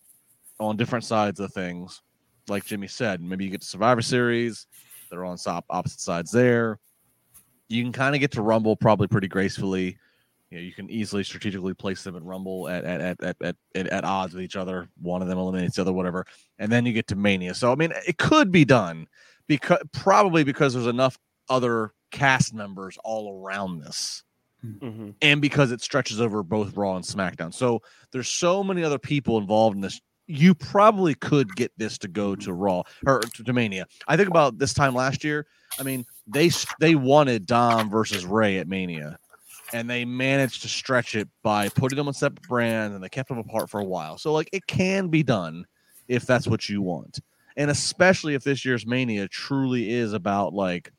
on 0.58 0.76
different 0.76 1.04
sides 1.04 1.40
of 1.40 1.52
things. 1.52 2.02
Like 2.48 2.64
Jimmy 2.64 2.86
said, 2.86 3.20
maybe 3.20 3.44
you 3.44 3.50
get 3.50 3.62
to 3.62 3.66
Survivor 3.66 4.02
Series, 4.02 4.66
they're 5.10 5.24
on 5.24 5.38
opposite 5.70 6.00
sides 6.00 6.30
there. 6.30 6.78
You 7.68 7.82
can 7.82 7.92
kind 7.92 8.14
of 8.14 8.20
get 8.20 8.32
to 8.32 8.42
Rumble 8.42 8.76
probably 8.76 9.08
pretty 9.08 9.28
gracefully. 9.28 9.98
You 10.50 10.58
know, 10.58 10.62
you 10.62 10.72
can 10.72 10.88
easily 10.88 11.24
strategically 11.24 11.74
place 11.74 12.04
them 12.04 12.14
at 12.14 12.22
Rumble 12.22 12.68
at 12.68 12.84
at, 12.84 13.00
at, 13.00 13.36
at, 13.40 13.56
at, 13.74 13.86
at 13.88 14.04
odds 14.04 14.34
with 14.34 14.44
each 14.44 14.54
other. 14.54 14.88
One 15.02 15.22
of 15.22 15.28
them 15.28 15.38
eliminates 15.38 15.76
the 15.76 15.82
other, 15.82 15.92
whatever. 15.92 16.24
And 16.58 16.70
then 16.70 16.86
you 16.86 16.92
get 16.92 17.08
to 17.08 17.16
Mania. 17.16 17.54
So 17.54 17.72
I 17.72 17.74
mean, 17.74 17.92
it 18.06 18.18
could 18.18 18.52
be 18.52 18.64
done 18.64 19.08
because 19.48 19.80
probably 19.92 20.44
because 20.44 20.74
there's 20.74 20.86
enough 20.86 21.18
other 21.48 21.92
cast 22.12 22.54
members 22.54 22.96
all 23.02 23.42
around 23.42 23.80
this. 23.80 24.22
Mm-hmm. 24.64 25.10
And 25.22 25.40
because 25.40 25.70
it 25.72 25.80
stretches 25.80 26.20
over 26.20 26.42
both 26.42 26.76
Raw 26.76 26.96
and 26.96 27.04
SmackDown. 27.04 27.52
So 27.52 27.82
there's 28.10 28.28
so 28.28 28.64
many 28.64 28.82
other 28.82 28.98
people 28.98 29.38
involved 29.38 29.76
in 29.76 29.80
this 29.82 30.00
you 30.26 30.54
probably 30.54 31.14
could 31.14 31.54
get 31.54 31.72
this 31.76 31.98
to 31.98 32.08
go 32.08 32.34
to 32.36 32.52
Raw 32.52 32.82
or 33.06 33.20
to 33.20 33.52
Mania. 33.52 33.86
I 34.08 34.16
think 34.16 34.28
about 34.28 34.58
this 34.58 34.74
time 34.74 34.94
last 34.94 35.24
year. 35.24 35.46
I 35.78 35.82
mean, 35.82 36.04
they 36.26 36.50
they 36.80 36.94
wanted 36.94 37.46
Dom 37.46 37.90
versus 37.90 38.24
Rey 38.24 38.58
at 38.58 38.68
Mania, 38.68 39.18
and 39.72 39.88
they 39.88 40.04
managed 40.04 40.62
to 40.62 40.68
stretch 40.68 41.14
it 41.14 41.28
by 41.42 41.68
putting 41.68 41.96
them 41.96 42.08
on 42.08 42.14
separate 42.14 42.46
brands, 42.48 42.94
and 42.94 43.02
they 43.02 43.08
kept 43.08 43.28
them 43.28 43.38
apart 43.38 43.70
for 43.70 43.80
a 43.80 43.84
while. 43.84 44.18
So 44.18 44.32
like, 44.32 44.48
it 44.52 44.66
can 44.66 45.08
be 45.08 45.22
done 45.22 45.64
if 46.08 46.26
that's 46.26 46.46
what 46.46 46.68
you 46.68 46.82
want, 46.82 47.20
and 47.56 47.70
especially 47.70 48.34
if 48.34 48.42
this 48.42 48.64
year's 48.64 48.86
Mania 48.86 49.28
truly 49.28 49.90
is 49.90 50.12
about 50.12 50.54
like, 50.54 50.92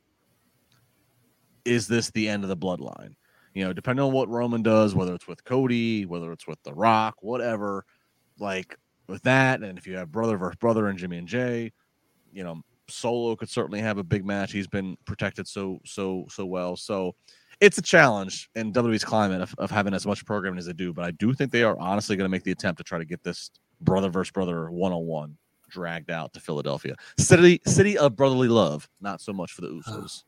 is 1.66 1.88
this 1.88 2.12
the 2.12 2.30
end 2.30 2.44
of 2.44 2.50
the 2.50 2.58
bloodline? 2.58 3.16
You 3.54 3.66
know, 3.66 3.74
depending 3.74 4.06
on 4.06 4.14
what 4.14 4.30
Roman 4.30 4.62
does, 4.62 4.94
whether 4.94 5.16
it's 5.16 5.28
with 5.28 5.44
Cody, 5.44 6.06
whether 6.06 6.32
it's 6.32 6.46
with 6.46 6.62
The 6.64 6.74
Rock, 6.74 7.16
whatever, 7.22 7.86
like 8.40 8.78
with 9.08 9.22
that. 9.24 9.62
And 9.62 9.78
if 9.78 9.88
you 9.88 9.96
have 9.96 10.12
brother 10.12 10.38
versus 10.38 10.58
brother 10.58 10.88
and 10.88 10.98
Jimmy 10.98 11.18
and 11.18 11.28
Jay, 11.28 11.72
you 12.32 12.44
know, 12.44 12.62
Solo 12.90 13.36
could 13.36 13.50
certainly 13.50 13.82
have 13.82 13.98
a 13.98 14.04
big 14.04 14.26
match. 14.26 14.52
He's 14.52 14.68
been 14.68 14.98
protected 15.06 15.48
so 15.48 15.80
so 15.86 16.26
so 16.30 16.46
well. 16.46 16.76
So 16.76 17.16
it's 17.60 17.78
a 17.78 17.82
challenge 17.82 18.50
in 18.56 18.72
WWE's 18.72 19.04
climate 19.04 19.42
of, 19.42 19.54
of 19.58 19.72
having 19.72 19.94
as 19.94 20.06
much 20.06 20.26
programming 20.26 20.60
as 20.60 20.68
they 20.68 20.74
do. 20.74 20.94
But 20.94 21.06
I 21.06 21.12
do 21.12 21.34
think 21.34 21.52
they 21.52 21.64
are 21.64 21.78
honestly 21.80 22.16
going 22.16 22.26
to 22.26 22.30
make 22.30 22.44
the 22.44 22.52
attempt 22.52 22.78
to 22.78 22.84
try 22.84 22.98
to 22.98 23.06
get 23.06 23.24
this 23.24 23.52
brother 23.82 24.10
versus 24.10 24.32
brother 24.32 24.70
one 24.70 24.92
on 24.92 25.06
one 25.06 25.38
dragged 25.70 26.10
out 26.10 26.34
to 26.34 26.40
Philadelphia, 26.40 26.96
city 27.18 27.62
city 27.66 27.98
of 27.98 28.16
brotherly 28.16 28.48
love. 28.48 28.88
Not 29.02 29.22
so 29.22 29.34
much 29.34 29.52
for 29.52 29.62
the 29.62 29.68
Usos. 29.88 30.24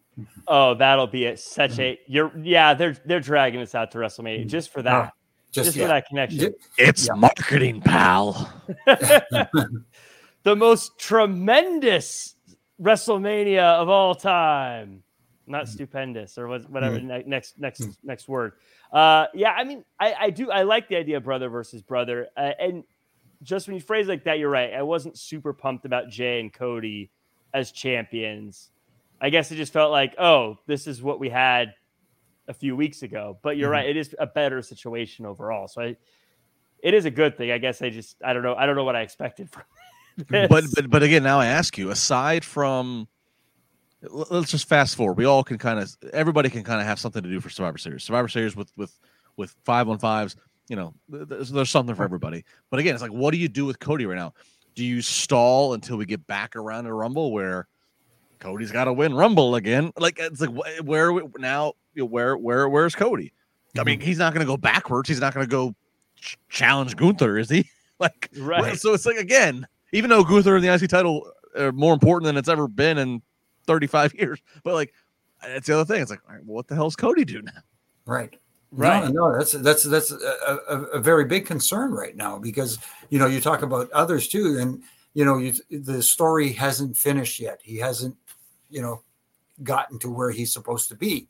Oh, 0.47 0.73
that'll 0.73 1.07
be 1.07 1.25
it. 1.25 1.39
Such 1.39 1.71
mm-hmm. 1.71 1.81
a 1.81 1.99
you're 2.07 2.31
yeah. 2.37 2.73
They're 2.73 2.97
they're 3.05 3.19
dragging 3.19 3.61
us 3.61 3.75
out 3.75 3.91
to 3.91 3.97
WrestleMania 3.99 4.39
mm-hmm. 4.39 4.49
just 4.49 4.71
for 4.71 4.81
that. 4.81 5.13
Just, 5.51 5.67
just 5.67 5.77
yeah. 5.77 5.83
for 5.83 5.87
that 5.87 6.07
connection. 6.07 6.53
It's 6.77 7.07
yeah. 7.07 7.13
marketing, 7.13 7.81
pal. 7.81 8.53
the 8.85 10.55
most 10.55 10.99
tremendous 10.99 12.35
WrestleMania 12.81 13.63
of 13.63 13.89
all 13.89 14.15
time. 14.15 15.03
Not 15.47 15.65
mm. 15.65 15.69
stupendous 15.69 16.37
or 16.37 16.47
whatever 16.47 16.99
mm. 16.99 17.25
next 17.25 17.57
next 17.57 17.81
mm. 17.81 17.95
next 18.03 18.27
word. 18.27 18.53
Uh, 18.93 19.25
yeah, 19.33 19.51
I 19.51 19.63
mean, 19.63 19.83
I, 19.99 20.13
I 20.19 20.29
do 20.29 20.51
I 20.51 20.61
like 20.61 20.87
the 20.87 20.95
idea 20.95 21.17
of 21.17 21.23
brother 21.23 21.49
versus 21.49 21.81
brother, 21.81 22.27
uh, 22.37 22.51
and 22.59 22.83
just 23.41 23.67
when 23.67 23.75
you 23.75 23.81
phrase 23.81 24.07
like 24.07 24.25
that, 24.25 24.37
you're 24.37 24.49
right. 24.49 24.73
I 24.73 24.83
wasn't 24.83 25.17
super 25.17 25.53
pumped 25.53 25.85
about 25.85 26.09
Jey 26.09 26.39
and 26.39 26.53
Cody 26.53 27.09
as 27.53 27.71
champions. 27.71 28.69
I 29.21 29.29
guess 29.29 29.51
it 29.51 29.55
just 29.55 29.73
felt 29.73 29.91
like, 29.91 30.13
oh, 30.19 30.59
this 30.67 30.87
is 30.87 31.01
what 31.01 31.19
we 31.19 31.29
had 31.29 31.73
a 32.49 32.53
few 32.53 32.75
weeks 32.75 33.03
ago. 33.03 33.37
But 33.41 33.55
you're 33.55 33.67
mm-hmm. 33.67 33.73
right; 33.73 33.89
it 33.89 33.95
is 33.95 34.13
a 34.19 34.27
better 34.27 34.61
situation 34.61 35.25
overall. 35.25 35.69
So 35.69 35.81
I, 35.81 35.95
it 36.83 36.93
is 36.93 37.05
a 37.05 37.11
good 37.11 37.37
thing. 37.37 37.51
I 37.51 37.57
guess 37.59 37.81
I 37.81 37.89
just 37.89 38.17
I 38.23 38.33
don't 38.33 38.43
know. 38.43 38.55
I 38.55 38.65
don't 38.65 38.75
know 38.75 38.83
what 38.83 38.97
I 38.97 39.01
expected 39.01 39.49
from. 39.49 39.63
This. 40.27 40.49
But 40.49 40.65
but 40.75 40.89
but 40.89 41.01
again, 41.01 41.23
now 41.23 41.39
I 41.39 41.45
ask 41.45 41.77
you: 41.77 41.91
aside 41.91 42.43
from 42.43 43.07
let's 44.01 44.51
just 44.51 44.67
fast 44.67 44.97
forward. 44.97 45.17
We 45.17 45.23
all 45.23 45.45
can 45.45 45.57
kind 45.57 45.79
of 45.79 45.95
everybody 46.11 46.49
can 46.49 46.63
kind 46.63 46.81
of 46.81 46.87
have 46.87 46.99
something 46.99 47.23
to 47.23 47.29
do 47.29 47.39
for 47.39 47.49
Survivor 47.49 47.77
Series. 47.77 48.03
Survivor 48.03 48.27
Series 48.27 48.53
with 48.53 48.69
with 48.75 48.97
with 49.37 49.55
five 49.63 49.87
on 49.87 49.97
fives. 49.97 50.35
You 50.67 50.75
know, 50.75 50.93
there's, 51.07 51.51
there's 51.51 51.69
something 51.69 51.95
for 51.95 52.03
everybody. 52.03 52.43
But 52.69 52.79
again, 52.79 52.93
it's 52.93 53.01
like, 53.01 53.11
what 53.11 53.31
do 53.31 53.37
you 53.37 53.47
do 53.47 53.65
with 53.65 53.79
Cody 53.79 54.05
right 54.05 54.17
now? 54.17 54.33
Do 54.75 54.85
you 54.85 55.01
stall 55.01 55.73
until 55.73 55.97
we 55.97 56.05
get 56.05 56.27
back 56.27 56.55
around 56.55 56.83
to 56.83 56.93
Rumble 56.93 57.31
where 57.31 57.67
Cody's 58.39 58.71
got 58.71 58.85
to 58.85 58.93
win 58.93 59.13
Rumble 59.13 59.55
again? 59.55 59.91
Like 59.97 60.17
it's 60.19 60.41
like 60.41 60.51
wh- 60.51 60.85
where 60.85 61.11
we 61.11 61.23
now? 61.37 61.73
Where 61.95 62.37
where 62.37 62.69
where's 62.69 62.95
Cody? 62.95 63.33
I 63.77 63.83
mean, 63.83 63.99
mm-hmm. 63.99 64.07
he's 64.07 64.17
not 64.17 64.33
going 64.33 64.45
to 64.45 64.51
go 64.51 64.57
backwards. 64.57 65.09
He's 65.09 65.19
not 65.19 65.33
going 65.33 65.45
to 65.45 65.49
go 65.49 65.75
ch- 66.15 66.37
challenge 66.49 66.95
Gunther, 66.95 67.37
is 67.37 67.49
he? 67.49 67.69
like, 67.99 68.29
Right. 68.37 68.77
So 68.79 68.93
it's 68.93 69.05
like 69.05 69.17
again, 69.17 69.67
even 69.91 70.09
though 70.09 70.23
Gunther 70.23 70.55
and 70.55 70.63
the 70.63 70.73
IC 70.73 70.89
title 70.89 71.29
are 71.57 71.71
more 71.71 71.93
important 71.93 72.25
than 72.25 72.37
it's 72.37 72.49
ever 72.49 72.67
been 72.67 72.97
in 72.97 73.21
35 73.67 74.13
years, 74.19 74.39
but 74.63 74.73
like 74.73 74.93
that's 75.41 75.67
the 75.67 75.79
other 75.79 75.85
thing. 75.85 76.01
It's 76.01 76.11
like, 76.11 76.21
all 76.27 76.35
right, 76.35 76.45
well, 76.45 76.55
what 76.55 76.67
the 76.67 76.75
hell's 76.75 76.95
Cody 76.95 77.25
do 77.25 77.41
now? 77.41 77.51
Right. 78.05 78.35
Right. 78.71 79.11
No, 79.11 79.29
no, 79.29 79.37
that's 79.37 79.53
that's 79.53 79.83
that's 79.83 80.11
a, 80.11 80.59
a, 80.69 80.81
a 80.93 80.99
very 80.99 81.25
big 81.25 81.47
concern 81.47 81.91
right 81.91 82.15
now 82.15 82.37
because 82.37 82.77
you 83.09 83.17
know 83.17 83.25
you 83.25 83.41
talk 83.41 83.63
about 83.63 83.91
others 83.91 84.27
too, 84.27 84.57
and 84.59 84.83
you 85.15 85.25
know 85.25 85.39
you, 85.39 85.53
the 85.71 86.03
story 86.03 86.51
hasn't 86.51 86.95
finished 86.95 87.39
yet. 87.39 87.59
He 87.63 87.77
hasn't, 87.77 88.15
you 88.69 88.81
know, 88.81 89.01
gotten 89.63 89.99
to 89.99 90.09
where 90.09 90.31
he's 90.31 90.53
supposed 90.53 90.89
to 90.89 90.95
be, 90.95 91.27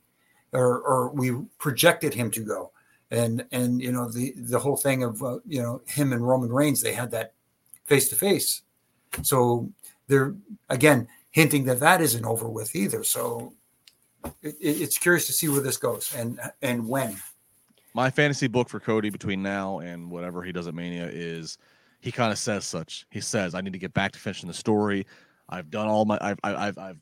or 0.54 0.80
or 0.82 1.10
we 1.12 1.32
projected 1.58 2.14
him 2.14 2.30
to 2.32 2.42
go, 2.42 2.72
and 3.12 3.46
and 3.52 3.82
you 3.82 3.92
know 3.92 4.10
the 4.10 4.34
the 4.38 4.60
whole 4.60 4.78
thing 4.78 5.04
of 5.04 5.22
uh, 5.24 5.40
you 5.48 5.62
know 5.62 5.82
him 5.88 6.14
and 6.14 6.26
Roman 6.28 6.52
Reigns 6.52 6.82
they 6.82 6.94
had 6.94 7.12
that 7.12 7.34
face 7.86 8.10
to 8.10 8.16
face, 8.16 8.62
so 9.24 9.70
they're 10.08 10.36
again 10.70 11.08
hinting 11.32 11.64
that 11.66 11.80
that 11.80 12.02
isn't 12.02 12.26
over 12.26 12.50
with 12.50 12.76
either. 12.76 13.04
So 13.04 13.54
it, 14.42 14.56
it- 14.60 14.82
it's 14.82 14.98
curious 14.98 15.28
to 15.28 15.34
see 15.34 15.48
where 15.50 15.62
this 15.62 15.78
goes 15.78 16.14
and 16.16 16.40
and 16.62 16.88
when. 16.88 17.16
My 17.96 18.12
fantasy 18.12 18.48
book 18.48 18.70
for 18.70 18.80
Cody 18.80 19.10
between 19.10 19.42
now 19.42 19.80
and 19.80 20.12
whatever 20.12 20.44
he 20.44 20.52
does 20.52 20.68
at 20.68 20.76
Mania 20.76 21.10
is 21.12 21.58
he 22.02 22.12
kind 22.12 22.32
of 22.32 22.38
says 22.38 22.64
such. 22.64 23.06
He 23.10 23.20
says, 23.20 23.56
"I 23.56 23.62
need 23.62 23.74
to 23.74 23.80
get 23.80 23.94
back 23.94 24.12
to 24.12 24.20
finishing 24.20 24.48
the 24.48 24.54
story. 24.54 25.06
I've 25.50 25.72
done 25.72 25.88
all 25.88 26.06
my, 26.06 26.18
I've, 26.22 26.38
I've, 26.44 26.78
I've 26.78 26.98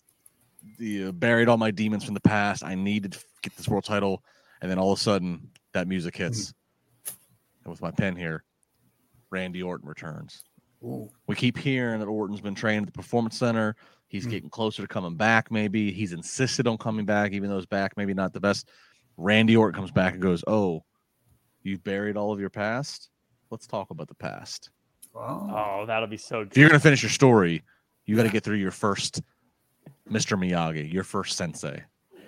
the, 0.77 1.05
uh, 1.05 1.11
buried 1.11 1.47
all 1.47 1.57
my 1.57 1.71
demons 1.71 2.03
from 2.03 2.13
the 2.13 2.19
past. 2.21 2.63
I 2.63 2.75
need 2.75 3.11
to 3.11 3.19
get 3.41 3.55
this 3.55 3.67
world 3.67 3.83
title." 3.85 4.23
And 4.61 4.69
then 4.71 4.79
all 4.79 4.91
of 4.91 4.99
a 4.99 5.01
sudden, 5.01 5.49
that 5.73 5.87
music 5.87 6.17
hits, 6.17 6.53
and 7.63 7.71
with 7.71 7.81
my 7.81 7.91
pen 7.91 8.15
here, 8.15 8.43
Randy 9.29 9.61
Orton 9.61 9.87
returns. 9.87 10.43
Ooh. 10.83 11.09
We 11.27 11.35
keep 11.35 11.57
hearing 11.57 11.99
that 11.99 12.07
Orton's 12.07 12.41
been 12.41 12.55
trained 12.55 12.87
at 12.87 12.93
the 12.93 12.97
Performance 12.97 13.37
Center. 13.37 13.75
He's 14.07 14.23
Hmm. 14.23 14.29
getting 14.29 14.49
closer 14.49 14.81
to 14.81 14.87
coming 14.87 15.15
back. 15.15 15.51
Maybe 15.51 15.91
he's 15.91 16.13
insisted 16.13 16.67
on 16.67 16.77
coming 16.77 17.05
back, 17.05 17.33
even 17.33 17.49
though 17.49 17.57
his 17.57 17.65
back 17.65 17.97
maybe 17.97 18.13
not 18.13 18.33
the 18.33 18.39
best. 18.39 18.69
Randy 19.17 19.55
Orton 19.57 19.75
comes 19.79 19.91
back 19.91 20.13
and 20.13 20.21
goes, 20.21 20.43
"Oh, 20.47 20.85
you've 21.63 21.83
buried 21.83 22.15
all 22.15 22.31
of 22.31 22.39
your 22.39 22.49
past. 22.49 23.09
Let's 23.49 23.67
talk 23.67 23.89
about 23.89 24.07
the 24.07 24.15
past. 24.15 24.69
Wow. 25.13 25.81
Oh, 25.81 25.85
that'll 25.85 26.07
be 26.07 26.17
so 26.17 26.41
If 26.41 26.55
you're 26.55 26.69
gonna 26.69 26.79
finish 26.79 27.01
your 27.01 27.09
story, 27.09 27.63
you 28.05 28.15
got 28.15 28.23
to 28.23 28.29
get 28.29 28.43
through 28.43 28.57
your 28.57 28.71
first 28.71 29.21
Mr. 30.09 30.37
Miyagi, 30.39 30.91
your 30.91 31.03
first 31.03 31.37
sensei. 31.37 31.83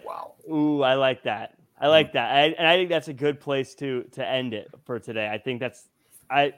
Wow. 0.05 0.33
Ooh, 0.49 0.81
I 0.81 0.95
like 0.95 1.23
that. 1.23 1.55
I 1.81 1.87
like 1.87 2.11
that, 2.13 2.35
I, 2.35 2.41
and 2.57 2.67
I 2.67 2.75
think 2.75 2.89
that's 2.89 3.07
a 3.07 3.13
good 3.13 3.39
place 3.39 3.73
to 3.75 4.03
to 4.11 4.27
end 4.27 4.53
it 4.53 4.69
for 4.85 4.99
today. 4.99 5.29
I 5.31 5.37
think 5.37 5.59
that's 5.59 5.87
I. 6.29 6.53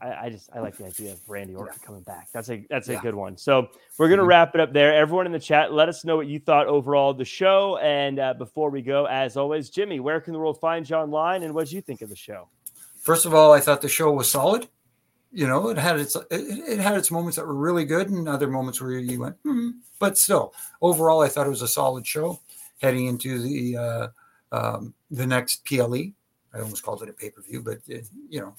I, 0.00 0.26
I 0.26 0.30
just 0.30 0.48
I 0.54 0.60
like 0.60 0.76
the 0.76 0.86
idea 0.86 1.10
of 1.10 1.18
Randy 1.28 1.56
Orton 1.56 1.74
coming 1.84 2.02
back. 2.02 2.28
That's 2.32 2.48
a 2.50 2.64
that's 2.70 2.88
a 2.88 2.92
Yeah. 2.92 3.00
good 3.02 3.16
one. 3.16 3.36
So 3.36 3.66
we're 3.98 4.08
gonna 4.08 4.22
Mhm. 4.22 4.28
wrap 4.28 4.54
it 4.54 4.60
up 4.60 4.72
there. 4.72 4.94
Everyone 4.94 5.26
in 5.26 5.32
the 5.32 5.40
chat, 5.40 5.72
let 5.72 5.88
us 5.88 6.04
know 6.04 6.16
what 6.16 6.28
you 6.28 6.38
thought 6.38 6.68
overall 6.68 7.10
of 7.10 7.18
the 7.18 7.24
show. 7.24 7.78
And 7.78 8.20
uh, 8.20 8.34
before 8.34 8.70
we 8.70 8.80
go, 8.80 9.06
as 9.06 9.36
always, 9.36 9.70
Jimmy, 9.70 9.98
where 9.98 10.20
can 10.20 10.34
the 10.34 10.38
world 10.38 10.60
find 10.60 10.88
you 10.88 10.94
online, 10.94 11.42
and 11.42 11.52
what 11.52 11.64
did 11.64 11.72
you 11.72 11.80
think 11.80 12.00
of 12.02 12.10
the 12.10 12.14
show? 12.14 12.48
First 13.00 13.26
of 13.26 13.34
all, 13.34 13.52
I 13.52 13.58
thought 13.58 13.80
the 13.80 13.88
show 13.88 14.12
was 14.12 14.30
solid. 14.30 14.68
You 15.32 15.46
know, 15.46 15.68
it 15.68 15.78
had 15.78 15.98
its 15.98 16.16
it, 16.16 16.26
it 16.30 16.78
had 16.78 16.96
its 16.96 17.10
moments 17.10 17.36
that 17.36 17.46
were 17.46 17.54
really 17.54 17.84
good 17.84 18.08
and 18.08 18.28
other 18.28 18.48
moments 18.48 18.80
where 18.80 18.92
you 18.92 19.20
went, 19.20 19.36
hmm. 19.42 19.70
but 19.98 20.16
still, 20.16 20.54
overall, 20.80 21.20
I 21.20 21.28
thought 21.28 21.46
it 21.46 21.50
was 21.50 21.62
a 21.62 21.68
solid 21.68 22.06
show. 22.06 22.40
Heading 22.80 23.06
into 23.06 23.40
the 23.42 23.76
uh, 23.76 24.08
um, 24.52 24.94
the 25.10 25.26
next 25.26 25.64
PLE, 25.64 26.12
I 26.54 26.60
almost 26.60 26.82
called 26.82 27.02
it 27.02 27.08
a 27.08 27.12
pay 27.12 27.30
per 27.30 27.42
view, 27.42 27.62
but 27.62 27.78
uh, 27.92 28.00
you 28.28 28.40
know. 28.40 28.54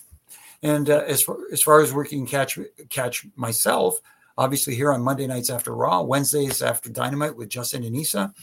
And 0.62 0.90
uh, 0.90 1.04
as 1.08 1.24
far 1.24 1.38
as 1.52 1.64
far 1.64 1.82
as 1.82 1.94
working 1.94 2.28
catch 2.28 2.60
catch 2.90 3.26
myself, 3.36 4.00
obviously 4.38 4.76
here 4.76 4.92
on 4.92 5.02
Monday 5.02 5.26
nights 5.26 5.50
after 5.50 5.74
Raw, 5.74 6.02
Wednesdays 6.02 6.62
after 6.62 6.90
Dynamite 6.90 7.36
with 7.36 7.50
Justin 7.50 7.84
and 7.84 7.96
Issa, 7.96 8.34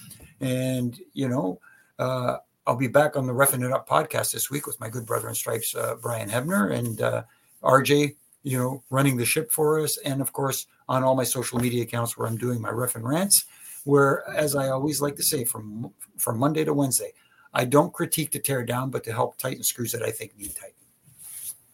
and 0.41 0.99
you 1.13 1.29
know. 1.29 1.61
Uh, 1.99 2.39
I'll 2.67 2.77
be 2.77 2.89
back 2.89 3.17
on 3.17 3.27
the 3.27 3.33
Roughing 3.33 3.63
It 3.63 3.71
Up 3.71 3.89
podcast 3.89 4.33
this 4.33 4.51
week 4.51 4.67
with 4.67 4.81
my 4.81 4.89
good 4.89 5.07
brother 5.07 5.29
in 5.29 5.37
stripes, 5.37 5.75
uh, 5.77 5.95
Brian 6.03 6.29
Hebner, 6.29 6.73
and 6.73 7.01
uh, 7.01 7.23
RJ, 7.67 8.17
you 8.43 8.59
know, 8.59 8.83
running 8.91 9.17
the 9.17 9.25
ship 9.25 9.51
for 9.51 9.81
us. 9.81 9.99
And 9.99 10.21
of 10.21 10.33
course, 10.33 10.67
on 10.89 11.03
all 11.03 11.15
my 11.15 11.25
social 11.25 11.59
media 11.59 11.83
accounts 11.83 12.17
where 12.17 12.29
I'm 12.29 12.37
doing 12.37 12.61
my 12.61 12.71
riff 12.71 12.95
and 12.95 13.07
rants, 13.07 13.45
where, 13.85 14.29
as 14.31 14.55
I 14.55 14.69
always 14.69 15.01
like 15.01 15.17
to 15.17 15.23
say, 15.23 15.45
from 15.45 15.93
from 16.17 16.39
Monday 16.39 16.65
to 16.65 16.73
Wednesday, 16.73 17.13
I 17.53 17.65
don't 17.65 17.93
critique 17.93 18.31
to 18.33 18.39
tear 18.39 18.65
down, 18.65 18.91
but 18.91 19.05
to 19.05 19.13
help 19.13 19.39
tighten 19.39 19.63
screws 19.63 19.93
that 19.93 20.03
I 20.03 20.11
think 20.11 20.37
need 20.37 20.55
tighten. 20.55 20.75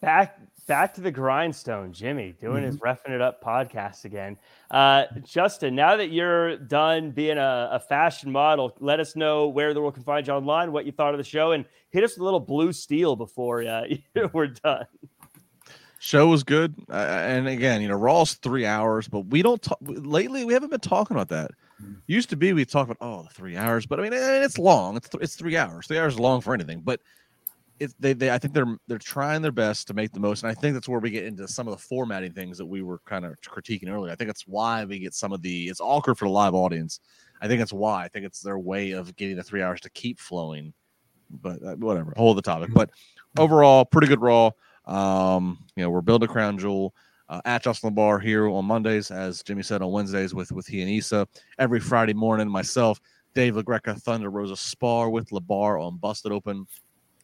Back 0.01 0.39
back 0.67 0.95
to 0.95 1.01
the 1.01 1.11
grindstone, 1.11 1.93
Jimmy, 1.93 2.35
doing 2.41 2.63
his 2.63 2.81
roughing 2.81 3.13
it 3.13 3.21
up 3.21 3.43
podcast 3.43 4.05
again. 4.05 4.37
Uh, 4.71 5.05
Justin, 5.25 5.75
now 5.75 5.97
that 5.97 6.11
you're 6.11 6.57
done 6.57 7.11
being 7.11 7.39
a, 7.39 7.69
a 7.73 7.81
fashion 7.81 8.31
model, 8.31 8.75
let 8.81 9.01
us 9.01 9.17
know 9.17 9.49
where 9.49 9.75
the 9.75 9.81
world 9.81 9.95
can 9.95 10.03
find 10.03 10.27
you 10.27 10.33
online, 10.33 10.73
what 10.73 10.87
you 10.87 10.93
thought 10.93 11.15
of 11.15 11.19
the 11.19 11.25
show, 11.25 11.53
and 11.53 11.65
hit 11.91 12.05
us 12.05 12.13
with 12.13 12.21
a 12.21 12.25
little 12.25 12.41
blue 12.41 12.73
steel 12.73 13.17
before 13.17 13.65
uh, 13.65 13.85
we're 14.33 14.47
done. 14.47 14.87
Show 16.05 16.27
was 16.27 16.43
good, 16.43 16.75
uh, 16.91 16.95
and 16.95 17.47
again, 17.47 17.81
you 17.81 17.87
know, 17.87 17.95
Raw's 17.95 18.35
three 18.35 18.67
hours, 18.67 19.07
but 19.07 19.21
we 19.27 19.41
don't 19.41 19.63
talk 19.63 19.79
lately. 19.83 20.45
We 20.45 20.53
haven't 20.53 20.71
been 20.71 20.81
talking 20.81 21.17
about 21.17 21.29
that. 21.29 21.53
Used 22.09 22.29
to 22.31 22.37
be 22.37 22.53
we 22.53 22.65
talk 22.65 22.89
about 22.89 22.97
oh 23.01 23.29
three 23.33 23.57
hours, 23.57 23.87
but 23.87 24.01
I 24.01 24.03
mean 24.03 24.13
eh, 24.13 24.45
it's 24.45 24.59
long. 24.59 24.97
It's 24.97 25.09
th- 25.09 25.23
it's 25.23 25.37
three 25.37 25.57
hours. 25.57 25.87
Three 25.87 25.99
hours 25.99 26.15
is 26.15 26.19
long 26.19 26.41
for 26.41 26.55
anything, 26.55 26.81
but 26.81 26.99
it's 27.79 27.95
they, 28.01 28.15
they 28.15 28.33
I 28.33 28.39
think 28.39 28.53
they're 28.53 28.77
they're 28.89 28.99
trying 28.99 29.43
their 29.43 29.53
best 29.53 29.87
to 29.87 29.95
make 29.95 30.11
the 30.11 30.19
most, 30.19 30.43
and 30.43 30.51
I 30.51 30.55
think 30.55 30.75
that's 30.75 30.89
where 30.89 30.99
we 30.99 31.09
get 31.11 31.25
into 31.25 31.47
some 31.47 31.69
of 31.69 31.73
the 31.73 31.81
formatting 31.81 32.33
things 32.33 32.59
that 32.59 32.67
we 32.67 32.83
were 32.83 32.99
kind 33.07 33.25
of 33.25 33.41
critiquing 33.41 33.89
earlier. 33.89 34.11
I 34.11 34.17
think 34.17 34.29
that's 34.29 34.49
why 34.49 34.85
we 34.85 34.99
get 34.99 35.15
some 35.15 35.33
of 35.33 35.41
the 35.41 35.69
it's 35.69 35.81
awkward 35.81 36.19
for 36.19 36.25
the 36.25 36.33
live 36.33 36.55
audience. 36.55 36.99
I 37.41 37.47
think 37.47 37.61
that's 37.61 37.73
why. 37.73 38.03
I 38.03 38.09
think 38.09 38.27
it's 38.27 38.41
their 38.41 38.59
way 38.59 38.91
of 38.91 39.15
getting 39.15 39.37
the 39.37 39.45
three 39.45 39.63
hours 39.63 39.81
to 39.83 39.91
keep 39.91 40.19
flowing. 40.19 40.73
But 41.31 41.63
uh, 41.63 41.77
whatever, 41.77 42.13
whole 42.17 42.35
the 42.35 42.43
topic. 42.43 42.71
But 42.75 42.91
overall, 43.39 43.85
pretty 43.85 44.09
good 44.09 44.21
Raw. 44.21 44.51
Um, 44.87 45.59
you 45.77 45.83
know, 45.83 45.91
we're 45.91 46.01
building 46.01 46.29
a 46.29 46.33
crown 46.33 46.59
jewel. 46.59 46.95
Uh, 47.29 47.41
at 47.47 47.63
Justin 47.63 47.95
LaBar 47.95 48.23
here 48.23 48.47
on 48.47 48.65
Mondays, 48.67 49.11
as 49.11 49.43
Jimmy 49.43 49.63
said 49.63 49.81
on 49.81 49.91
Wednesdays 49.91 50.35
with 50.35 50.53
with 50.53 50.67
he 50.67 50.83
and 50.83 50.91
Issa. 50.91 51.27
Every 51.59 51.81
Friday 51.81 52.13
morning, 52.13 52.47
myself, 52.47 53.01
Dave 53.33 53.55
LaGreca, 53.55 53.99
Thunder 54.03 54.29
Rosa 54.29 54.57
spar 54.57 55.09
with 55.09 55.31
LaBar 55.31 55.83
on 55.83 55.97
Busted 55.97 56.31
Open 56.31 56.67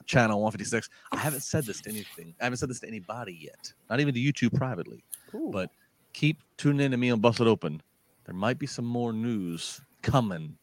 channel 0.06 0.40
156. 0.40 0.88
I 1.12 1.18
haven't 1.18 1.42
said 1.42 1.64
this 1.64 1.80
to 1.82 1.90
anything. 1.90 2.34
I 2.40 2.44
haven't 2.44 2.56
said 2.56 2.70
this 2.70 2.80
to 2.80 2.88
anybody 2.88 3.38
yet, 3.40 3.72
not 3.90 4.00
even 4.00 4.14
to 4.14 4.20
YouTube 4.20 4.54
privately. 4.54 5.04
But 5.52 5.70
keep 6.14 6.42
tuning 6.56 6.86
in 6.86 6.90
to 6.92 6.96
me 6.96 7.11
on 7.11 7.20
Busted 7.20 7.46
Open. 7.46 7.82
There 8.24 8.34
might 8.34 8.59
be 8.59 8.66
some 8.66 8.86
more 8.86 9.12
news 9.12 9.80
coming 10.02 10.56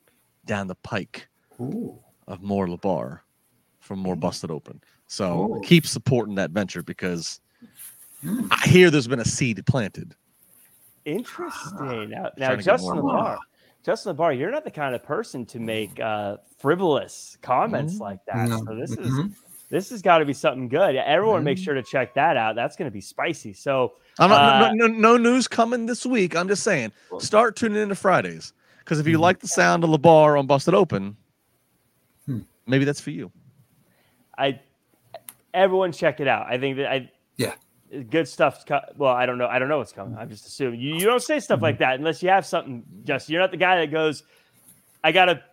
down 0.46 0.68
the 0.68 0.76
pike 0.76 1.28
Ooh. 1.60 2.00
of 2.28 2.42
more 2.42 2.68
LaBar 2.68 3.20
from 3.86 4.00
more 4.00 4.16
Busted 4.16 4.50
Open. 4.52 4.82
So 5.08 5.56
Oh. 5.56 5.62
keep 5.64 5.86
supporting 5.86 6.36
that 6.36 6.50
venture 6.52 6.82
because 6.84 7.40
Hmm. 8.22 8.48
I 8.50 8.68
hear 8.68 8.90
there's 8.90 9.08
been 9.08 9.20
a 9.20 9.26
seed 9.26 9.64
planted. 9.68 10.16
Interesting. 11.06 12.10
Now, 12.10 12.30
now 12.38 12.48
Trying 12.48 12.50
to 12.50 12.56
get 12.58 12.64
Justin 12.66 13.00
more 13.00 13.14
LaBar, 13.14 13.38
Justin 13.86 14.16
LaBar, 14.16 14.38
you're 14.38 14.50
not 14.52 14.64
the 14.64 14.72
kind 14.72 14.96
of 14.96 15.04
person 15.04 15.46
to 15.48 15.60
make 15.60 16.00
uh, 16.00 16.38
frivolous 16.58 17.38
comments 17.44 17.96
Mm. 17.96 18.00
like 18.00 18.20
that. 18.26 18.50
No. 18.50 18.64
So 18.66 18.76
this 18.76 18.92
is 18.92 18.98
Mhm. 19.14 19.36
this 19.70 19.90
has 19.92 20.02
got 20.02 20.20
to 20.20 20.26
be 20.26 20.34
something 20.34 20.68
good. 20.70 20.96
Everyone, 20.96 21.44
make 21.44 21.58
Mm. 21.60 21.64
sure 21.64 21.74
to 21.76 21.84
check 21.84 22.16
that 22.16 22.38
out. 22.38 22.56
That's 22.56 22.76
going 22.76 22.90
to 22.90 22.94
be 22.94 23.02
spicy. 23.02 23.54
So 23.54 23.94
I'm 24.18 24.30
not, 24.30 24.64
Uh, 24.64 24.74
no, 24.74 24.88
no, 24.88 24.94
no 24.94 25.18
news 25.18 25.48
coming 25.48 25.86
this 25.86 26.06
week. 26.06 26.36
I'm 26.36 26.48
just 26.48 26.64
saying, 26.64 26.92
start 27.20 27.56
tuning 27.56 27.82
into 27.82 27.96
Fridays 27.96 28.54
because 28.80 29.00
if 29.00 29.06
you 29.08 29.18
Mhm. 29.18 29.22
like 29.22 29.40
the 29.40 29.48
sound 29.48 29.84
of 29.84 29.90
LaBar 29.92 30.40
on 30.40 30.48
Busted 30.48 30.74
Open, 30.74 31.18
Hmm. 32.26 32.40
maybe 32.66 32.86
that's 32.86 33.02
for 33.02 33.12
you. 33.12 33.32
I 34.38 34.60
everyone 35.54 35.92
check 35.92 36.20
it 36.20 36.28
out. 36.28 36.48
I 36.48 36.58
think 36.58 36.78
that 36.78 36.92
I 36.92 37.12
Yeah. 37.38 37.56
good 38.10 38.28
stuff's 38.28 38.64
co- 38.66 38.82
well, 38.98 39.14
I 39.14 39.26
don't 39.26 39.38
know. 39.38 39.48
I 39.48 39.60
don't 39.60 39.70
know 39.70 39.78
what's 39.78 39.94
coming. 39.94 40.18
I'm 40.18 40.30
just 40.30 40.46
assuming 40.48 40.80
you, 40.82 40.96
you 40.96 41.06
don't 41.06 41.22
say 41.22 41.40
stuff 41.40 41.62
like 41.62 41.78
that 41.80 41.96
unless 41.98 42.22
you 42.22 42.30
have 42.30 42.46
something. 42.46 42.84
Just 43.04 43.30
you're 43.30 43.40
not 43.42 43.52
the 43.52 43.58
guy 43.58 43.78
that 43.80 43.92
goes, 43.92 44.24
I 45.04 45.12
gotta, 45.12 45.44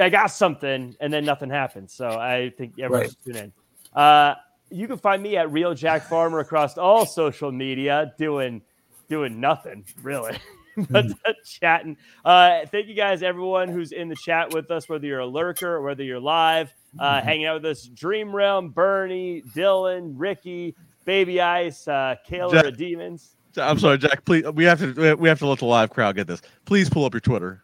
I 0.00 0.08
got 0.08 0.28
something, 0.28 0.96
and 1.00 1.12
then 1.12 1.24
nothing 1.24 1.50
happens. 1.50 1.92
So 1.92 2.08
I 2.08 2.50
think 2.56 2.78
everyone 2.78 3.02
Right. 3.02 3.10
should 3.10 3.24
tune 3.24 3.36
in. 3.36 3.52
Uh, 3.94 4.34
you 4.70 4.88
can 4.88 4.96
find 4.96 5.22
me 5.22 5.36
at 5.36 5.52
Real 5.52 5.74
Jack 5.74 6.02
Farmer 6.08 6.38
across 6.40 6.78
all 6.78 7.04
social 7.06 7.52
media, 7.52 8.12
doing 8.18 8.62
doing 9.08 9.38
nothing 9.38 9.84
really. 10.02 10.36
but 10.90 11.06
chatting. 11.44 11.96
Uh, 12.24 12.60
thank 12.66 12.86
you 12.88 12.94
guys, 12.94 13.22
everyone 13.22 13.68
who's 13.68 13.92
in 13.92 14.08
the 14.08 14.16
chat 14.16 14.52
with 14.54 14.70
us, 14.70 14.88
whether 14.88 15.06
you're 15.06 15.20
a 15.20 15.26
lurker 15.26 15.74
or 15.76 15.82
whether 15.82 16.02
you're 16.02 16.20
live, 16.20 16.72
uh, 16.98 17.16
Mm-hmm. 17.16 17.26
hanging 17.28 17.46
out 17.46 17.62
with 17.62 17.70
us. 17.70 17.82
Dream 17.84 18.34
Realm, 18.34 18.70
Bernie, 18.70 19.42
Dylan, 19.54 20.12
Ricky, 20.16 20.74
Baby 21.04 21.40
Ice, 21.40 21.86
uh, 21.88 22.16
Kayla 22.28 22.52
Jack- 22.62 22.76
Demons. 22.76 23.36
I'm 23.56 23.78
sorry, 23.78 23.98
Jack. 23.98 24.24
Please, 24.24 24.44
we 24.54 24.64
have 24.64 24.78
to 24.78 25.14
we 25.16 25.28
have 25.28 25.38
to 25.40 25.46
let 25.46 25.58
the 25.58 25.66
live 25.66 25.90
crowd 25.90 26.16
get 26.16 26.26
this. 26.26 26.40
Please 26.64 26.88
pull 26.88 27.04
up 27.04 27.12
your 27.12 27.20
Twitter. 27.20 27.62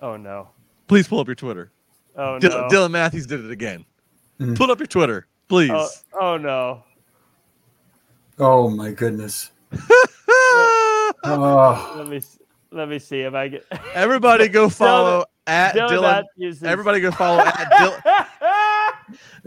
Oh 0.00 0.16
no. 0.16 0.50
Please 0.86 1.08
pull 1.08 1.18
up 1.18 1.26
your 1.26 1.34
Twitter. 1.34 1.72
Oh 2.16 2.38
Dylan, 2.40 2.42
no. 2.42 2.68
Dylan 2.68 2.90
Matthews 2.92 3.26
did 3.26 3.44
it 3.44 3.50
again. 3.50 3.84
Mm. 4.38 4.56
Pull 4.56 4.70
up 4.70 4.78
your 4.78 4.86
Twitter, 4.86 5.26
please. 5.48 5.70
Oh, 5.72 5.88
oh 6.20 6.36
no. 6.36 6.84
Oh 8.38 8.70
my 8.70 8.92
goodness. 8.92 9.50
Oh, 11.26 11.94
Let 11.98 12.08
me 12.08 12.20
let 12.72 12.88
me 12.88 12.98
see 12.98 13.20
if 13.20 13.34
I 13.34 13.48
get 13.48 13.64
Everybody 13.94 14.48
go 14.48 14.68
follow 14.68 15.24
at 15.46 15.74
Dylan 15.74 16.24
Dylan. 16.38 16.62
Everybody 16.64 17.00
go 17.00 17.10
follow 17.10 17.40
at 17.40 17.70
Dylan. 17.70 18.26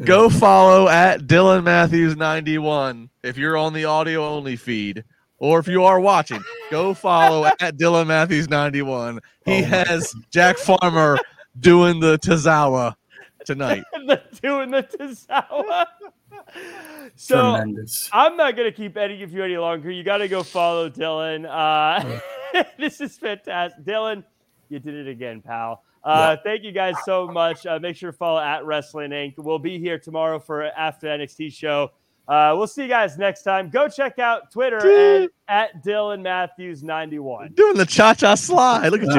Go 0.05 0.29
follow 0.29 0.87
at 0.87 1.21
Dylan 1.21 1.63
Matthews 1.63 2.15
91 2.15 3.09
if 3.23 3.37
you're 3.37 3.57
on 3.57 3.73
the 3.73 3.85
audio 3.85 4.25
only 4.25 4.55
feed. 4.55 5.03
Or 5.37 5.59
if 5.59 5.67
you 5.67 5.83
are 5.83 5.99
watching, 5.99 6.43
go 6.69 6.93
follow 6.93 7.45
at 7.61 7.77
Dylan 7.77 8.07
Matthews 8.07 8.49
91. 8.49 9.19
He 9.45 9.51
Oh 9.51 9.61
my 9.61 9.67
has 9.67 10.13
Jack 10.31 10.57
Farmer 10.57 11.17
doing 11.59 11.99
the 11.99 12.17
Tazawa 12.19 12.95
tonight. 13.45 13.83
the 13.93 14.21
doing 14.41 14.71
the 14.71 14.83
Tazawa. 14.83 15.85
So 17.15 17.55
tremendous. 17.57 18.09
I'm 18.13 18.37
not 18.37 18.55
gonna 18.55 18.71
keep 18.71 18.95
any 18.95 19.21
of 19.23 19.33
you 19.33 19.43
any 19.43 19.57
longer. 19.57 19.91
You 19.91 20.03
got 20.03 20.17
to 20.17 20.27
go 20.27 20.43
follow 20.43 20.89
Dylan. 20.89 21.45
Uh, 21.49 22.63
this 22.77 23.01
is 23.01 23.17
fantastic, 23.17 23.83
Dylan. 23.83 24.23
You 24.69 24.79
did 24.79 24.93
it 24.93 25.07
again, 25.07 25.41
pal. 25.41 25.83
Uh, 26.03 26.37
Thank 26.43 26.63
you 26.63 26.71
guys 26.71 26.95
so 27.03 27.27
much. 27.27 27.65
Uh, 27.65 27.79
make 27.79 27.95
sure 27.95 28.11
to 28.11 28.17
follow 28.17 28.39
at 28.39 28.65
Wrestling 28.65 29.11
Inc. 29.11 29.33
We'll 29.37 29.59
be 29.59 29.79
here 29.79 29.99
tomorrow 29.99 30.39
for 30.39 30.63
after 30.63 31.07
NXT 31.07 31.51
show. 31.53 31.91
Uh, 32.29 32.53
we'll 32.55 32.67
see 32.67 32.83
you 32.83 32.87
guys 32.87 33.17
next 33.17 33.41
time. 33.41 33.69
Go 33.71 33.87
check 33.89 34.19
out 34.19 34.51
Twitter 34.51 34.77
and 34.77 35.29
at 35.47 35.83
Dylan 35.83 36.21
Matthews 36.21 36.83
91. 36.83 37.53
Doing 37.53 37.75
the 37.75 37.87
cha 37.87 38.13
cha 38.13 38.35
slide. 38.35 38.89
Look 38.89 39.01
at 39.01 39.07
you. 39.07 39.13